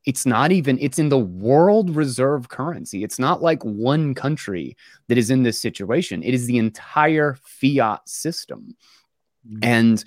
It's 0.05 0.25
not 0.25 0.51
even, 0.51 0.79
it's 0.79 0.97
in 0.97 1.09
the 1.09 1.17
world 1.19 1.95
reserve 1.95 2.49
currency. 2.49 3.03
It's 3.03 3.19
not 3.19 3.41
like 3.41 3.63
one 3.63 4.13
country 4.13 4.75
that 5.07 5.17
is 5.17 5.29
in 5.29 5.43
this 5.43 5.59
situation. 5.59 6.23
It 6.23 6.33
is 6.33 6.45
the 6.47 6.57
entire 6.57 7.37
fiat 7.43 8.07
system. 8.07 8.75
And 9.61 10.03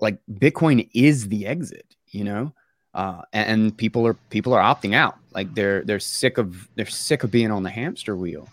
like 0.00 0.18
Bitcoin 0.32 0.88
is 0.94 1.28
the 1.28 1.46
exit, 1.46 1.86
you 2.08 2.24
know? 2.24 2.52
Uh, 2.94 3.22
and, 3.32 3.62
and 3.62 3.76
people 3.76 4.06
are 4.06 4.14
people 4.30 4.52
are 4.54 4.62
opting 4.62 4.94
out. 4.94 5.16
Like 5.32 5.52
they're 5.54 5.82
they're 5.82 5.98
sick 5.98 6.38
of 6.38 6.68
they're 6.76 6.86
sick 6.86 7.24
of 7.24 7.30
being 7.32 7.50
on 7.50 7.64
the 7.64 7.70
hamster 7.70 8.14
wheel. 8.16 8.48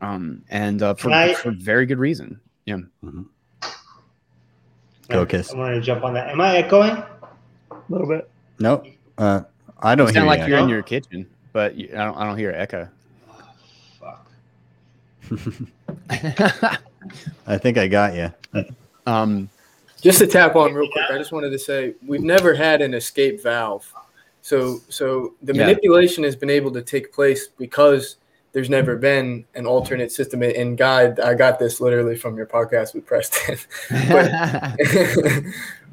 Um, 0.00 0.44
and 0.48 0.80
uh, 0.80 0.94
for, 0.94 1.10
I- 1.10 1.34
for 1.34 1.50
very 1.50 1.86
good 1.86 1.98
reason. 1.98 2.40
Yeah. 2.66 2.78
Go, 5.08 5.26
Kiss. 5.26 5.52
I 5.52 5.56
wanted 5.56 5.74
to 5.76 5.80
jump 5.80 6.04
on 6.04 6.14
that. 6.14 6.28
Am 6.28 6.40
I 6.40 6.56
echoing? 6.58 6.92
A 6.92 7.06
little 7.88 8.06
bit. 8.06 8.30
no 8.60 8.82
uh 9.18 9.42
i 9.82 9.94
don't 9.94 10.06
You 10.08 10.12
hear 10.12 10.20
sound 10.20 10.26
like 10.28 10.40
you. 10.40 10.46
you're 10.54 10.58
in 10.58 10.68
your 10.68 10.82
kitchen, 10.82 11.26
but 11.52 11.74
you, 11.76 11.88
I 11.92 12.04
don't 12.04 12.16
I 12.16 12.24
don't 12.26 12.38
hear 12.38 12.50
echo. 12.52 12.88
Fuck. 14.00 14.30
i 17.46 17.56
think 17.58 17.78
i 17.78 17.86
got 17.88 18.14
you 18.14 18.32
um, 19.06 19.48
Just 20.00 20.18
to 20.20 20.26
tap 20.26 20.56
on 20.56 20.72
real 20.74 20.90
quick, 20.90 21.04
I 21.10 21.18
just 21.18 21.32
wanted 21.32 21.50
to 21.50 21.58
say 21.58 21.94
we've 22.06 22.22
never 22.22 22.54
had 22.54 22.80
an 22.82 22.94
escape 22.94 23.42
valve. 23.42 23.90
So 24.42 24.78
so 24.88 25.34
the 25.42 25.54
Yeah. 25.54 25.66
manipulation 25.66 26.24
has 26.24 26.34
been 26.36 26.48
able 26.50 26.70
to 26.72 26.80
take 26.82 27.12
place 27.12 27.48
because 27.58 28.16
there's 28.54 28.70
never 28.70 28.96
been 28.96 29.44
an 29.56 29.66
alternate 29.66 30.12
system. 30.12 30.40
And 30.42 30.78
God, 30.78 31.18
I 31.18 31.34
got 31.34 31.58
this 31.58 31.80
literally 31.80 32.16
from 32.16 32.36
your 32.36 32.46
podcast 32.46 32.94
with 32.94 33.04
Preston. 33.04 33.58
but, 34.08 34.30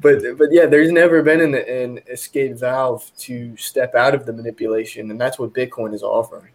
but 0.00 0.38
but 0.38 0.48
yeah, 0.52 0.66
there's 0.66 0.92
never 0.92 1.22
been 1.24 1.40
an, 1.40 1.54
an 1.56 2.00
escape 2.08 2.56
valve 2.56 3.10
to 3.18 3.56
step 3.56 3.96
out 3.96 4.14
of 4.14 4.26
the 4.26 4.32
manipulation, 4.32 5.10
and 5.10 5.20
that's 5.20 5.40
what 5.40 5.52
Bitcoin 5.52 5.92
is 5.92 6.04
offering. 6.04 6.52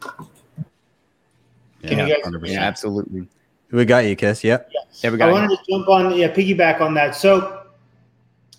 Can 0.00 1.98
yeah, 1.98 2.06
you 2.06 2.22
guys- 2.22 2.52
yeah, 2.52 2.60
absolutely. 2.60 3.26
we 3.72 3.84
got 3.84 4.04
you 4.04 4.14
kiss 4.14 4.42
yep 4.44 4.70
Yeah, 5.02 5.10
we 5.10 5.18
got 5.18 5.28
I 5.28 5.32
got 5.32 5.40
wanted 5.40 5.58
to 5.58 5.62
jump 5.68 5.88
on, 5.88 6.16
yeah, 6.16 6.32
piggyback 6.32 6.80
on 6.80 6.94
that. 6.94 7.16
So 7.16 7.66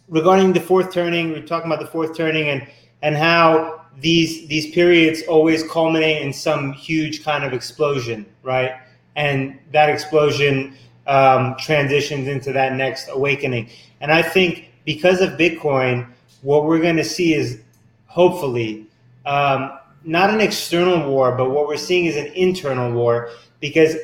regarding 0.10 0.52
the 0.52 0.60
fourth 0.60 0.94
turning, 0.94 1.32
we're 1.32 1.44
talking 1.44 1.72
about 1.72 1.80
the 1.80 1.92
fourth 1.92 2.16
turning 2.16 2.50
and 2.50 2.68
and 3.02 3.16
how 3.16 3.79
these 3.99 4.48
these 4.48 4.72
periods 4.72 5.24
always 5.28 5.64
culminate 5.64 6.22
in 6.22 6.32
some 6.32 6.74
huge 6.74 7.24
kind 7.24 7.44
of 7.44 7.53
explosion, 7.53 8.26
right? 8.44 8.74
And 9.16 9.60
that 9.72 9.90
explosion 9.90 10.76
um, 11.07 11.56
transitions 11.57 12.28
into 12.28 12.53
that 12.53 12.76
next 12.76 13.10
awakening. 13.10 13.70
And 14.02 14.11
I 14.11 14.22
think 14.22 14.72
because 14.86 15.22
of 15.22 15.32
Bitcoin, 15.32 16.07
what 16.41 16.66
we're 16.66 16.80
going 16.80 16.95
to 16.95 17.03
see 17.03 17.34
is 17.34 17.61
hopefully 18.06 18.88
um, 19.26 19.78
not 20.03 20.30
an 20.30 20.40
external 20.40 21.10
war, 21.10 21.36
but 21.36 21.49
what 21.49 21.68
we're 21.68 21.78
seeing 21.78 22.06
is 22.06 22.16
an 22.16 22.28
internal 22.28 22.91
war 22.91 23.32
because 23.60 23.95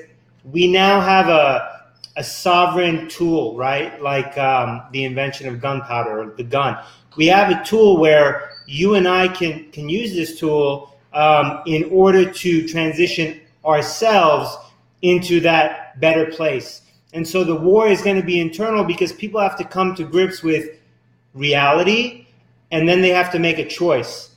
we 0.43 0.67
now 0.67 0.99
have 0.99 1.29
a 1.29 1.75
a 2.17 2.23
sovereign 2.23 3.09
tool, 3.09 3.57
right? 3.57 4.01
Like 4.01 4.37
um, 4.37 4.83
the 4.91 5.03
invention 5.03 5.47
of 5.47 5.59
gunpowder 5.59 6.33
the 6.37 6.43
gun. 6.43 6.77
We 7.17 7.27
have 7.27 7.51
a 7.51 7.63
tool 7.63 7.97
where 7.97 8.51
you 8.65 8.95
and 8.95 9.07
I 9.07 9.27
can 9.27 9.71
can 9.71 9.89
use 9.89 10.13
this 10.13 10.39
tool 10.39 10.95
um, 11.13 11.61
in 11.65 11.85
order 11.91 12.29
to 12.29 12.67
transition 12.67 13.39
ourselves 13.65 14.55
into 15.01 15.39
that 15.41 15.99
better 15.99 16.25
place. 16.27 16.81
And 17.13 17.27
so 17.27 17.43
the 17.43 17.55
war 17.55 17.87
is 17.87 18.01
going 18.01 18.17
to 18.17 18.25
be 18.25 18.39
internal 18.39 18.83
because 18.83 19.13
people 19.13 19.39
have 19.39 19.57
to 19.57 19.63
come 19.63 19.95
to 19.95 20.03
grips 20.03 20.43
with 20.43 20.69
reality, 21.33 22.27
and 22.71 22.87
then 22.89 23.01
they 23.01 23.09
have 23.09 23.31
to 23.31 23.39
make 23.39 23.57
a 23.57 23.67
choice. 23.67 24.31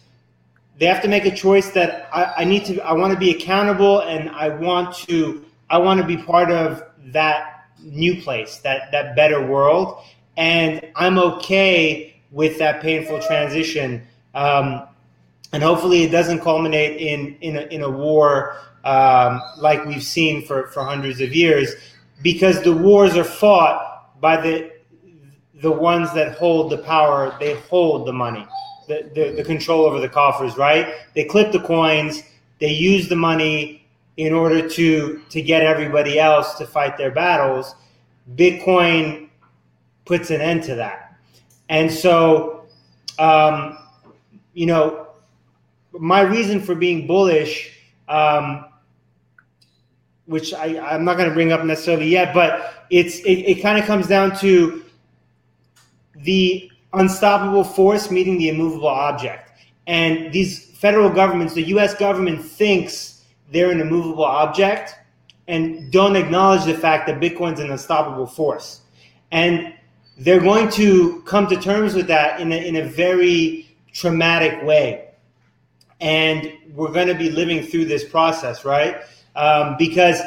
They 0.79 0.87
have 0.87 1.03
to 1.03 1.09
make 1.09 1.25
a 1.25 1.35
choice 1.35 1.71
that 1.71 2.09
I, 2.13 2.43
I 2.43 2.45
need 2.45 2.65
to. 2.67 2.81
I 2.81 2.93
want 2.93 3.13
to 3.13 3.19
be 3.19 3.31
accountable, 3.31 4.01
and 4.03 4.31
I 4.31 4.49
want 4.49 4.95
to. 5.09 5.45
I 5.71 5.79
want 5.79 6.01
to 6.01 6.07
be 6.07 6.17
part 6.17 6.51
of 6.51 6.85
that 7.07 7.65
new 7.83 8.23
place, 8.23 8.59
that 8.59 8.93
that 8.93 9.17
better 9.17 9.45
world, 9.45 10.03
and 10.37 10.87
I'm 10.95 11.19
okay 11.19 12.21
with 12.31 12.59
that 12.59 12.81
painful 12.81 13.21
transition. 13.23 14.07
Um, 14.39 14.87
and 15.53 15.63
hopefully, 15.63 16.05
it 16.05 16.11
doesn't 16.11 16.41
culminate 16.41 17.01
in 17.01 17.37
in 17.41 17.57
a, 17.57 17.63
in 17.63 17.83
a 17.83 17.91
war 17.91 18.57
um, 18.85 19.43
like 19.59 19.85
we've 19.85 20.03
seen 20.03 20.47
for 20.47 20.69
for 20.69 20.85
hundreds 20.85 21.21
of 21.21 21.35
years, 21.35 21.75
because 22.23 22.63
the 22.63 22.73
wars 22.73 23.17
are 23.17 23.25
fought 23.25 24.21
by 24.21 24.41
the 24.41 24.71
the 25.61 25.73
ones 25.73 26.15
that 26.15 26.39
hold 26.39 26.71
the 26.71 26.79
power. 26.79 27.37
They 27.41 27.57
hold 27.69 28.07
the 28.07 28.13
money, 28.13 28.47
the, 28.87 29.11
the, 29.13 29.33
the 29.33 29.43
control 29.43 29.85
over 29.87 29.99
the 29.99 30.09
coffers. 30.09 30.57
Right? 30.57 30.95
They 31.15 31.25
clip 31.25 31.51
the 31.51 31.61
coins. 31.61 32.23
They 32.61 32.73
use 32.73 33.09
the 33.09 33.17
money 33.17 33.89
in 34.19 34.33
order 34.33 34.69
to 34.69 35.23
to 35.31 35.43
get 35.43 35.63
everybody 35.63 36.21
else 36.21 36.55
to 36.59 36.67
fight 36.67 36.97
their 36.97 37.11
battles. 37.11 37.75
Bitcoin 38.37 39.31
puts 40.05 40.31
an 40.31 40.41
end 40.41 40.63
to 40.65 40.77
that, 40.77 41.17
and 41.69 41.91
so 41.91 42.67
um, 43.19 43.79
you 44.59 44.67
know 44.67 45.07
my 45.93 46.21
reason 46.21 46.61
for 46.61 46.75
being 46.75 47.07
bullish. 47.07 47.75
Um, 48.09 48.65
which 50.27 50.53
I, 50.53 50.79
I'm 50.79 51.07
not 51.07 51.17
going 51.17 51.29
to 51.29 51.35
bring 51.35 51.53
up 51.53 51.65
necessarily 51.65 52.07
yet, 52.07 52.35
but 52.35 52.85
it's 52.91 53.21
it, 53.21 53.39
it 53.51 53.63
kind 53.63 53.79
of 53.79 53.87
comes 53.87 54.07
down 54.07 54.37
to 54.41 54.85
the 56.17 56.71
unstoppable 56.93 57.65
force 57.65 58.11
meeting 58.11 58.39
the 58.39 58.49
immovable 58.51 58.89
object. 58.89 59.51
And 59.87 60.33
these 60.33 60.67
federal 60.73 61.11
governments, 61.11 61.55
the 61.55 61.65
US 61.75 61.95
government 61.95 62.45
thinks 62.45 63.25
they're 63.51 63.71
an 63.71 63.81
immovable 63.81 64.25
object 64.25 64.95
and 65.47 65.91
don't 65.91 66.17
acknowledge 66.17 66.65
the 66.65 66.75
fact 66.75 67.07
that 67.07 67.21
Bitcoin's 67.21 67.61
an 67.61 67.71
unstoppable 67.71 68.27
force. 68.27 68.83
And 69.33 69.75
they're 70.19 70.41
going 70.41 70.69
to 70.73 71.23
come 71.23 71.47
to 71.47 71.57
terms 71.57 71.95
with 71.95 72.07
that 72.09 72.41
in 72.41 72.53
a, 72.53 72.57
in 72.57 72.77
a 72.77 72.85
very 72.85 73.68
traumatic 73.93 74.63
way. 74.63 75.09
And 76.01 76.53
we're 76.75 76.93
going 76.93 77.09
to 77.09 77.15
be 77.15 77.31
living 77.31 77.67
through 77.67 77.87
this 77.87 78.05
process, 78.05 78.65
right? 78.65 79.03
Um, 79.35 79.77
because 79.79 80.21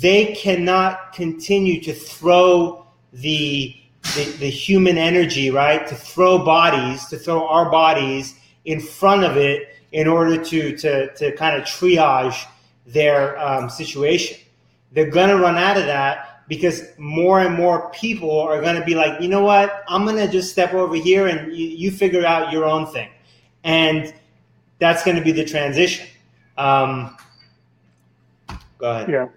they 0.00 0.34
cannot 0.34 1.12
continue 1.12 1.80
to 1.82 1.92
throw 1.92 2.86
the, 3.12 3.76
the, 4.16 4.24
the 4.38 4.50
human 4.50 4.96
energy, 4.96 5.50
right? 5.50 5.86
To 5.86 5.94
throw 5.94 6.38
bodies, 6.38 7.06
to 7.06 7.18
throw 7.18 7.46
our 7.46 7.70
bodies 7.70 8.34
in 8.64 8.80
front 8.80 9.24
of 9.24 9.36
it 9.36 9.74
in 9.92 10.08
order 10.08 10.42
to 10.42 10.76
to 10.76 11.14
to 11.14 11.32
kind 11.36 11.56
of 11.56 11.66
triage 11.66 12.44
their 12.86 13.38
um, 13.38 13.70
situation. 13.70 14.38
They're 14.92 15.10
going 15.10 15.28
to 15.28 15.38
run 15.38 15.56
out 15.56 15.76
of 15.76 15.86
that 15.86 16.33
because 16.48 16.82
more 16.98 17.40
and 17.40 17.54
more 17.54 17.90
people 17.90 18.40
are 18.40 18.60
going 18.60 18.76
to 18.76 18.84
be 18.84 18.94
like, 18.94 19.20
you 19.20 19.28
know 19.28 19.42
what? 19.42 19.82
I'm 19.88 20.04
going 20.04 20.16
to 20.16 20.28
just 20.28 20.50
step 20.50 20.74
over 20.74 20.94
here 20.94 21.26
and 21.26 21.56
you, 21.56 21.66
you, 21.66 21.90
figure 21.90 22.24
out 22.24 22.52
your 22.52 22.64
own 22.64 22.86
thing, 22.86 23.08
and 23.62 24.14
that's 24.78 25.04
going 25.04 25.16
to 25.16 25.22
be 25.22 25.32
the 25.32 25.44
transition. 25.44 26.06
Um, 26.56 27.16
go 28.78 28.90
ahead. 28.90 29.08
Yeah. 29.08 29.28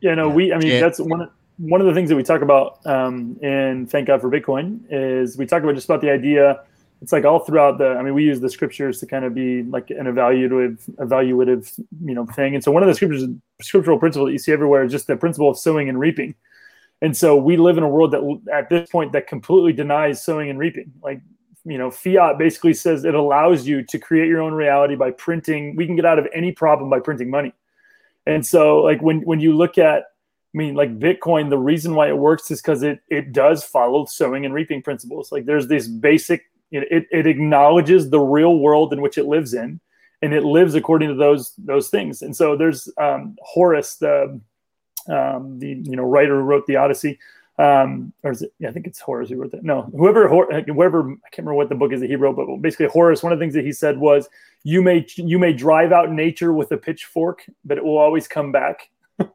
Yeah. 0.00 0.14
No, 0.14 0.28
we. 0.28 0.52
I 0.52 0.58
mean, 0.58 0.68
yeah. 0.68 0.80
that's 0.80 0.98
one. 0.98 1.30
One 1.58 1.80
of 1.80 1.88
the 1.88 1.94
things 1.94 2.08
that 2.08 2.14
we 2.14 2.22
talk 2.22 2.40
about, 2.40 2.86
um, 2.86 3.36
and 3.42 3.90
thank 3.90 4.06
God 4.06 4.20
for 4.20 4.30
Bitcoin, 4.30 4.78
is 4.90 5.36
we 5.36 5.44
talk 5.44 5.64
about 5.64 5.74
just 5.74 5.88
about 5.88 6.00
the 6.00 6.10
idea 6.10 6.62
it's 7.00 7.12
like 7.12 7.24
all 7.24 7.38
throughout 7.40 7.78
the 7.78 7.90
i 7.90 8.02
mean 8.02 8.14
we 8.14 8.24
use 8.24 8.40
the 8.40 8.50
scriptures 8.50 8.98
to 8.98 9.06
kind 9.06 9.24
of 9.24 9.34
be 9.34 9.62
like 9.64 9.90
an 9.90 10.06
evaluative 10.06 10.78
evaluative 10.96 11.78
you 12.04 12.14
know 12.14 12.26
thing. 12.26 12.54
And 12.54 12.64
so 12.64 12.72
one 12.72 12.82
of 12.82 12.88
the 12.88 12.94
scriptures 12.94 13.24
scriptural 13.60 13.98
principle 13.98 14.26
that 14.26 14.32
you 14.32 14.38
see 14.38 14.52
everywhere 14.52 14.84
is 14.84 14.92
just 14.92 15.06
the 15.06 15.16
principle 15.16 15.50
of 15.50 15.58
sowing 15.58 15.88
and 15.88 15.98
reaping. 15.98 16.34
And 17.00 17.16
so 17.16 17.36
we 17.36 17.56
live 17.56 17.78
in 17.78 17.84
a 17.84 17.88
world 17.88 18.10
that 18.12 18.40
at 18.52 18.68
this 18.68 18.90
point 18.90 19.12
that 19.12 19.28
completely 19.28 19.72
denies 19.72 20.22
sowing 20.22 20.50
and 20.50 20.58
reaping. 20.58 20.92
Like 21.02 21.20
you 21.64 21.78
know 21.78 21.90
fiat 21.90 22.38
basically 22.38 22.74
says 22.74 23.04
it 23.04 23.14
allows 23.14 23.66
you 23.66 23.82
to 23.84 23.98
create 23.98 24.28
your 24.28 24.40
own 24.40 24.54
reality 24.54 24.94
by 24.94 25.10
printing 25.10 25.76
we 25.76 25.86
can 25.86 25.96
get 25.96 26.04
out 26.04 26.18
of 26.18 26.26
any 26.34 26.52
problem 26.52 26.90
by 26.90 27.00
printing 27.00 27.30
money. 27.30 27.52
And 28.26 28.44
so 28.46 28.78
like 28.78 29.00
when 29.02 29.20
when 29.22 29.40
you 29.40 29.56
look 29.56 29.78
at 29.78 30.04
I 30.54 30.56
mean, 30.56 30.74
like 30.74 30.98
Bitcoin, 30.98 31.50
the 31.50 31.58
reason 31.58 31.94
why 31.94 32.08
it 32.08 32.16
works 32.16 32.50
is 32.50 32.62
because 32.62 32.82
it 32.82 33.00
it 33.08 33.32
does 33.32 33.62
follow 33.62 34.06
sowing 34.06 34.44
and 34.44 34.54
reaping 34.54 34.82
principles. 34.82 35.30
Like 35.30 35.44
there's 35.44 35.68
this 35.68 35.86
basic 35.86 36.50
it, 36.70 37.06
it 37.10 37.26
acknowledges 37.26 38.10
the 38.10 38.20
real 38.20 38.58
world 38.58 38.92
in 38.92 39.00
which 39.00 39.18
it 39.18 39.26
lives 39.26 39.54
in 39.54 39.80
and 40.22 40.34
it 40.34 40.44
lives 40.44 40.74
according 40.74 41.08
to 41.08 41.14
those 41.14 41.54
those 41.58 41.88
things. 41.88 42.22
And 42.22 42.36
so 42.36 42.56
there's 42.56 42.88
um, 42.98 43.36
horace 43.40 43.96
the 43.96 44.40
um, 45.08 45.58
the 45.58 45.82
you 45.84 45.96
know 45.96 46.02
writer 46.02 46.36
who 46.36 46.42
wrote 46.42 46.66
the 46.66 46.76
odyssey 46.76 47.18
um, 47.58 48.12
or 48.22 48.30
is 48.30 48.42
it 48.42 48.52
yeah, 48.58 48.68
i 48.68 48.72
think 48.72 48.86
it's 48.86 49.00
horace 49.00 49.30
who 49.30 49.36
wrote 49.36 49.50
that. 49.50 49.64
No 49.64 49.82
whoever 49.96 50.28
whoever 50.28 50.52
i 50.52 51.28
can't 51.30 51.38
remember 51.38 51.54
what 51.54 51.68
the 51.68 51.74
book 51.74 51.92
is 51.92 52.00
that 52.00 52.08
he 52.08 52.16
wrote 52.16 52.36
but 52.36 52.56
basically 52.58 52.86
horace 52.86 53.22
one 53.22 53.32
of 53.32 53.38
the 53.38 53.42
things 53.42 53.54
that 53.54 53.64
he 53.64 53.72
said 53.72 53.98
was 53.98 54.28
you 54.62 54.80
may 54.82 55.04
you 55.16 55.38
may 55.38 55.52
drive 55.52 55.92
out 55.92 56.12
nature 56.12 56.52
with 56.52 56.70
a 56.72 56.76
pitchfork 56.76 57.44
but 57.64 57.78
it 57.78 57.84
will 57.84 57.98
always 57.98 58.26
come 58.28 58.52
back. 58.52 58.88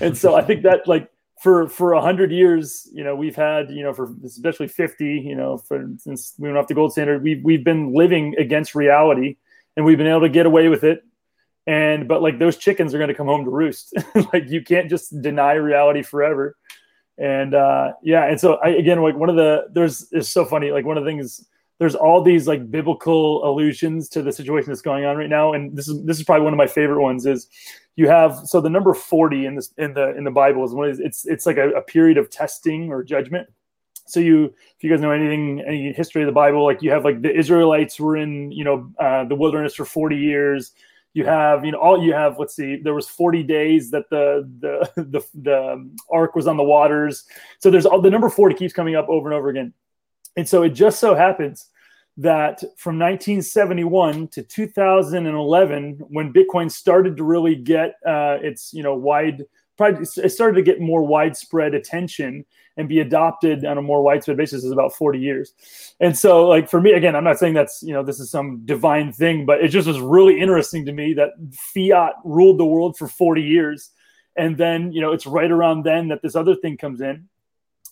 And 0.00 0.18
so 0.18 0.34
i 0.34 0.42
think 0.42 0.64
that 0.64 0.86
like 0.86 1.10
for 1.40 1.68
for 1.68 1.92
a 1.92 2.00
hundred 2.00 2.32
years, 2.32 2.88
you 2.92 3.04
know, 3.04 3.14
we've 3.14 3.36
had, 3.36 3.70
you 3.70 3.82
know, 3.82 3.92
for 3.92 4.12
especially 4.24 4.68
fifty, 4.68 5.20
you 5.24 5.36
know, 5.36 5.58
for 5.58 5.88
since 5.98 6.34
we 6.38 6.48
went 6.48 6.58
off 6.58 6.66
the 6.66 6.74
gold 6.74 6.92
standard, 6.92 7.22
we've 7.22 7.42
we've 7.44 7.64
been 7.64 7.94
living 7.94 8.34
against 8.38 8.74
reality, 8.74 9.36
and 9.76 9.86
we've 9.86 9.98
been 9.98 10.06
able 10.06 10.22
to 10.22 10.28
get 10.28 10.46
away 10.46 10.68
with 10.68 10.84
it. 10.84 11.04
And 11.66 12.08
but 12.08 12.22
like 12.22 12.38
those 12.38 12.56
chickens 12.56 12.94
are 12.94 12.98
going 12.98 13.08
to 13.08 13.14
come 13.14 13.26
home 13.26 13.44
to 13.44 13.50
roost. 13.50 13.94
like 14.32 14.48
you 14.48 14.62
can't 14.62 14.88
just 14.90 15.20
deny 15.22 15.52
reality 15.52 16.02
forever. 16.02 16.56
And 17.18 17.54
uh, 17.54 17.92
yeah, 18.02 18.24
and 18.24 18.40
so 18.40 18.54
I 18.54 18.70
again 18.70 19.02
like 19.02 19.16
one 19.16 19.28
of 19.28 19.36
the 19.36 19.66
there's 19.72 20.10
is 20.12 20.28
so 20.28 20.44
funny. 20.44 20.70
Like 20.70 20.84
one 20.84 20.96
of 20.96 21.04
the 21.04 21.10
things 21.10 21.46
there's 21.78 21.94
all 21.94 22.22
these 22.22 22.48
like 22.48 22.70
biblical 22.70 23.48
allusions 23.48 24.08
to 24.10 24.22
the 24.22 24.32
situation 24.32 24.70
that's 24.70 24.82
going 24.82 25.04
on 25.04 25.16
right 25.16 25.28
now, 25.28 25.52
and 25.52 25.76
this 25.76 25.88
is 25.88 26.04
this 26.04 26.18
is 26.18 26.24
probably 26.24 26.44
one 26.44 26.52
of 26.52 26.58
my 26.58 26.66
favorite 26.66 27.00
ones 27.00 27.26
is 27.26 27.48
you 27.98 28.06
have 28.06 28.46
so 28.46 28.60
the 28.60 28.70
number 28.70 28.94
40 28.94 29.44
in 29.44 29.56
this 29.56 29.74
in 29.76 29.92
the 29.92 30.16
in 30.16 30.22
the 30.22 30.30
bible 30.30 30.64
is 30.64 30.72
one 30.72 30.88
it's 31.00 31.26
it's 31.26 31.46
like 31.46 31.56
a, 31.56 31.70
a, 31.70 31.82
period 31.82 32.16
of 32.16 32.30
testing 32.30 32.92
or 32.92 33.02
judgment. 33.02 33.48
So 34.06 34.20
you 34.20 34.54
if 34.76 34.84
you 34.84 34.88
guys 34.88 35.00
know 35.00 35.10
anything 35.10 35.60
any 35.66 35.92
history 35.92 36.22
of 36.22 36.26
the 36.26 36.32
bible 36.32 36.64
like 36.64 36.80
you 36.80 36.92
have 36.92 37.04
like 37.04 37.22
the 37.22 37.36
israelites 37.36 37.98
were 37.98 38.16
in 38.16 38.52
you 38.52 38.62
know 38.62 38.92
uh, 39.00 39.24
the 39.24 39.34
wilderness 39.34 39.74
for 39.74 39.84
40 39.84 40.16
years. 40.16 40.70
You 41.12 41.24
have 41.24 41.64
you 41.64 41.72
know 41.72 41.78
all 41.78 42.00
you 42.00 42.12
have 42.12 42.38
let's 42.38 42.54
see 42.54 42.76
there 42.76 42.94
was 42.94 43.08
40 43.08 43.42
days 43.42 43.90
that 43.90 44.08
the 44.10 44.48
the 44.60 44.92
the, 45.02 45.26
the 45.34 45.90
ark 46.08 46.36
was 46.36 46.46
on 46.46 46.56
the 46.56 46.62
waters. 46.62 47.24
So 47.58 47.68
there's 47.68 47.84
all 47.84 48.00
the 48.00 48.10
number 48.10 48.30
40 48.30 48.54
keeps 48.54 48.72
coming 48.72 48.94
up 48.94 49.08
over 49.08 49.26
and 49.26 49.36
over 49.36 49.48
again. 49.48 49.74
And 50.36 50.48
so 50.48 50.62
it 50.62 50.70
just 50.70 51.00
so 51.00 51.16
happens 51.16 51.66
that 52.18 52.60
from 52.76 52.98
1971 52.98 54.28
to 54.28 54.42
2011, 54.42 56.00
when 56.08 56.32
Bitcoin 56.32 56.70
started 56.70 57.16
to 57.16 57.24
really 57.24 57.54
get 57.54 57.94
uh, 58.06 58.38
its 58.42 58.72
you 58.74 58.82
know 58.82 58.94
wide, 58.94 59.44
it 59.80 60.32
started 60.32 60.56
to 60.56 60.62
get 60.62 60.80
more 60.80 61.02
widespread 61.02 61.74
attention 61.74 62.44
and 62.76 62.88
be 62.88 63.00
adopted 63.00 63.64
on 63.64 63.78
a 63.78 63.82
more 63.82 64.02
widespread 64.02 64.36
basis 64.36 64.64
is 64.64 64.70
about 64.70 64.94
40 64.94 65.18
years. 65.18 65.52
And 66.00 66.16
so, 66.16 66.46
like 66.46 66.68
for 66.68 66.80
me, 66.80 66.92
again, 66.92 67.16
I'm 67.16 67.24
not 67.24 67.38
saying 67.38 67.54
that's 67.54 67.82
you 67.82 67.92
know 67.92 68.02
this 68.02 68.20
is 68.20 68.30
some 68.30 68.62
divine 68.64 69.12
thing, 69.12 69.46
but 69.46 69.62
it 69.64 69.68
just 69.68 69.88
was 69.88 70.00
really 70.00 70.40
interesting 70.40 70.84
to 70.86 70.92
me 70.92 71.14
that 71.14 71.30
fiat 71.52 72.14
ruled 72.24 72.58
the 72.58 72.64
world 72.66 72.96
for 72.96 73.08
40 73.08 73.42
years, 73.42 73.90
and 74.36 74.56
then 74.58 74.92
you 74.92 75.00
know 75.00 75.12
it's 75.12 75.26
right 75.26 75.50
around 75.50 75.84
then 75.84 76.08
that 76.08 76.22
this 76.22 76.36
other 76.36 76.54
thing 76.56 76.76
comes 76.76 77.00
in 77.00 77.28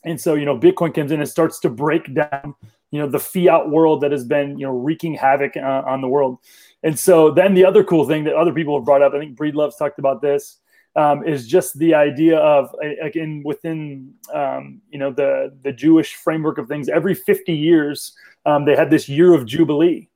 And 0.05 0.21
so, 0.21 0.35
you 0.35 0.45
know, 0.45 0.59
Bitcoin 0.59 0.95
comes 0.95 1.11
in 1.11 1.21
and 1.21 1.29
starts 1.29 1.59
to 1.61 1.69
break 1.69 2.15
down, 2.15 2.55
you 2.91 3.01
know, 3.01 3.09
the 3.09 3.19
fiat 3.19 3.69
world 3.69 4.01
that 4.01 4.13
has 4.13 4.25
been, 4.25 4.59
you 4.59 4.67
know, 4.67 4.73
wreaking 4.73 5.15
havoc 5.15 5.57
uh, 5.57 5.83
on 5.87 6.01
the 6.01 6.09
world. 6.09 6.39
And 6.83 6.99
so 6.99 7.31
then 7.31 7.55
the 7.55 7.65
other 7.65 7.83
cool 7.83 8.07
thing 8.07 8.25
that 8.25 8.35
other 8.35 8.53
people 8.53 8.79
have 8.79 8.85
brought 8.85 9.03
up, 9.03 9.13
I 9.13 9.19
think 9.19 9.37
Breedlove's 9.37 9.77
talked 9.77 9.99
about 9.99 10.23
this, 10.23 10.59
um, 10.95 11.27
is 11.27 11.47
just 11.47 11.79
the 11.79 11.95
idea 11.95 12.39
of 12.39 12.75
again 13.03 13.43
within 13.45 14.15
um, 14.33 14.81
you 14.91 14.99
know 14.99 15.13
the 15.13 15.55
the 15.63 15.73
Jewish 15.73 16.15
framework 16.15 16.59
of 16.59 16.69
things. 16.69 16.89
Every 16.89 17.15
50 17.15 17.53
years, 17.53 18.17
um, 18.47 18.65
they 18.65 18.75
had 18.75 18.91
this 18.91 19.09
year 19.09 19.35
of 19.35 19.45
jubilee, 19.45 20.09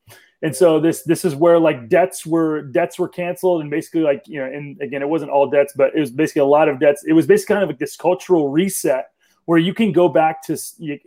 and 0.43 0.57
so 0.57 0.81
this 0.81 1.03
this 1.03 1.25
is 1.25 1.35
where 1.35 1.59
like 1.59 1.91
debts 1.91 2.25
were 2.25 2.63
debts 2.63 2.99
were 2.99 3.09
canceled, 3.09 3.61
and 3.61 3.71
basically 3.71 4.01
like 4.01 4.23
you 4.27 4.41
know, 4.41 4.47
and 4.47 4.81
again, 4.81 5.03
it 5.03 5.09
wasn't 5.09 5.31
all 5.31 5.51
debts, 5.51 5.75
but 5.77 5.95
it 5.95 6.01
was 6.01 6.11
basically 6.11 6.41
a 6.41 6.47
lot 6.47 6.69
of 6.69 6.81
debts. 6.81 7.05
It 7.07 7.13
was 7.13 7.27
basically 7.27 7.55
kind 7.55 7.63
of 7.63 7.69
like 7.69 7.79
this 7.79 7.97
cultural 7.97 8.49
reset 8.49 9.11
where 9.51 9.59
you 9.59 9.75
can 9.75 9.91
go 9.91 10.09
back 10.09 10.45
to 10.45 10.57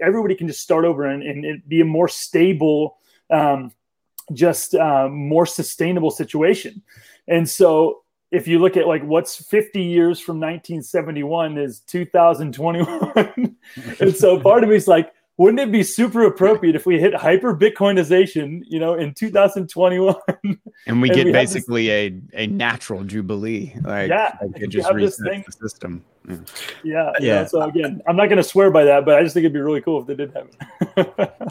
everybody 0.02 0.36
can 0.36 0.48
just 0.48 0.60
start 0.60 0.84
over 0.84 1.06
and, 1.06 1.24
and 1.24 1.66
be 1.66 1.80
a 1.80 1.86
more 1.86 2.10
stable 2.10 2.98
um, 3.30 3.72
just 4.34 4.76
uh, 4.76 5.08
more 5.08 5.46
sustainable 5.46 6.12
situation. 6.12 6.82
And 7.26 7.50
so 7.50 8.02
if 8.32 8.46
you 8.46 8.60
look 8.60 8.76
at 8.76 8.86
like 8.86 9.02
what's 9.02 9.42
50 9.46 9.82
years 9.82 10.20
from 10.20 10.42
1971 10.42 11.58
is 11.58 11.80
2021 11.88 13.56
and 14.02 14.14
so 14.14 14.38
part 14.38 14.62
of 14.66 14.70
me 14.70 14.76
is 14.76 14.90
like 14.90 15.14
wouldn't 15.38 15.60
it 15.60 15.72
be 15.72 15.84
super 15.84 16.26
appropriate 16.26 16.76
if 16.76 16.86
we 16.86 17.00
hit 17.00 17.14
hyper 17.14 17.56
bitcoinization 17.56 18.62
you 18.68 18.80
know 18.80 18.94
in 18.94 19.14
2021 19.14 20.16
and 20.88 21.02
we 21.02 21.10
and 21.10 21.16
get 21.16 21.26
we 21.26 21.32
basically 21.32 21.88
this, 21.88 22.22
a, 22.34 22.44
a 22.44 22.48
natural 22.48 23.04
jubilee 23.04 23.74
like 23.84 24.10
yeah 24.10 24.38
like 24.42 24.62
it 24.62 24.68
just 24.68 24.90
resets 24.90 25.46
the 25.46 25.52
system. 25.52 26.04
Yeah 26.26 26.38
yeah, 26.84 27.12
yeah. 27.20 27.46
so 27.46 27.62
again 27.62 28.02
i'm 28.08 28.16
not 28.16 28.28
going 28.28 28.38
to 28.38 28.44
swear 28.44 28.72
by 28.72 28.84
that 28.86 29.06
but 29.06 29.16
i 29.16 29.24
just 29.24 29.34
think 29.34 29.44
it'd 29.44 29.54
be 29.54 29.60
really 29.60 29.82
cool 29.82 30.02
if 30.02 30.08
they 30.08 30.16
did 30.16 30.34
happen 30.34 31.28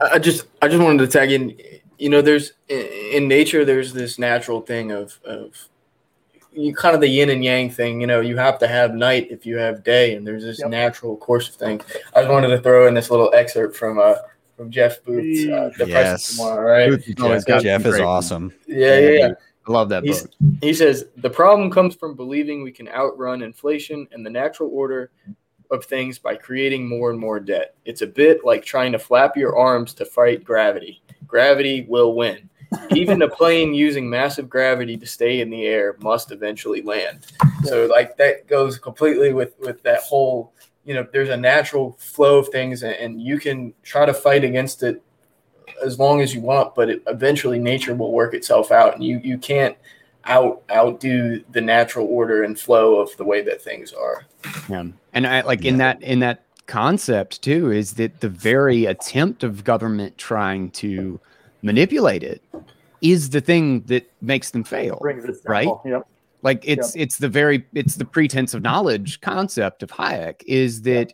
i 0.00 0.18
just 0.18 0.46
i 0.62 0.68
just 0.68 0.82
wanted 0.82 0.98
to 0.98 1.06
tag 1.06 1.32
in 1.32 1.56
you 1.98 2.08
know 2.08 2.22
there's 2.22 2.52
in 2.68 3.28
nature 3.28 3.64
there's 3.64 3.92
this 3.92 4.18
natural 4.18 4.60
thing 4.60 4.92
of 4.92 5.18
of 5.24 5.68
you 6.56 6.74
kind 6.74 6.94
of 6.94 7.00
the 7.00 7.08
yin 7.08 7.30
and 7.30 7.44
yang 7.44 7.70
thing. 7.70 8.00
You 8.00 8.06
know, 8.06 8.20
you 8.20 8.36
have 8.36 8.58
to 8.60 8.68
have 8.68 8.94
night 8.94 9.28
if 9.30 9.44
you 9.46 9.56
have 9.58 9.84
day, 9.84 10.14
and 10.14 10.26
there's 10.26 10.42
this 10.42 10.60
yep. 10.60 10.70
natural 10.70 11.16
course 11.16 11.48
of 11.48 11.54
things. 11.54 11.84
I 12.14 12.22
just 12.22 12.32
wanted 12.32 12.48
to 12.48 12.60
throw 12.60 12.88
in 12.88 12.94
this 12.94 13.10
little 13.10 13.32
excerpt 13.34 13.76
from 13.76 13.98
uh 13.98 14.14
from 14.56 14.70
Jeff 14.70 15.04
Booth's 15.04 15.46
uh, 15.52 15.70
The 15.76 15.86
yes. 15.86 16.34
Tomorrow, 16.34 16.88
right? 16.88 17.44
Jeff, 17.46 17.62
Jeff 17.62 17.84
is 17.84 18.00
awesome. 18.00 18.54
Yeah, 18.66 18.98
yeah, 18.98 19.10
yeah. 19.10 19.32
I 19.68 19.72
love 19.72 19.88
that 19.90 20.04
He's, 20.04 20.22
book. 20.22 20.32
He 20.62 20.72
says 20.72 21.06
the 21.16 21.30
problem 21.30 21.70
comes 21.70 21.94
from 21.94 22.14
believing 22.14 22.62
we 22.62 22.72
can 22.72 22.88
outrun 22.88 23.42
inflation 23.42 24.08
and 24.12 24.24
the 24.24 24.30
natural 24.30 24.70
order 24.72 25.10
of 25.70 25.84
things 25.84 26.18
by 26.18 26.36
creating 26.36 26.88
more 26.88 27.10
and 27.10 27.18
more 27.18 27.40
debt. 27.40 27.74
It's 27.84 28.02
a 28.02 28.06
bit 28.06 28.44
like 28.44 28.64
trying 28.64 28.92
to 28.92 28.98
flap 28.98 29.36
your 29.36 29.56
arms 29.58 29.92
to 29.94 30.04
fight 30.04 30.44
gravity. 30.44 31.02
Gravity 31.26 31.84
will 31.88 32.14
win. 32.14 32.48
Even 32.90 33.22
a 33.22 33.28
plane 33.28 33.74
using 33.74 34.08
massive 34.08 34.48
gravity 34.48 34.96
to 34.96 35.06
stay 35.06 35.40
in 35.40 35.50
the 35.50 35.64
air 35.64 35.96
must 36.00 36.32
eventually 36.32 36.82
land. 36.82 37.26
So 37.64 37.86
like 37.86 38.16
that 38.16 38.46
goes 38.46 38.78
completely 38.78 39.32
with 39.32 39.54
with 39.58 39.82
that 39.82 40.00
whole 40.00 40.52
you 40.84 40.94
know 40.94 41.06
there's 41.12 41.28
a 41.28 41.36
natural 41.36 41.96
flow 41.98 42.38
of 42.38 42.48
things 42.48 42.82
and 42.82 43.20
you 43.20 43.38
can 43.38 43.74
try 43.82 44.06
to 44.06 44.14
fight 44.14 44.44
against 44.44 44.82
it 44.82 45.02
as 45.84 45.98
long 45.98 46.20
as 46.20 46.32
you 46.32 46.40
want 46.40 46.74
but 46.74 46.88
it, 46.88 47.02
eventually 47.08 47.58
nature 47.58 47.94
will 47.94 48.12
work 48.12 48.34
itself 48.34 48.70
out 48.70 48.94
and 48.94 49.02
you 49.02 49.20
you 49.22 49.36
can't 49.36 49.76
out 50.26 50.62
outdo 50.70 51.42
the 51.52 51.60
natural 51.60 52.06
order 52.06 52.42
and 52.42 52.58
flow 52.58 53.00
of 53.00 53.16
the 53.16 53.24
way 53.24 53.42
that 53.42 53.62
things 53.62 53.92
are. 53.92 54.24
Yeah. 54.68 54.84
And 55.12 55.26
i 55.26 55.40
like 55.42 55.64
in 55.64 55.78
that 55.78 56.02
in 56.02 56.20
that 56.20 56.42
concept 56.66 57.42
too 57.42 57.70
is 57.70 57.94
that 57.94 58.20
the 58.20 58.28
very 58.28 58.86
attempt 58.86 59.44
of 59.44 59.62
government 59.64 60.18
trying 60.18 60.70
to 60.72 61.20
manipulate 61.62 62.22
it 62.22 62.42
is 63.00 63.30
the 63.30 63.40
thing 63.40 63.82
that 63.82 64.10
makes 64.20 64.50
them 64.50 64.64
fail 64.64 64.98
right 65.46 65.68
yep. 65.84 66.06
like 66.42 66.62
it's 66.64 66.94
yep. 66.94 67.02
it's 67.02 67.18
the 67.18 67.28
very 67.28 67.64
it's 67.74 67.96
the 67.96 68.04
pretense 68.04 68.54
of 68.54 68.62
knowledge 68.62 69.20
concept 69.20 69.82
of 69.82 69.90
hayek 69.90 70.42
is 70.46 70.82
that 70.82 71.08
yep. 71.08 71.12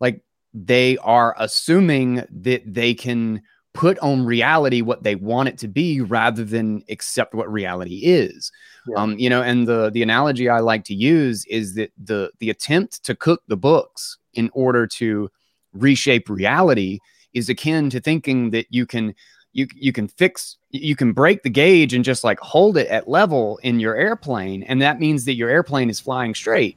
like 0.00 0.20
they 0.52 0.96
are 0.98 1.34
assuming 1.38 2.24
that 2.30 2.62
they 2.66 2.94
can 2.94 3.42
put 3.72 3.98
on 3.98 4.24
reality 4.24 4.80
what 4.82 5.02
they 5.02 5.16
want 5.16 5.48
it 5.48 5.58
to 5.58 5.66
be 5.66 6.00
rather 6.00 6.44
than 6.44 6.82
accept 6.88 7.34
what 7.34 7.52
reality 7.52 8.00
is 8.04 8.52
yeah. 8.86 8.96
um 8.96 9.18
you 9.18 9.28
know 9.28 9.42
and 9.42 9.66
the 9.66 9.90
the 9.90 10.02
analogy 10.02 10.48
i 10.48 10.60
like 10.60 10.84
to 10.84 10.94
use 10.94 11.44
is 11.46 11.74
that 11.74 11.90
the 12.02 12.30
the 12.38 12.50
attempt 12.50 13.02
to 13.04 13.14
cook 13.16 13.42
the 13.48 13.56
books 13.56 14.18
in 14.34 14.48
order 14.52 14.86
to 14.86 15.28
reshape 15.72 16.28
reality 16.28 17.00
is 17.32 17.48
akin 17.48 17.90
to 17.90 18.00
thinking 18.00 18.50
that 18.50 18.66
you 18.70 18.86
can 18.86 19.14
you 19.54 19.66
you 19.74 19.92
can 19.92 20.06
fix 20.06 20.58
you 20.70 20.94
can 20.94 21.12
break 21.12 21.42
the 21.42 21.50
gauge 21.50 21.94
and 21.94 22.04
just 22.04 22.24
like 22.24 22.38
hold 22.40 22.76
it 22.76 22.86
at 22.88 23.08
level 23.08 23.58
in 23.62 23.80
your 23.80 23.96
airplane 23.96 24.62
and 24.64 24.82
that 24.82 25.00
means 25.00 25.24
that 25.24 25.34
your 25.34 25.48
airplane 25.48 25.88
is 25.88 25.98
flying 25.98 26.34
straight 26.34 26.76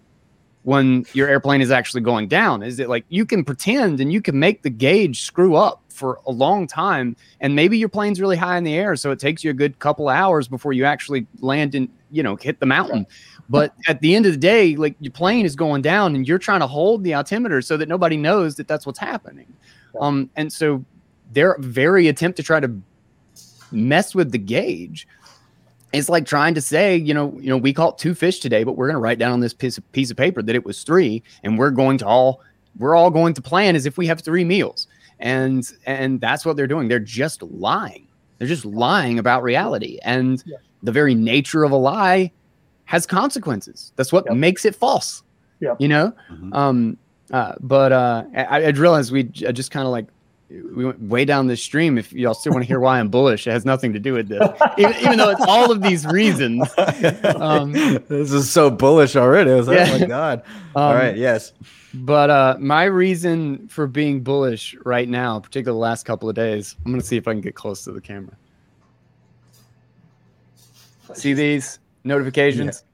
when 0.67 1.05
your 1.13 1.29
airplane 1.29 1.61
is 1.61 1.71
actually 1.71 2.01
going 2.01 2.27
down. 2.27 2.61
Is 2.61 2.77
it 2.77 2.89
like 2.89 3.05
you 3.07 3.25
can 3.25 3.45
pretend 3.45 4.01
and 4.01 4.11
you 4.11 4.21
can 4.21 4.37
make 4.37 4.63
the 4.63 4.69
gauge 4.69 5.21
screw 5.21 5.55
up 5.55 5.81
for 5.87 6.19
a 6.27 6.31
long 6.31 6.67
time 6.67 7.15
and 7.39 7.55
maybe 7.55 7.77
your 7.77 7.87
plane's 7.87 8.19
really 8.19 8.35
high 8.35 8.57
in 8.57 8.65
the 8.65 8.73
air 8.73 8.97
so 8.97 9.09
it 9.11 9.17
takes 9.17 9.45
you 9.45 9.49
a 9.49 9.53
good 9.53 9.79
couple 9.79 10.09
hours 10.09 10.49
before 10.49 10.73
you 10.73 10.83
actually 10.83 11.25
land 11.39 11.73
and 11.73 11.87
you 12.11 12.21
know 12.21 12.35
hit 12.35 12.59
the 12.59 12.65
mountain. 12.65 13.07
But 13.49 13.75
at 13.87 14.01
the 14.01 14.13
end 14.13 14.25
of 14.25 14.33
the 14.33 14.37
day 14.37 14.75
like 14.75 14.97
your 14.99 15.13
plane 15.13 15.45
is 15.45 15.55
going 15.55 15.83
down 15.83 16.17
and 16.17 16.27
you're 16.27 16.37
trying 16.37 16.59
to 16.59 16.67
hold 16.67 17.01
the 17.05 17.13
altimeter 17.13 17.61
so 17.61 17.77
that 17.77 17.87
nobody 17.87 18.17
knows 18.17 18.55
that 18.55 18.67
that's 18.67 18.85
what's 18.85 18.99
happening. 18.99 19.47
Um 20.01 20.29
and 20.35 20.51
so 20.51 20.83
their 21.31 21.57
very 21.59 22.07
attempt 22.07 22.37
to 22.37 22.43
try 22.43 22.59
to 22.59 22.71
mess 23.71 24.15
with 24.15 24.31
the 24.31 24.37
gauge 24.37 25.07
it's 25.93 26.09
like 26.09 26.25
trying 26.25 26.53
to 26.53 26.61
say, 26.61 26.95
you 26.95 27.13
know, 27.13 27.37
you 27.39 27.49
know, 27.49 27.57
we 27.57 27.73
caught 27.73 27.97
two 27.97 28.13
fish 28.13 28.39
today, 28.39 28.63
but 28.63 28.73
we're 28.73 28.87
going 28.87 28.95
to 28.95 28.99
write 28.99 29.19
down 29.19 29.31
on 29.31 29.39
this 29.39 29.53
piece 29.53 29.77
of, 29.77 29.91
piece 29.93 30.11
of 30.11 30.17
paper 30.17 30.41
that 30.41 30.55
it 30.55 30.65
was 30.65 30.83
three, 30.83 31.23
and 31.43 31.57
we're 31.57 31.71
going 31.71 31.97
to 31.99 32.05
all 32.05 32.41
we're 32.77 32.95
all 32.95 33.09
going 33.09 33.33
to 33.33 33.41
plan 33.41 33.75
as 33.75 33.85
if 33.85 33.97
we 33.97 34.05
have 34.07 34.21
three 34.21 34.43
meals, 34.43 34.87
and 35.19 35.71
and 35.85 36.19
that's 36.19 36.45
what 36.45 36.57
they're 36.57 36.67
doing. 36.67 36.87
They're 36.87 36.99
just 36.99 37.41
lying. 37.41 38.07
They're 38.37 38.47
just 38.47 38.65
lying 38.65 39.17
about 39.17 39.43
reality, 39.43 39.99
and 40.03 40.43
yeah. 40.45 40.57
the 40.83 40.91
very 40.91 41.15
nature 41.15 41.63
of 41.63 41.71
a 41.71 41.77
lie 41.77 42.31
has 42.85 43.05
consequences. 43.05 43.93
That's 43.95 44.11
what 44.11 44.25
yep. 44.27 44.35
makes 44.35 44.65
it 44.65 44.75
false. 44.75 45.23
Yeah, 45.59 45.75
you 45.79 45.87
know. 45.87 46.13
Mm-hmm. 46.29 46.53
Um, 46.53 46.97
uh, 47.31 47.53
but 47.59 47.91
uh, 47.91 48.23
I, 48.35 48.65
I 48.65 48.69
realized 48.69 49.11
we 49.11 49.23
just 49.23 49.71
kind 49.71 49.85
of 49.85 49.91
like 49.91 50.05
we 50.49 50.85
went 50.85 51.01
way 51.01 51.25
down 51.25 51.47
this 51.47 51.61
stream. 51.61 51.97
If 51.97 52.13
y'all 52.13 52.33
still 52.33 52.53
want 52.53 52.63
to 52.63 52.67
hear 52.67 52.79
why 52.79 52.99
I'm 52.99 53.09
bullish, 53.09 53.47
it 53.47 53.51
has 53.51 53.65
nothing 53.65 53.91
to 53.93 53.99
do 53.99 54.13
with 54.13 54.29
this, 54.29 54.47
even, 54.77 54.95
even 54.97 55.17
though 55.17 55.29
it's 55.29 55.43
all 55.45 55.71
of 55.71 55.81
these 55.81 56.05
reasons. 56.05 56.67
Um, 57.37 57.71
this 57.73 58.31
is 58.31 58.49
so 58.49 58.69
bullish 58.69 59.15
already. 59.15 59.51
I 59.51 59.55
was 59.55 59.67
like, 59.67 59.77
yeah. 59.77 59.91
oh 59.93 59.99
my 59.99 60.05
god! 60.05 60.43
Um, 60.75 60.83
all 60.83 60.93
right, 60.93 61.17
yes. 61.17 61.53
But 61.93 62.29
uh, 62.29 62.57
my 62.59 62.83
reason 62.83 63.67
for 63.67 63.87
being 63.87 64.21
bullish 64.21 64.75
right 64.85 65.09
now, 65.09 65.39
particularly 65.39 65.75
the 65.75 65.81
last 65.81 66.05
couple 66.05 66.29
of 66.29 66.35
days, 66.35 66.75
I'm 66.85 66.91
going 66.91 67.01
to 67.01 67.07
see 67.07 67.17
if 67.17 67.27
I 67.27 67.33
can 67.33 67.41
get 67.41 67.55
close 67.55 67.83
to 67.85 67.91
the 67.91 68.01
camera. 68.01 68.35
See 71.13 71.33
these 71.33 71.79
notifications? 72.03 72.83
Yeah. 72.83 72.91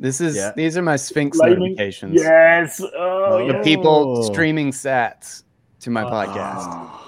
This 0.00 0.20
is 0.20 0.36
yeah. 0.36 0.52
these 0.56 0.76
are 0.76 0.82
my 0.82 0.96
Sphinx 0.96 1.38
Lightning. 1.38 1.60
notifications. 1.60 2.20
Yes. 2.20 2.80
Oh, 2.80 3.46
the 3.46 3.60
people 3.62 4.24
streaming 4.24 4.72
sats 4.72 5.44
to 5.80 5.90
my 5.90 6.04
podcast. 6.04 6.66
Ah. 6.66 7.00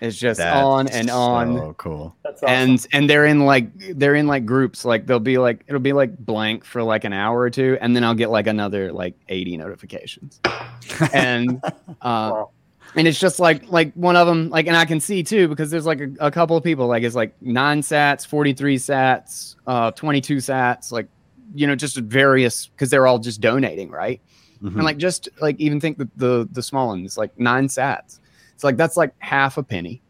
It's 0.00 0.16
just 0.16 0.38
That's 0.38 0.64
on 0.64 0.88
and 0.88 1.10
on. 1.10 1.58
Oh, 1.58 1.74
cool. 1.74 2.16
That's 2.22 2.42
awesome. 2.42 2.54
And 2.54 2.86
and 2.92 3.10
they're 3.10 3.26
in 3.26 3.44
like 3.44 3.70
they're 3.98 4.14
in 4.14 4.26
like 4.26 4.46
groups. 4.46 4.84
Like 4.84 5.06
they'll 5.06 5.18
be 5.18 5.38
like 5.38 5.64
it'll 5.66 5.80
be 5.80 5.92
like 5.92 6.16
blank 6.18 6.64
for 6.64 6.82
like 6.82 7.04
an 7.04 7.12
hour 7.12 7.40
or 7.40 7.50
two, 7.50 7.76
and 7.80 7.96
then 7.96 8.04
I'll 8.04 8.14
get 8.14 8.30
like 8.30 8.46
another 8.46 8.92
like 8.92 9.14
80 9.28 9.56
notifications. 9.56 10.40
and 11.12 11.60
uh 11.64 11.70
wow. 12.02 12.50
and 12.94 13.08
it's 13.08 13.18
just 13.18 13.40
like 13.40 13.68
like 13.70 13.92
one 13.94 14.14
of 14.14 14.26
them 14.26 14.50
like 14.50 14.66
and 14.66 14.76
I 14.76 14.84
can 14.84 15.00
see 15.00 15.22
too 15.22 15.48
because 15.48 15.70
there's 15.70 15.86
like 15.86 16.00
a, 16.00 16.10
a 16.20 16.30
couple 16.30 16.56
of 16.56 16.62
people 16.62 16.86
like 16.86 17.02
it's 17.02 17.16
like 17.16 17.34
nine 17.42 17.80
sats, 17.82 18.26
43 18.26 18.76
sats, 18.76 19.56
uh 19.66 19.90
22 19.92 20.36
sats, 20.36 20.92
like 20.92 21.08
you 21.54 21.66
know, 21.66 21.74
just 21.74 21.96
various 21.96 22.66
because 22.66 22.90
they're 22.90 23.06
all 23.06 23.18
just 23.18 23.40
donating, 23.40 23.90
right? 23.90 24.20
Mm-hmm. 24.62 24.76
And 24.76 24.84
like 24.84 24.96
just 24.96 25.28
like 25.40 25.58
even 25.60 25.80
think 25.80 25.98
the, 25.98 26.08
the 26.16 26.48
the 26.50 26.62
small 26.62 26.88
ones, 26.88 27.16
like 27.16 27.38
nine 27.38 27.68
sats. 27.68 28.18
It's 28.54 28.64
like 28.64 28.76
that's 28.76 28.96
like 28.96 29.14
half 29.20 29.56
a 29.56 29.62
penny. 29.62 30.02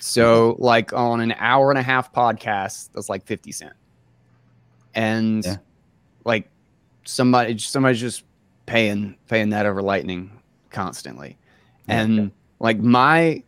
So 0.00 0.56
like 0.58 0.92
on 0.92 1.20
an 1.20 1.34
hour 1.38 1.70
and 1.70 1.78
a 1.78 1.82
half 1.82 2.12
podcast, 2.12 2.90
that's 2.92 3.08
like 3.08 3.24
50 3.26 3.52
cent. 3.52 3.74
And 4.94 5.44
yeah. 5.44 5.56
like 6.24 6.48
somebody 7.04 7.58
somebody's 7.58 8.00
just 8.00 8.24
paying 8.66 9.16
paying 9.28 9.50
that 9.50 9.66
over 9.66 9.82
lightning 9.82 10.30
constantly. 10.70 11.36
Yeah. 11.86 12.00
And 12.00 12.30
like 12.58 12.78
my 12.78 13.42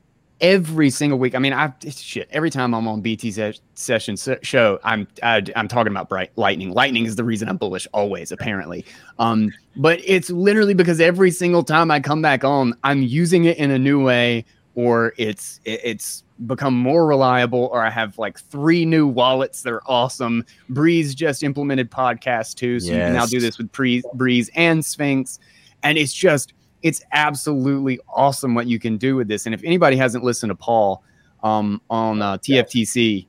every 0.45 0.91
single 0.91 1.19
week. 1.19 1.35
I 1.35 1.39
mean, 1.39 1.55
I 1.55 1.73
shit 1.91 2.29
every 2.31 2.51
time 2.51 2.75
I'm 2.75 2.87
on 2.87 3.01
BT 3.01 3.33
se- 3.33 3.61
session 3.75 4.15
se- 4.15 4.41
show, 4.43 4.79
I'm 4.85 5.09
I, 5.23 5.39
am 5.39 5.45
i 5.57 5.61
am 5.61 5.69
talking 5.69 5.91
about 5.91 6.11
bright 6.11 6.31
lightning. 6.37 6.73
Lightning 6.73 7.07
is 7.07 7.17
the 7.17 7.25
reason 7.25 7.49
I'm 7.49 7.57
bullish 7.57 7.89
always, 7.95 8.31
apparently. 8.31 8.85
Um, 9.19 9.53
but 9.75 10.01
it's 10.05 10.29
literally 10.29 10.75
because 10.75 11.01
every 11.01 11.31
single 11.31 11.65
time 11.65 11.91
I 11.91 11.99
come 11.99 12.21
back 12.21 12.45
on, 12.45 12.75
I'm 12.85 13.03
using 13.03 13.47
it 13.47 13.57
in 13.57 13.71
a 13.71 13.79
new 13.79 14.05
way, 14.05 14.45
or 14.75 15.15
it's 15.17 15.61
it, 15.65 15.81
it's 15.83 16.23
become 16.47 16.75
more 16.75 17.07
reliable, 17.07 17.71
or 17.73 17.83
I 17.83 17.89
have 17.89 18.19
like 18.19 18.39
three 18.39 18.85
new 18.85 19.07
wallets 19.07 19.63
that 19.63 19.73
are 19.73 19.83
awesome. 19.87 20.45
Breeze 20.69 21.15
just 21.15 21.43
implemented 21.43 21.91
podcast 21.91 22.57
too, 22.57 22.81
so 22.81 22.89
yes. 22.89 22.95
you 22.95 23.01
can 23.01 23.13
now 23.15 23.27
do 23.27 23.41
this 23.41 23.57
with 23.57 23.73
Breeze, 23.73 24.05
Breeze 24.13 24.51
and 24.55 24.85
Sphinx, 24.85 25.39
and 25.83 25.97
it's 25.97 26.13
just 26.13 26.53
it's 26.85 27.03
absolutely 27.13 27.99
awesome 28.15 28.55
what 28.55 28.67
you 28.67 28.79
can 28.79 28.99
do 28.99 29.17
with 29.17 29.27
this. 29.27 29.47
And 29.47 29.55
if 29.55 29.65
anybody 29.65 29.97
hasn't 29.97 30.23
listened 30.23 30.51
to 30.51 30.55
Paul 30.55 31.03
um, 31.43 31.81
on 31.89 32.21
uh, 32.21 32.37
TFTC, 32.37 33.27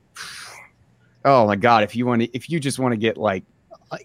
oh 1.24 1.46
my 1.46 1.56
God, 1.56 1.82
if 1.82 1.96
you 1.96 2.04
want 2.04 2.20
to, 2.20 2.36
if 2.36 2.50
you 2.50 2.60
just 2.60 2.78
want 2.78 2.92
to 2.92 2.98
get 2.98 3.16
like 3.16 3.44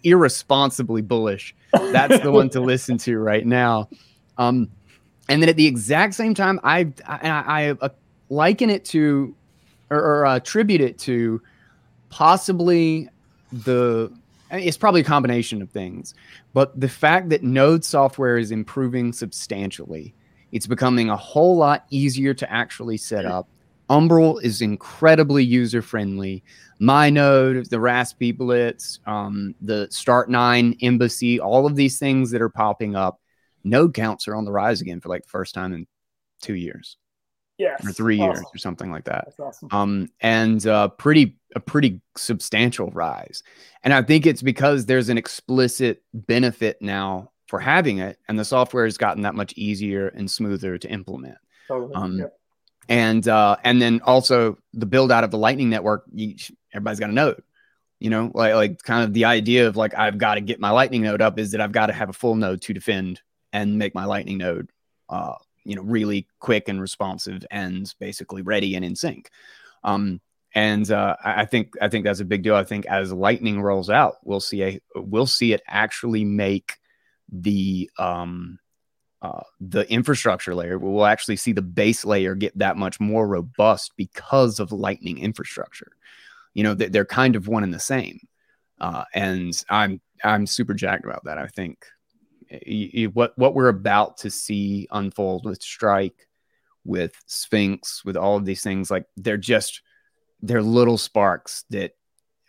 irresponsibly 0.04 1.02
bullish, 1.02 1.54
that's 1.74 2.24
the 2.24 2.32
one 2.32 2.50
to 2.52 2.62
listen 2.62 2.98
to 3.00 3.20
right 3.20 3.46
now. 3.46 3.90
Um, 4.38 4.72
and 5.28 5.42
then 5.42 5.50
at 5.50 5.58
the 5.58 5.68
exact 5.68 6.14
same 6.14 6.34
time, 6.34 6.58
I 6.64 6.88
I, 7.06 7.20
I 7.30 7.70
uh, 7.82 7.90
liken 8.30 8.70
it 8.70 8.86
to 8.86 9.36
or, 9.90 10.00
or 10.00 10.26
uh, 10.26 10.38
attribute 10.38 10.80
it 10.80 10.98
to 11.00 11.42
possibly 12.10 13.10
the 13.52 14.12
it's 14.52 14.78
probably 14.78 15.02
a 15.02 15.06
combination 15.06 15.62
of 15.62 15.70
things, 15.70 16.14
but 16.54 16.78
the 16.80 16.90
fact 16.90 17.30
that 17.30 17.44
Node 17.44 17.84
software 17.84 18.38
is 18.38 18.52
improving 18.52 19.14
substantially, 19.14 20.14
it's 20.52 20.68
becoming 20.68 21.10
a 21.10 21.16
whole 21.16 21.56
lot 21.56 21.86
easier 21.90 22.34
to 22.34 22.52
actually 22.52 22.98
set 22.98 23.26
up. 23.26 23.48
Umbrel 23.90 24.40
is 24.40 24.62
incredibly 24.62 25.44
user 25.44 25.82
friendly. 25.82 26.44
MyNode, 26.82 27.70
the 27.70 27.78
Raspi 27.78 28.36
Blitz, 28.36 29.00
um, 29.06 29.54
the 29.62 29.88
Start9 29.92 30.78
Embassy, 30.82 31.40
all 31.40 31.66
of 31.66 31.76
these 31.76 32.00
things 32.00 32.32
that 32.32 32.42
are 32.42 32.50
popping 32.50 32.96
up, 32.96 33.20
node 33.64 33.94
counts 33.94 34.28
are 34.28 34.36
on 34.36 34.46
the 34.46 34.52
rise 34.52 34.82
again 34.82 35.00
for 35.00 35.10
like 35.10 35.24
the 35.24 35.30
first 35.30 35.54
time 35.54 35.74
in 35.74 35.86
two 36.42 36.56
years 36.56 36.98
yes, 37.62 37.86
or 37.86 37.92
three 37.92 38.20
awesome. 38.20 38.36
years 38.36 38.46
or 38.54 38.58
something 38.58 38.92
like 38.92 39.06
that. 39.06 39.34
Awesome. 39.40 39.70
Um, 39.72 40.10
and 40.20 40.66
uh, 40.68 40.90
pretty 40.90 41.38
a 41.56 41.60
pretty 41.60 42.02
substantial 42.18 42.90
rise. 42.92 43.44
And 43.84 43.94
I 43.94 44.02
think 44.02 44.26
it's 44.26 44.42
because 44.42 44.86
there's 44.86 45.10
an 45.10 45.18
explicit 45.18 46.04
benefit 46.14 46.82
now 46.82 47.32
for 47.48 47.60
having 47.60 48.00
it, 48.00 48.18
and 48.28 48.40
the 48.40 48.46
software 48.46 48.86
has 48.86 48.98
gotten 48.98 49.24
that 49.24 49.36
much 49.36 49.54
easier 49.54 50.08
and 50.10 50.30
smoother 50.30 50.78
to 50.78 50.90
implement. 50.90 51.38
Totally. 51.68 51.94
Um, 51.94 52.20
yep. 52.20 52.38
And 52.90 53.28
uh, 53.28 53.58
and 53.64 53.82
then 53.82 54.02
also 54.04 54.58
the 54.74 54.86
build 54.86 55.12
out 55.12 55.24
of 55.24 55.32
the 55.32 55.38
Lightning 55.38 55.70
Network. 55.70 56.04
You, 56.14 56.36
everybody's 56.74 57.00
got 57.00 57.10
a 57.10 57.14
node. 57.14 57.44
You 58.00 58.10
know, 58.10 58.32
like 58.34 58.54
like 58.56 58.82
kind 58.84 59.04
of 59.04 59.14
the 59.14 59.26
idea 59.26 59.68
of 59.68 59.78
like 59.78 59.94
I've 59.98 60.18
got 60.18 60.36
to 60.36 60.42
get 60.42 60.60
my 60.60 60.72
Lightning 60.72 61.04
node 61.04 61.22
up 61.22 61.38
is 61.38 61.52
that 61.52 61.62
I've 61.62 61.72
got 61.72 61.88
to 61.88 61.94
have 61.94 62.10
a 62.10 62.14
full 62.14 62.36
node 62.36 62.62
to 62.64 62.74
defend 62.74 63.22
and 63.54 63.78
make 63.78 63.94
my 63.94 64.06
Lightning 64.06 64.38
node 64.38 64.70
uh, 65.10 65.36
you 65.64 65.76
know 65.76 65.82
really 65.82 66.28
quick 66.40 66.68
and 66.68 66.82
responsive 66.82 67.46
and 67.52 67.94
basically 68.00 68.42
ready 68.42 68.76
and 68.76 68.86
in 68.86 68.96
sync 68.96 69.30
um, 69.84 70.22
and 70.54 70.90
uh, 70.92 71.16
I 71.24 71.46
think 71.46 71.74
I 71.82 71.88
think 71.88 72.04
that's 72.04 72.20
a 72.20 72.26
big 72.26 72.44
deal. 72.44 72.56
I 72.56 72.66
think 72.66 72.86
as 72.88 73.14
Lightning 73.14 73.62
rolls 73.62 73.90
out, 73.90 74.18
we'll 74.24 74.42
see 74.42 74.64
a 74.64 74.82
we'll 74.96 75.28
see 75.28 75.54
it 75.54 75.62
actually 75.66 76.26
make 76.26 76.78
the 77.32 77.90
um, 77.98 78.60
uh, 79.22 79.44
the 79.62 79.90
infrastructure 79.90 80.54
layer. 80.54 80.78
We'll 80.78 81.06
actually 81.06 81.38
see 81.38 81.54
the 81.54 81.62
base 81.62 82.04
layer 82.04 82.36
get 82.36 82.58
that 82.58 82.76
much 82.76 83.00
more 83.00 83.28
robust 83.28 83.94
because 83.96 84.60
of 84.60 84.74
Lightning 84.74 85.20
infrastructure. 85.20 85.94
You 86.54 86.64
know, 86.64 86.74
they're 86.74 87.06
kind 87.06 87.38
of 87.38 87.48
one 87.48 87.64
and 87.64 87.74
the 87.74 87.80
same, 87.80 88.20
uh, 88.82 89.06
and 89.14 89.54
I'm 89.70 90.02
I'm 90.22 90.46
super 90.46 90.74
jacked 90.74 91.06
about 91.06 91.24
that. 91.24 91.38
I 91.38 91.48
think 91.48 91.86
what 93.14 93.38
what 93.38 93.54
we're 93.54 93.70
about 93.70 94.18
to 94.18 94.30
see 94.30 94.88
unfold 94.92 95.46
with 95.46 95.62
Strike, 95.62 96.28
with 96.84 97.14
Sphinx, 97.26 98.04
with 98.04 98.18
all 98.18 98.38
of 98.38 98.46
these 98.46 98.62
things, 98.62 98.92
like 98.92 99.06
they're 99.18 99.38
just 99.38 99.82
they're 100.42 100.62
little 100.62 100.98
sparks 100.98 101.66
that, 101.70 101.92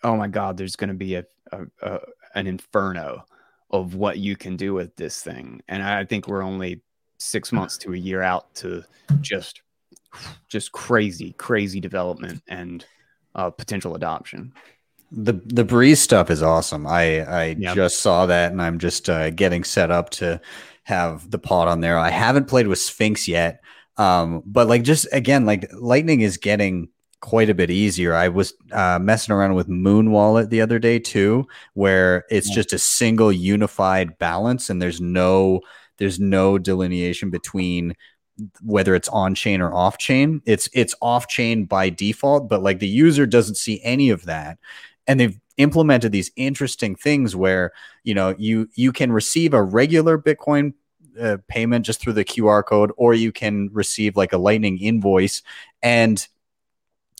oh 0.02 0.16
my 0.16 0.28
God, 0.28 0.56
there's 0.56 0.76
going 0.76 0.88
to 0.88 0.94
be 0.94 1.16
a, 1.16 1.24
a, 1.52 1.64
a 1.82 2.00
an 2.34 2.46
inferno 2.46 3.24
of 3.70 3.94
what 3.94 4.18
you 4.18 4.36
can 4.36 4.56
do 4.56 4.74
with 4.74 4.94
this 4.96 5.22
thing, 5.22 5.62
and 5.68 5.82
I 5.82 6.04
think 6.04 6.26
we're 6.26 6.42
only 6.42 6.82
six 7.18 7.52
months 7.52 7.78
to 7.78 7.92
a 7.92 7.96
year 7.96 8.22
out 8.22 8.54
to 8.56 8.82
just 9.20 9.62
just 10.48 10.72
crazy, 10.72 11.32
crazy 11.34 11.80
development 11.80 12.42
and 12.48 12.84
uh, 13.34 13.50
potential 13.50 13.94
adoption. 13.94 14.52
The 15.14 15.34
the 15.44 15.64
breeze 15.64 16.01
stuff 16.01 16.30
is 16.30 16.43
awesome. 16.43 16.86
I 16.86 17.20
I 17.20 17.44
yep. 17.59 17.74
just 17.74 18.01
saw 18.01 18.26
that 18.26 18.51
and 18.51 18.62
I'm 18.62 18.78
just 18.78 19.10
uh, 19.10 19.30
getting 19.30 19.62
set 19.62 19.90
up 19.90 20.10
to 20.10 20.40
have 20.84 21.30
the 21.30 21.39
pod 21.39 21.68
on 21.68 21.80
there. 21.80 21.98
I 21.98 22.10
haven't 22.10 22.48
played 22.48 22.66
with 22.66 22.78
Sphinx 22.78 23.28
yet. 23.28 23.62
Um, 23.98 24.43
but 24.47 24.68
like 24.68 24.82
just 24.82 25.06
again, 25.12 25.44
like 25.47 25.70
lightning 25.72 26.22
is 26.22 26.36
getting 26.36 26.89
quite 27.20 27.48
a 27.48 27.55
bit 27.55 27.70
easier. 27.70 28.14
I 28.14 28.28
was 28.28 28.52
uh, 28.72 28.98
messing 29.01 29.34
around 29.34 29.55
with 29.55 29.68
Muun 29.68 30.10
Wallet 30.10 30.51
the 30.51 30.60
other 30.60 30.78
day 30.78 30.98
too, 30.98 31.47
where 31.74 32.24
it's 32.30 32.48
yeah. 32.48 32.56
just 32.56 32.72
a 32.72 32.78
single 32.78 33.32
unified 33.32 34.18
balance 34.18 34.70
and 34.70 34.82
there's 34.82 35.01
no 35.01 35.60
there's 35.98 36.18
no 36.18 36.59
delineation 36.59 37.30
between 37.30 37.94
whether 38.62 38.94
it's 38.94 39.09
on 39.09 39.34
chain 39.34 39.60
or 39.60 39.72
off 39.72 39.98
chain. 39.98 40.43
It's 40.47 40.68
it's 40.72 40.94
off 41.01 41.28
chain 41.28 41.64
by 41.64 41.90
default, 41.90 42.48
but 42.48 42.62
like 42.62 42.80
the 42.80 42.89
user 42.89 43.26
doesn't 43.26 43.56
see 43.56 43.80
any 43.84 44.10
of 44.10 44.24
that 44.24 44.59
and 45.06 45.18
they've 45.18 45.38
implemented 45.56 46.12
these 46.12 46.30
interesting 46.36 46.94
things 46.94 47.36
where 47.36 47.72
you 48.04 48.14
know 48.14 48.34
you 48.38 48.68
you 48.74 48.92
can 48.92 49.12
receive 49.12 49.52
a 49.54 49.62
regular 49.62 50.18
bitcoin 50.18 50.72
uh, 51.20 51.36
payment 51.46 51.84
just 51.84 52.00
through 52.00 52.14
the 52.14 52.24
qr 52.24 52.64
code 52.64 52.90
or 52.96 53.12
you 53.12 53.30
can 53.30 53.68
receive 53.72 54.16
like 54.16 54.32
a 54.32 54.38
lightning 54.38 54.78
invoice 54.78 55.42
and 55.82 56.26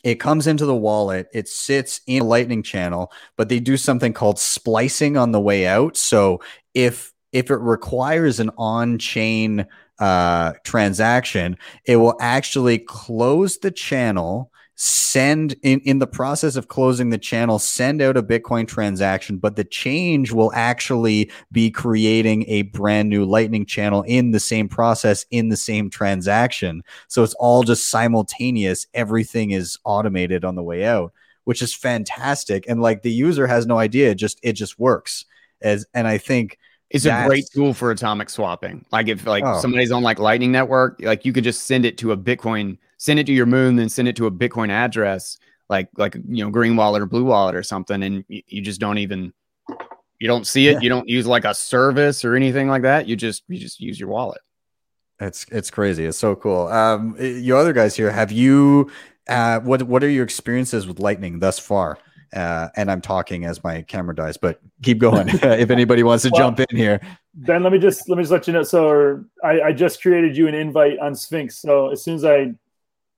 it 0.05 0.17
comes 0.17 0.47
into 0.47 0.67
the 0.67 0.75
wallet 0.75 1.29
it 1.33 1.49
sits 1.49 2.01
in 2.07 2.23
a 2.23 2.25
lightning 2.25 2.63
channel 2.63 3.13
but 3.37 3.49
they 3.49 3.61
do 3.61 3.77
something 3.77 4.13
called 4.13 4.39
splicing 4.39 5.17
on 5.17 5.33
the 5.33 5.41
way 5.41 5.67
out. 5.67 5.97
So 5.97 6.41
if 6.75 7.13
if 7.33 7.51
it 7.51 7.57
requires 7.57 8.41
an 8.41 8.51
on-chain 8.59 9.67
uh, 9.99 10.53
transaction 10.65 11.57
it 11.85 11.97
will 11.97 12.17
actually 12.21 12.79
close 12.79 13.59
the 13.59 13.71
channel 13.71 14.52
send 14.75 15.55
in, 15.63 15.81
in 15.81 15.99
the 15.99 16.07
process 16.07 16.57
of 16.57 16.69
closing 16.69 17.11
the 17.11 17.19
channel, 17.19 17.59
send 17.59 18.01
out 18.01 18.17
a 18.17 18.23
Bitcoin 18.23 18.67
transaction, 18.67 19.37
but 19.37 19.57
the 19.57 19.65
change 19.65 20.33
will 20.33 20.51
actually 20.55 21.31
be 21.53 21.71
creating 21.71 22.45
a 22.49 22.63
brand 22.63 23.09
new 23.09 23.25
Lightning 23.25 23.67
channel 23.67 24.03
in 24.03 24.31
the 24.31 24.41
same 24.41 24.69
process, 24.69 25.27
in 25.31 25.51
the 25.51 25.57
same 25.57 25.91
transaction. 25.91 26.83
So 27.09 27.23
it's 27.23 27.35
all 27.35 27.63
just 27.63 27.91
simultaneous. 27.91 28.87
Everything 28.95 29.51
is 29.51 29.79
automated 29.85 30.45
on 30.45 30.55
the 30.55 30.63
way 30.63 30.85
out, 30.85 31.13
which 31.45 31.63
is 31.63 31.75
fantastic. 31.75 32.65
And 32.69 32.81
like 32.81 33.03
the 33.03 33.13
user 33.13 33.47
has 33.47 33.67
no 33.67 33.79
idea, 33.79 34.11
it 34.11 34.17
just 34.17 34.41
it 34.43 34.55
just 34.55 34.79
works. 34.79 35.27
As 35.61 35.87
and 35.95 36.09
I 36.09 36.19
think 36.19 36.59
it's 36.95 37.07
a 37.07 37.25
great 37.27 37.47
tool 37.53 37.75
for 37.75 37.91
atomic 37.91 38.31
swapping. 38.31 38.85
Like 38.93 39.09
if 39.09 39.27
like 39.27 39.45
oh. 39.45 39.61
somebody's 39.61 39.93
on 39.93 40.03
like 40.03 40.19
Lightning 40.19 40.53
Network, 40.53 41.01
like 41.01 41.25
you 41.25 41.33
could 41.33 41.45
just 41.45 41.67
send 41.67 41.85
it 41.85 41.99
to 41.99 42.13
a 42.13 42.17
Bitcoin 42.17 42.79
send 43.03 43.19
it 43.19 43.27
to 43.27 43.33
your 43.33 43.47
Muun, 43.47 43.77
then 43.77 43.89
send 43.89 44.07
it 44.07 44.15
to 44.15 44.27
a 44.27 44.31
Bitcoin 44.31 44.71
address, 44.71 45.37
like 45.69 45.89
like 45.97 46.15
you 46.15 46.45
know 46.45 46.51
Green 46.51 46.77
Wallet 46.77 47.03
or 47.03 47.07
Blue 47.07 47.25
Wallet 47.25 47.57
or 47.57 47.65
something, 47.65 48.01
and 48.01 48.25
you, 48.29 48.43
you 48.47 48.63
just 48.63 48.81
don't 48.81 48.99
even 48.99 49.33
you 50.21 50.29
don't 50.29 50.47
see 50.47 50.69
it. 50.69 50.75
Yeah. 50.75 50.81
You 50.83 50.89
don't 50.89 51.09
use 51.09 51.27
like 51.27 51.45
a 51.45 51.53
service 51.53 52.25
or 52.25 52.37
anything 52.37 52.69
like 52.69 52.83
that. 52.83 53.09
You 53.09 53.17
just 53.17 53.43
you 53.49 53.59
just 53.59 53.81
use 53.81 53.99
your 53.99 54.09
wallet. 54.09 54.41
It's 55.19 55.47
it's 55.51 55.69
crazy. 55.69 56.05
It's 56.05 56.17
so 56.17 56.37
cool. 56.37 56.69
Um, 56.69 57.17
you 57.19 57.57
other 57.57 57.73
guys 57.73 57.97
here, 57.97 58.13
have 58.13 58.31
you? 58.31 58.93
Uh, 59.29 59.59
what 59.61 59.83
what 59.83 60.05
are 60.05 60.11
your 60.11 60.25
experiences 60.25 60.87
with 60.87 61.01
Lightning 61.01 61.41
thus 61.41 61.59
far? 61.59 61.99
Uh, 62.33 62.69
and 62.77 62.91
I'm 62.91 63.01
talking 63.01 63.45
as 63.45 63.63
my 63.63 63.83
camera 63.83 64.15
dies, 64.15 64.37
but 64.37 64.61
keep 64.83 64.99
going 64.99 65.29
if 65.33 65.71
anybody 65.71 66.03
wants 66.03 66.25
to 66.25 66.31
well, 66.31 66.41
jump 66.41 66.61
in 66.61 66.77
here. 66.77 67.01
Ben, 67.35 67.63
let 67.63 67.73
me 67.73 67.79
just 67.79 68.09
let 68.09 68.17
me 68.17 68.23
just 68.23 68.33
let 68.33 68.47
you 68.47 68.53
know. 68.53 68.63
So 68.63 69.25
I, 69.45 69.61
I 69.61 69.73
just 69.73 70.01
created 70.01 70.37
you 70.37 70.49
an 70.49 70.55
invite 70.55 70.99
on 70.99 71.15
Sphinx. 71.15 71.59
So 71.59 71.91
as 71.91 72.03
soon 72.03 72.15
as 72.15 72.25
I 72.25 72.55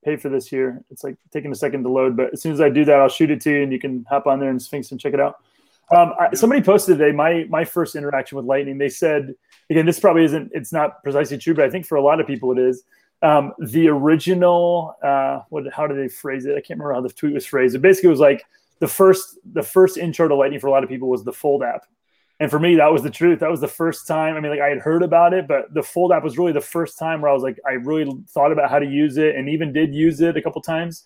pay 0.05 0.15
for 0.15 0.29
this 0.29 0.47
here. 0.47 0.83
It's 0.91 1.03
like 1.03 1.17
taking 1.33 1.51
a 1.51 1.55
second 1.55 1.83
to 1.83 1.89
load, 1.89 2.15
but 2.15 2.31
as 2.31 2.41
soon 2.41 2.53
as 2.53 2.61
I 2.61 2.69
do 2.69 2.85
that, 2.85 3.01
I'll 3.01 3.09
shoot 3.09 3.31
it 3.31 3.41
to 3.41 3.51
you, 3.51 3.63
and 3.63 3.73
you 3.73 3.79
can 3.79 4.05
hop 4.07 4.27
on 4.27 4.39
there 4.39 4.49
and 4.49 4.61
Sphinx 4.61 4.91
and 4.91 4.99
check 4.99 5.13
it 5.13 5.19
out. 5.19 5.37
Um, 5.93 6.13
I, 6.19 6.33
somebody 6.35 6.61
posted 6.61 6.97
today 6.97 7.11
my 7.11 7.45
my 7.49 7.65
first 7.65 7.95
interaction 7.95 8.37
with 8.37 8.45
Lightning. 8.45 8.77
They 8.77 8.89
said 8.89 9.35
again, 9.69 9.85
this 9.85 9.99
probably 9.99 10.23
isn't 10.23 10.51
it's 10.53 10.71
not 10.71 11.03
precisely 11.03 11.37
true, 11.37 11.53
but 11.53 11.65
I 11.65 11.69
think 11.69 11.85
for 11.85 11.95
a 11.95 12.01
lot 12.01 12.21
of 12.21 12.27
people 12.27 12.51
it 12.51 12.59
is. 12.59 12.83
Um, 13.21 13.53
the 13.59 13.87
original 13.89 14.95
uh, 15.03 15.41
what 15.49 15.71
how 15.73 15.87
did 15.87 15.97
they 15.97 16.07
phrase 16.07 16.45
it? 16.45 16.51
I 16.51 16.61
can't 16.61 16.79
remember 16.79 16.93
how 16.93 17.01
the 17.01 17.09
tweet 17.09 17.33
was 17.33 17.45
phrased. 17.45 17.75
It 17.75 17.81
basically 17.81 18.09
was 18.09 18.19
like 18.19 18.45
the 18.79 18.87
first 18.87 19.37
the 19.45 19.63
first 19.63 19.97
intro 19.97 20.27
to 20.27 20.35
Lightning 20.35 20.59
for 20.59 20.67
a 20.67 20.71
lot 20.71 20.83
of 20.83 20.89
people 20.89 21.09
was 21.09 21.23
the 21.23 21.33
Fold 21.33 21.63
app. 21.63 21.85
And 22.39 22.51
for 22.51 22.59
me, 22.59 22.75
that 22.75 22.91
was 22.91 23.01
the 23.01 23.09
truth. 23.09 23.39
That 23.39 23.49
was 23.49 23.61
the 23.61 23.67
first 23.67 24.07
time. 24.07 24.35
I 24.35 24.41
mean, 24.41 24.51
like 24.51 24.59
I 24.59 24.67
had 24.67 24.79
heard 24.79 25.03
about 25.03 25.33
it, 25.33 25.47
but 25.47 25.73
the 25.73 25.83
Fold 25.83 26.11
app 26.11 26.23
was 26.23 26.37
really 26.37 26.51
the 26.51 26.59
first 26.59 26.99
time 26.99 27.21
where 27.21 27.31
I 27.31 27.33
was 27.33 27.43
like, 27.43 27.57
I 27.65 27.73
really 27.73 28.11
thought 28.29 28.51
about 28.51 28.69
how 28.69 28.79
to 28.79 28.85
use 28.85 29.17
it, 29.17 29.35
and 29.35 29.47
even 29.47 29.71
did 29.71 29.93
use 29.93 30.19
it 30.19 30.35
a 30.35 30.41
couple 30.41 30.61
times. 30.61 31.05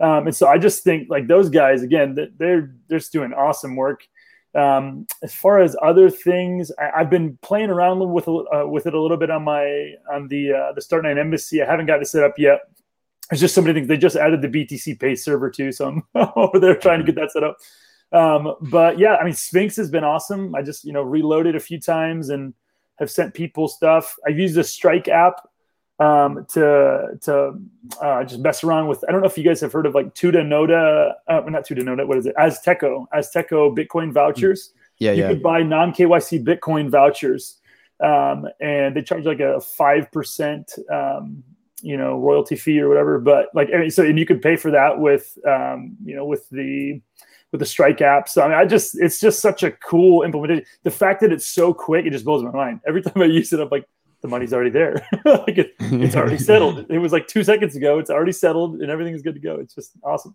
Um, 0.00 0.26
and 0.26 0.34
so 0.34 0.46
I 0.46 0.56
just 0.56 0.82
think 0.82 1.10
like 1.10 1.26
those 1.26 1.50
guys 1.50 1.82
again, 1.82 2.14
they're 2.14 2.30
they're 2.38 2.74
just 2.90 3.12
doing 3.12 3.34
awesome 3.34 3.76
work. 3.76 4.06
Um, 4.54 5.06
as 5.22 5.32
far 5.32 5.60
as 5.60 5.76
other 5.80 6.10
things, 6.10 6.72
I, 6.78 7.00
have 7.00 7.10
been 7.10 7.38
playing 7.42 7.70
around 7.70 8.10
with 8.10 8.26
uh, 8.26 8.66
with 8.66 8.86
it 8.86 8.94
a 8.94 9.00
little 9.00 9.18
bit 9.18 9.30
on 9.30 9.44
my 9.44 9.92
on 10.10 10.28
the 10.28 10.52
uh, 10.52 10.72
the 10.72 10.80
Start9 10.80 11.18
Embassy. 11.18 11.62
I 11.62 11.66
haven't 11.66 11.86
got 11.86 12.00
it 12.00 12.06
set 12.06 12.24
up 12.24 12.38
yet. 12.38 12.60
There's 13.30 13.40
just 13.40 13.54
so 13.54 13.62
many 13.62 13.74
things. 13.74 13.88
They 13.88 13.96
just 13.96 14.16
added 14.16 14.42
the 14.42 14.48
BTC 14.48 14.98
Pay 14.98 15.14
server 15.14 15.50
too, 15.50 15.72
so 15.72 15.88
I'm 15.88 16.02
over 16.36 16.58
there 16.58 16.74
trying 16.74 16.98
to 16.98 17.04
get 17.04 17.14
that 17.14 17.32
set 17.32 17.44
up. 17.44 17.56
Um, 18.12 18.54
but 18.60 18.98
yeah, 18.98 19.16
I 19.16 19.24
mean, 19.24 19.34
Sphinx 19.34 19.76
has 19.76 19.90
been 19.90 20.04
awesome. 20.04 20.54
I 20.54 20.62
just 20.62 20.84
you 20.84 20.92
know 20.92 21.02
reloaded 21.02 21.54
a 21.56 21.60
few 21.60 21.80
times 21.80 22.30
and 22.30 22.54
have 22.98 23.10
sent 23.10 23.34
people 23.34 23.68
stuff. 23.68 24.16
I've 24.26 24.38
used 24.38 24.56
the 24.56 24.64
Strike 24.64 25.08
app 25.08 25.48
um, 26.00 26.46
to 26.50 27.18
to 27.22 27.54
uh, 28.00 28.24
just 28.24 28.40
mess 28.40 28.64
around 28.64 28.88
with. 28.88 29.04
I 29.06 29.12
don't 29.12 29.20
know 29.20 29.26
if 29.26 29.38
you 29.38 29.44
guys 29.44 29.60
have 29.60 29.72
heard 29.72 29.86
of 29.86 29.94
like 29.94 30.14
Tutanota, 30.14 31.12
uh, 31.28 31.40
not 31.46 31.66
Tutanota. 31.66 32.06
What 32.06 32.18
is 32.18 32.26
it? 32.26 32.34
Azteco, 32.36 33.06
Azteco 33.14 33.76
Bitcoin 33.76 34.12
vouchers. 34.12 34.72
Yeah, 34.98 35.10
yeah. 35.10 35.16
you 35.16 35.22
yeah. 35.22 35.28
could 35.28 35.42
buy 35.42 35.62
non 35.62 35.92
KYC 35.92 36.44
Bitcoin 36.44 36.90
vouchers, 36.90 37.58
um, 38.00 38.48
and 38.60 38.96
they 38.96 39.02
charge 39.02 39.24
like 39.24 39.40
a 39.40 39.60
five 39.60 40.10
percent, 40.10 40.72
um, 40.90 41.44
you 41.82 41.96
know, 41.96 42.18
royalty 42.18 42.56
fee 42.56 42.80
or 42.80 42.88
whatever. 42.88 43.18
But 43.18 43.48
like, 43.54 43.68
so 43.90 44.04
and 44.04 44.18
you 44.18 44.26
could 44.26 44.42
pay 44.42 44.56
for 44.56 44.70
that 44.70 44.98
with, 44.98 45.38
um, 45.46 45.96
you 46.04 46.14
know, 46.14 46.24
with 46.24 46.48
the 46.50 47.00
with 47.52 47.60
the 47.60 47.66
strike 47.66 48.00
app. 48.00 48.28
So 48.28 48.42
I 48.42 48.48
mean, 48.48 48.58
I 48.58 48.64
just 48.64 48.98
it's 49.00 49.20
just 49.20 49.40
such 49.40 49.62
a 49.62 49.72
cool 49.72 50.22
implementation. 50.22 50.64
The 50.82 50.90
fact 50.90 51.20
that 51.22 51.32
it's 51.32 51.46
so 51.46 51.74
quick, 51.74 52.06
it 52.06 52.10
just 52.10 52.24
blows 52.24 52.42
my 52.42 52.50
mind. 52.50 52.80
Every 52.86 53.02
time 53.02 53.22
I 53.22 53.26
use 53.26 53.52
it, 53.52 53.60
I'm 53.60 53.68
like, 53.70 53.86
the 54.22 54.28
money's 54.28 54.52
already 54.52 54.70
there. 54.70 55.06
like 55.24 55.58
it, 55.58 55.74
it's 55.80 56.16
already 56.16 56.38
settled. 56.50 56.86
It 56.90 56.98
was 56.98 57.12
like 57.12 57.26
two 57.26 57.44
seconds 57.44 57.76
ago. 57.76 57.98
It's 57.98 58.10
already 58.10 58.32
settled 58.32 58.80
and 58.80 58.90
everything 58.90 59.14
is 59.14 59.22
good 59.22 59.34
to 59.34 59.40
go. 59.40 59.56
It's 59.56 59.74
just 59.74 59.92
awesome. 60.02 60.34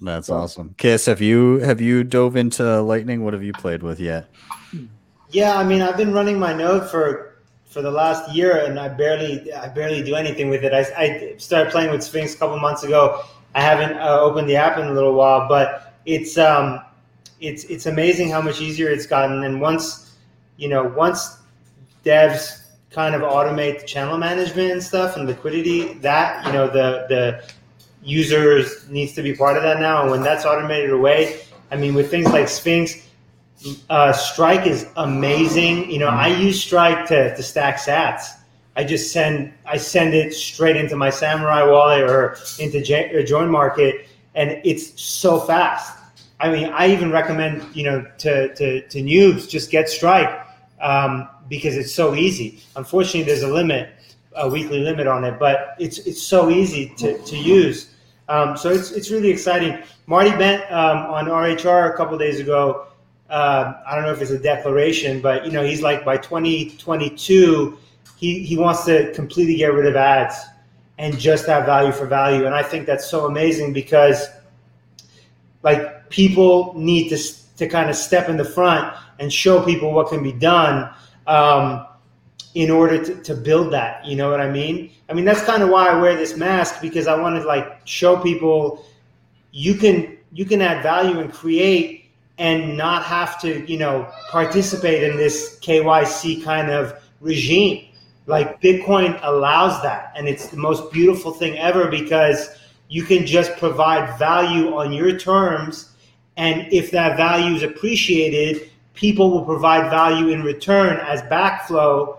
That's 0.00 0.28
so. 0.28 0.36
awesome. 0.36 0.74
Kiss, 0.78 1.06
have 1.06 1.20
you 1.20 1.58
have 1.58 1.80
you 1.80 2.04
dove 2.04 2.36
into 2.36 2.80
Lightning? 2.82 3.24
What 3.24 3.34
have 3.34 3.42
you 3.42 3.52
played 3.52 3.82
with 3.82 4.00
yet? 4.00 4.28
Yeah, 5.30 5.58
I 5.58 5.64
mean, 5.64 5.82
I've 5.82 5.96
been 5.96 6.12
running 6.12 6.38
my 6.38 6.54
node 6.54 6.88
for 6.88 7.27
for 7.68 7.82
the 7.82 7.90
last 7.90 8.34
year, 8.34 8.64
and 8.64 8.78
I 8.80 8.88
barely 8.88 9.52
I 9.52 9.68
barely 9.68 10.02
do 10.02 10.14
anything 10.14 10.48
with 10.48 10.64
it. 10.64 10.72
I, 10.72 10.80
I 10.96 11.34
started 11.36 11.70
playing 11.70 11.90
with 11.90 12.02
Sphinx 12.02 12.34
a 12.34 12.38
couple 12.38 12.58
months 12.58 12.82
ago. 12.82 13.22
I 13.54 13.60
haven't 13.60 13.98
uh, 13.98 14.20
opened 14.20 14.48
the 14.48 14.56
app 14.56 14.78
in 14.78 14.86
a 14.86 14.92
little 14.92 15.14
while, 15.14 15.48
but 15.48 15.94
it's 16.06 16.38
um 16.38 16.80
it's 17.40 17.64
it's 17.64 17.86
amazing 17.86 18.30
how 18.30 18.40
much 18.40 18.60
easier 18.60 18.90
it's 18.90 19.06
gotten. 19.06 19.44
And 19.44 19.60
once 19.60 20.16
you 20.56 20.68
know, 20.68 20.84
once 20.84 21.38
devs 22.04 22.64
kind 22.90 23.14
of 23.14 23.22
automate 23.22 23.80
the 23.80 23.86
channel 23.86 24.16
management 24.16 24.72
and 24.72 24.82
stuff 24.82 25.16
and 25.16 25.26
liquidity, 25.26 25.94
that 25.94 26.46
you 26.46 26.52
know 26.52 26.66
the 26.66 27.06
the 27.08 27.44
users 28.02 28.88
needs 28.88 29.12
to 29.12 29.22
be 29.22 29.34
part 29.34 29.56
of 29.56 29.62
that 29.62 29.80
now. 29.80 30.02
And 30.02 30.10
when 30.10 30.22
that's 30.22 30.44
automated 30.44 30.90
away, 30.90 31.40
I 31.70 31.76
mean, 31.76 31.94
with 31.94 32.10
things 32.10 32.28
like 32.28 32.48
Sphinx, 32.48 33.07
uh, 33.90 34.12
Strike 34.12 34.66
is 34.66 34.86
amazing. 34.96 35.90
You 35.90 35.98
know, 36.00 36.08
I 36.08 36.28
use 36.28 36.62
Strike 36.62 37.06
to, 37.08 37.34
to 37.34 37.42
stack 37.42 37.78
Sats. 37.78 38.26
I 38.76 38.84
just 38.84 39.12
send 39.12 39.52
I 39.66 39.76
send 39.76 40.14
it 40.14 40.32
straight 40.32 40.76
into 40.76 40.96
my 40.96 41.10
Samurai 41.10 41.64
wallet 41.64 42.08
or 42.08 42.36
into 42.60 42.80
J- 42.80 43.24
Join 43.24 43.50
Market, 43.50 44.06
and 44.34 44.60
it's 44.64 45.00
so 45.00 45.40
fast. 45.40 45.96
I 46.40 46.52
mean, 46.52 46.66
I 46.68 46.88
even 46.92 47.10
recommend 47.10 47.74
you 47.74 47.84
know 47.84 48.06
to 48.18 48.54
to, 48.54 48.86
to 48.86 49.02
noobs 49.02 49.48
just 49.48 49.70
get 49.70 49.88
Strike. 49.88 50.46
Um, 50.80 51.28
because 51.48 51.76
it's 51.76 51.94
so 51.94 52.14
easy. 52.14 52.60
Unfortunately, 52.76 53.22
there's 53.22 53.42
a 53.42 53.48
limit, 53.48 53.90
a 54.36 54.48
weekly 54.48 54.80
limit 54.80 55.06
on 55.06 55.24
it, 55.24 55.38
but 55.38 55.74
it's 55.78 55.98
it's 56.00 56.22
so 56.22 56.50
easy 56.50 56.92
to, 56.98 57.18
to 57.18 57.36
use. 57.36 57.94
Um, 58.28 58.56
so 58.56 58.70
it's 58.70 58.90
it's 58.92 59.10
really 59.10 59.30
exciting. 59.30 59.82
Marty 60.06 60.30
Bent 60.30 60.70
um, 60.70 60.98
on 60.98 61.26
RHR 61.26 61.92
a 61.92 61.96
couple 61.96 62.16
days 62.18 62.40
ago. 62.40 62.87
Uh, 63.28 63.74
I 63.86 63.94
don't 63.94 64.04
know 64.04 64.12
if 64.12 64.22
it's 64.22 64.30
a 64.30 64.38
declaration, 64.38 65.20
but 65.20 65.44
you 65.44 65.52
know 65.52 65.62
he's 65.62 65.82
like 65.82 66.04
by 66.04 66.16
2022, 66.16 67.78
he 68.16 68.42
he 68.44 68.56
wants 68.56 68.84
to 68.86 69.12
completely 69.12 69.56
get 69.56 69.72
rid 69.72 69.86
of 69.86 69.96
ads 69.96 70.36
and 70.98 71.18
just 71.18 71.46
have 71.46 71.66
value 71.66 71.92
for 71.92 72.06
value. 72.06 72.46
And 72.46 72.54
I 72.54 72.62
think 72.62 72.86
that's 72.86 73.08
so 73.08 73.26
amazing 73.26 73.72
because 73.72 74.28
like 75.62 76.08
people 76.10 76.74
need 76.76 77.08
to 77.10 77.18
to 77.58 77.68
kind 77.68 77.90
of 77.90 77.96
step 77.96 78.28
in 78.28 78.36
the 78.36 78.44
front 78.44 78.96
and 79.18 79.32
show 79.32 79.62
people 79.64 79.92
what 79.92 80.08
can 80.08 80.22
be 80.22 80.32
done 80.32 80.88
um, 81.26 81.86
in 82.54 82.70
order 82.70 83.02
to, 83.04 83.22
to 83.22 83.34
build 83.34 83.72
that. 83.72 84.04
You 84.06 84.16
know 84.16 84.30
what 84.30 84.40
I 84.40 84.50
mean? 84.50 84.90
I 85.08 85.12
mean 85.12 85.24
that's 85.24 85.42
kind 85.42 85.62
of 85.62 85.68
why 85.68 85.88
I 85.88 86.00
wear 86.00 86.16
this 86.16 86.36
mask 86.36 86.80
because 86.80 87.06
I 87.06 87.16
want 87.20 87.36
to 87.40 87.46
like 87.46 87.86
show 87.86 88.16
people 88.16 88.84
you 89.52 89.74
can 89.74 90.16
you 90.32 90.44
can 90.44 90.60
add 90.62 90.82
value 90.82 91.18
and 91.20 91.32
create 91.32 91.97
and 92.38 92.76
not 92.76 93.02
have 93.04 93.40
to 93.40 93.70
you 93.70 93.78
know 93.78 94.10
participate 94.30 95.02
in 95.02 95.16
this 95.16 95.58
KYC 95.60 96.42
kind 96.42 96.70
of 96.70 96.94
regime. 97.20 97.86
Like 98.26 98.60
Bitcoin 98.60 99.18
allows 99.22 99.82
that, 99.82 100.12
and 100.16 100.28
it's 100.28 100.48
the 100.48 100.56
most 100.56 100.92
beautiful 100.92 101.32
thing 101.32 101.58
ever 101.58 101.88
because 101.88 102.48
you 102.88 103.02
can 103.02 103.26
just 103.26 103.56
provide 103.56 104.18
value 104.18 104.74
on 104.74 104.92
your 104.92 105.18
terms, 105.18 105.92
and 106.36 106.70
if 106.72 106.90
that 106.92 107.16
value 107.16 107.54
is 107.56 107.62
appreciated, 107.62 108.70
people 108.94 109.30
will 109.30 109.44
provide 109.44 109.90
value 109.90 110.28
in 110.28 110.42
return 110.42 110.98
as 111.00 111.22
backflow 111.22 112.18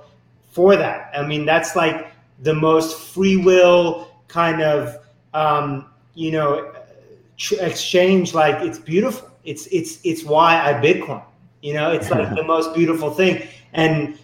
for 0.51 0.75
that. 0.75 1.11
I 1.13 1.25
mean, 1.25 1.45
that's 1.45 1.75
like 1.75 2.07
the 2.41 2.53
most 2.53 3.13
free 3.13 3.37
will 3.37 4.09
kind 4.27 4.61
of, 4.61 4.97
um, 5.33 5.85
you 6.15 6.31
know, 6.31 6.73
exchange. 7.59 8.33
Like 8.33 8.61
it's 8.65 8.79
beautiful. 8.79 9.29
It's 9.43 9.67
it's 9.67 9.99
it's 10.03 10.23
why 10.23 10.61
I 10.61 10.73
Bitcoin. 10.73 11.23
You 11.61 11.73
know, 11.73 11.91
it's 11.91 12.09
like 12.09 12.35
the 12.35 12.43
most 12.55 12.73
beautiful 12.73 13.11
thing, 13.11 13.47
and 13.73 14.17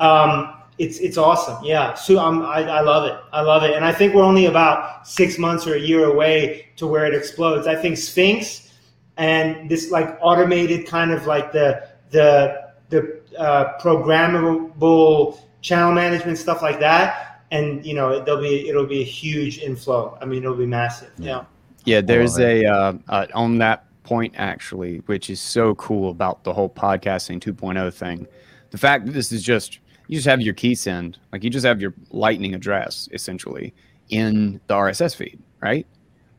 um, 0.00 0.54
it's 0.78 0.98
it's 0.98 1.16
awesome. 1.16 1.64
Yeah, 1.64 1.94
so 1.94 2.18
I'm, 2.18 2.42
I 2.42 2.62
I 2.62 2.80
love 2.80 3.04
it. 3.06 3.18
I 3.32 3.40
love 3.40 3.62
it, 3.62 3.74
and 3.74 3.84
I 3.84 3.92
think 3.92 4.14
we're 4.14 4.24
only 4.24 4.46
about 4.46 5.06
six 5.06 5.38
months 5.38 5.66
or 5.66 5.74
a 5.74 5.80
year 5.80 6.04
away 6.04 6.68
to 6.76 6.86
where 6.86 7.06
it 7.06 7.14
explodes. 7.14 7.66
I 7.66 7.76
think 7.76 7.96
Sphinx 7.96 8.72
and 9.16 9.70
this 9.70 9.90
like 9.90 10.18
automated 10.20 10.86
kind 10.86 11.12
of 11.12 11.26
like 11.26 11.52
the 11.52 11.88
the 12.10 12.72
the 12.90 13.20
uh, 13.38 13.78
programmable 13.80 15.38
channel 15.62 15.92
management 15.92 16.38
stuff 16.38 16.62
like 16.62 16.80
that, 16.80 17.42
and 17.50 17.84
you 17.86 17.94
know 17.94 18.22
there'll 18.22 18.40
be 18.40 18.68
it'll 18.68 18.86
be 18.86 19.00
a 19.00 19.06
huge 19.06 19.58
inflow. 19.58 20.18
I 20.20 20.24
mean, 20.24 20.42
it'll 20.42 20.56
be 20.56 20.66
massive. 20.66 21.12
Yeah. 21.18 21.44
Yeah, 21.84 22.00
there's 22.00 22.38
a 22.38 22.64
uh, 22.64 22.94
uh, 23.08 23.26
on 23.34 23.58
that 23.58 23.84
point 24.04 24.34
actually, 24.36 24.98
which 25.06 25.30
is 25.30 25.40
so 25.40 25.74
cool 25.74 26.10
about 26.10 26.44
the 26.44 26.52
whole 26.52 26.68
podcasting 26.68 27.40
2.0 27.40 27.92
thing. 27.92 28.26
The 28.70 28.78
fact 28.78 29.06
that 29.06 29.12
this 29.12 29.32
is 29.32 29.42
just 29.42 29.80
you 30.08 30.16
just 30.16 30.26
have 30.26 30.40
your 30.40 30.54
key 30.54 30.74
send, 30.74 31.18
like 31.32 31.42
you 31.44 31.50
just 31.50 31.64
have 31.66 31.80
your 31.80 31.94
lightning 32.10 32.54
address 32.54 33.08
essentially 33.12 33.74
in 34.10 34.60
the 34.66 34.74
RSS 34.74 35.16
feed, 35.16 35.38
right? 35.60 35.86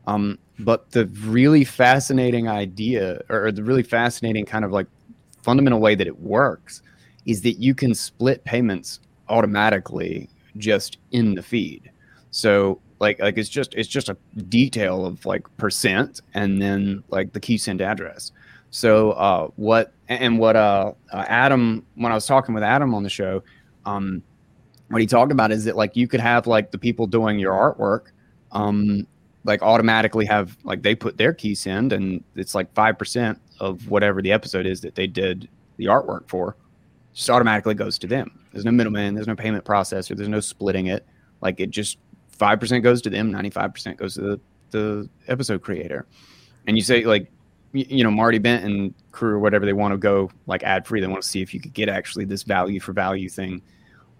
Um, 0.06 0.38
but 0.60 0.90
the 0.92 1.06
really 1.06 1.64
fascinating 1.64 2.48
idea 2.48 3.20
or 3.28 3.50
the 3.50 3.62
really 3.62 3.82
fascinating 3.82 4.46
kind 4.46 4.64
of 4.64 4.72
like 4.72 4.86
fundamental 5.42 5.80
way 5.80 5.94
that 5.94 6.06
it 6.06 6.18
works 6.20 6.82
is 7.26 7.42
that 7.42 7.54
you 7.54 7.74
can 7.74 7.94
split 7.94 8.44
payments 8.44 9.00
automatically 9.28 10.28
just 10.56 10.98
in 11.10 11.34
the 11.34 11.42
feed. 11.42 11.90
So 12.30 12.80
like 12.98 13.18
like 13.20 13.36
it's 13.38 13.48
just 13.48 13.74
it's 13.74 13.88
just 13.88 14.08
a 14.08 14.16
detail 14.48 15.04
of 15.04 15.24
like 15.26 15.44
percent 15.56 16.20
and 16.34 16.60
then 16.60 17.02
like 17.10 17.32
the 17.32 17.40
key 17.40 17.58
send 17.58 17.80
address. 17.80 18.32
So 18.70 19.12
uh, 19.12 19.48
what 19.56 19.92
and 20.08 20.38
what 20.38 20.56
uh, 20.56 20.92
uh, 21.12 21.24
Adam 21.28 21.84
when 21.94 22.12
I 22.12 22.14
was 22.14 22.26
talking 22.26 22.54
with 22.54 22.64
Adam 22.64 22.94
on 22.94 23.02
the 23.02 23.10
show, 23.10 23.42
um, 23.84 24.22
what 24.88 25.00
he 25.00 25.06
talked 25.06 25.32
about 25.32 25.52
is 25.52 25.64
that 25.64 25.76
like 25.76 25.96
you 25.96 26.08
could 26.08 26.20
have 26.20 26.46
like 26.46 26.70
the 26.70 26.78
people 26.78 27.06
doing 27.06 27.38
your 27.38 27.52
artwork, 27.52 28.12
um, 28.52 29.06
like 29.44 29.62
automatically 29.62 30.24
have 30.26 30.56
like 30.64 30.82
they 30.82 30.94
put 30.94 31.16
their 31.16 31.32
key 31.32 31.54
send 31.54 31.92
and 31.92 32.22
it's 32.34 32.54
like 32.54 32.72
five 32.74 32.98
percent 32.98 33.38
of 33.60 33.88
whatever 33.88 34.20
the 34.20 34.32
episode 34.32 34.66
is 34.66 34.80
that 34.80 34.94
they 34.94 35.06
did 35.06 35.48
the 35.76 35.86
artwork 35.86 36.28
for 36.28 36.56
just 37.14 37.30
automatically 37.30 37.74
goes 37.74 37.98
to 37.98 38.06
them. 38.06 38.38
There's 38.52 38.64
no 38.64 38.70
middleman, 38.70 39.14
there's 39.14 39.26
no 39.26 39.34
payment 39.34 39.64
processor, 39.64 40.16
there's 40.16 40.28
no 40.28 40.40
splitting 40.40 40.86
it. 40.86 41.06
Like 41.40 41.60
it 41.60 41.70
just 41.70 41.98
5% 42.38 42.82
goes 42.82 43.02
to 43.02 43.10
them, 43.10 43.32
95% 43.32 43.96
goes 43.96 44.14
to 44.14 44.20
the, 44.20 44.40
the 44.70 45.08
episode 45.28 45.62
creator. 45.62 46.06
And 46.66 46.76
you 46.76 46.82
say, 46.82 47.04
like, 47.04 47.30
you 47.72 48.04
know, 48.04 48.10
Marty 48.10 48.38
Bent 48.38 48.64
and 48.64 48.94
crew 49.12 49.34
or 49.34 49.38
whatever, 49.38 49.66
they 49.66 49.72
want 49.72 49.92
to 49.92 49.98
go 49.98 50.30
like 50.46 50.62
ad 50.62 50.86
free. 50.86 51.00
They 51.00 51.06
want 51.06 51.22
to 51.22 51.28
see 51.28 51.42
if 51.42 51.52
you 51.52 51.60
could 51.60 51.74
get 51.74 51.88
actually 51.88 52.24
this 52.24 52.42
value 52.42 52.80
for 52.80 52.92
value 52.92 53.28
thing 53.28 53.62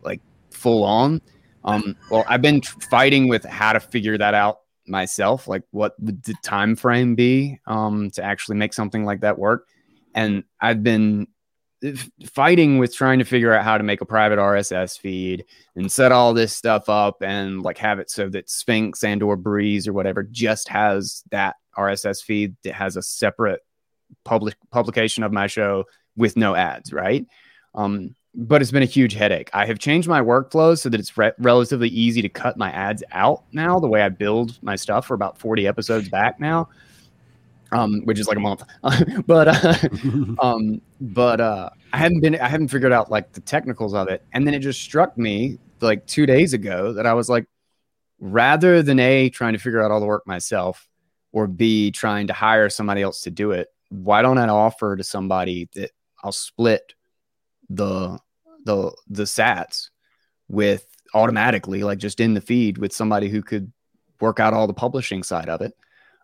like 0.03 0.21
full 0.51 0.85
on. 0.85 1.21
Um, 1.65 1.97
well, 2.11 2.25
I've 2.29 2.43
been 2.43 2.61
fighting 2.63 3.29
with 3.29 3.45
how 3.45 3.73
to 3.73 3.81
figure 3.81 4.19
that 4.19 4.35
out 4.35 4.61
myself 4.89 5.49
like 5.49 5.63
what 5.71 5.95
would 6.01 6.23
the 6.25 6.35
time 6.43 6.77
frame 6.77 7.15
be 7.15 7.59
um, 7.67 8.11
to 8.11 8.23
actually 8.23 8.57
make 8.57 8.73
something 8.73 9.05
like 9.05 9.21
that 9.21 9.39
work 9.39 9.69
and 10.15 10.45
i've 10.61 10.83
been 10.83 11.27
fighting 12.27 12.79
with 12.79 12.95
trying 12.95 13.19
to 13.19 13.25
figure 13.25 13.53
out 13.53 13.65
how 13.65 13.77
to 13.77 13.85
make 13.85 14.01
a 14.01 14.07
private 14.07 14.39
RSS 14.39 14.99
feed 14.99 15.45
and 15.75 15.91
set 15.91 16.13
all 16.13 16.33
this 16.33 16.53
stuff 16.53 16.89
up 16.89 17.23
and 17.23 17.63
like 17.63 17.79
have 17.79 17.99
it 17.99 18.11
so 18.11 18.29
that 18.31 18.49
Sphinx 18.49 19.05
and 19.05 19.23
or 19.23 19.37
Breeze 19.37 19.87
or 19.87 19.93
whatever 19.93 20.23
just 20.23 20.69
has 20.69 21.23
that 21.31 21.57
RSS 21.77 22.23
feed 22.23 22.57
that 22.65 22.75
has 22.75 22.97
a 22.97 23.03
separate 23.03 23.61
public 24.25 24.57
publication 24.71 25.23
of 25.23 25.33
my 25.33 25.47
show 25.47 25.85
with 26.17 26.37
no 26.37 26.55
ads, 26.55 26.93
right? 26.93 27.27
Um, 27.75 28.15
but 28.35 28.61
it's 28.61 28.71
been 28.71 28.83
a 28.83 28.87
huge 28.87 29.15
headache. 29.15 29.51
I 29.53 29.65
have 29.67 29.79
changed 29.79 30.09
my 30.09 30.21
workflow 30.21 30.79
so 30.79 30.89
that 30.89 31.01
it's 31.01 31.17
re- 31.17 31.33
relatively 31.39 31.89
easy 31.89 32.21
to 32.23 32.29
cut 32.29 32.59
my 32.59 32.71
ads 32.71 33.03
out 33.13 33.45
now. 33.53 33.79
The 33.79 33.89
way 33.89 34.03
I 34.03 34.11
build 34.11 34.59
my 34.63 34.77
stuff 34.77 35.07
for 35.07 35.15
about 35.15 35.39
40 35.39 35.67
episodes 35.67 36.09
back 36.09 36.39
now, 36.39 36.69
um, 37.73 38.03
which 38.05 38.19
is 38.19 38.29
like 38.29 38.37
a 38.37 38.41
month. 38.41 38.63
but 39.27 39.49
uh, 39.49 39.75
um, 40.41 40.81
but 41.01 41.41
uh, 41.41 41.71
I 41.93 41.99
haven't 41.99 42.21
been 42.21 42.37
I 42.37 42.49
haven't 42.49 42.69
figured 42.69 42.93
out 42.93 43.11
like 43.11 43.33
the 43.33 43.41
technicals 43.41 43.95
of 43.95 44.09
it. 44.09 44.25
And 44.33 44.47
then 44.47 44.55
it 44.55 44.61
just 44.61 44.81
struck 44.81 45.17
me 45.17 45.59
like 45.81 46.07
two 46.07 46.27
days 46.27 46.53
ago 46.53 46.93
that 46.93 47.07
I 47.07 47.15
was 47.15 47.29
like, 47.29 47.47
rather 48.21 48.83
than 48.83 48.99
a 48.99 49.29
trying 49.31 49.53
to 49.53 49.59
figure 49.59 49.83
out 49.83 49.91
all 49.91 50.01
the 50.01 50.07
work 50.07 50.27
myself, 50.27 50.89
or 51.33 51.47
b 51.47 51.91
trying 51.91 52.27
to 52.29 52.33
hire 52.33 52.71
somebody 52.71 53.03
else 53.03 53.23
to 53.23 53.31
do 53.31 53.53
it, 53.53 53.69
why 53.91 54.23
don't 54.23 54.39
I 54.39 54.49
offer 54.49 54.97
to 54.97 55.05
somebody 55.05 55.69
that 55.75 55.91
I'll 56.23 56.33
split 56.33 56.95
the 57.69 58.19
the 58.65 58.93
the 59.09 59.25
sats 59.25 59.91
with 60.49 60.87
automatically 61.15 61.83
like 61.83 61.99
just 61.99 62.21
in 62.21 62.35
the 62.35 62.41
feed 62.41 62.79
with 62.79 62.93
somebody 62.93 63.29
who 63.29 63.43
could 63.43 63.73
work 64.21 64.41
out 64.41 64.55
all 64.55 64.67
the 64.67 64.75
publishing 64.75 65.23
side 65.23 65.49
of 65.49 65.61
it 65.61 65.73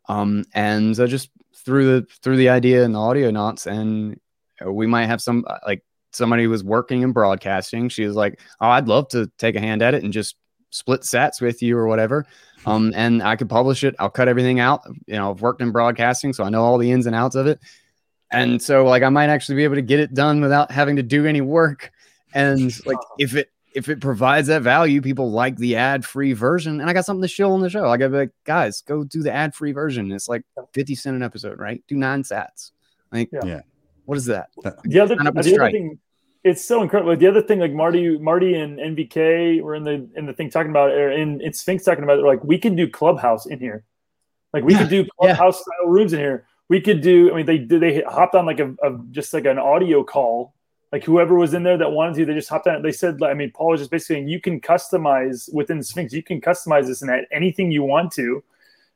um 0.09 0.45
and 0.55 0.97
so 0.97 1.07
just 1.07 1.31
through 1.55 1.87
the 1.87 2.07
through 2.23 2.37
the 2.37 2.49
idea 2.49 2.85
and 2.85 2.95
the 2.95 2.99
audio 2.99 3.31
knots 3.31 3.67
and 3.67 4.19
we 4.67 4.87
might 4.87 5.07
have 5.07 5.21
some 5.21 5.45
uh, 5.47 5.59
like 5.67 5.83
somebody 6.13 6.45
who 6.45 6.51
was 6.51 6.63
working 6.63 7.03
in 7.03 7.13
broadcasting 7.13 7.89
she 7.89 8.05
was 8.05 8.15
like 8.15 8.41
oh 8.61 8.69
i'd 8.69 8.89
love 8.89 9.09
to 9.09 9.31
take 9.39 9.55
a 9.55 9.61
hand 9.61 9.83
at 9.83 9.95
it 9.95 10.03
and 10.03 10.13
just 10.13 10.37
split 10.73 11.03
sats 11.03 11.41
with 11.41 11.63
you 11.63 11.77
or 11.77 11.87
whatever. 11.87 12.27
Um 12.67 12.93
and 12.97 13.23
i 13.23 13.37
could 13.37 13.49
publish 13.49 13.85
it. 13.85 13.95
I'll 13.99 14.11
cut 14.11 14.29
everything 14.29 14.59
out. 14.59 14.83
You 15.07 15.17
know 15.17 15.31
i've 15.31 15.43
worked 15.43 15.63
in 15.63 15.71
broadcasting 15.71 16.33
so 16.33 16.45
i 16.45 16.49
know 16.49 16.65
all 16.65 16.79
the 16.79 16.91
ins 16.91 17.07
and 17.07 17.15
outs 17.15 17.37
of 17.37 17.47
it. 17.47 17.61
And 18.31 18.61
so 18.61 18.85
like 18.85 19.03
i 19.03 19.09
might 19.09 19.29
actually 19.29 19.57
be 19.57 19.65
able 19.65 19.77
to 19.77 19.83
get 19.83 20.01
it 20.01 20.15
done 20.15 20.41
without 20.41 20.71
having 20.71 20.97
to 20.97 21.03
do 21.03 21.27
any 21.27 21.41
work. 21.41 21.93
And 22.35 22.73
like 22.87 22.99
if 23.19 23.37
it 23.37 23.51
if 23.75 23.89
it 23.89 24.01
provides 24.01 24.49
that 24.49 24.63
value, 24.63 25.01
people 25.01 25.31
like 25.31 25.57
the 25.57 25.77
ad 25.77 26.05
free 26.05 26.33
version. 26.33 26.81
And 26.81 26.89
I 26.89 26.93
got 26.93 27.05
something 27.05 27.23
to 27.23 27.29
show 27.29 27.53
on 27.53 27.61
the 27.61 27.71
show. 27.71 27.89
I 27.89 27.97
gotta 27.97 28.11
be 28.11 28.17
like, 28.19 28.31
guys, 28.45 28.81
go 28.83 29.05
do 29.05 29.23
the 29.23 29.33
ad 29.33 29.55
free 29.55 29.73
version. 29.73 30.11
It's 30.13 30.29
like 30.29 30.43
50 30.75 30.95
cent 30.95 31.17
an 31.17 31.23
episode, 31.23 31.59
right? 31.59 31.83
Do 31.89 31.97
nine 31.97 32.23
sats. 32.23 32.73
Like, 33.11 33.31
Yeah. 33.33 33.41
Yeah. 33.45 33.61
what 34.05 34.19
is 34.19 34.27
that? 34.27 34.51
The 34.85 35.01
other, 35.01 35.17
Sign 35.17 35.27
up 35.27 35.35
and 35.37 35.45
the 35.45 35.51
other 35.51 35.57
strike. 35.57 35.73
thing, 35.73 35.99
it's 36.45 36.65
so 36.65 36.83
incredible. 36.83 37.17
The 37.17 37.27
other 37.29 37.43
thing, 37.43 37.61
like 37.61 37.73
Marty, 37.73 38.19
Marty 38.19 38.55
and 38.55 38.79
NVK 38.79 39.63
were 39.63 39.75
in 39.75 39.85
the 39.85 40.09
in 40.17 40.27
the 40.27 40.33
thing 40.33 40.51
talking 40.51 40.71
about, 40.71 40.91
or 40.91 41.11
in, 41.11 41.41
in 41.41 41.53
Sphinx 41.53 41.85
talking 41.85 42.03
about, 42.05 42.17
they're 42.17 42.27
like, 42.27 42.43
we 42.43 42.59
can 42.59 42.75
do 42.75 42.89
clubhouse 42.89 43.47
in 43.47 43.61
here. 43.61 43.85
Like 44.53 44.65
we 44.65 44.73
Yeah, 44.73 44.81
could 44.81 44.91
do 44.91 45.07
clubhouse 45.19 45.61
style 45.61 45.87
rooms 45.89 46.13
in 46.13 46.19
here. 46.19 46.47
We 46.69 46.81
could 46.81 47.01
do. 47.01 47.31
I 47.33 47.37
mean, 47.37 47.47
they 47.47 47.59
did. 47.59 47.81
They 47.81 48.03
hopped 48.03 48.35
on 48.35 48.45
like 48.45 48.61
a, 48.61 48.75
a 48.83 48.99
just 49.11 49.33
like 49.33 49.45
an 49.45 49.59
audio 49.59 50.03
call. 50.05 50.55
Like 50.93 51.05
whoever 51.05 51.35
was 51.35 51.55
in 51.55 51.63
there 51.63 51.79
that 51.79 51.91
wanted 51.91 52.17
to, 52.17 52.27
they 52.27 52.35
just 52.35 52.51
hopped 52.51 52.67
on. 52.67 52.83
They 52.83 52.93
said, 52.93 53.23
I 53.23 53.33
mean, 53.33 53.51
Paul 53.51 53.71
was 53.71 53.81
just 53.81 53.91
basically 53.91 54.17
saying 54.17 54.29
you 54.29 54.41
can 54.41 54.61
customize 54.61 55.53
within 55.53 55.83
Sphinx. 55.83 56.13
You 56.13 56.23
can 56.23 56.41
customize 56.41 56.87
this 56.87 57.01
and 57.01 57.11
add 57.11 57.25
anything 57.33 57.71
you 57.71 57.83
want 57.83 58.13
to. 58.13 58.45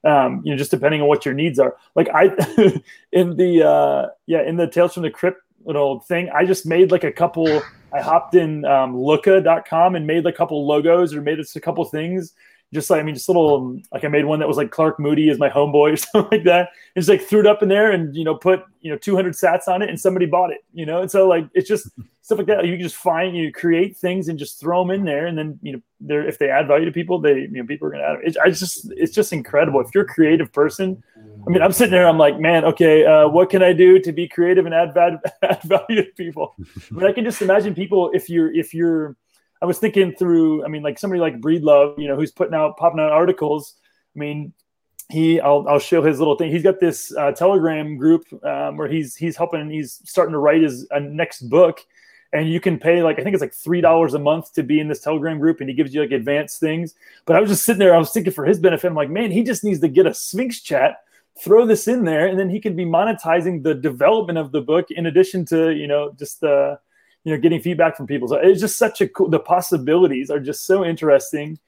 Um, 0.05 0.43
you 0.45 0.53
know, 0.53 0.59
just 0.59 0.71
depending 0.71 1.01
on 1.01 1.09
what 1.09 1.25
your 1.25 1.35
needs 1.35 1.59
are. 1.59 1.75
Like 1.95 2.09
I, 2.15 2.27
in 3.13 3.37
the 3.37 3.67
uh, 3.67 4.09
yeah, 4.27 4.43
in 4.43 4.57
the 4.57 4.69
Tales 4.69 4.93
from 4.93 5.05
the 5.05 5.11
Crypt 5.11 5.41
little 5.65 6.01
thing, 6.01 6.29
I 6.35 6.45
just 6.45 6.67
made 6.67 6.93
like 6.93 7.03
a 7.03 7.11
couple. 7.11 7.63
I 7.93 8.03
hopped 8.03 8.35
in 8.35 8.65
um, 8.67 8.95
Looka.com 8.95 9.95
and 9.95 10.07
made 10.07 10.27
a 10.27 10.33
couple 10.33 10.67
logos 10.67 11.15
or 11.15 11.23
made 11.23 11.41
us 11.41 11.57
a 11.57 11.61
couple 11.61 11.85
things. 11.87 12.35
Just 12.77 12.91
like 12.91 13.01
I 13.01 13.03
mean, 13.03 13.15
just 13.15 13.29
little 13.29 13.57
um, 13.57 13.83
like 13.93 14.05
I 14.05 14.09
made 14.09 14.25
one 14.25 14.39
that 14.39 14.49
was 14.49 14.57
like 14.57 14.71
Clark 14.71 15.01
Moody 15.01 15.29
is 15.29 15.39
my 15.39 15.49
homeboy 15.49 15.93
or 15.93 15.97
something 15.97 16.31
like 16.31 16.45
that. 16.45 16.69
And 16.95 17.03
just 17.03 17.09
like 17.09 17.23
threw 17.23 17.41
it 17.41 17.47
up 17.47 17.63
in 17.63 17.69
there 17.69 17.91
and 17.91 18.15
you 18.15 18.25
know 18.25 18.35
put 18.35 18.63
you 18.83 18.91
know 18.91 18.99
200 18.99 19.35
sats 19.35 19.67
on 19.67 19.83
it 19.83 19.89
and 19.89 19.99
somebody 19.99 20.27
bought 20.27 20.51
it. 20.51 20.65
You 20.73 20.87
know, 20.87 21.01
and 21.01 21.11
so 21.11 21.27
like 21.27 21.49
it's 21.55 21.69
just 21.69 21.89
stuff 22.23 22.39
like 22.39 22.47
that. 22.49 22.67
You 22.67 22.73
can 22.73 22.83
just 22.83 22.97
find 22.97 23.37
you 23.37 23.53
create 23.53 23.97
things 23.97 24.29
and 24.29 24.39
just 24.39 24.61
throw 24.61 24.83
them 24.83 24.91
in 24.91 25.05
there, 25.05 25.27
and 25.27 25.37
then 25.37 25.59
you 25.63 25.73
know 25.73 25.81
they're 26.01 26.27
if 26.27 26.39
they 26.39 26.51
add 26.51 26.69
value 26.69 26.85
to 26.85 26.93
people, 26.93 27.19
they 27.19 27.41
you 27.41 27.49
know 27.49 27.67
people 27.67 27.89
are 27.89 27.91
gonna 27.91 28.05
add. 28.05 28.17
It. 28.17 28.29
It's, 28.29 28.37
I 28.37 28.51
just 28.51 28.93
it's 28.93 29.15
just 29.15 29.33
incredible. 29.33 29.81
If 29.81 29.95
you're 29.95 30.05
a 30.05 30.09
creative 30.09 30.53
person, 30.53 31.03
I 31.47 31.51
mean, 31.51 31.63
I'm 31.63 31.73
sitting 31.73 31.93
there, 31.93 32.09
I'm 32.09 32.19
like, 32.19 32.41
man, 32.41 32.65
okay, 32.65 33.05
uh, 33.05 33.29
what 33.29 33.51
can 33.51 33.63
I 33.63 33.73
do 33.73 34.01
to 34.01 34.13
be 34.13 34.27
creative 34.27 34.67
and 34.67 34.75
add, 34.75 34.93
bad, 34.95 35.19
add 35.43 35.63
value 35.63 36.03
to 36.03 36.11
people? 36.17 36.57
I 36.59 36.95
mean, 36.95 37.07
I 37.07 37.13
can 37.13 37.25
just 37.25 37.41
imagine 37.41 37.75
people 37.75 38.11
if 38.13 38.29
you're 38.29 38.53
if 38.53 38.75
you're. 38.75 39.17
I 39.61 39.67
was 39.67 39.79
thinking 39.79 40.13
through. 40.13 40.65
I 40.65 40.69
mean, 40.69 40.83
like 40.83 40.99
somebody 40.99 41.21
like 41.21 41.41
Breedlove, 41.41 41.99
you 41.99 42.09
know, 42.09 42.17
who's 42.17 42.33
putting 42.33 42.55
out 42.55 42.77
popping 42.77 43.01
out 43.01 43.13
articles. 43.13 43.75
I 44.15 44.19
mean, 44.19 44.53
he 45.09 45.41
I'll, 45.41 45.67
I'll 45.69 45.79
show 45.79 46.03
his 46.03 46.19
little 46.19 46.37
thing 46.37 46.51
he's 46.51 46.63
got 46.63 46.81
this 46.81 47.15
uh, 47.17 47.33
telegram 47.33 47.97
group 47.97 48.25
um, 48.45 48.77
where 48.77 48.89
he's 48.89 49.15
he's 49.15 49.37
helping 49.37 49.71
he's 49.71 50.01
starting 50.05 50.33
to 50.33 50.39
write 50.39 50.63
his 50.63 50.87
uh, 50.91 50.99
next 50.99 51.43
book 51.43 51.81
and 52.33 52.51
you 52.51 52.59
can 52.59 52.79
pay 52.79 53.03
like 53.03 53.19
i 53.19 53.23
think 53.23 53.35
it's 53.35 53.41
like 53.41 53.55
three 53.55 53.81
dollars 53.81 54.15
a 54.15 54.19
month 54.19 54.53
to 54.53 54.63
be 54.63 54.81
in 54.81 54.89
this 54.89 55.01
telegram 55.01 55.39
group 55.39 55.61
and 55.61 55.69
he 55.69 55.77
gives 55.77 55.95
you 55.95 56.01
like 56.01 56.11
advanced 56.11 56.59
things 56.59 56.95
but 57.25 57.37
i 57.37 57.41
was 57.41 57.51
just 57.51 57.65
sitting 57.65 57.79
there 57.79 57.95
i 57.95 57.99
was 57.99 58.11
thinking 58.11 58.33
for 58.33 58.45
his 58.45 58.59
benefit 58.59 58.89
i'm 58.89 58.95
like 58.95 59.11
man 59.11 59.31
he 59.31 59.45
just 59.45 59.63
needs 59.63 59.81
to 59.81 59.89
get 59.89 60.07
a 60.07 60.15
sphinx 60.15 60.61
chat 60.61 61.03
throw 61.41 61.67
this 61.67 61.87
in 61.87 62.05
there 62.05 62.27
and 62.27 62.39
then 62.39 62.51
he 62.51 62.59
can 62.59 62.75
be 62.75 62.85
monetizing 62.85 63.63
the 63.63 63.75
development 63.75 64.39
of 64.39 64.51
the 64.51 64.61
book 64.61 64.91
in 64.91 65.07
addition 65.07 65.45
to 65.45 65.71
you 65.71 65.87
know 65.87 66.13
just 66.19 66.41
the 66.41 66.79
you 67.27 67.35
know 67.35 67.41
getting 67.41 67.61
feedback 67.61 67.97
from 67.97 68.07
people 68.07 68.29
so 68.29 68.37
it's 68.37 68.61
just 68.61 68.79
such 68.79 69.01
a 69.03 69.09
cool 69.09 69.29
the 69.29 69.39
possibilities 69.39 70.31
are 70.31 70.41
just 70.41 70.65
so 70.65 70.85
interesting 70.85 71.59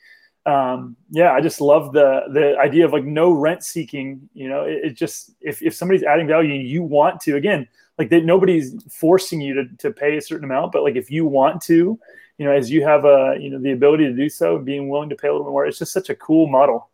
um, 0.46 0.96
yeah, 1.10 1.32
I 1.32 1.42
just 1.42 1.60
love 1.60 1.92
the 1.92 2.22
the 2.32 2.56
idea 2.58 2.86
of 2.86 2.92
like 2.92 3.04
no 3.04 3.30
rent 3.30 3.62
seeking. 3.62 4.30
You 4.32 4.48
know, 4.48 4.62
it, 4.62 4.80
it 4.82 4.90
just 4.94 5.32
if, 5.42 5.60
if 5.60 5.74
somebody's 5.74 6.02
adding 6.02 6.26
value 6.26 6.54
and 6.54 6.66
you 6.66 6.82
want 6.82 7.20
to, 7.22 7.36
again, 7.36 7.68
like 7.98 8.08
that 8.10 8.24
nobody's 8.24 8.74
forcing 8.90 9.42
you 9.42 9.52
to, 9.54 9.64
to 9.76 9.90
pay 9.92 10.16
a 10.16 10.22
certain 10.22 10.44
amount, 10.44 10.72
but 10.72 10.82
like 10.84 10.96
if 10.96 11.10
you 11.10 11.26
want 11.26 11.60
to, 11.62 11.98
you 12.38 12.46
know, 12.46 12.52
as 12.52 12.70
you 12.70 12.82
have 12.82 13.04
a 13.04 13.36
you 13.38 13.50
know 13.50 13.58
the 13.58 13.72
ability 13.72 14.04
to 14.04 14.14
do 14.14 14.30
so, 14.30 14.58
being 14.58 14.88
willing 14.88 15.10
to 15.10 15.16
pay 15.16 15.28
a 15.28 15.32
little 15.32 15.44
bit 15.46 15.50
more, 15.50 15.66
it's 15.66 15.78
just 15.78 15.92
such 15.92 16.08
a 16.08 16.14
cool 16.14 16.46
model. 16.46 16.88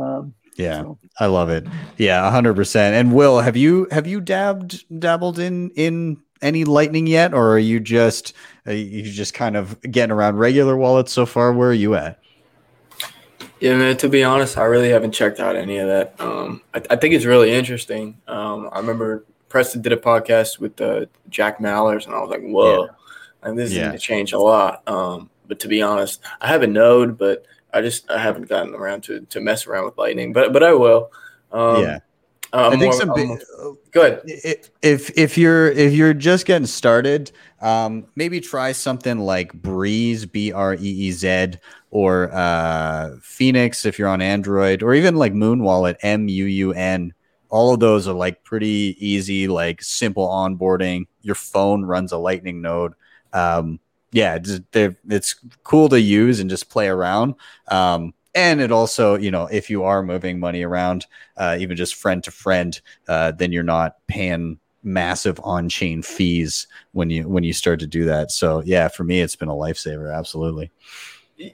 Um, 0.00 0.34
Yeah, 0.56 0.82
so- 0.82 0.98
I 1.20 1.26
love 1.26 1.48
it. 1.48 1.68
Yeah, 1.96 2.28
hundred 2.28 2.54
percent. 2.54 2.96
And 2.96 3.14
Will, 3.14 3.38
have 3.38 3.56
you 3.56 3.86
have 3.92 4.08
you 4.08 4.20
dabbed 4.20 4.84
dabbled 4.98 5.38
in 5.38 5.70
in 5.76 6.16
any 6.42 6.64
lightning 6.64 7.06
yet, 7.06 7.34
or 7.34 7.52
are 7.52 7.58
you 7.58 7.80
just 7.80 8.34
are 8.66 8.72
you 8.72 9.02
just 9.02 9.34
kind 9.34 9.56
of 9.56 9.80
getting 9.82 10.12
around 10.12 10.36
regular 10.36 10.76
wallets 10.76 11.12
so 11.12 11.26
far? 11.26 11.52
Where 11.52 11.70
are 11.70 11.74
you 11.74 11.94
at? 11.94 12.18
Yeah, 13.60 13.76
man. 13.76 13.96
To 13.98 14.08
be 14.08 14.24
honest, 14.24 14.56
I 14.56 14.64
really 14.64 14.88
haven't 14.88 15.12
checked 15.12 15.38
out 15.38 15.54
any 15.54 15.78
of 15.78 15.88
that. 15.88 16.14
Um, 16.18 16.62
I, 16.74 16.82
I 16.90 16.96
think 16.96 17.14
it's 17.14 17.26
really 17.26 17.52
interesting. 17.52 18.16
Um, 18.26 18.70
I 18.72 18.78
remember 18.78 19.24
Preston 19.48 19.82
did 19.82 19.92
a 19.92 19.96
podcast 19.96 20.58
with 20.58 20.80
uh, 20.80 21.06
Jack 21.28 21.58
Mallers, 21.58 22.06
and 22.06 22.14
I 22.14 22.20
was 22.20 22.30
like, 22.30 22.42
"Whoa, 22.42 22.88
and 23.42 23.58
this 23.58 23.72
is 23.72 23.78
going 23.78 23.92
to 23.92 23.98
change 23.98 24.32
a 24.32 24.38
lot." 24.38 24.86
Um, 24.88 25.28
but 25.46 25.60
to 25.60 25.68
be 25.68 25.82
honest, 25.82 26.22
I 26.40 26.48
have 26.48 26.62
a 26.62 26.66
node, 26.66 27.18
but 27.18 27.44
I 27.72 27.82
just 27.82 28.10
I 28.10 28.18
haven't 28.18 28.48
gotten 28.48 28.74
around 28.74 29.02
to 29.04 29.20
to 29.20 29.40
mess 29.40 29.66
around 29.66 29.84
with 29.84 29.98
Lightning. 29.98 30.32
But 30.32 30.52
but 30.52 30.62
I 30.62 30.72
will. 30.72 31.10
Um, 31.52 31.82
yeah, 31.82 31.98
I'm 32.52 32.72
I 32.72 32.76
think 32.78 32.94
some. 32.94 33.10
I'm 33.10 33.16
bi- 33.16 33.24
more- 33.24 33.76
go 33.92 34.00
ahead. 34.02 34.22
i- 34.44 34.56
if 34.82 35.16
if 35.16 35.38
you're 35.38 35.68
if 35.70 35.92
you're 35.92 36.14
just 36.14 36.46
getting 36.46 36.66
started, 36.66 37.30
um, 37.60 38.06
maybe 38.16 38.40
try 38.40 38.72
something 38.72 39.18
like 39.18 39.52
Breeze, 39.52 40.26
B 40.26 40.52
R 40.52 40.74
E 40.74 40.78
E 40.80 41.12
Z, 41.12 41.52
or 41.90 42.30
uh, 42.32 43.16
Phoenix 43.22 43.84
if 43.84 43.98
you're 43.98 44.08
on 44.08 44.20
Android, 44.22 44.82
or 44.82 44.94
even 44.94 45.16
like 45.16 45.32
Muun 45.32 45.62
Wallet, 45.62 45.96
M 46.02 46.28
U 46.28 46.44
U 46.44 46.72
N. 46.72 47.12
All 47.50 47.74
of 47.74 47.80
those 47.80 48.06
are 48.06 48.14
like 48.14 48.44
pretty 48.44 48.96
easy, 49.00 49.48
like 49.48 49.82
simple 49.82 50.26
onboarding. 50.28 51.06
Your 51.22 51.34
phone 51.34 51.84
runs 51.84 52.12
a 52.12 52.16
Lightning 52.18 52.62
node. 52.62 52.94
Um, 53.32 53.80
yeah, 54.12 54.38
it's, 54.42 54.60
it's 55.08 55.34
cool 55.62 55.88
to 55.88 56.00
use 56.00 56.40
and 56.40 56.48
just 56.50 56.68
play 56.70 56.88
around. 56.88 57.34
Um, 57.68 58.14
and 58.34 58.60
it 58.60 58.70
also, 58.70 59.16
you 59.16 59.30
know, 59.30 59.46
if 59.46 59.70
you 59.70 59.84
are 59.84 60.02
moving 60.02 60.38
money 60.38 60.62
around, 60.62 61.06
uh, 61.36 61.56
even 61.58 61.76
just 61.76 61.94
friend 61.94 62.22
to 62.24 62.30
friend, 62.30 62.80
uh, 63.08 63.32
then 63.32 63.52
you're 63.52 63.62
not 63.62 63.96
paying 64.06 64.58
massive 64.82 65.38
on-chain 65.44 66.00
fees 66.02 66.66
when 66.92 67.10
you 67.10 67.28
when 67.28 67.44
you 67.44 67.52
start 67.52 67.80
to 67.80 67.86
do 67.86 68.04
that. 68.04 68.30
So 68.30 68.62
yeah, 68.64 68.88
for 68.88 69.04
me, 69.04 69.20
it's 69.20 69.36
been 69.36 69.48
a 69.48 69.54
lifesaver. 69.54 70.16
Absolutely. 70.16 70.70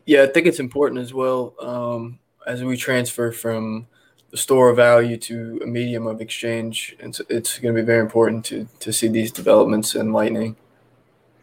Yeah, 0.05 0.23
I 0.23 0.27
think 0.27 0.47
it's 0.47 0.61
important 0.61 1.01
as 1.01 1.15
well 1.15 1.55
um, 1.61 2.19
as 2.47 2.63
we 2.63 2.77
transfer 2.77 3.33
from 3.33 3.87
the 4.31 4.37
store 4.37 4.71
of 4.71 4.77
value 4.77 5.17
to 5.17 5.61
a 5.63 5.67
medium 5.67 6.07
of 6.07 6.21
exchange. 6.21 6.97
It's, 6.99 7.21
it's 7.29 7.59
going 7.59 7.75
to 7.75 7.81
be 7.81 7.87
very 7.87 8.01
important 8.01 8.45
to, 8.47 8.69
to 8.81 8.93
see 8.93 9.09
these 9.09 9.31
developments 9.31 9.95
in 9.95 10.13
Lightning. 10.13 10.57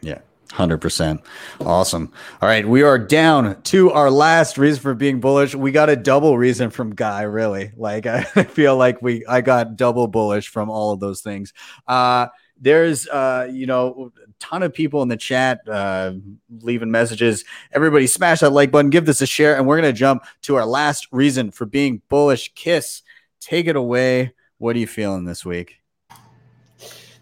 Yeah. 0.02 0.18
100%. 0.54 1.22
Awesome. 1.60 2.12
All 2.40 2.48
right. 2.48 2.66
We 2.66 2.82
are 2.82 2.98
down 2.98 3.60
to 3.62 3.90
our 3.90 4.10
last 4.10 4.56
reason 4.56 4.80
for 4.80 4.94
being 4.94 5.20
bullish. 5.20 5.54
We 5.54 5.72
got 5.72 5.90
a 5.90 5.96
double 5.96 6.38
reason 6.38 6.70
from 6.70 6.94
Guy, 6.94 7.22
really. 7.22 7.72
Like, 7.76 8.06
I 8.06 8.22
feel 8.22 8.76
like 8.76 9.02
we, 9.02 9.26
I 9.26 9.40
got 9.40 9.76
double 9.76 10.06
bullish 10.06 10.48
from 10.48 10.70
all 10.70 10.92
of 10.92 11.00
those 11.00 11.22
things. 11.22 11.52
Uh, 11.88 12.28
there's 12.60 13.08
uh, 13.08 13.48
you 13.52 13.66
know, 13.66 14.12
a 14.16 14.32
ton 14.38 14.62
of 14.62 14.72
people 14.72 15.02
in 15.02 15.08
the 15.08 15.16
chat 15.16 15.60
uh 15.68 16.12
leaving 16.60 16.90
messages. 16.90 17.44
Everybody 17.72 18.06
smash 18.06 18.40
that 18.40 18.50
like 18.50 18.70
button, 18.70 18.90
give 18.90 19.06
this 19.06 19.20
a 19.20 19.26
share, 19.26 19.56
and 19.56 19.66
we're 19.66 19.76
gonna 19.76 19.92
jump 19.92 20.24
to 20.42 20.56
our 20.56 20.64
last 20.64 21.08
reason 21.10 21.50
for 21.50 21.66
being 21.66 22.00
bullish. 22.08 22.52
Kiss, 22.54 23.02
take 23.40 23.66
it 23.66 23.76
away. 23.76 24.34
What 24.58 24.76
are 24.76 24.78
you 24.78 24.86
feeling 24.86 25.24
this 25.24 25.44
week? 25.44 25.76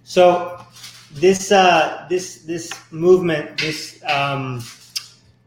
So 0.05 0.65
this 1.15 1.53
uh, 1.53 2.07
this 2.09 2.39
this 2.43 2.73
movement, 2.91 3.59
this 3.59 4.03
um, 4.05 4.63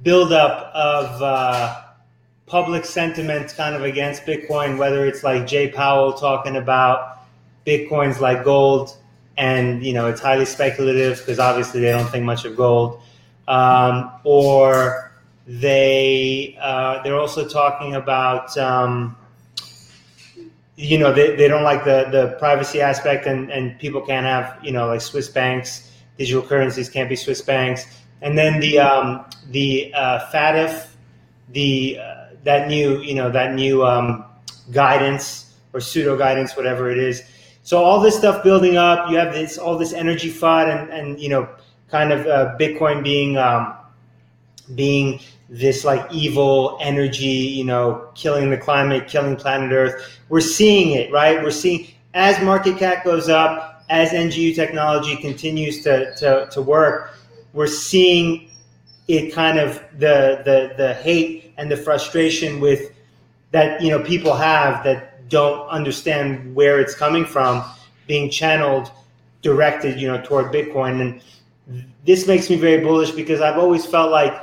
buildup 0.03 0.71
of 0.73 1.21
uh, 1.21 1.81
public 2.45 2.85
sentiment 2.85 3.53
kind 3.55 3.75
of 3.75 3.83
against 3.83 4.23
Bitcoin, 4.25 4.77
whether 4.77 5.05
it's 5.05 5.23
like 5.23 5.47
Jay 5.47 5.69
Powell 5.69 6.13
talking 6.13 6.55
about 6.55 7.19
Bitcoin's 7.65 8.19
like 8.21 8.43
gold, 8.43 8.95
and 9.37 9.83
you 9.83 9.93
know 9.93 10.07
it's 10.07 10.21
highly 10.21 10.45
speculative 10.45 11.19
because 11.19 11.39
obviously 11.39 11.81
they 11.81 11.91
don't 11.91 12.09
think 12.09 12.25
much 12.25 12.45
of 12.45 12.55
gold, 12.55 13.01
um, 13.47 14.11
or 14.23 15.11
they 15.47 16.57
uh, 16.61 17.01
they're 17.03 17.19
also 17.19 17.47
talking 17.47 17.95
about. 17.95 18.57
Um, 18.57 19.17
you 20.77 20.97
know 20.97 21.13
they, 21.13 21.35
they 21.35 21.47
don't 21.47 21.63
like 21.63 21.83
the, 21.85 22.07
the 22.11 22.35
privacy 22.37 22.81
aspect 22.81 23.25
and, 23.25 23.49
and 23.49 23.79
people 23.79 24.01
can't 24.01 24.25
have 24.25 24.57
you 24.61 24.71
know 24.71 24.87
like 24.87 25.01
swiss 25.01 25.29
banks 25.29 25.91
digital 26.17 26.41
currencies 26.41 26.89
can't 26.89 27.09
be 27.09 27.15
swiss 27.15 27.41
banks. 27.41 27.85
And 28.21 28.37
then 28.37 28.59
the 28.59 28.79
um, 28.79 29.25
the 29.49 29.93
uh, 29.93 30.27
FATF, 30.31 30.87
the 31.49 31.99
uh, 31.99 32.25
that 32.43 32.67
new 32.67 33.01
you 33.01 33.15
know 33.15 33.29
that 33.29 33.53
new 33.53 33.85
um, 33.85 34.25
guidance 34.71 35.55
or 35.73 35.79
pseudo 35.79 36.17
guidance 36.17 36.55
whatever 36.55 36.89
it 36.89 36.97
is. 36.97 37.23
So 37.63 37.83
all 37.83 37.99
this 37.99 38.15
stuff 38.15 38.43
building 38.43 38.77
up 38.77 39.09
you 39.09 39.17
have 39.17 39.33
this 39.33 39.57
all 39.57 39.77
this 39.77 39.93
energy 39.93 40.31
fud 40.31 40.69
and 40.69 40.89
and 40.91 41.19
you 41.19 41.29
know 41.29 41.49
kind 41.89 42.11
of 42.11 42.25
uh, 42.25 42.55
bitcoin 42.59 43.03
being 43.03 43.37
um, 43.37 43.75
being 44.73 45.19
this 45.49 45.85
like 45.85 46.11
evil 46.11 46.77
energy, 46.81 47.25
you 47.25 47.63
know, 47.63 48.09
killing 48.15 48.49
the 48.49 48.57
climate, 48.57 49.07
killing 49.07 49.35
planet 49.35 49.71
Earth. 49.71 50.19
We're 50.29 50.41
seeing 50.41 50.91
it, 50.91 51.11
right? 51.11 51.41
We're 51.43 51.51
seeing 51.51 51.87
as 52.13 52.41
market 52.43 52.77
cap 52.77 53.03
goes 53.03 53.29
up, 53.29 53.83
as 53.89 54.09
NGU 54.09 54.55
technology 54.55 55.15
continues 55.17 55.83
to, 55.83 56.15
to, 56.15 56.47
to 56.51 56.61
work, 56.61 57.13
we're 57.53 57.67
seeing 57.67 58.49
it 59.07 59.33
kind 59.33 59.59
of 59.59 59.83
the, 59.99 60.41
the 60.45 60.73
the 60.77 60.93
hate 60.95 61.53
and 61.57 61.71
the 61.71 61.77
frustration 61.77 62.59
with 62.59 62.91
that 63.51 63.81
you 63.81 63.89
know 63.89 64.01
people 64.01 64.33
have 64.33 64.83
that 64.83 65.29
don't 65.29 65.67
understand 65.69 66.55
where 66.55 66.79
it's 66.79 66.95
coming 66.95 67.25
from 67.25 67.63
being 68.07 68.29
channeled 68.29 68.91
directed 69.41 69.99
you 69.99 70.07
know 70.07 70.21
toward 70.23 70.51
bitcoin 70.51 71.01
and 71.01 71.81
this 72.05 72.27
makes 72.27 72.49
me 72.49 72.55
very 72.55 72.83
bullish 72.83 73.11
because 73.11 73.41
i've 73.41 73.57
always 73.57 73.85
felt 73.85 74.11
like 74.11 74.33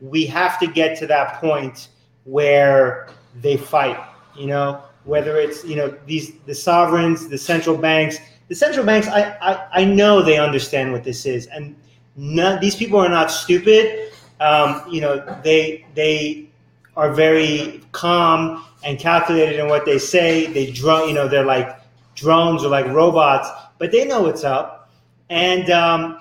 we 0.00 0.26
have 0.26 0.58
to 0.60 0.66
get 0.66 0.98
to 0.98 1.06
that 1.06 1.40
point 1.40 1.88
where 2.24 3.08
they 3.40 3.56
fight 3.56 3.98
you 4.36 4.46
know? 4.46 4.82
Whether 5.04 5.38
it's 5.38 5.64
you 5.64 5.76
know 5.76 5.96
these 6.06 6.32
the 6.46 6.54
sovereigns 6.54 7.28
the 7.28 7.38
central 7.38 7.76
banks. 7.76 8.18
The 8.48 8.54
central 8.54 8.84
banks 8.84 9.06
i 9.08 9.36
i, 9.40 9.80
I 9.80 9.84
know 9.84 10.22
they 10.22 10.38
understand 10.38 10.92
what 10.92 11.04
this 11.04 11.24
is. 11.24 11.46
And 11.46 11.74
none, 12.16 12.60
these 12.60 12.76
people 12.76 12.98
are 12.98 13.08
not 13.08 13.30
stupid. 13.30 14.12
Um, 14.40 14.82
you 14.90 15.00
know 15.00 15.18
they 15.42 15.86
they 15.94 16.48
are 16.96 17.12
very 17.12 17.82
calm 17.92 18.64
and 18.84 18.98
calculated 18.98 19.58
in 19.58 19.68
what 19.68 19.84
they 19.86 19.98
say. 19.98 20.46
They 20.46 20.70
drone 20.70 21.08
you 21.08 21.14
know 21.14 21.28
they're 21.28 21.46
like 21.46 21.76
drones 22.14 22.62
or 22.62 22.68
like 22.68 22.86
robots 22.88 23.48
but 23.78 23.90
they 23.90 24.04
know 24.04 24.22
what's 24.22 24.44
up. 24.44 24.90
And 25.30 25.70
um, 25.70 26.18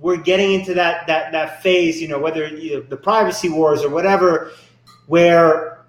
we're 0.00 0.16
getting 0.16 0.52
into 0.52 0.74
that 0.74 1.06
that 1.06 1.32
that 1.32 1.62
phase, 1.62 2.00
you 2.00 2.08
know, 2.08 2.18
whether 2.18 2.46
you 2.46 2.74
know, 2.74 2.80
the 2.82 2.96
privacy 2.96 3.48
wars 3.48 3.82
or 3.82 3.90
whatever, 3.90 4.52
where 5.06 5.84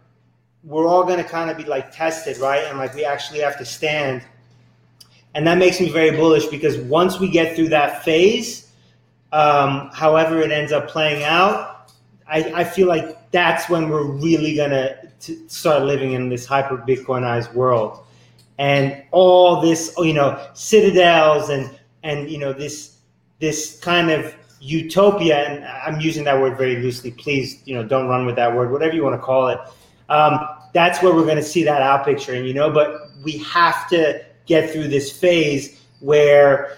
we're 0.64 0.88
all 0.88 1.04
going 1.04 1.18
to 1.18 1.24
kind 1.24 1.50
of 1.50 1.58
be 1.58 1.64
like 1.64 1.92
tested, 1.92 2.38
right? 2.38 2.64
And 2.66 2.78
like 2.78 2.94
we 2.96 3.06
actually 3.06 3.40
have 3.40 3.58
to 3.58 3.66
stand. 3.66 4.24
And 5.36 5.46
that 5.48 5.58
makes 5.58 5.80
me 5.80 5.90
very 5.90 6.16
bullish 6.16 6.48
because 6.48 6.78
once 6.78 7.20
we 7.20 7.30
get 7.30 7.56
through 7.56 7.70
that 7.70 8.04
phase, 8.04 8.72
um, 9.32 9.92
however 9.94 10.42
it 10.42 10.52
ends 10.52 10.72
up 10.72 10.88
playing 10.88 11.24
out, 11.24 11.92
I, 12.28 12.62
I 12.62 12.64
feel 12.64 12.88
like 12.88 13.32
that's 13.32 13.70
when 13.70 13.90
we're 13.90 14.06
really 14.06 14.56
going 14.56 14.72
to 14.72 14.98
start 15.48 15.84
living 15.84 16.14
in 16.14 16.30
this 16.30 16.46
hyper 16.46 16.78
Bitcoinized 16.78 17.54
world. 17.54 18.00
And 18.58 19.04
all 19.12 19.62
this, 19.62 19.94
you 19.98 20.14
know, 20.14 20.42
citadels 20.54 21.50
and 21.50 21.70
and 22.04 22.30
you 22.30 22.38
know 22.38 22.54
this 22.54 22.95
this 23.40 23.80
kind 23.80 24.10
of 24.10 24.34
utopia, 24.60 25.38
and 25.38 25.66
I'm 25.66 26.00
using 26.00 26.24
that 26.26 26.40
word 26.40 26.58
very 26.58 26.78
loosely. 26.78 27.12
Please, 27.12 27.62
you 27.66 27.76
know, 27.76 27.84
don't 27.84 28.08
run 28.08 28.26
with 28.26 28.36
that 28.36 28.56
word, 28.56 28.72
whatever 28.72 28.94
you 28.94 29.04
want 29.04 29.16
to 29.16 29.22
call 29.22 29.50
it. 29.50 29.60
Um, 30.10 30.40
that's 30.74 31.02
where 31.02 31.14
we're 31.14 31.24
going 31.24 31.38
to 31.38 31.44
see 31.44 31.64
that 31.64 31.82
out 31.82 32.06
picture, 32.06 32.34
and 32.34 32.48
you 32.48 32.54
know, 32.54 32.72
but 32.72 33.10
we 33.24 33.38
have 33.40 33.88
to 33.90 34.24
get 34.46 34.72
through 34.72 34.88
this 34.88 35.12
phase 35.12 35.82
where 36.00 36.78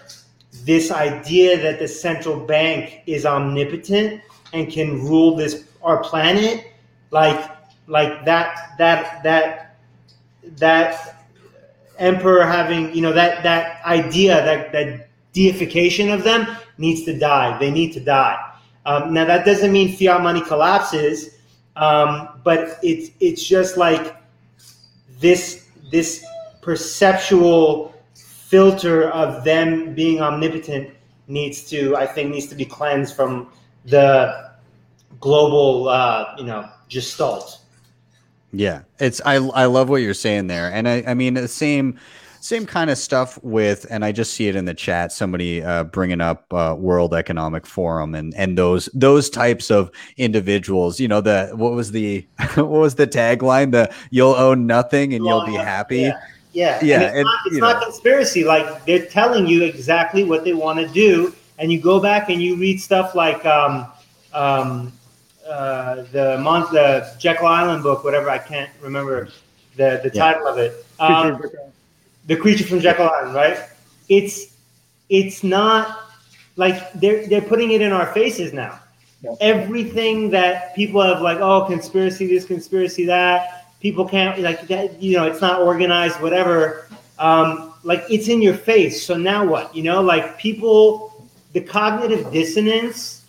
this 0.64 0.92
idea 0.92 1.62
that 1.62 1.80
the 1.80 1.88
central 1.88 2.40
bank 2.40 3.02
is 3.06 3.26
omnipotent 3.26 4.22
and 4.54 4.72
can 4.72 5.02
rule 5.02 5.36
this 5.36 5.66
our 5.82 6.02
planet, 6.04 6.68
like 7.12 7.52
like 7.88 8.26
that 8.26 8.76
that 8.78 9.24
that 9.24 9.78
that 10.58 11.26
emperor 11.98 12.46
having 12.46 12.94
you 12.94 13.02
know 13.02 13.14
that 13.14 13.44
that 13.44 13.84
idea 13.86 14.44
that 14.44 14.72
that 14.72 15.07
deification 15.38 16.10
of 16.10 16.24
them 16.24 16.48
needs 16.80 17.04
to 17.04 17.14
die. 17.18 17.58
They 17.60 17.70
need 17.70 17.94
to 17.94 18.00
die. 18.00 18.38
Um, 18.88 19.14
now 19.14 19.26
that 19.26 19.46
doesn't 19.46 19.72
mean 19.72 19.96
fiat 19.96 20.24
money 20.24 20.42
collapses, 20.42 21.38
um, 21.76 22.42
but 22.44 22.80
it's 22.82 23.12
it's 23.20 23.44
just 23.44 23.78
like 23.78 24.16
this 25.20 25.68
this 25.92 26.26
perceptual 26.62 27.94
filter 28.16 29.10
of 29.12 29.44
them 29.44 29.94
being 29.94 30.22
omnipotent 30.22 30.90
needs 31.28 31.64
to 31.70 31.96
I 31.96 32.08
think 32.08 32.32
needs 32.34 32.48
to 32.48 32.56
be 32.56 32.66
cleansed 32.66 33.16
from 33.16 33.52
the 33.86 34.52
global 35.20 35.90
uh, 35.90 36.34
you 36.40 36.46
know 36.46 36.68
gestalt. 36.90 37.60
Yeah, 38.54 38.82
it's 39.00 39.22
I 39.26 39.36
I 39.36 39.66
love 39.66 39.90
what 39.90 40.02
you're 40.02 40.16
saying 40.16 40.48
there, 40.48 40.72
and 40.74 40.88
I 40.88 41.04
I 41.06 41.14
mean 41.14 41.36
the 41.36 41.48
same 41.48 42.00
same 42.48 42.66
kind 42.66 42.90
of 42.90 42.98
stuff 42.98 43.38
with, 43.44 43.86
and 43.90 44.06
I 44.06 44.14
just 44.14 44.34
see 44.34 44.48
it 44.48 44.56
in 44.56 44.64
the 44.64 44.74
chat. 44.74 45.12
Somebody 45.12 45.62
uh, 45.62 45.84
bringing 45.84 46.22
up 46.22 46.52
uh, 46.54 46.76
World 46.78 47.14
Economic 47.14 47.68
Forum 47.68 48.16
and 48.16 48.34
and 48.36 48.58
those 48.58 48.88
those 48.94 49.30
types 49.30 49.70
of 49.70 49.92
individuals. 50.16 51.00
You 51.00 51.10
know, 51.10 51.20
the 51.20 51.52
what 51.54 51.74
was 51.74 51.92
the 51.92 52.26
what 52.56 52.68
was 52.68 52.96
the 52.96 53.06
tagline? 53.06 53.72
The 53.72 53.94
you'll 54.12 54.36
own 54.36 54.66
nothing 54.66 55.14
and 55.14 55.26
you'll 55.26 55.46
be 55.46 55.56
happy. 55.56 56.02
Yeah. 56.02 56.20
Yeah, 56.54 56.80
yeah. 56.82 57.02
And 57.02 57.20
it's, 57.20 57.26
not, 57.26 57.40
it's 57.46 57.58
not 57.58 57.84
conspiracy. 57.84 58.44
Like 58.44 58.86
they're 58.86 59.06
telling 59.06 59.46
you 59.46 59.64
exactly 59.64 60.24
what 60.24 60.44
they 60.44 60.54
want 60.54 60.80
to 60.80 60.88
do, 60.88 61.36
and 61.60 61.72
you 61.72 61.80
go 61.80 62.00
back 62.00 62.30
and 62.30 62.42
you 62.42 62.56
read 62.56 62.82
stuff 62.82 63.14
like 63.14 63.46
um, 63.46 63.86
um, 64.34 64.92
uh, 65.48 66.04
the 66.12 66.40
month, 66.40 66.72
the 66.72 67.14
Jekyll 67.20 67.46
Island 67.46 67.84
book, 67.84 68.04
whatever. 68.04 68.32
I 68.32 68.40
can't 68.40 68.72
remember 68.82 69.28
the 69.76 70.00
the 70.02 70.10
yeah. 70.12 70.34
title 70.34 70.48
of 70.48 70.58
it. 70.58 70.84
Um, 71.00 71.40
the 72.28 72.36
creature 72.36 72.66
from 72.66 72.80
Jekyll 72.80 73.10
Island, 73.10 73.34
right? 73.34 73.58
It's 74.10 74.56
it's 75.10 75.44
not 75.44 76.00
like 76.56 76.94
they're 76.94 77.26
they're 77.28 77.42
putting 77.42 77.72
it 77.72 77.82
in 77.82 77.92
our 77.92 78.08
faces 78.14 78.54
now. 78.54 78.80
Yeah. 79.22 79.32
Everything 79.42 80.30
that 80.32 80.76
people 80.76 81.02
have 81.02 81.22
like, 81.22 81.40
oh, 81.40 81.66
conspiracy 81.66 82.28
this, 82.28 82.46
conspiracy 82.46 83.06
that. 83.06 83.66
People 83.80 84.08
can't 84.08 84.40
like 84.40 84.68
that. 84.68 85.02
You 85.02 85.18
know, 85.18 85.26
it's 85.26 85.42
not 85.42 85.62
organized, 85.62 86.20
whatever. 86.22 86.88
Um, 87.20 87.74
like 87.84 88.04
it's 88.10 88.28
in 88.28 88.42
your 88.42 88.54
face. 88.54 89.06
So 89.06 89.16
now 89.16 89.46
what? 89.46 89.76
You 89.76 89.84
know, 89.84 90.02
like 90.02 90.38
people, 90.38 91.28
the 91.54 91.62
cognitive 91.62 92.32
dissonance 92.32 93.26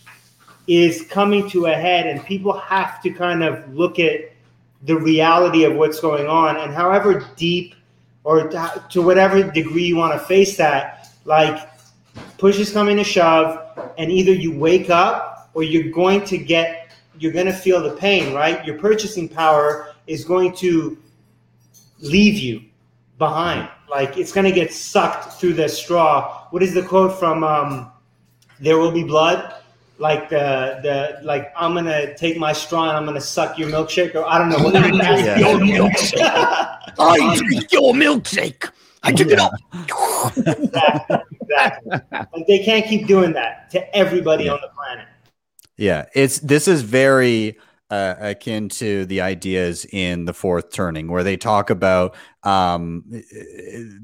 is 0.66 1.02
coming 1.02 1.48
to 1.50 1.66
a 1.66 1.74
head, 1.74 2.06
and 2.06 2.24
people 2.24 2.52
have 2.58 3.00
to 3.02 3.10
kind 3.10 3.42
of 3.42 3.74
look 3.74 3.98
at 3.98 4.32
the 4.82 4.96
reality 4.96 5.64
of 5.64 5.74
what's 5.74 6.00
going 6.00 6.26
on, 6.26 6.56
and 6.56 6.74
however 6.74 7.26
deep 7.36 7.74
or 8.28 8.46
to 8.90 9.00
whatever 9.00 9.42
degree 9.42 9.86
you 9.86 9.96
want 9.96 10.12
to 10.12 10.18
face 10.18 10.55
that, 10.59 11.09
like 11.24 11.66
push 12.36 12.59
is 12.59 12.70
coming 12.70 12.98
to 12.98 13.02
shove, 13.02 13.59
and 13.96 14.12
either 14.12 14.34
you 14.34 14.52
wake 14.52 14.90
up 14.90 15.48
or 15.55 15.62
you're 15.62 15.90
going 15.90 16.22
to 16.26 16.36
get, 16.36 16.90
you're 17.18 17.32
going 17.32 17.46
to 17.46 17.55
feel 17.55 17.82
the 17.82 17.96
pain, 17.96 18.34
right? 18.34 18.62
Your 18.66 18.76
purchasing 18.78 19.30
power 19.30 19.94
is 20.06 20.26
going 20.26 20.55
to 20.56 20.98
leave 22.00 22.34
you 22.34 22.64
behind. 23.16 23.66
Like 23.88 24.18
it's 24.18 24.30
going 24.30 24.44
to 24.44 24.52
get 24.52 24.74
sucked 24.74 25.40
through 25.40 25.55
the 25.55 25.66
straw. 25.66 26.48
What 26.50 26.62
is 26.62 26.74
the 26.74 26.82
quote 26.82 27.18
from 27.18 27.42
um, 27.42 27.90
There 28.60 28.76
Will 28.76 28.92
Be 28.92 29.05
Blood? 29.05 29.55
Like 29.98 30.28
the 30.28 30.78
the 30.82 31.24
like 31.26 31.52
I'm 31.56 31.74
gonna 31.74 32.14
take 32.16 32.38
my 32.38 32.52
straw 32.52 32.88
and 32.88 32.96
I'm 32.96 33.04
gonna 33.04 33.20
suck 33.20 33.58
your 33.58 33.68
milkshake 33.68 34.14
or 34.14 34.24
I 34.24 34.38
don't 34.38 34.48
know 34.48 34.58
what 34.58 34.74
your 34.74 34.82
milkshake. 34.84 36.18
Mm, 36.18 36.94
I 36.98 37.36
drink 37.36 37.72
your 37.72 37.92
milkshake. 37.92 38.70
I 39.02 39.12
took 39.12 39.28
it 39.28 39.38
up. 39.38 39.52
exactly, 40.36 41.18
exactly. 41.40 42.00
Like 42.12 42.46
they 42.46 42.58
can't 42.64 42.86
keep 42.86 43.06
doing 43.06 43.32
that 43.34 43.70
to 43.70 43.96
everybody 43.96 44.44
Yeah. 44.44 44.52
on 44.52 44.60
the 44.60 44.68
planet. 44.68 45.06
Yeah, 45.76 46.06
it's 46.14 46.40
this 46.40 46.66
is 46.68 46.82
very 46.82 47.56
uh, 47.90 48.15
akin 48.20 48.69
to 48.69 49.06
the 49.06 49.20
ideas 49.20 49.86
in 49.93 50.27
the 50.27 50.35
fourth 50.35 50.70
turning, 50.70 51.09
where 51.09 51.24
they 51.24 51.36
talk 51.36 51.70
about 51.70 52.15
um, 52.43 53.05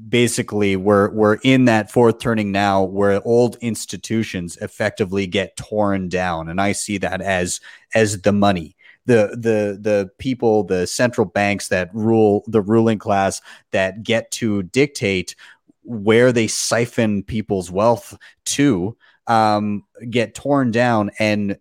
basically 0.09 0.75
we're 0.75 1.11
we're 1.11 1.37
in 1.43 1.65
that 1.65 1.91
fourth 1.91 2.19
turning 2.19 2.51
now, 2.51 2.83
where 2.83 3.21
old 3.25 3.57
institutions 3.61 4.57
effectively 4.57 5.27
get 5.27 5.55
torn 5.55 6.09
down, 6.09 6.49
and 6.49 6.59
I 6.59 6.71
see 6.71 6.97
that 6.99 7.21
as 7.21 7.59
as 7.93 8.21
the 8.21 8.33
money. 8.33 8.75
The, 9.07 9.37
the 9.39 9.77
the 9.79 10.09
people 10.17 10.63
the 10.63 10.87
central 10.87 11.27
banks 11.27 11.67
that 11.67 11.93
rule 11.93 12.43
the 12.47 12.61
ruling 12.61 12.97
class 12.97 13.39
that 13.69 14.01
get 14.01 14.31
to 14.31 14.63
dictate 14.63 15.35
where 15.83 16.31
they 16.31 16.47
siphon 16.47 17.21
people's 17.21 17.69
wealth 17.69 18.17
to 18.45 18.97
um, 19.27 19.83
get 20.09 20.33
torn 20.33 20.71
down 20.71 21.11
and 21.19 21.57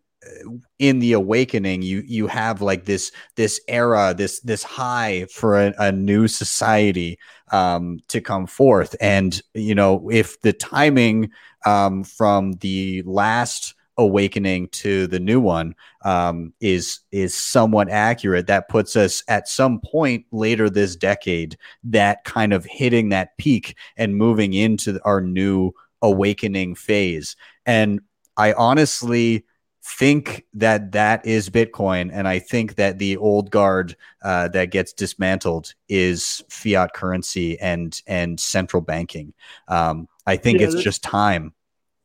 in 0.79 0.99
the 0.99 1.13
awakening 1.13 1.83
you 1.83 2.03
you 2.07 2.27
have 2.27 2.61
like 2.61 2.85
this 2.85 3.13
this 3.37 3.61
era 3.69 4.15
this 4.17 4.41
this 4.41 4.63
high 4.63 5.27
for 5.31 5.61
a, 5.61 5.75
a 5.79 5.93
new 5.93 6.29
society 6.29 7.19
um 7.53 7.99
to 8.09 8.21
come 8.21 8.47
forth. 8.47 8.95
And 9.01 9.41
you 9.55 9.75
know 9.75 10.09
if 10.11 10.41
the 10.41 10.53
timing 10.53 11.31
um 11.67 12.05
from 12.05 12.55
the 12.55 13.03
last 13.07 13.75
awakening 13.97 14.67
to 14.69 15.07
the 15.07 15.21
new 15.21 15.41
one 15.41 15.73
um 16.05 16.53
is 16.61 17.01
is 17.13 17.33
somewhat 17.37 17.89
accurate 17.89 18.49
that 18.49 18.69
puts 18.69 18.97
us 18.97 19.23
at 19.29 19.47
some 19.47 19.81
point 19.81 20.27
later 20.33 20.69
this 20.69 20.97
decade 20.97 21.57
that 21.85 22.25
kind 22.25 22.53
of 22.53 22.65
hitting 22.65 23.11
that 23.11 23.37
peak 23.39 23.77
and 23.97 24.17
moving 24.17 24.53
into 24.53 25.01
our 25.05 25.21
new 25.21 25.73
awakening 26.03 26.75
phase. 26.75 27.37
And 27.67 28.01
i 28.37 28.53
honestly 28.55 29.45
think 29.85 30.45
that 30.55 30.93
that 30.93 31.27
is 31.27 31.51
Bitcoin, 31.51 32.11
and 32.13 32.27
I 32.27 32.39
think 32.39 32.77
that 32.77 32.99
the 32.99 33.17
old 33.19 33.51
guard 33.51 33.97
uh, 34.23 34.49
that 34.49 34.71
gets 34.71 34.93
dismantled 34.95 35.75
is 35.89 36.43
fiat 36.49 36.95
currency 36.95 37.61
and 37.61 38.01
and 38.07 38.41
central 38.41 38.81
banking. 38.81 39.35
Um, 39.69 40.09
I 40.27 40.37
think 40.37 40.61
Yeah, 40.61 40.69
it's 40.69 40.83
just 40.83 41.03
time. 41.03 41.53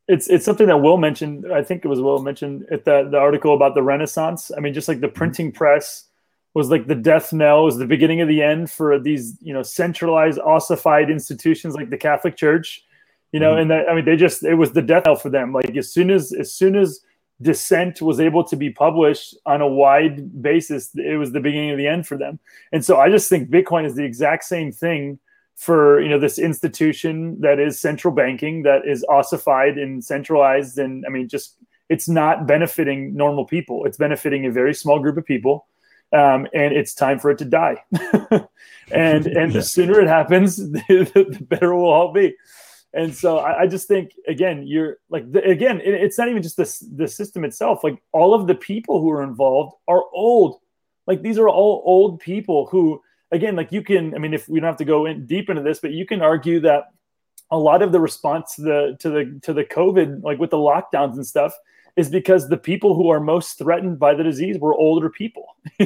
it's 0.10 0.28
it's 0.28 0.44
something 0.44 0.68
that 0.68 0.78
Will 0.78 0.98
mentioned. 0.98 1.46
I 1.54 1.64
think 1.64 1.86
it 1.86 1.88
was 1.88 2.02
Will 2.02 2.22
mentioned 2.22 2.66
at 2.72 2.84
the 2.84 3.08
the 3.10 3.18
article 3.18 3.54
about 3.56 3.76
the 3.76 3.84
Renaissance. 3.84 4.52
I 4.56 4.60
mean, 4.60 4.74
just 4.74 4.88
like 4.90 5.00
the 5.00 5.08
printing 5.08 5.52
press 5.54 6.06
was 6.56 6.70
like 6.70 6.88
the 6.88 6.96
death 6.96 7.32
knell, 7.32 7.64
was 7.64 7.78
the 7.78 7.86
beginning 7.86 8.20
of 8.20 8.28
the 8.28 8.42
end 8.42 8.70
for 8.72 9.00
these 9.00 9.38
you 9.40 9.54
know 9.54 9.64
centralized, 9.64 10.40
ossified 10.40 11.10
institutions 11.10 11.76
like 11.76 11.90
the 11.92 11.98
Catholic 11.98 12.36
Church. 12.36 12.84
You 13.32 13.40
know, 13.40 13.54
Mhm. 13.54 13.62
and 13.62 13.72
that, 13.72 13.88
I 13.88 13.94
mean, 13.94 14.06
they 14.06 14.16
just 14.16 14.44
it 14.44 14.56
was 14.56 14.74
the 14.74 14.82
death 14.82 15.06
knell 15.06 15.16
for 15.16 15.30
them. 15.30 15.54
Like 15.54 15.78
as 15.78 15.94
soon 15.94 16.10
as 16.10 16.34
as 16.34 16.52
soon 16.54 16.76
as 16.76 17.00
dissent 17.42 18.02
was 18.02 18.20
able 18.20 18.44
to 18.44 18.56
be 18.56 18.70
published 18.70 19.36
on 19.46 19.62
a 19.62 19.68
wide 19.68 20.42
basis. 20.42 20.92
It 20.96 21.18
was 21.18 21.32
the 21.32 21.40
beginning 21.40 21.72
of 21.72 21.78
the 21.78 21.88
end 21.88 22.08
for 22.08 22.18
them. 22.18 22.40
And 22.72 22.84
so 22.84 22.98
i 22.98 23.10
just 23.10 23.30
think 23.30 23.50
bitcoin 23.50 23.86
is 23.86 23.96
the 23.96 24.04
exact 24.04 24.44
same 24.44 24.72
thing 24.72 25.20
for 25.56 26.02
you 26.02 26.10
know 26.10 26.20
this 26.20 26.40
institution 26.40 27.40
that 27.42 27.60
is 27.60 27.80
central 27.80 28.14
banking 28.14 28.64
that 28.64 28.88
is 28.88 29.06
ossified 29.10 29.78
and 29.78 30.04
centralized. 30.04 30.78
And 30.78 31.06
i 31.06 31.10
mean 31.10 31.28
just 31.28 31.58
it's 31.90 32.08
not 32.08 32.46
benefiting 32.46 33.16
normal 33.16 33.46
people. 33.46 33.86
It's 33.86 33.98
benefiting 33.98 34.46
a 34.46 34.52
very 34.52 34.76
small 34.76 35.00
group 35.00 35.18
of 35.18 35.26
people. 35.26 35.66
Um, 36.12 36.48
and 36.54 36.74
it's 36.74 36.94
time 36.94 37.20
for 37.20 37.32
it 37.32 37.38
to 37.40 37.46
die. 37.46 37.84
And 38.92 39.28
and 39.28 39.54
the 39.54 39.62
sooner 39.76 40.00
it 40.00 40.08
happens 40.08 40.58
the, 40.72 40.82
the 41.14 41.46
better 41.46 41.76
we'll 41.76 41.86
all 41.86 42.12
be 42.12 42.36
and 42.94 43.14
so 43.14 43.38
I, 43.38 43.62
I 43.62 43.68
just 43.68 43.88
think 43.88 44.14
again, 44.28 44.66
you're 44.66 44.98
like 45.10 45.32
the, 45.32 45.44
again, 45.44 45.80
it, 45.82 45.94
it's 45.94 46.18
not 46.18 46.30
even 46.30 46.42
just 46.42 46.58
the 46.58 46.88
the 46.96 47.08
system 47.08 47.44
itself. 47.44 47.84
Like 47.84 48.02
all 48.12 48.34
of 48.34 48.48
the 48.48 48.56
people 48.56 49.02
who 49.02 49.12
are 49.12 49.24
involved 49.24 49.76
are 49.88 50.04
old. 50.12 50.60
Like 51.06 51.22
these 51.22 51.38
are 51.38 51.50
all 51.50 51.84
old 51.86 52.20
people 52.20 52.68
who, 52.68 53.02
again, 53.32 53.56
like 53.56 53.72
you 53.72 53.84
can. 53.84 54.16
I 54.16 54.18
mean, 54.18 54.34
if 54.34 54.50
we 54.50 54.60
don't 54.60 54.68
have 54.68 54.78
to 54.78 54.86
go 54.86 55.06
in 55.06 55.28
deep 55.28 55.50
into 55.50 55.62
this, 55.62 55.80
but 55.80 55.92
you 55.92 56.06
can 56.06 56.22
argue 56.22 56.60
that 56.62 56.86
a 57.52 57.58
lot 57.58 57.82
of 57.82 57.92
the 57.92 58.00
response 58.00 58.56
to 58.56 58.62
the 58.62 58.98
to 59.00 59.10
the 59.10 59.40
to 59.44 59.54
the 59.54 59.64
COVID, 59.64 60.24
like 60.24 60.40
with 60.40 60.50
the 60.50 60.58
lockdowns 60.58 61.14
and 61.14 61.26
stuff, 61.26 61.54
is 62.00 62.10
because 62.10 62.48
the 62.48 62.58
people 62.58 62.96
who 62.96 63.10
are 63.10 63.20
most 63.20 63.58
threatened 63.58 64.00
by 64.00 64.14
the 64.14 64.24
disease 64.24 64.58
were 64.58 64.74
older 64.74 65.10
people. 65.10 65.58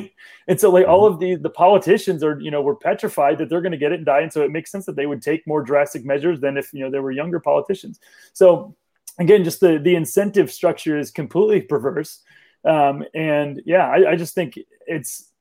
and 0.48 0.60
so 0.60 0.70
like 0.70 0.88
all 0.88 1.08
of 1.08 1.20
the 1.20 1.34
the 1.34 1.50
politicians 1.50 2.24
are, 2.24 2.40
you 2.40 2.52
know, 2.52 2.62
were 2.62 2.76
petrified 2.76 3.40
that 3.40 3.50
they're 3.50 3.62
going 3.62 3.72
to 3.72 3.80
get 3.80 3.92
it 3.92 3.96
and 3.96 4.06
die. 4.06 4.22
And 4.22 4.32
so 4.32 4.44
it 4.44 4.52
makes 4.52 4.70
sense 4.70 4.86
that 4.86 4.96
they 4.96 5.08
would 5.08 5.24
take 5.24 5.48
more 5.48 5.64
drastic 5.64 6.06
measures 6.06 6.40
than 6.40 6.56
if, 6.56 6.72
you 6.72 6.82
know, 6.82 6.92
they 6.92 7.00
were 7.00 7.10
younger 7.12 7.40
politicians. 7.40 8.00
So 8.32 8.76
again, 9.18 9.44
just 9.44 9.60
the 9.60 9.80
the 9.80 9.96
incentive 9.96 10.52
structure 10.52 11.00
is 11.00 11.10
completely 11.10 11.62
perverse. 11.74 12.22
Um, 12.64 13.04
and 13.16 13.64
yeah, 13.66 13.88
I, 13.88 14.12
I 14.12 14.16
just 14.16 14.36
think 14.36 14.60
it's 14.86 15.32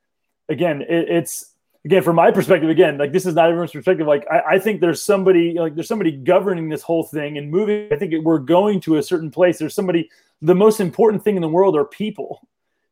again, 0.49 0.81
it, 0.81 1.11
it's 1.11 1.52
again 1.85 2.03
from 2.03 2.17
my 2.17 2.31
perspective 2.31 2.71
again 2.71 2.97
like 2.99 3.13
this 3.13 3.27
is 3.27 3.35
not 3.35 3.49
everyone's 3.49 3.73
perspective. 3.73 4.07
Like 4.07 4.27
I, 4.31 4.43
I 4.53 4.59
think 4.59 4.81
there's 4.81 5.03
somebody 5.03 5.55
like 5.59 5.75
there's 5.75 5.89
somebody 5.89 6.13
governing 6.13 6.69
this 6.69 6.83
whole 6.83 7.05
thing 7.05 7.39
and 7.39 7.51
moving. 7.51 7.89
I 7.93 7.97
think 7.97 8.15
we're 8.25 8.39
going 8.39 8.81
to 8.83 8.97
a 8.97 9.03
certain 9.03 9.31
place. 9.31 9.59
There's 9.59 9.75
somebody 9.75 10.11
the 10.41 10.55
most 10.55 10.81
important 10.81 11.23
thing 11.23 11.37
in 11.37 11.43
the 11.43 11.49
world 11.49 11.77
are 11.77 11.85
people 11.85 12.47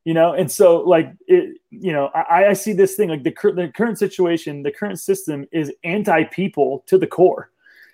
you 0.04 0.14
know? 0.14 0.32
And 0.32 0.50
so 0.50 0.80
like 0.80 1.12
it 1.26 1.58
you 1.70 1.92
know 1.92 2.10
i, 2.14 2.46
I 2.48 2.52
see 2.54 2.72
this 2.72 2.96
thing 2.96 3.08
like 3.08 3.22
the, 3.22 3.30
cur- 3.30 3.52
the 3.52 3.68
current 3.68 3.98
situation 3.98 4.62
the 4.62 4.72
current 4.72 4.98
system 4.98 5.46
is 5.52 5.72
anti-people 5.84 6.84
to 6.86 6.98
the 6.98 7.06
core. 7.06 7.50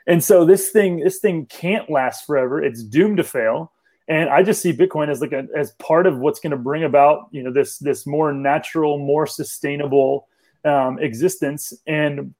And 0.06 0.22
so 0.22 0.44
this 0.44 0.70
thing 0.70 1.00
this 1.00 1.18
thing 1.18 1.46
can't 1.46 1.90
last 1.90 2.26
forever. 2.26 2.62
It's 2.62 2.82
doomed 2.82 3.18
to 3.18 3.24
fail. 3.24 3.72
And 4.08 4.30
i 4.30 4.42
just 4.42 4.62
see 4.62 4.72
bitcoin 4.72 5.08
as 5.08 5.20
like 5.20 5.32
a, 5.32 5.46
as 5.56 5.72
part 5.72 6.06
of 6.06 6.18
what's 6.18 6.40
going 6.40 6.52
to 6.52 6.56
bring 6.56 6.84
about 6.84 7.28
you 7.32 7.42
know 7.42 7.52
this 7.52 7.78
this 7.78 8.06
more 8.06 8.32
natural 8.32 8.98
more 8.98 9.26
sustainable 9.26 10.28
um, 10.64 10.98
existence 10.98 11.72
and 11.86 12.34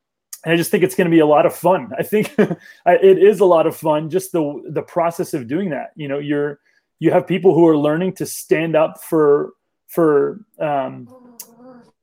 and 0.46 0.52
I 0.52 0.56
just 0.56 0.70
think 0.70 0.84
it's 0.84 0.94
going 0.94 1.10
to 1.10 1.14
be 1.14 1.18
a 1.18 1.26
lot 1.26 1.44
of 1.44 1.56
fun. 1.56 1.90
I 1.98 2.04
think 2.04 2.32
it 2.38 3.18
is 3.18 3.40
a 3.40 3.44
lot 3.44 3.66
of 3.66 3.76
fun. 3.76 4.08
Just 4.08 4.30
the 4.30 4.62
the 4.70 4.82
process 4.82 5.34
of 5.34 5.48
doing 5.48 5.70
that. 5.70 5.90
You 5.96 6.06
know, 6.06 6.20
you're 6.20 6.60
you 7.00 7.10
have 7.10 7.26
people 7.26 7.52
who 7.52 7.66
are 7.66 7.76
learning 7.76 8.14
to 8.14 8.26
stand 8.26 8.76
up 8.76 9.02
for 9.02 9.54
for 9.88 10.40
um, 10.60 11.08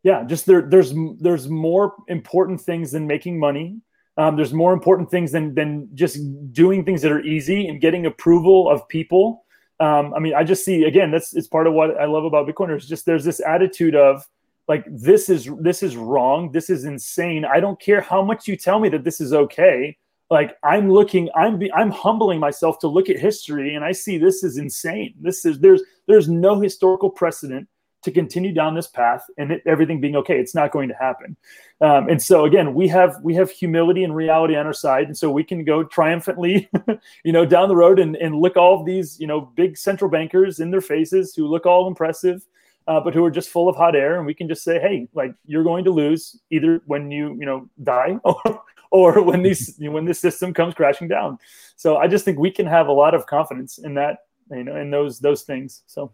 yeah. 0.03 0.25
Just 0.25 0.45
there 0.45 0.61
there's 0.61 0.93
there's 1.19 1.47
more 1.47 1.93
important 2.09 2.59
things 2.59 2.91
than 2.91 3.07
making 3.07 3.39
money. 3.39 3.79
Um, 4.17 4.35
there's 4.35 4.53
more 4.53 4.73
important 4.73 5.09
things 5.09 5.31
than 5.31 5.55
than 5.55 5.87
just 5.93 6.19
doing 6.51 6.83
things 6.83 7.01
that 7.01 7.13
are 7.13 7.21
easy 7.21 7.67
and 7.67 7.79
getting 7.79 8.05
approval 8.05 8.69
of 8.69 8.85
people. 8.89 9.45
Um, 9.79 10.13
I 10.13 10.19
mean, 10.19 10.35
I 10.35 10.43
just 10.43 10.65
see 10.65 10.83
again 10.83 11.11
that's 11.11 11.33
it's 11.33 11.47
part 11.47 11.65
of 11.65 11.73
what 11.73 11.97
I 11.97 12.05
love 12.05 12.25
about 12.25 12.47
Bitcoiners. 12.47 12.85
Just 12.87 13.05
there's 13.05 13.23
this 13.23 13.39
attitude 13.39 13.95
of 13.95 14.27
like 14.67 14.85
this 14.89 15.29
is 15.29 15.49
this 15.59 15.83
is 15.83 15.97
wrong. 15.97 16.51
This 16.51 16.69
is 16.69 16.85
insane. 16.85 17.45
I 17.45 17.59
don't 17.59 17.79
care 17.79 18.01
how 18.01 18.23
much 18.23 18.47
you 18.47 18.55
tell 18.55 18.79
me 18.79 18.89
that 18.89 19.03
this 19.03 19.19
is 19.19 19.33
okay. 19.33 19.97
Like 20.29 20.57
i'm 20.63 20.91
looking 20.91 21.29
i'm 21.35 21.61
i'm 21.75 21.91
humbling 21.91 22.39
myself 22.39 22.79
to 22.79 22.87
look 22.87 23.09
at 23.09 23.19
history 23.19 23.75
and 23.75 23.83
i 23.83 23.91
see 23.91 24.17
this 24.17 24.43
is 24.43 24.57
insane. 24.57 25.13
This 25.19 25.45
is 25.45 25.59
there's 25.59 25.83
there's 26.07 26.29
no 26.29 26.59
historical 26.59 27.09
precedent 27.09 27.67
to 28.03 28.11
continue 28.11 28.53
down 28.53 28.73
this 28.73 28.87
path 28.87 29.23
and 29.37 29.51
it, 29.51 29.61
everything 29.65 30.01
being 30.01 30.15
okay 30.15 30.39
it's 30.39 30.55
not 30.55 30.71
going 30.71 30.89
to 30.89 30.95
happen. 30.95 31.35
Um, 31.81 32.09
and 32.09 32.21
so 32.21 32.45
again 32.45 32.73
we 32.73 32.87
have 32.87 33.17
we 33.21 33.35
have 33.35 33.51
humility 33.51 34.03
and 34.03 34.15
reality 34.15 34.55
on 34.55 34.65
our 34.65 34.73
side. 34.73 35.07
And 35.07 35.17
so 35.17 35.29
we 35.29 35.43
can 35.43 35.65
go 35.65 35.83
triumphantly 35.83 36.69
you 37.25 37.33
know 37.33 37.45
down 37.45 37.67
the 37.67 37.75
road 37.75 37.99
and, 37.99 38.15
and 38.15 38.33
look 38.33 38.55
all 38.55 38.79
of 38.79 38.85
these 38.85 39.19
you 39.19 39.27
know 39.27 39.41
big 39.41 39.77
central 39.77 40.09
bankers 40.09 40.61
in 40.61 40.71
their 40.71 40.81
faces 40.81 41.35
who 41.35 41.47
look 41.47 41.65
all 41.65 41.85
impressive 41.85 42.45
uh, 42.87 42.99
but 42.99 43.13
who 43.13 43.23
are 43.23 43.31
just 43.31 43.49
full 43.49 43.69
of 43.69 43.75
hot 43.75 43.95
air 43.95 44.17
and 44.17 44.25
we 44.25 44.33
can 44.33 44.47
just 44.47 44.63
say 44.63 44.79
hey 44.79 45.07
like 45.13 45.33
you're 45.45 45.63
going 45.63 45.83
to 45.83 45.91
lose 45.91 46.39
either 46.51 46.81
when 46.85 47.11
you 47.11 47.35
you 47.39 47.45
know 47.45 47.69
die 47.83 48.17
or 48.23 48.63
or 48.91 49.21
when 49.23 49.43
these 49.43 49.75
when 49.79 50.05
this 50.05 50.19
system 50.19 50.53
comes 50.53 50.73
crashing 50.73 51.07
down 51.07 51.37
so 51.75 51.97
i 51.97 52.07
just 52.07 52.25
think 52.25 52.39
we 52.39 52.51
can 52.51 52.65
have 52.65 52.87
a 52.87 52.91
lot 52.91 53.13
of 53.13 53.25
confidence 53.25 53.77
in 53.77 53.93
that 53.95 54.19
you 54.51 54.63
know 54.63 54.75
in 54.75 54.91
those 54.91 55.19
those 55.19 55.43
things 55.43 55.83
so 55.87 56.11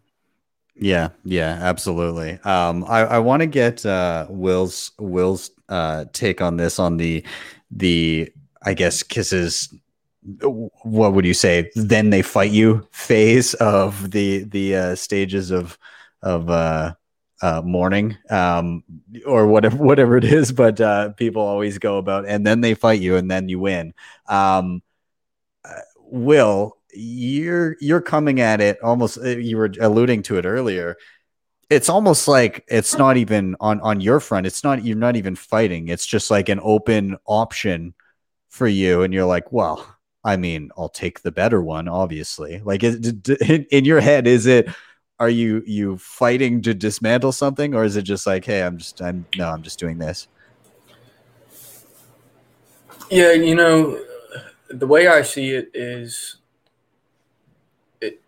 Yeah, 0.76 1.10
yeah, 1.24 1.58
absolutely. 1.60 2.38
Um, 2.44 2.84
I, 2.88 3.00
I 3.00 3.18
want 3.18 3.40
to 3.40 3.46
get 3.46 3.84
uh, 3.84 4.26
Will's 4.30 4.92
Will's 4.98 5.50
uh, 5.68 6.06
take 6.12 6.40
on 6.40 6.56
this 6.56 6.78
on 6.78 6.96
the 6.96 7.24
the 7.70 8.32
I 8.62 8.74
guess 8.74 9.02
Kiss's. 9.02 9.72
What 10.42 11.14
would 11.14 11.24
you 11.24 11.34
say? 11.34 11.70
Then 11.74 12.10
they 12.10 12.22
fight 12.22 12.50
you 12.50 12.86
phase 12.92 13.54
of 13.54 14.10
the 14.10 14.44
the 14.44 14.76
uh, 14.76 14.94
stages 14.94 15.50
of 15.50 15.78
of 16.22 16.50
uh, 16.50 16.94
uh, 17.42 17.62
mourning, 17.64 18.16
um, 18.30 18.84
or 19.26 19.46
whatever 19.46 19.76
whatever 19.84 20.16
it 20.16 20.24
is. 20.24 20.52
But 20.52 20.80
uh, 20.80 21.10
people 21.10 21.42
always 21.42 21.78
go 21.78 21.98
about, 21.98 22.26
and 22.26 22.46
then 22.46 22.60
they 22.60 22.74
fight 22.74 23.00
you, 23.00 23.16
and 23.16 23.30
then 23.30 23.48
you 23.48 23.58
win. 23.58 23.94
Um, 24.28 24.82
uh, 25.64 25.80
Will, 25.98 26.76
you're 26.92 27.76
you're 27.80 28.00
coming 28.02 28.40
at 28.40 28.60
it 28.60 28.82
almost. 28.82 29.18
uh, 29.18 29.28
You 29.28 29.56
were 29.58 29.72
alluding 29.80 30.22
to 30.24 30.38
it 30.38 30.46
earlier. 30.46 30.96
It's 31.68 31.88
almost 31.88 32.26
like 32.26 32.64
it's 32.68 32.98
not 32.98 33.16
even 33.16 33.56
on 33.60 33.80
on 33.80 34.00
your 34.00 34.20
front. 34.20 34.46
It's 34.46 34.64
not 34.64 34.84
you're 34.84 34.96
not 34.96 35.16
even 35.16 35.36
fighting. 35.36 35.88
It's 35.88 36.06
just 36.06 36.30
like 36.30 36.48
an 36.48 36.60
open 36.62 37.16
option 37.26 37.94
for 38.48 38.66
you 38.66 39.02
and 39.02 39.14
you're 39.14 39.26
like, 39.26 39.52
well, 39.52 39.86
I 40.24 40.36
mean, 40.36 40.70
I'll 40.76 40.88
take 40.88 41.22
the 41.22 41.32
better 41.32 41.62
one, 41.62 41.88
obviously. 41.88 42.60
Like 42.64 42.82
in 42.82 43.84
your 43.84 44.00
head, 44.00 44.26
is 44.26 44.46
it 44.46 44.68
are 45.20 45.28
you 45.28 45.62
you 45.66 45.98
fighting 45.98 46.62
to 46.62 46.72
dismantle 46.72 47.32
something 47.32 47.74
or 47.74 47.84
is 47.84 47.96
it 47.96 48.02
just 48.02 48.26
like, 48.26 48.46
hey, 48.46 48.62
I'm 48.62 48.78
just 48.78 49.00
I'm 49.02 49.26
no, 49.36 49.50
I'm 49.50 49.62
just 49.62 49.78
doing 49.78 49.98
this? 49.98 50.26
Yeah, 53.10 53.32
you 53.32 53.54
know, 53.54 54.02
the 54.70 54.86
way 54.86 55.08
I 55.08 55.22
see 55.22 55.50
it 55.50 55.70
is 55.74 56.36
it, 58.00 58.20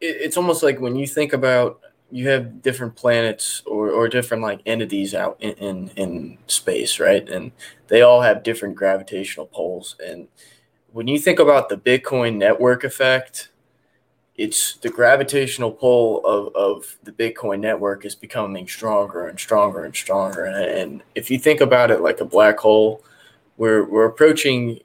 it 0.00 0.16
it's 0.20 0.36
almost 0.36 0.62
like 0.62 0.80
when 0.80 0.96
you 0.96 1.06
think 1.06 1.32
about 1.32 1.80
you 2.10 2.28
have 2.28 2.60
different 2.62 2.96
planets 2.96 3.62
or, 3.66 3.90
or 3.90 4.08
different 4.08 4.42
like 4.42 4.60
entities 4.66 5.14
out 5.14 5.36
in, 5.38 5.52
in, 5.52 5.88
in 5.90 6.38
space, 6.48 6.98
right? 6.98 7.28
And 7.28 7.52
they 7.86 8.02
all 8.02 8.22
have 8.22 8.42
different 8.42 8.74
gravitational 8.74 9.46
poles. 9.46 9.94
And 10.04 10.26
when 10.92 11.06
you 11.06 11.20
think 11.20 11.38
about 11.38 11.68
the 11.68 11.76
Bitcoin 11.76 12.36
network 12.36 12.82
effect, 12.82 13.50
it's 14.40 14.76
the 14.76 14.88
gravitational 14.88 15.70
pull 15.70 16.24
of, 16.24 16.56
of 16.56 16.96
the 17.02 17.12
Bitcoin 17.12 17.60
network 17.60 18.06
is 18.06 18.14
becoming 18.14 18.66
stronger 18.66 19.26
and 19.26 19.38
stronger 19.38 19.84
and 19.84 19.94
stronger. 19.94 20.46
And, 20.46 21.02
if 21.14 21.30
you 21.30 21.38
think 21.38 21.60
about 21.60 21.90
it 21.90 22.00
like 22.00 22.22
a 22.22 22.24
black 22.24 22.58
hole, 22.58 23.04
we're, 23.58 23.84
we're 23.84 24.06
approaching, 24.06 24.80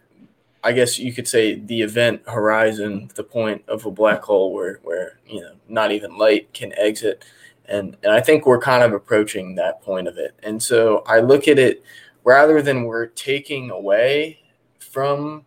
I 0.62 0.74
guess 0.74 1.00
you 1.00 1.14
could 1.14 1.26
say, 1.26 1.56
the 1.56 1.84
event 1.84 2.24
horizon, 2.28 3.10
the 3.16 3.24
point 3.24 3.64
of 3.70 3.86
a 3.86 3.92
black 3.92 4.24
hole 4.24 4.54
where, 4.54 4.82
where 4.84 5.20
you 5.26 5.40
know, 5.40 5.54
not 5.70 5.94
even 5.94 6.18
light 6.18 6.54
can 6.54 6.74
exit. 6.78 7.24
And, 7.64 7.96
and 8.04 8.12
I 8.12 8.20
think 8.20 8.46
we're 8.46 8.60
kind 8.60 8.84
of 8.84 8.92
approaching 8.92 9.56
that 9.56 9.82
point 9.82 10.10
of 10.10 10.18
it. 10.18 10.38
And 10.44 10.62
so 10.62 11.02
I 11.08 11.22
look 11.22 11.48
at 11.48 11.60
it 11.60 11.82
rather 12.26 12.62
than 12.62 12.84
we're 12.84 13.06
taking 13.06 13.70
away 13.72 14.40
from 14.80 15.46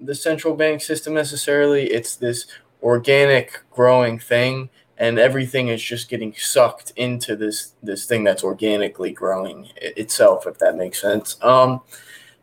the 0.00 0.14
central 0.14 0.54
bank 0.54 0.80
system 0.80 1.12
necessarily, 1.12 1.88
it's 1.88 2.16
this 2.16 2.46
organic 2.82 3.60
growing 3.70 4.18
thing 4.18 4.70
and 4.96 5.18
everything 5.18 5.68
is 5.68 5.82
just 5.82 6.08
getting 6.08 6.34
sucked 6.34 6.92
into 6.96 7.36
this 7.36 7.74
this 7.82 8.06
thing 8.06 8.24
that's 8.24 8.44
organically 8.44 9.12
growing 9.12 9.68
itself 9.76 10.46
if 10.46 10.58
that 10.58 10.76
makes 10.76 11.00
sense. 11.00 11.36
Um 11.42 11.80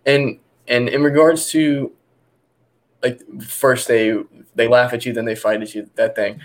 and 0.05 0.39
and 0.67 0.89
in 0.89 1.03
regards 1.03 1.49
to 1.51 1.91
like 3.03 3.21
first 3.41 3.87
they 3.87 4.17
they 4.55 4.67
laugh 4.67 4.93
at 4.93 5.05
you 5.05 5.13
then 5.13 5.25
they 5.25 5.35
fight 5.35 5.61
at 5.61 5.75
you 5.75 5.89
that 5.95 6.15
thing 6.15 6.39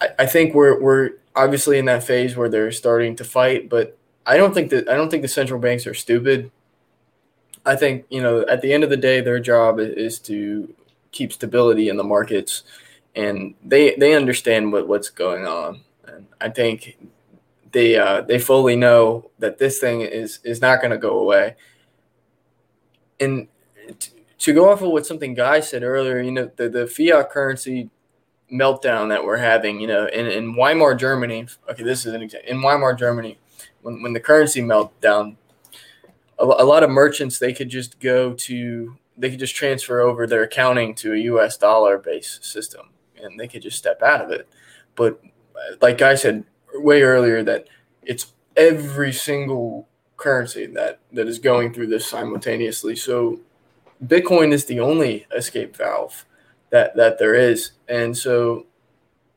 i, 0.00 0.08
I 0.20 0.26
think 0.26 0.54
we're 0.54 0.80
we're 0.80 1.12
obviously 1.36 1.78
in 1.78 1.84
that 1.86 2.04
phase 2.04 2.36
where 2.36 2.48
they're 2.48 2.72
starting 2.72 3.16
to 3.16 3.24
fight 3.24 3.68
but 3.68 3.96
i 4.26 4.36
don't 4.36 4.54
think 4.54 4.70
that 4.70 4.88
i 4.88 4.94
don't 4.94 5.10
think 5.10 5.22
the 5.22 5.28
central 5.28 5.60
banks 5.60 5.86
are 5.86 5.94
stupid. 5.94 6.50
I 7.66 7.76
think 7.76 8.06
you 8.08 8.22
know 8.22 8.46
at 8.46 8.62
the 8.62 8.72
end 8.72 8.82
of 8.82 8.88
the 8.88 8.96
day 8.96 9.20
their 9.20 9.38
job 9.38 9.78
is 9.78 10.18
to 10.20 10.72
keep 11.12 11.32
stability 11.32 11.90
in 11.90 11.96
the 11.96 12.04
markets 12.04 12.62
and 13.18 13.54
they 13.64 13.96
they 13.96 14.14
understand 14.14 14.72
what 14.72 14.86
what's 14.86 15.10
going 15.10 15.44
on. 15.44 15.80
And 16.06 16.26
I 16.40 16.48
think 16.50 16.96
they 17.72 17.96
uh, 17.96 18.22
they 18.22 18.38
fully 18.38 18.76
know 18.76 19.30
that 19.40 19.58
this 19.58 19.80
thing 19.80 20.02
is 20.02 20.38
is 20.44 20.60
not 20.60 20.80
going 20.80 20.92
to 20.92 20.98
go 20.98 21.18
away. 21.18 21.56
And 23.18 23.48
t- 23.98 24.12
to 24.38 24.54
go 24.54 24.70
off 24.70 24.82
of 24.82 24.90
what 24.90 25.04
something 25.04 25.34
Guy 25.34 25.58
said 25.58 25.82
earlier, 25.82 26.20
you 26.20 26.30
know, 26.30 26.50
the, 26.54 26.68
the 26.68 26.86
fiat 26.86 27.30
currency 27.30 27.90
meltdown 28.52 29.08
that 29.08 29.24
we're 29.24 29.36
having, 29.36 29.80
you 29.80 29.88
know, 29.88 30.06
in, 30.06 30.26
in 30.26 30.54
Weimar 30.54 30.94
Germany. 30.94 31.48
Okay, 31.68 31.82
this 31.82 32.06
is 32.06 32.14
an 32.14 32.22
example. 32.22 32.48
In 32.48 32.62
Weimar 32.62 32.94
Germany, 32.94 33.36
when, 33.82 34.00
when 34.00 34.12
the 34.12 34.20
currency 34.20 34.62
meltdown, 34.62 35.34
a, 36.38 36.44
a 36.44 36.64
lot 36.64 36.84
of 36.84 36.90
merchants 36.90 37.40
they 37.40 37.52
could 37.52 37.68
just 37.68 37.98
go 37.98 38.32
to 38.34 38.96
they 39.16 39.30
could 39.30 39.40
just 39.40 39.56
transfer 39.56 40.00
over 40.00 40.28
their 40.28 40.44
accounting 40.44 40.94
to 40.94 41.14
a 41.14 41.16
U.S. 41.16 41.56
dollar 41.56 41.98
based 41.98 42.44
system 42.44 42.90
and 43.22 43.38
they 43.38 43.48
could 43.48 43.62
just 43.62 43.78
step 43.78 44.02
out 44.02 44.20
of 44.20 44.30
it. 44.30 44.48
But 44.94 45.20
like 45.80 46.02
I 46.02 46.14
said 46.14 46.44
way 46.74 47.02
earlier, 47.02 47.42
that 47.42 47.68
it's 48.02 48.32
every 48.56 49.12
single 49.12 49.88
currency 50.16 50.66
that 50.66 50.98
that 51.12 51.28
is 51.28 51.38
going 51.38 51.72
through 51.72 51.86
this 51.86 52.06
simultaneously. 52.06 52.96
So 52.96 53.40
Bitcoin 54.04 54.52
is 54.52 54.64
the 54.64 54.80
only 54.80 55.26
escape 55.34 55.76
valve 55.76 56.24
that 56.70 56.96
that 56.96 57.18
there 57.18 57.34
is, 57.34 57.72
and 57.88 58.16
so 58.16 58.66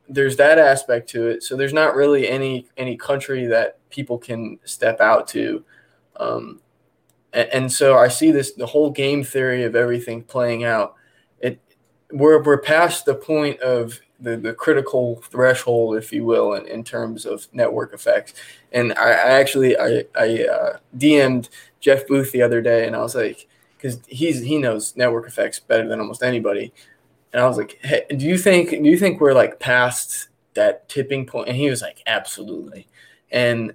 there's 0.09 0.35
that 0.37 0.59
aspect 0.59 1.09
to 1.09 1.27
it. 1.27 1.43
So 1.43 1.55
there's 1.55 1.73
not 1.73 1.95
really 1.95 2.27
any 2.27 2.67
any 2.77 2.97
country 2.97 3.45
that 3.47 3.77
people 3.89 4.17
can 4.17 4.59
step 4.65 4.99
out 4.99 5.27
to. 5.29 5.63
Um, 6.17 6.59
and, 7.33 7.49
and 7.53 7.71
so 7.71 7.97
I 7.97 8.09
see 8.09 8.31
this 8.31 8.51
the 8.51 8.65
whole 8.65 8.91
game 8.91 9.23
theory 9.23 9.63
of 9.63 9.75
everything 9.75 10.23
playing 10.23 10.63
out 10.63 10.95
we're 12.11 12.41
we're 12.41 12.61
past 12.61 13.05
the 13.05 13.15
point 13.15 13.59
of 13.61 13.99
the, 14.19 14.38
the 14.38 14.53
critical 14.53 15.21
threshold, 15.29 15.97
if 15.97 16.13
you 16.13 16.23
will, 16.23 16.53
in, 16.53 16.67
in 16.67 16.83
terms 16.83 17.25
of 17.25 17.47
network 17.53 17.93
effects. 17.93 18.33
And 18.71 18.93
I, 18.93 19.09
I 19.09 19.31
actually 19.39 19.77
I, 19.77 20.05
I 20.15 20.45
uh, 20.45 20.77
DM'd 20.97 21.49
Jeff 21.79 22.07
Booth 22.07 22.31
the 22.31 22.41
other 22.41 22.61
day, 22.61 22.85
and 22.85 22.95
I 22.95 22.99
was 22.99 23.15
like, 23.15 23.47
because 23.77 23.99
he's 24.07 24.41
he 24.41 24.57
knows 24.57 24.95
network 24.95 25.27
effects 25.27 25.59
better 25.59 25.88
than 25.88 25.99
almost 25.99 26.23
anybody. 26.23 26.71
And 27.33 27.41
I 27.41 27.47
was 27.47 27.57
like, 27.57 27.79
hey, 27.81 28.05
do 28.09 28.25
you 28.25 28.38
think 28.38 28.69
do 28.69 28.83
you 28.83 28.97
think 28.97 29.19
we're 29.19 29.33
like 29.33 29.59
past 29.59 30.27
that 30.53 30.88
tipping 30.88 31.25
point? 31.25 31.47
And 31.47 31.57
he 31.57 31.69
was 31.69 31.81
like, 31.81 32.03
absolutely. 32.05 32.88
And 33.31 33.73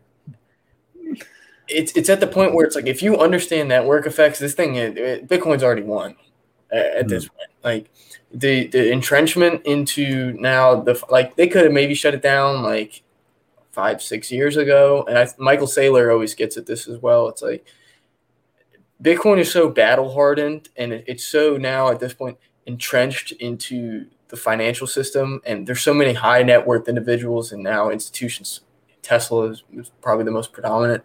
it's 1.69 1.93
it's 1.97 2.09
at 2.09 2.21
the 2.21 2.27
point 2.27 2.55
where 2.55 2.65
it's 2.65 2.77
like 2.77 2.87
if 2.87 3.03
you 3.03 3.19
understand 3.19 3.69
network 3.69 4.07
effects, 4.07 4.39
this 4.39 4.55
thing 4.55 4.77
it, 4.77 4.97
it, 4.97 5.29
Bitcoin's 5.29 5.65
already 5.65 5.83
won 5.83 6.15
at, 6.71 6.79
at 6.79 6.97
mm-hmm. 7.01 7.09
this 7.09 7.29
point. 7.29 7.51
Like 7.65 7.91
the 8.37 8.67
the 8.67 8.93
entrenchment 8.93 9.65
into 9.65 10.35
now 10.35 10.75
the 10.75 11.03
like 11.11 11.37
they 11.37 11.49
could 11.49 11.65
have 11.65 11.73
maybe 11.73 11.95
shut 11.95 12.13
it 12.13 12.21
down 12.21 12.63
like 12.63 13.03
five 13.73 14.03
six 14.03 14.31
years 14.31 14.59
ago. 14.59 15.05
And 15.09 15.19
I, 15.19 15.29
michael 15.39 15.67
saylor 15.67 16.13
always 16.13 16.35
gets 16.35 16.57
at 16.59 16.67
this 16.67 16.87
as 16.87 17.01
well. 17.01 17.29
It's 17.29 17.41
like 17.41 17.67
bitcoin 19.03 19.39
is 19.39 19.51
so 19.51 19.71
battle 19.71 20.13
hardened 20.13 20.69
and 20.77 20.93
it, 20.93 21.05
it's 21.07 21.25
so 21.25 21.57
now 21.57 21.89
at 21.89 21.99
this 21.99 22.13
point 22.13 22.37
entrenched 22.67 23.33
into 23.33 24.07
the 24.29 24.37
financial 24.37 24.87
system. 24.87 25.41
And 25.47 25.67
there's 25.67 25.81
so 25.81 25.95
many 25.95 26.13
high 26.13 26.43
net 26.43 26.67
worth 26.67 26.89
individuals 26.89 27.53
and 27.53 27.63
now 27.63 27.89
institutions 27.91 28.61
tesla 29.01 29.51
is, 29.51 29.63
probably 30.03 30.25
the 30.25 30.31
most 30.31 30.53
predominant 30.53 31.05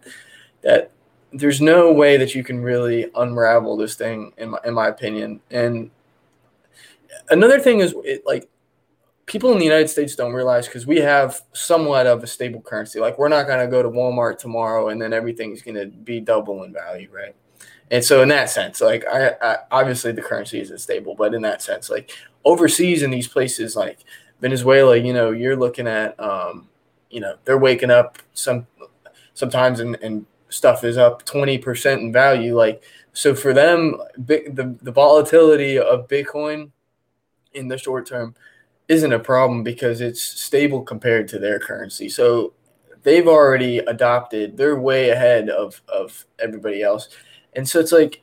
that 0.62 0.90
there's 1.32 1.62
no 1.62 1.90
way 1.92 2.18
that 2.18 2.34
you 2.34 2.44
can 2.44 2.60
really 2.60 3.10
unravel 3.14 3.76
this 3.76 3.94
thing 3.94 4.32
in 4.36 4.50
my, 4.50 4.58
in 4.66 4.74
my 4.74 4.88
opinion. 4.88 5.40
And 5.50 5.90
another 7.30 7.60
thing 7.60 7.80
is 7.80 7.94
it, 8.04 8.24
like 8.26 8.48
people 9.26 9.52
in 9.52 9.58
the 9.58 9.64
United 9.64 9.88
States 9.88 10.14
don't 10.14 10.32
realize 10.32 10.66
because 10.66 10.86
we 10.86 10.98
have 10.98 11.40
somewhat 11.52 12.06
of 12.06 12.22
a 12.22 12.26
stable 12.26 12.60
currency. 12.60 13.00
Like 13.00 13.18
we're 13.18 13.28
not 13.28 13.46
gonna 13.46 13.68
go 13.68 13.82
to 13.82 13.88
Walmart 13.88 14.38
tomorrow 14.38 14.88
and 14.88 15.00
then 15.00 15.12
everything's 15.12 15.62
gonna 15.62 15.86
be 15.86 16.20
double 16.20 16.64
in 16.64 16.72
value, 16.72 17.08
right? 17.12 17.34
And 17.90 18.02
so 18.02 18.22
in 18.22 18.28
that 18.28 18.50
sense, 18.50 18.80
like 18.80 19.04
I, 19.06 19.34
I 19.40 19.56
obviously 19.70 20.12
the 20.12 20.22
currency 20.22 20.60
isn't 20.60 20.80
stable, 20.80 21.14
but 21.14 21.34
in 21.34 21.42
that 21.42 21.62
sense, 21.62 21.90
like 21.90 22.10
overseas 22.44 23.02
in 23.02 23.10
these 23.10 23.28
places 23.28 23.76
like 23.76 23.98
Venezuela, 24.40 24.96
you 24.96 25.12
know, 25.12 25.30
you're 25.30 25.56
looking 25.56 25.86
at 25.86 26.18
um, 26.18 26.68
you 27.10 27.20
know, 27.20 27.36
they're 27.44 27.58
waking 27.58 27.90
up 27.90 28.18
some 28.34 28.66
sometimes 29.34 29.80
and, 29.80 29.96
and 30.02 30.26
stuff 30.48 30.84
is 30.84 30.98
up 30.98 31.24
20% 31.24 31.98
in 31.98 32.12
value. 32.12 32.56
Like 32.56 32.82
so 33.12 33.34
for 33.34 33.52
them, 33.52 33.96
the, 34.16 34.76
the 34.82 34.92
volatility 34.92 35.78
of 35.78 36.08
Bitcoin 36.08 36.70
in 37.54 37.68
the 37.68 37.78
short 37.78 38.06
term 38.06 38.34
isn't 38.88 39.12
a 39.12 39.18
problem 39.18 39.62
because 39.62 40.00
it's 40.00 40.22
stable 40.22 40.82
compared 40.82 41.28
to 41.28 41.38
their 41.38 41.58
currency. 41.58 42.08
So 42.08 42.52
they've 43.02 43.28
already 43.28 43.78
adopted, 43.78 44.56
they're 44.56 44.76
way 44.76 45.10
ahead 45.10 45.48
of, 45.48 45.80
of 45.88 46.26
everybody 46.38 46.82
else. 46.82 47.08
And 47.54 47.68
so 47.68 47.80
it's 47.80 47.92
like, 47.92 48.22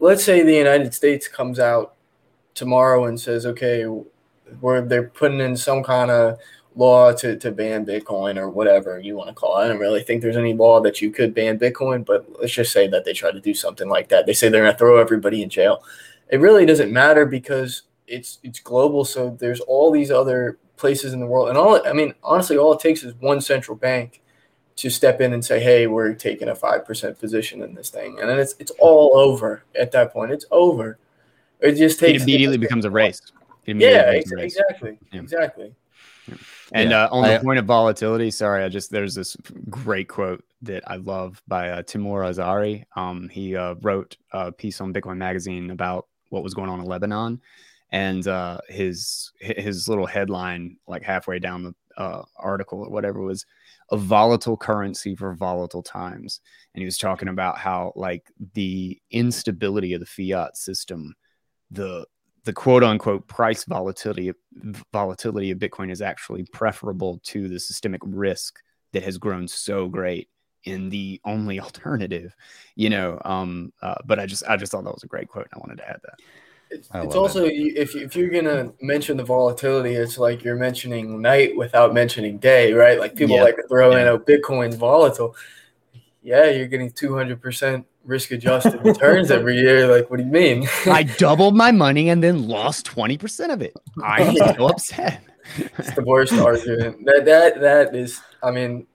let's 0.00 0.24
say 0.24 0.42
the 0.42 0.54
United 0.54 0.94
States 0.94 1.28
comes 1.28 1.58
out 1.58 1.94
tomorrow 2.54 3.06
and 3.06 3.18
says, 3.18 3.46
okay, 3.46 3.84
where 4.60 4.82
they're 4.82 5.08
putting 5.08 5.40
in 5.40 5.56
some 5.56 5.82
kind 5.82 6.10
of 6.10 6.38
law 6.76 7.12
to, 7.12 7.36
to 7.36 7.52
ban 7.52 7.86
Bitcoin 7.86 8.36
or 8.36 8.48
whatever 8.48 8.98
you 8.98 9.16
want 9.16 9.28
to 9.28 9.34
call 9.34 9.58
it. 9.58 9.64
I 9.64 9.68
don't 9.68 9.78
really 9.78 10.02
think 10.02 10.22
there's 10.22 10.36
any 10.36 10.54
law 10.54 10.80
that 10.80 11.00
you 11.00 11.10
could 11.10 11.34
ban 11.34 11.58
Bitcoin, 11.58 12.04
but 12.04 12.26
let's 12.40 12.52
just 12.52 12.72
say 12.72 12.88
that 12.88 13.04
they 13.04 13.12
try 13.12 13.30
to 13.30 13.40
do 13.40 13.54
something 13.54 13.88
like 13.88 14.08
that. 14.08 14.26
They 14.26 14.32
say 14.32 14.48
they're 14.48 14.62
going 14.62 14.72
to 14.72 14.78
throw 14.78 14.98
everybody 14.98 15.42
in 15.42 15.50
jail. 15.50 15.84
It 16.30 16.40
really 16.40 16.66
doesn't 16.66 16.92
matter 16.92 17.26
because 17.26 17.82
it's 18.14 18.38
it's 18.42 18.60
global. 18.60 19.04
So 19.04 19.36
there's 19.40 19.60
all 19.60 19.90
these 19.90 20.10
other 20.10 20.58
places 20.76 21.12
in 21.12 21.20
the 21.20 21.26
world, 21.26 21.48
and 21.48 21.58
all 21.58 21.80
I 21.86 21.92
mean, 21.92 22.14
honestly, 22.22 22.56
all 22.56 22.72
it 22.72 22.80
takes 22.80 23.02
is 23.04 23.14
one 23.20 23.40
central 23.40 23.76
bank 23.76 24.20
to 24.76 24.90
step 24.90 25.20
in 25.20 25.32
and 25.32 25.44
say, 25.44 25.60
"Hey, 25.60 25.86
we're 25.86 26.14
taking 26.14 26.48
a 26.48 26.54
five 26.54 26.84
percent 26.84 27.18
position 27.18 27.62
in 27.62 27.74
this 27.74 27.90
thing," 27.90 28.18
and 28.20 28.28
then 28.28 28.38
it's 28.38 28.54
it's 28.58 28.72
all 28.78 29.16
over 29.16 29.64
at 29.78 29.92
that 29.92 30.12
point. 30.12 30.32
It's 30.32 30.46
over. 30.50 30.98
It 31.60 31.74
just 31.74 32.00
takes 32.00 32.22
it 32.22 32.24
immediately 32.24 32.58
becomes 32.58 32.84
a 32.84 32.90
race. 32.90 33.20
yeah, 33.66 34.04
ex- 34.08 34.32
race. 34.32 34.56
exactly, 34.56 34.98
yeah. 35.12 35.20
exactly. 35.20 35.74
And 36.72 36.90
Yeah, 36.90 37.04
uh, 37.04 37.08
on 37.12 37.22
the 37.22 37.34
I- 37.34 37.38
point 37.42 37.58
of 37.58 37.66
volatility, 37.66 38.30
sorry, 38.30 38.64
I 38.64 38.68
just 38.68 38.90
there's 38.90 39.14
this 39.14 39.36
great 39.70 40.08
quote 40.08 40.42
that 40.62 40.82
I 40.86 40.96
love 40.96 41.42
by 41.46 41.70
uh, 41.70 41.82
Timur 41.82 42.22
Azari. 42.22 42.84
Um, 42.96 43.28
he 43.28 43.54
uh, 43.56 43.74
wrote 43.82 44.16
a 44.32 44.50
piece 44.50 44.80
on 44.80 44.92
Bitcoin 44.92 45.18
Magazine 45.18 45.70
about 45.70 46.06
what 46.30 46.42
was 46.42 46.54
going 46.54 46.70
on 46.70 46.80
in 46.80 46.86
Lebanon, 46.86 47.40
and 47.94 48.26
uh, 48.26 48.58
his 48.68 49.30
his 49.38 49.88
little 49.88 50.04
headline, 50.04 50.78
like 50.88 51.04
halfway 51.04 51.38
down 51.38 51.62
the 51.62 51.74
uh, 51.96 52.22
article 52.36 52.80
or 52.80 52.90
whatever, 52.90 53.20
was 53.20 53.46
a 53.92 53.96
volatile 53.96 54.56
currency 54.56 55.14
for 55.14 55.32
volatile 55.36 55.82
times. 55.82 56.40
And 56.74 56.80
he 56.80 56.86
was 56.86 56.98
talking 56.98 57.28
about 57.28 57.56
how 57.56 57.92
like 57.94 58.32
the 58.54 59.00
instability 59.12 59.92
of 59.92 60.00
the 60.00 60.06
fiat 60.06 60.56
system, 60.56 61.14
the 61.70 62.04
the 62.42 62.52
quote 62.52 62.82
unquote 62.82 63.28
price 63.28 63.62
volatility 63.62 64.32
volatility 64.92 65.52
of 65.52 65.60
Bitcoin 65.60 65.92
is 65.92 66.02
actually 66.02 66.46
preferable 66.52 67.20
to 67.26 67.48
the 67.48 67.60
systemic 67.60 68.00
risk 68.04 68.58
that 68.92 69.04
has 69.04 69.18
grown 69.18 69.46
so 69.46 69.86
great 69.86 70.28
in 70.64 70.88
the 70.88 71.20
only 71.24 71.60
alternative, 71.66 72.34
you 72.74 72.90
know. 72.90 73.22
Um, 73.24 73.72
uh, 73.80 73.94
but 74.04 74.18
I 74.18 74.26
just 74.26 74.42
I 74.48 74.56
just 74.56 74.72
thought 74.72 74.82
that 74.82 74.94
was 74.94 75.04
a 75.04 75.06
great 75.06 75.28
quote, 75.28 75.46
and 75.52 75.54
I 75.54 75.64
wanted 75.64 75.80
to 75.80 75.88
add 75.88 76.00
that. 76.02 76.18
It's, 76.70 76.86
it's 76.88 76.94
love 76.94 77.16
also 77.16 77.44
if 77.44 77.94
if 77.94 78.16
you're 78.16 78.30
gonna 78.30 78.72
mention 78.80 79.16
the 79.16 79.24
volatility, 79.24 79.94
it's 79.94 80.18
like 80.18 80.42
you're 80.42 80.56
mentioning 80.56 81.20
night 81.22 81.56
without 81.56 81.94
mentioning 81.94 82.38
day, 82.38 82.72
right? 82.72 82.98
Like 82.98 83.14
people 83.14 83.36
Yeah. 83.36 83.44
like 83.44 83.56
to 83.56 83.66
throw 83.68 83.92
in 83.92 84.06
Yeah. 84.06 84.14
a 84.14 84.18
Bitcoin's 84.18 84.74
volatile. 84.76 85.36
Yeah, 86.22 86.50
you're 86.50 86.66
getting 86.66 86.90
200 86.90 87.40
percent 87.40 87.86
risk 88.04 88.30
adjusted 88.32 88.80
returns 88.84 89.30
every 89.30 89.58
year. 89.58 89.86
Like, 89.86 90.10
what 90.10 90.16
do 90.18 90.24
you 90.24 90.30
mean? 90.30 90.66
I 90.86 91.02
doubled 91.18 91.54
my 91.54 91.70
money 91.70 92.08
and 92.10 92.22
then 92.22 92.48
lost 92.48 92.86
twenty 92.86 93.18
percent 93.18 93.52
of 93.52 93.62
it. 93.62 93.74
I'm 94.02 94.34
so 94.36 94.66
upset. 94.68 95.22
it's 95.78 95.94
the 95.94 96.02
worst 96.02 96.32
argument. 96.32 97.04
That 97.04 97.24
that 97.26 97.60
that 97.60 97.94
is. 97.94 98.20
I 98.42 98.50
mean, 98.50 98.86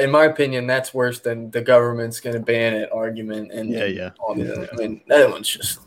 in 0.00 0.10
my 0.10 0.24
opinion, 0.26 0.66
that's 0.66 0.94
worse 0.94 1.18
than 1.20 1.50
the 1.50 1.60
government's 1.60 2.20
gonna 2.20 2.40
ban 2.40 2.74
it 2.74 2.90
argument. 2.92 3.50
And 3.52 3.70
Yeah, 3.70 3.84
yeah. 3.86 4.10
all 4.20 4.34
the- 4.34 4.68
I 4.72 4.76
mean, 4.76 5.00
that 5.08 5.28
one's 5.30 5.48
just. 5.48 5.80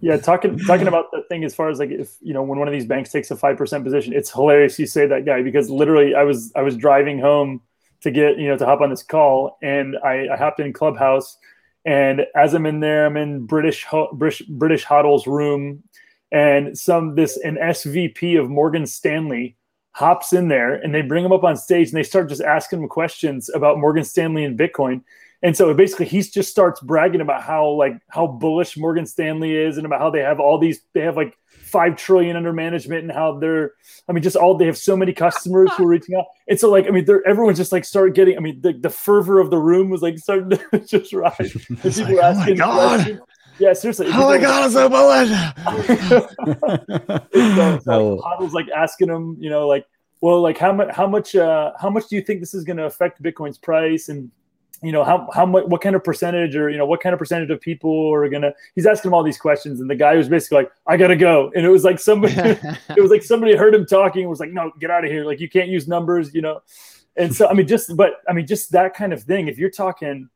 Yeah, 0.00 0.16
talking 0.18 0.58
talking 0.58 0.88
about 0.88 1.10
the 1.10 1.22
thing 1.28 1.42
as 1.44 1.54
far 1.54 1.70
as 1.70 1.78
like 1.78 1.90
if 1.90 2.16
you 2.20 2.34
know 2.34 2.42
when 2.42 2.58
one 2.58 2.68
of 2.68 2.72
these 2.72 2.86
banks 2.86 3.10
takes 3.10 3.30
a 3.30 3.36
five 3.36 3.56
percent 3.56 3.82
position, 3.84 4.12
it's 4.12 4.30
hilarious 4.30 4.78
you 4.78 4.86
say 4.86 5.06
that 5.06 5.24
guy 5.24 5.42
because 5.42 5.70
literally 5.70 6.14
I 6.14 6.22
was 6.22 6.52
I 6.54 6.62
was 6.62 6.76
driving 6.76 7.18
home 7.18 7.62
to 8.02 8.10
get 8.10 8.38
you 8.38 8.48
know 8.48 8.56
to 8.56 8.66
hop 8.66 8.80
on 8.82 8.90
this 8.90 9.02
call 9.02 9.58
and 9.62 9.96
I, 10.04 10.28
I 10.32 10.36
hopped 10.36 10.60
in 10.60 10.72
Clubhouse 10.72 11.38
and 11.84 12.22
as 12.36 12.54
I'm 12.54 12.66
in 12.66 12.80
there 12.80 13.06
I'm 13.06 13.16
in 13.16 13.46
British 13.46 13.86
British 14.12 14.42
British 14.48 14.84
Hodl's 14.84 15.26
room 15.26 15.82
and 16.30 16.76
some 16.78 17.14
this 17.14 17.38
an 17.38 17.56
SVP 17.56 18.38
of 18.38 18.50
Morgan 18.50 18.86
Stanley 18.86 19.56
hops 19.92 20.34
in 20.34 20.48
there 20.48 20.74
and 20.74 20.94
they 20.94 21.00
bring 21.00 21.24
him 21.24 21.32
up 21.32 21.42
on 21.42 21.56
stage 21.56 21.88
and 21.88 21.96
they 21.96 22.02
start 22.02 22.28
just 22.28 22.42
asking 22.42 22.82
him 22.82 22.88
questions 22.88 23.48
about 23.48 23.78
Morgan 23.78 24.04
Stanley 24.04 24.44
and 24.44 24.58
Bitcoin 24.58 25.02
and 25.42 25.56
so 25.56 25.72
basically 25.74 26.06
he 26.06 26.22
just 26.22 26.50
starts 26.50 26.80
bragging 26.80 27.20
about 27.20 27.42
how 27.42 27.68
like 27.70 27.94
how 28.08 28.26
bullish 28.26 28.76
Morgan 28.76 29.06
Stanley 29.06 29.54
is 29.54 29.76
and 29.76 29.86
about 29.86 30.00
how 30.00 30.10
they 30.10 30.20
have 30.20 30.40
all 30.40 30.58
these 30.58 30.80
they 30.94 31.00
have 31.00 31.16
like 31.16 31.36
5 31.48 31.96
trillion 31.96 32.36
under 32.36 32.52
management 32.52 33.02
and 33.02 33.12
how 33.12 33.38
they're 33.38 33.72
I 34.08 34.12
mean 34.12 34.22
just 34.22 34.36
all 34.36 34.54
they 34.56 34.66
have 34.66 34.78
so 34.78 34.96
many 34.96 35.12
customers 35.12 35.70
who 35.76 35.84
are 35.84 35.88
reaching 35.88 36.14
out. 36.16 36.26
And 36.48 36.58
so 36.60 36.70
like 36.70 36.86
I 36.86 36.90
mean 36.90 37.04
they're 37.04 37.26
everyone 37.26 37.54
just 37.56 37.72
like 37.72 37.84
started 37.84 38.14
getting 38.14 38.36
I 38.36 38.40
mean 38.40 38.60
the, 38.60 38.72
the 38.72 38.90
fervor 38.90 39.40
of 39.40 39.50
the 39.50 39.58
room 39.58 39.90
was 39.90 40.00
like 40.02 40.16
starting 40.18 40.50
to 40.50 40.78
just 40.86 41.12
rise. 41.12 41.38
And 41.68 41.78
It's 41.84 41.98
people 41.98 42.14
like, 42.14 42.14
were 42.14 42.20
"Oh 42.20 42.34
my 42.34 42.40
asking 42.40 42.56
God." 42.56 42.94
questions. 42.96 43.20
Yeah, 43.58 43.72
seriously. 43.72 44.06
Oh 44.10 44.26
my 44.28 44.36
god, 44.38 44.64
I'm 44.64 44.70
so 44.70 44.88
bullish. 44.88 45.30
so, 47.32 47.78
so 47.84 48.20
Oh. 48.22 48.50
Like 48.52 48.68
asking 48.68 49.08
him, 49.08 49.36
you 49.40 49.48
know, 49.50 49.66
like, 49.66 49.86
well, 50.20 50.40
like 50.42 50.58
how 50.58 50.72
much, 50.72 50.94
how 50.94 51.06
much, 51.06 51.34
uh, 51.34 51.72
how 51.80 51.88
much 51.90 52.08
do 52.08 52.16
you 52.16 52.22
think 52.22 52.40
this 52.40 52.52
is 52.54 52.64
going 52.64 52.76
to 52.76 52.84
affect 52.84 53.22
Bitcoin's 53.22 53.58
price, 53.58 54.08
and 54.08 54.30
you 54.82 54.92
know, 54.92 55.04
how 55.04 55.28
how 55.32 55.46
much, 55.46 55.64
what 55.66 55.80
kind 55.80 55.96
of 55.96 56.04
percentage, 56.04 56.54
or 56.54 56.68
you 56.68 56.76
know, 56.76 56.86
what 56.86 57.00
kind 57.00 57.12
of 57.12 57.18
percentage 57.18 57.50
of 57.50 57.60
people 57.60 58.12
are 58.12 58.28
gonna? 58.28 58.52
He's 58.74 58.86
asking 58.86 59.10
him 59.10 59.14
all 59.14 59.22
these 59.22 59.38
questions, 59.38 59.80
and 59.80 59.88
the 59.88 59.94
guy 59.94 60.16
was 60.16 60.28
basically 60.28 60.58
like, 60.58 60.72
I 60.86 60.96
gotta 60.96 61.16
go, 61.16 61.50
and 61.54 61.64
it 61.64 61.68
was 61.70 61.84
like 61.84 61.98
somebody, 61.98 62.34
it 62.36 63.00
was 63.00 63.10
like 63.10 63.22
somebody 63.22 63.54
heard 63.56 63.74
him 63.74 63.86
talking 63.86 64.22
and 64.22 64.30
was 64.30 64.40
like, 64.40 64.52
no, 64.52 64.72
get 64.78 64.90
out 64.90 65.04
of 65.04 65.10
here, 65.10 65.24
like 65.24 65.40
you 65.40 65.48
can't 65.48 65.68
use 65.68 65.88
numbers, 65.88 66.34
you 66.34 66.42
know, 66.42 66.60
and 67.16 67.34
so 67.34 67.48
I 67.48 67.54
mean, 67.54 67.66
just 67.66 67.96
but 67.96 68.20
I 68.28 68.32
mean, 68.32 68.46
just 68.46 68.72
that 68.72 68.94
kind 68.94 69.12
of 69.12 69.22
thing. 69.22 69.48
If 69.48 69.58
you're 69.58 69.70
talking. 69.70 70.28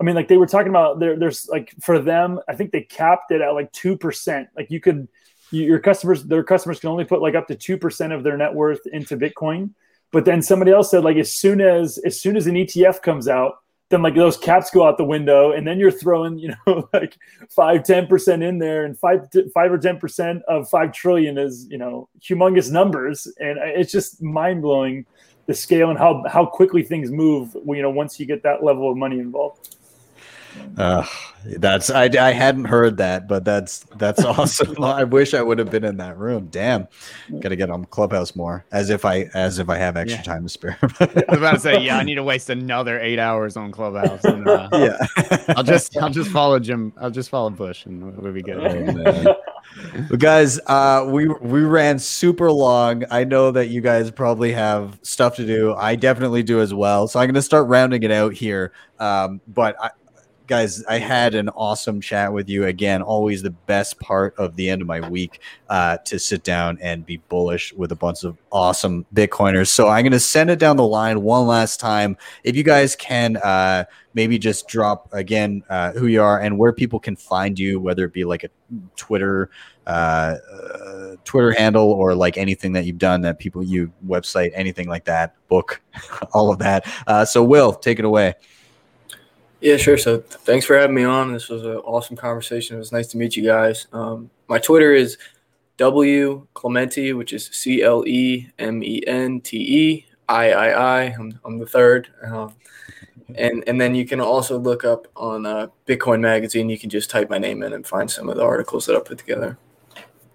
I 0.00 0.02
mean, 0.02 0.16
like 0.16 0.26
they 0.26 0.38
were 0.38 0.46
talking 0.46 0.70
about 0.70 0.98
there. 0.98 1.16
There's 1.16 1.48
like 1.48 1.72
for 1.80 2.00
them, 2.00 2.40
I 2.48 2.56
think 2.56 2.72
they 2.72 2.82
capped 2.82 3.30
it 3.30 3.40
at 3.40 3.50
like 3.50 3.70
two 3.70 3.96
percent. 3.96 4.48
Like 4.56 4.68
you 4.68 4.80
could, 4.80 5.06
your 5.52 5.78
customers, 5.78 6.24
their 6.24 6.42
customers 6.42 6.80
can 6.80 6.90
only 6.90 7.04
put 7.04 7.22
like 7.22 7.36
up 7.36 7.46
to 7.46 7.54
two 7.54 7.78
percent 7.78 8.12
of 8.12 8.24
their 8.24 8.36
net 8.36 8.52
worth 8.52 8.84
into 8.88 9.16
Bitcoin. 9.16 9.70
But 10.10 10.24
then 10.24 10.42
somebody 10.42 10.72
else 10.72 10.90
said 10.90 11.04
like 11.04 11.16
as 11.16 11.32
soon 11.32 11.60
as 11.60 11.98
as 11.98 12.20
soon 12.20 12.36
as 12.36 12.48
an 12.48 12.54
ETF 12.54 13.02
comes 13.02 13.28
out, 13.28 13.58
then 13.90 14.02
like 14.02 14.14
those 14.14 14.36
caps 14.36 14.70
go 14.70 14.86
out 14.86 14.98
the 14.98 15.04
window, 15.04 15.52
and 15.52 15.66
then 15.66 15.78
you're 15.78 15.90
throwing 15.90 16.38
you 16.38 16.54
know 16.66 16.88
like 16.92 17.16
five 17.50 17.84
ten 17.84 18.06
percent 18.06 18.42
in 18.42 18.58
there, 18.58 18.84
and 18.84 18.98
five 18.98 19.28
five 19.52 19.72
or 19.72 19.78
ten 19.78 19.98
percent 19.98 20.42
of 20.48 20.68
five 20.68 20.92
trillion 20.92 21.38
is 21.38 21.66
you 21.70 21.78
know 21.78 22.08
humongous 22.20 22.70
numbers, 22.70 23.26
and 23.38 23.58
it's 23.58 23.92
just 23.92 24.22
mind 24.22 24.62
blowing 24.62 25.04
the 25.46 25.54
scale 25.54 25.90
and 25.90 25.98
how 25.98 26.24
how 26.28 26.46
quickly 26.46 26.82
things 26.82 27.10
move. 27.10 27.56
You 27.66 27.82
know 27.82 27.90
once 27.90 28.18
you 28.18 28.26
get 28.26 28.42
that 28.42 28.64
level 28.64 28.90
of 28.90 28.96
money 28.96 29.18
involved. 29.18 29.76
Uh, 30.76 31.04
that's 31.58 31.90
I, 31.90 32.04
I 32.04 32.32
hadn't 32.32 32.64
heard 32.66 32.96
that, 32.98 33.28
but 33.28 33.44
that's 33.44 33.80
that's 33.96 34.24
awesome. 34.24 34.82
I 34.82 35.04
wish 35.04 35.34
I 35.34 35.42
would 35.42 35.58
have 35.58 35.70
been 35.70 35.84
in 35.84 35.98
that 35.98 36.18
room. 36.18 36.48
Damn, 36.50 36.88
gotta 37.40 37.56
get 37.56 37.70
on 37.70 37.84
Clubhouse 37.86 38.34
more. 38.34 38.64
As 38.72 38.90
if 38.90 39.04
I 39.04 39.28
as 39.34 39.58
if 39.58 39.68
I 39.68 39.76
have 39.76 39.96
extra 39.96 40.18
Yeah. 40.20 40.24
time 40.24 40.42
to 40.44 40.48
spare. 40.48 40.78
I 40.82 40.86
was 41.28 41.38
about 41.38 41.52
to 41.54 41.60
say, 41.60 41.80
yeah, 41.82 41.98
I 41.98 42.02
need 42.02 42.16
to 42.16 42.22
waste 42.22 42.50
another 42.50 43.00
eight 43.00 43.18
hours 43.18 43.56
on 43.56 43.72
Clubhouse. 43.72 44.24
And, 44.24 44.48
uh, 44.48 44.68
yeah, 44.72 44.96
I'll 45.56 45.62
just 45.64 45.96
I'll 45.98 46.10
just 46.10 46.30
follow 46.30 46.58
Jim. 46.58 46.92
I'll 47.00 47.10
just 47.10 47.30
follow 47.30 47.50
Bush, 47.50 47.86
and 47.86 48.16
we'll 48.16 48.32
be 48.32 48.42
good. 48.42 48.58
Oh. 49.26 49.34
But 50.08 50.18
guys, 50.20 50.60
uh, 50.66 51.06
we 51.08 51.26
we 51.28 51.62
ran 51.62 51.98
super 51.98 52.50
long. 52.50 53.04
I 53.10 53.24
know 53.24 53.50
that 53.50 53.68
you 53.68 53.80
guys 53.80 54.10
probably 54.10 54.52
have 54.52 54.98
stuff 55.02 55.36
to 55.36 55.46
do. 55.46 55.74
I 55.74 55.96
definitely 55.96 56.42
do 56.42 56.60
as 56.60 56.72
well. 56.72 57.08
So 57.08 57.18
I'm 57.20 57.26
going 57.26 57.34
to 57.34 57.42
start 57.42 57.68
rounding 57.68 58.02
it 58.02 58.10
out 58.10 58.34
here. 58.34 58.72
Um, 58.98 59.40
but 59.48 59.76
I, 59.80 59.90
guys, 60.46 60.84
I 60.84 60.98
had 60.98 61.34
an 61.34 61.48
awesome 61.50 62.00
chat 62.00 62.32
with 62.32 62.48
you 62.48 62.66
again. 62.66 63.02
Always 63.02 63.42
the 63.42 63.50
best 63.50 63.98
part 63.98 64.34
of 64.38 64.56
the 64.56 64.68
end 64.68 64.82
of 64.82 64.88
my 64.88 65.08
week 65.08 65.40
uh, 65.68 65.98
to 65.98 66.18
sit 66.18 66.42
down 66.44 66.78
and 66.80 67.04
be 67.04 67.16
bullish 67.28 67.72
with 67.72 67.92
a 67.92 67.96
bunch 67.96 68.24
of 68.24 68.36
awesome 68.52 69.06
Bitcoiners. 69.14 69.68
So 69.68 69.88
I'm 69.88 70.02
going 70.02 70.12
to 70.12 70.20
send 70.20 70.50
it 70.50 70.58
down 70.58 70.76
the 70.76 70.86
line 70.86 71.22
one 71.22 71.46
last 71.46 71.80
time. 71.80 72.16
If 72.42 72.56
you 72.56 72.62
guys 72.62 72.96
can. 72.96 73.36
Uh, 73.36 73.84
maybe 74.14 74.38
just 74.38 74.68
drop 74.68 75.08
again 75.12 75.62
uh, 75.68 75.92
who 75.92 76.06
you 76.06 76.22
are 76.22 76.40
and 76.40 76.56
where 76.56 76.72
people 76.72 77.00
can 77.00 77.16
find 77.16 77.58
you, 77.58 77.80
whether 77.80 78.04
it 78.04 78.12
be 78.12 78.24
like 78.24 78.44
a 78.44 78.48
Twitter, 78.96 79.50
uh, 79.86 80.36
uh, 80.52 81.16
Twitter 81.24 81.52
handle 81.52 81.90
or 81.90 82.14
like 82.14 82.38
anything 82.38 82.72
that 82.72 82.84
you've 82.84 82.98
done 82.98 83.20
that 83.22 83.38
people 83.38 83.62
you 83.62 83.92
website, 84.06 84.52
anything 84.54 84.88
like 84.88 85.04
that, 85.04 85.34
book, 85.48 85.82
all 86.32 86.50
of 86.50 86.60
that. 86.60 86.86
Uh, 87.06 87.24
so, 87.24 87.42
Will, 87.42 87.72
take 87.72 87.98
it 87.98 88.04
away. 88.04 88.34
Yeah, 89.64 89.78
sure. 89.78 89.96
So 89.96 90.18
th- 90.18 90.40
thanks 90.42 90.66
for 90.66 90.76
having 90.76 90.94
me 90.94 91.04
on. 91.04 91.32
This 91.32 91.48
was 91.48 91.62
an 91.64 91.76
awesome 91.76 92.16
conversation. 92.16 92.76
It 92.76 92.80
was 92.80 92.92
nice 92.92 93.06
to 93.08 93.16
meet 93.16 93.34
you 93.34 93.42
guys. 93.42 93.86
Um, 93.94 94.28
my 94.46 94.58
Twitter 94.58 94.92
is 94.92 95.16
W 95.78 96.46
Clemente, 96.52 97.14
which 97.14 97.32
is 97.32 97.46
C 97.46 97.82
L 97.82 98.06
E 98.06 98.46
M 98.58 98.82
E 98.84 99.02
N 99.06 99.40
T 99.40 99.56
E 99.56 100.06
I 100.28 100.52
I 100.52 100.68
I. 100.68 101.02
I'm 101.18 101.40
I'm 101.46 101.58
the 101.58 101.64
third. 101.64 102.10
Um, 102.22 102.54
and 103.36 103.64
and 103.66 103.80
then 103.80 103.94
you 103.94 104.04
can 104.04 104.20
also 104.20 104.58
look 104.58 104.84
up 104.84 105.06
on 105.16 105.46
uh, 105.46 105.68
Bitcoin 105.86 106.20
Magazine. 106.20 106.68
You 106.68 106.78
can 106.78 106.90
just 106.90 107.08
type 107.08 107.30
my 107.30 107.38
name 107.38 107.62
in 107.62 107.72
and 107.72 107.86
find 107.86 108.10
some 108.10 108.28
of 108.28 108.36
the 108.36 108.44
articles 108.44 108.84
that 108.84 108.96
I 108.96 109.00
put 109.00 109.16
together. 109.16 109.56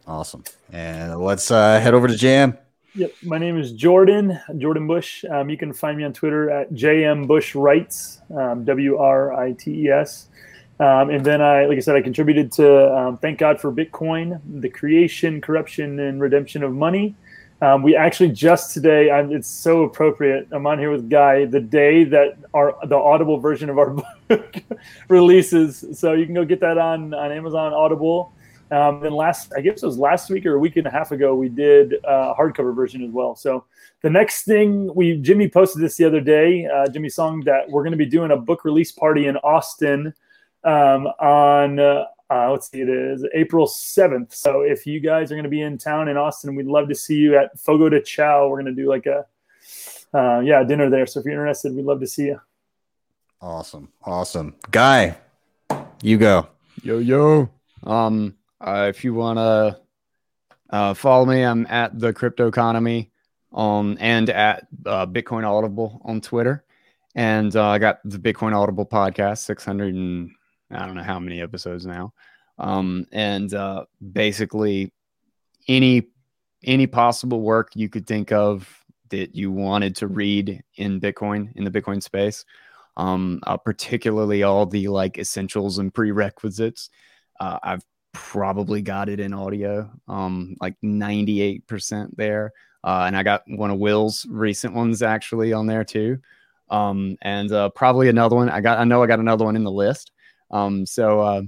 Awesome. 0.07 0.43
And 0.71 1.19
let's 1.19 1.51
uh, 1.51 1.79
head 1.79 1.93
over 1.93 2.07
to 2.07 2.17
Jam. 2.17 2.57
Yep, 2.99 3.13
my 3.23 3.37
name 3.37 3.57
is 3.57 3.71
Jordan 3.71 4.37
Jordan 4.57 4.85
Bush. 4.85 5.23
Um, 5.31 5.49
you 5.49 5.55
can 5.55 5.71
find 5.71 5.97
me 5.97 6.03
on 6.03 6.11
Twitter 6.11 6.49
at 6.49 6.73
JM 6.73 7.27
Bush 7.27 7.55
Writes, 7.55 8.19
um, 8.35 8.65
W 8.65 8.97
R 8.97 9.31
I 9.31 9.53
T 9.53 9.85
E 9.85 9.89
S. 9.89 10.27
Um, 10.81 11.09
and 11.09 11.25
then 11.25 11.41
I, 11.41 11.63
like 11.63 11.77
I 11.77 11.79
said, 11.79 11.95
I 11.95 12.01
contributed 12.01 12.51
to 12.53 12.93
um, 12.93 13.17
Thank 13.17 13.39
God 13.39 13.61
for 13.61 13.71
Bitcoin, 13.71 14.41
the 14.45 14.67
creation, 14.67 15.39
corruption, 15.39 15.97
and 15.97 16.19
redemption 16.19 16.61
of 16.61 16.73
money. 16.73 17.15
Um, 17.61 17.83
we 17.83 17.95
actually 17.95 18.31
just 18.31 18.73
today, 18.73 19.09
I'm, 19.09 19.31
it's 19.31 19.47
so 19.47 19.83
appropriate. 19.83 20.49
I'm 20.51 20.67
on 20.67 20.77
here 20.77 20.91
with 20.91 21.09
Guy 21.09 21.45
the 21.45 21.61
day 21.61 22.03
that 22.03 22.37
our 22.53 22.75
the 22.85 22.97
Audible 22.97 23.39
version 23.39 23.69
of 23.69 23.77
our 23.77 23.91
book 24.27 24.57
releases. 25.07 25.85
So 25.97 26.11
you 26.11 26.25
can 26.25 26.35
go 26.35 26.43
get 26.43 26.59
that 26.59 26.77
on 26.77 27.13
on 27.13 27.31
Amazon 27.31 27.71
Audible. 27.71 28.33
Um, 28.71 28.99
then 29.01 29.13
last, 29.13 29.51
I 29.55 29.61
guess 29.61 29.81
it 29.81 29.85
was 29.85 29.97
last 29.97 30.29
week 30.29 30.45
or 30.45 30.55
a 30.55 30.59
week 30.59 30.77
and 30.77 30.85
a 30.85 30.91
half 30.91 31.11
ago, 31.11 31.35
we 31.35 31.49
did 31.49 31.95
uh, 32.07 32.33
a 32.33 32.35
hardcover 32.39 32.75
version 32.75 33.03
as 33.03 33.11
well. 33.11 33.35
So 33.35 33.65
the 34.01 34.09
next 34.09 34.43
thing 34.43 34.93
we 34.93 35.17
Jimmy 35.17 35.47
posted 35.47 35.81
this 35.81 35.97
the 35.97 36.05
other 36.05 36.21
day, 36.21 36.65
uh, 36.65 36.87
Jimmy 36.87 37.09
Song, 37.09 37.41
that 37.41 37.69
we're 37.69 37.83
going 37.83 37.91
to 37.91 37.97
be 37.97 38.05
doing 38.05 38.31
a 38.31 38.37
book 38.37 38.65
release 38.65 38.91
party 38.91 39.27
in 39.27 39.37
Austin 39.37 40.13
um, 40.63 41.07
on 41.19 41.79
uh, 41.79 42.05
uh, 42.29 42.51
let's 42.51 42.69
see, 42.69 42.81
it 42.81 42.89
is 42.89 43.25
April 43.33 43.65
7th. 43.65 44.33
So 44.33 44.61
if 44.61 44.85
you 44.85 44.99
guys 44.99 45.31
are 45.31 45.35
going 45.35 45.45
to 45.45 45.49
be 45.49 45.61
in 45.61 45.77
town 45.77 46.09
in 46.09 46.17
Austin, 46.17 46.53
we'd 46.53 46.67
love 46.67 46.87
to 46.89 46.95
see 46.95 47.15
you 47.15 47.35
at 47.35 47.59
Fogo 47.59 47.89
de 47.89 48.01
Chao. 48.01 48.47
We're 48.47 48.61
going 48.61 48.75
to 48.75 48.81
do 48.81 48.87
like 48.87 49.07
a, 49.07 49.25
uh, 50.13 50.39
yeah, 50.41 50.63
dinner 50.63 50.91
there. 50.91 51.07
So 51.07 51.19
if 51.19 51.25
you're 51.25 51.33
interested, 51.33 51.73
we'd 51.73 51.85
love 51.85 52.01
to 52.01 52.07
see 52.07 52.25
you. 52.25 52.39
Awesome. 53.41 53.89
Awesome. 54.03 54.55
Guy, 54.69 55.17
you 56.03 56.17
go. 56.17 56.47
Yo 56.83 56.99
yo. 56.99 57.49
Um, 57.83 58.35
uh, 58.61 58.87
if 58.89 59.03
you 59.03 59.13
wanna 59.13 59.79
uh, 60.69 60.93
follow 60.93 61.25
me, 61.25 61.43
I'm 61.43 61.65
at 61.67 61.97
the 61.99 62.13
Crypto 62.13 62.47
Economy 62.47 63.11
and 63.53 64.29
at 64.29 64.67
uh, 64.85 65.05
Bitcoin 65.05 65.47
Audible 65.47 66.01
on 66.03 66.21
Twitter, 66.21 66.63
and 67.15 67.55
uh, 67.55 67.67
I 67.67 67.79
got 67.79 67.99
the 68.05 68.19
Bitcoin 68.19 68.55
Audible 68.55 68.85
podcast, 68.85 69.39
600 69.39 69.93
and 69.95 70.31
I 70.71 70.85
don't 70.85 70.95
know 70.95 71.03
how 71.03 71.19
many 71.19 71.41
episodes 71.41 71.85
now. 71.85 72.13
Um, 72.57 73.05
and 73.11 73.53
uh, 73.53 73.85
basically 74.11 74.91
any 75.67 76.07
any 76.63 76.87
possible 76.87 77.41
work 77.41 77.71
you 77.73 77.87
could 77.87 78.05
think 78.05 78.33
of 78.33 78.67
that 79.09 79.33
you 79.33 79.49
wanted 79.51 79.95
to 79.95 80.07
read 80.07 80.61
in 80.75 80.99
Bitcoin 80.99 81.55
in 81.55 81.63
the 81.63 81.71
Bitcoin 81.71 82.03
space 82.03 82.43
um, 82.99 83.39
uh, 83.47 83.55
particularly 83.55 84.43
all 84.43 84.65
the 84.65 84.89
like 84.89 85.17
essentials 85.17 85.77
and 85.77 85.93
prerequisites. 85.93 86.89
I've 87.39 87.85
probably 88.13 88.81
got 88.81 89.09
it 89.09 89.19
in 89.19 89.33
audio, 89.33 89.89
um, 90.07 90.55
like 90.59 90.75
98% 90.83 92.15
there. 92.15 92.53
Uh, 92.83 93.03
and 93.07 93.15
I 93.15 93.23
got 93.23 93.43
one 93.47 93.71
of 93.71 93.79
Will's 93.79 94.25
recent 94.29 94.73
ones 94.73 95.01
actually 95.01 95.53
on 95.53 95.67
there 95.67 95.83
too. 95.83 96.19
Um, 96.69 97.17
and 97.21 97.51
uh, 97.51 97.69
probably 97.69 98.09
another 98.09 98.35
one. 98.35 98.49
I 98.49 98.61
got, 98.61 98.79
I 98.79 98.83
know 98.83 99.03
I 99.03 99.07
got 99.07 99.19
another 99.19 99.45
one 99.45 99.55
in 99.55 99.63
the 99.63 99.71
list. 99.71 100.11
Um, 100.51 100.85
so 100.85 101.19
uh, 101.19 101.41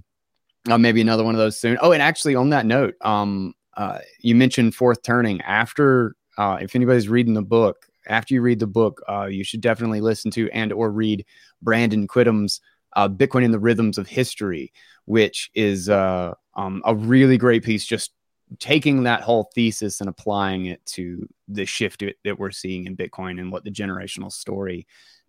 uh, 0.70 0.78
maybe 0.78 1.02
another 1.02 1.24
one 1.24 1.36
of 1.36 1.40
those 1.40 1.60
soon. 1.60 1.78
Oh, 1.82 1.92
and 1.92 2.02
actually 2.02 2.36
on 2.36 2.50
that 2.50 2.66
note, 2.66 2.96
um, 3.02 3.54
uh, 3.78 4.00
you 4.20 4.36
mentioned 4.36 4.76
fourth 4.76 5.02
turning 5.04 5.42
after, 5.42 6.16
uh, 6.38 6.58
if 6.62 6.76
anybody's 6.76 7.10
reading 7.10 7.34
the 7.34 7.42
book, 7.42 7.88
after 8.08 8.34
you 8.34 8.42
read 8.42 8.60
the 8.60 8.68
book, 8.68 9.02
uh, 9.08 9.26
you 9.26 9.44
should 9.44 9.62
definitely 9.62 10.02
listen 10.02 10.32
to 10.32 10.50
and 10.52 10.74
or 10.74 10.92
read 10.92 11.26
Brandon 11.62 12.08
Quittem's 12.08 12.60
uh, 12.94 13.10
Bitcoin 13.10 13.44
in 13.44 13.52
the 13.52 13.60
Rhythms 13.60 13.98
of 13.98 14.08
History, 14.08 14.72
which 15.06 15.50
is 15.54 15.90
uh, 15.90 16.34
um, 16.56 16.82
a 16.86 16.96
really 16.96 17.38
great 17.38 17.64
piece. 17.64 17.86
Just 17.86 18.12
taking 18.60 19.04
that 19.04 19.22
whole 19.22 19.50
thesis 19.56 20.02
and 20.02 20.10
applying 20.10 20.66
it 20.66 20.86
to 20.86 21.28
the 21.48 21.66
shift 21.66 22.04
that 22.24 22.40
we're 22.40 22.52
seeing 22.52 22.86
in 22.86 22.98
Bitcoin 22.98 23.40
and 23.40 23.52
what 23.52 23.64
the 23.64 23.72
generational 23.72 24.32
story 24.32 24.86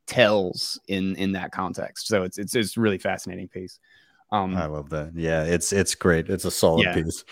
tells 0.06 0.80
in 0.88 1.16
in 1.16 1.32
that 1.32 1.52
context. 1.52 2.08
So 2.08 2.24
it's 2.24 2.38
it's 2.38 2.54
it's 2.54 2.76
really 2.76 2.98
fascinating 2.98 3.48
piece. 3.48 3.78
Um, 4.30 4.56
I 4.56 4.66
love 4.66 4.90
that. 4.90 5.12
Yeah, 5.14 5.44
it's 5.44 5.72
it's 5.72 5.94
great. 5.94 6.28
It's 6.28 6.44
a 6.44 6.50
solid 6.50 6.84
yeah. 6.84 6.94
piece. 6.94 7.24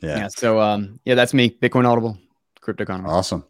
Yeah. 0.00 0.18
yeah. 0.18 0.28
So 0.28 0.60
um, 0.60 1.00
yeah, 1.04 1.14
that's 1.14 1.34
me. 1.34 1.50
Bitcoin 1.50 1.86
Audible, 1.86 2.16
crypto 2.60 2.84
economy. 2.84 3.10
Awesome. 3.10 3.44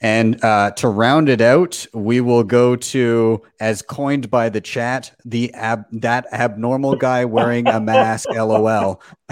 And 0.00 0.42
uh, 0.44 0.72
to 0.72 0.88
round 0.88 1.28
it 1.28 1.40
out, 1.40 1.86
we 1.94 2.20
will 2.20 2.44
go 2.44 2.76
to, 2.76 3.42
as 3.60 3.80
coined 3.80 4.30
by 4.30 4.50
the 4.50 4.60
chat, 4.60 5.12
the 5.24 5.52
ab- 5.54 5.86
that 5.92 6.26
abnormal 6.32 6.96
guy 6.96 7.24
wearing 7.24 7.66
a 7.68 7.80
mask. 7.80 8.28
LOL. 8.34 9.00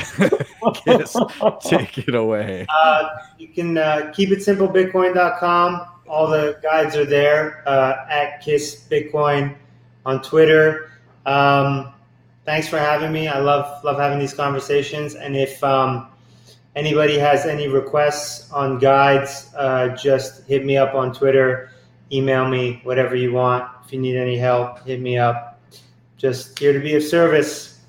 Kiss, 0.84 1.16
take 1.60 1.98
it 1.98 2.14
away. 2.14 2.66
Uh, 2.74 3.08
you 3.38 3.48
can 3.48 3.76
uh, 3.76 4.12
keep 4.14 4.30
it 4.30 4.42
simple. 4.42 4.68
Bitcoin.com. 4.68 5.86
All 6.08 6.26
the 6.26 6.58
guides 6.62 6.96
are 6.96 7.04
there 7.04 7.62
uh, 7.68 8.06
at 8.08 8.40
Kiss 8.42 8.86
Bitcoin 8.90 9.54
on 10.06 10.22
Twitter. 10.22 10.90
Um, 11.26 11.92
thanks 12.44 12.68
for 12.68 12.78
having 12.78 13.12
me. 13.12 13.28
I 13.28 13.38
love 13.38 13.82
love 13.84 13.98
having 13.98 14.18
these 14.18 14.34
conversations. 14.34 15.14
And 15.14 15.36
if 15.36 15.62
um, 15.62 16.11
anybody 16.76 17.18
has 17.18 17.46
any 17.46 17.68
requests 17.68 18.50
on 18.52 18.78
guides, 18.78 19.50
uh, 19.56 19.88
just 19.88 20.44
hit 20.46 20.64
me 20.64 20.76
up 20.76 20.94
on 20.94 21.12
Twitter, 21.12 21.70
email 22.10 22.48
me, 22.48 22.80
whatever 22.84 23.16
you 23.16 23.32
want. 23.32 23.68
If 23.84 23.92
you 23.92 24.00
need 24.00 24.16
any 24.16 24.36
help, 24.36 24.84
hit 24.84 25.00
me 25.00 25.18
up. 25.18 25.60
Just 26.16 26.58
here 26.58 26.72
to 26.72 26.80
be 26.80 26.94
of 26.94 27.02
service. 27.02 27.80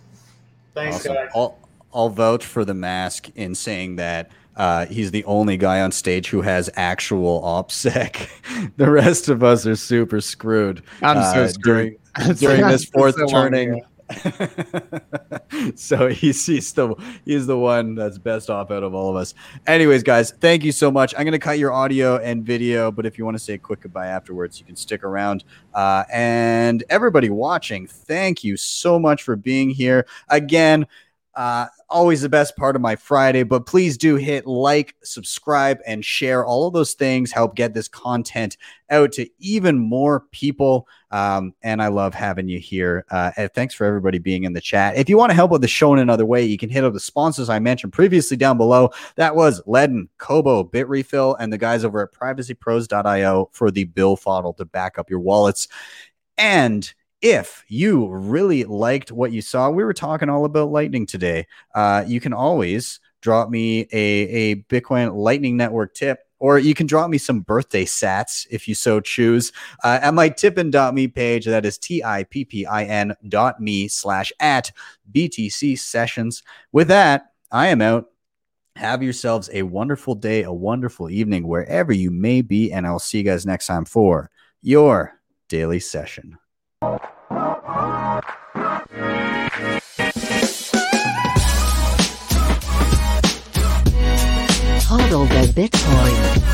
Thanks, 0.74 0.98
awesome. 0.98 1.14
guys. 1.14 1.30
I'll, 1.36 1.58
I'll 1.94 2.10
vouch 2.10 2.46
for 2.46 2.66
the 2.66 2.74
mask 2.74 3.30
in 3.36 3.54
saying 3.54 3.98
that 3.98 4.32
uh, 4.56 4.86
he's 4.86 5.12
the 5.12 5.24
only 5.26 5.58
guy 5.58 5.82
on 5.82 5.92
stage 5.92 6.30
who 6.30 6.42
has 6.42 6.70
actual 6.76 7.42
OPSEC. 7.42 8.74
the 8.78 8.90
rest 8.90 9.30
of 9.30 9.44
us 9.44 9.66
are 9.66 9.76
super 9.76 10.22
screwed. 10.22 10.84
I'm 11.02 11.18
uh, 11.18 11.34
so 11.34 11.48
screwed. 11.48 11.98
During, 12.16 12.36
during 12.36 12.62
this 12.68 12.86
fourth 12.86 13.16
so 13.16 13.28
turning. 13.28 13.82
so 15.76 16.08
he's 16.08 16.46
he's 16.46 16.72
the 16.74 16.96
he's 17.26 17.46
the 17.48 17.58
one 17.58 17.96
that's 17.96 18.18
best 18.18 18.50
off 18.50 18.72
out 18.72 18.84
of 18.84 18.94
all 18.94 19.10
of 19.10 19.16
us. 19.16 19.34
Anyways, 19.68 20.04
guys, 20.04 20.32
thank 20.32 20.64
you 20.64 20.72
so 20.72 20.92
much. 20.92 21.14
I'm 21.18 21.26
gonna 21.26 21.40
cut 21.40 21.60
your 21.60 21.72
audio 21.72 22.18
and 22.18 22.46
video, 22.46 22.92
but 22.92 23.06
if 23.06 23.18
you 23.18 23.26
want 23.26 23.36
to 23.36 23.44
say 23.44 23.54
a 23.54 23.58
quick 23.58 23.82
goodbye 23.82 24.08
afterwards, 24.08 24.60
you 24.60 24.66
can 24.66 24.76
stick 24.76 25.04
around. 25.04 25.44
Uh, 25.74 26.04
and 26.12 26.84
everybody 26.90 27.30
watching, 27.30 27.88
thank 27.88 28.44
you 28.44 28.58
so 28.58 29.00
much 29.00 29.24
for 29.24 29.36
being 29.36 29.70
here 29.70 30.06
again. 30.30 30.86
Uh, 31.36 31.66
always 31.90 32.22
the 32.22 32.30
best 32.30 32.56
part 32.56 32.76
of 32.76 32.82
my 32.82 32.96
Friday, 32.96 33.44
but 33.44 33.66
please 33.66 33.98
do 33.98 34.16
hit 34.16 34.46
like, 34.46 34.96
subscribe, 35.04 35.80
and 35.86 36.06
share. 36.06 36.46
All 36.46 36.68
of 36.68 36.74
those 36.74 36.94
things 36.94 37.32
help 37.32 37.56
get 37.56 37.74
this 37.74 37.88
content 37.88 38.58
out 38.90 39.12
to 39.14 39.28
even 39.40 39.78
more 39.80 40.22
people. 40.32 40.88
Um, 41.10 41.54
and 41.62 41.82
I 41.82 41.88
love 41.88 42.14
having 42.14 42.50
you 42.50 42.60
here. 42.60 43.06
Uh, 43.10 43.48
thanks 43.54 43.74
for 43.74 43.86
everybody 43.86 44.20
being 44.20 44.44
in 44.44 44.54
the 44.54 44.62
chat. 44.62 44.96
If 44.96 45.10
you 45.10 45.18
want 45.18 45.32
to 45.32 45.36
help 45.36 45.52
with 45.52 45.62
the 45.62 45.68
show 45.68 45.94
in 45.94 46.00
another 46.00 46.26
way, 46.26 46.44
you 46.44 46.58
can 46.58 46.70
hit 46.70 46.84
up 46.84 46.94
the 46.94 47.00
sponsors 47.00 47.50
I 47.50 47.60
mentioned 47.60 47.94
previously 47.94 48.38
down 48.38 48.58
below. 48.58 48.90
That 49.16 49.36
was 49.36 49.62
Ledn, 49.64 50.10
Cobo, 50.18 50.64
Bitrefill, 50.64 51.36
and 51.40 51.52
the 51.52 51.58
guys 51.58 51.84
over 51.84 52.02
at 52.02 52.14
privacypros.io 52.14 53.50
for 53.54 53.72
the 53.72 53.86
Billfodl 53.86 54.58
to 54.58 54.66
back 54.66 54.98
up 54.98 55.10
your 55.10 55.20
wallets. 55.20 55.68
And 56.38 56.92
if 57.24 57.64
you 57.70 58.08
really 58.10 58.66
liked 58.66 59.10
what 59.10 59.32
you 59.32 59.42
saw, 59.42 59.70
we 59.70 59.84
were 59.84 59.94
talking 59.94 60.30
all 60.30 60.44
about 60.44 60.72
Lightning 60.72 61.06
today. 61.06 61.48
Uh, 61.74 62.04
you 62.06 62.20
can 62.20 62.34
always 62.34 63.00
drop 63.22 63.50
me 63.50 63.88
a, 63.94 63.98
a 63.98 64.56
Bitcoin 64.64 65.16
Lightning 65.16 65.56
Network 65.56 65.94
tip, 65.96 66.20
or 66.40 66.60
you 66.60 66.76
can 66.76 66.86
drop 66.86 67.10
me 67.10 67.18
some 67.18 67.40
birthday 67.40 67.86
sats 67.86 68.46
if 68.52 68.68
you 68.68 68.76
so 68.76 69.00
choose 69.00 69.54
uh, 69.86 70.00
at 70.02 70.14
my 70.14 70.28
tippin.me 70.28 71.08
page. 71.08 71.46
That 71.46 71.66
is 71.66 71.78
T 71.78 72.04
I 72.04 72.26
P 72.26 72.44
P 72.44 72.66
I 72.66 72.84
N 72.84 73.16
dot 73.30 73.62
me 73.62 73.88
slash 73.88 74.34
at 74.42 74.74
BTC 75.14 75.80
sessions. 75.80 76.44
With 76.74 76.90
that, 76.90 77.32
I 77.50 77.68
am 77.68 77.82
out. 77.82 78.08
Have 78.76 79.02
yourselves 79.02 79.50
a 79.54 79.64
wonderful 79.64 80.16
day, 80.16 80.44
a 80.44 80.52
wonderful 80.52 81.10
evening, 81.10 81.48
wherever 81.48 81.94
you 81.94 82.12
may 82.12 82.42
be. 82.42 82.74
And 82.74 82.86
I'll 82.86 83.00
see 83.00 83.20
you 83.20 83.24
guys 83.24 83.46
next 83.46 83.68
time 83.68 83.86
for 83.86 84.30
your 84.62 85.22
daily 85.48 85.80
session. 85.80 86.38
Hodl 94.94 95.26
Bitcoin. 95.56 96.53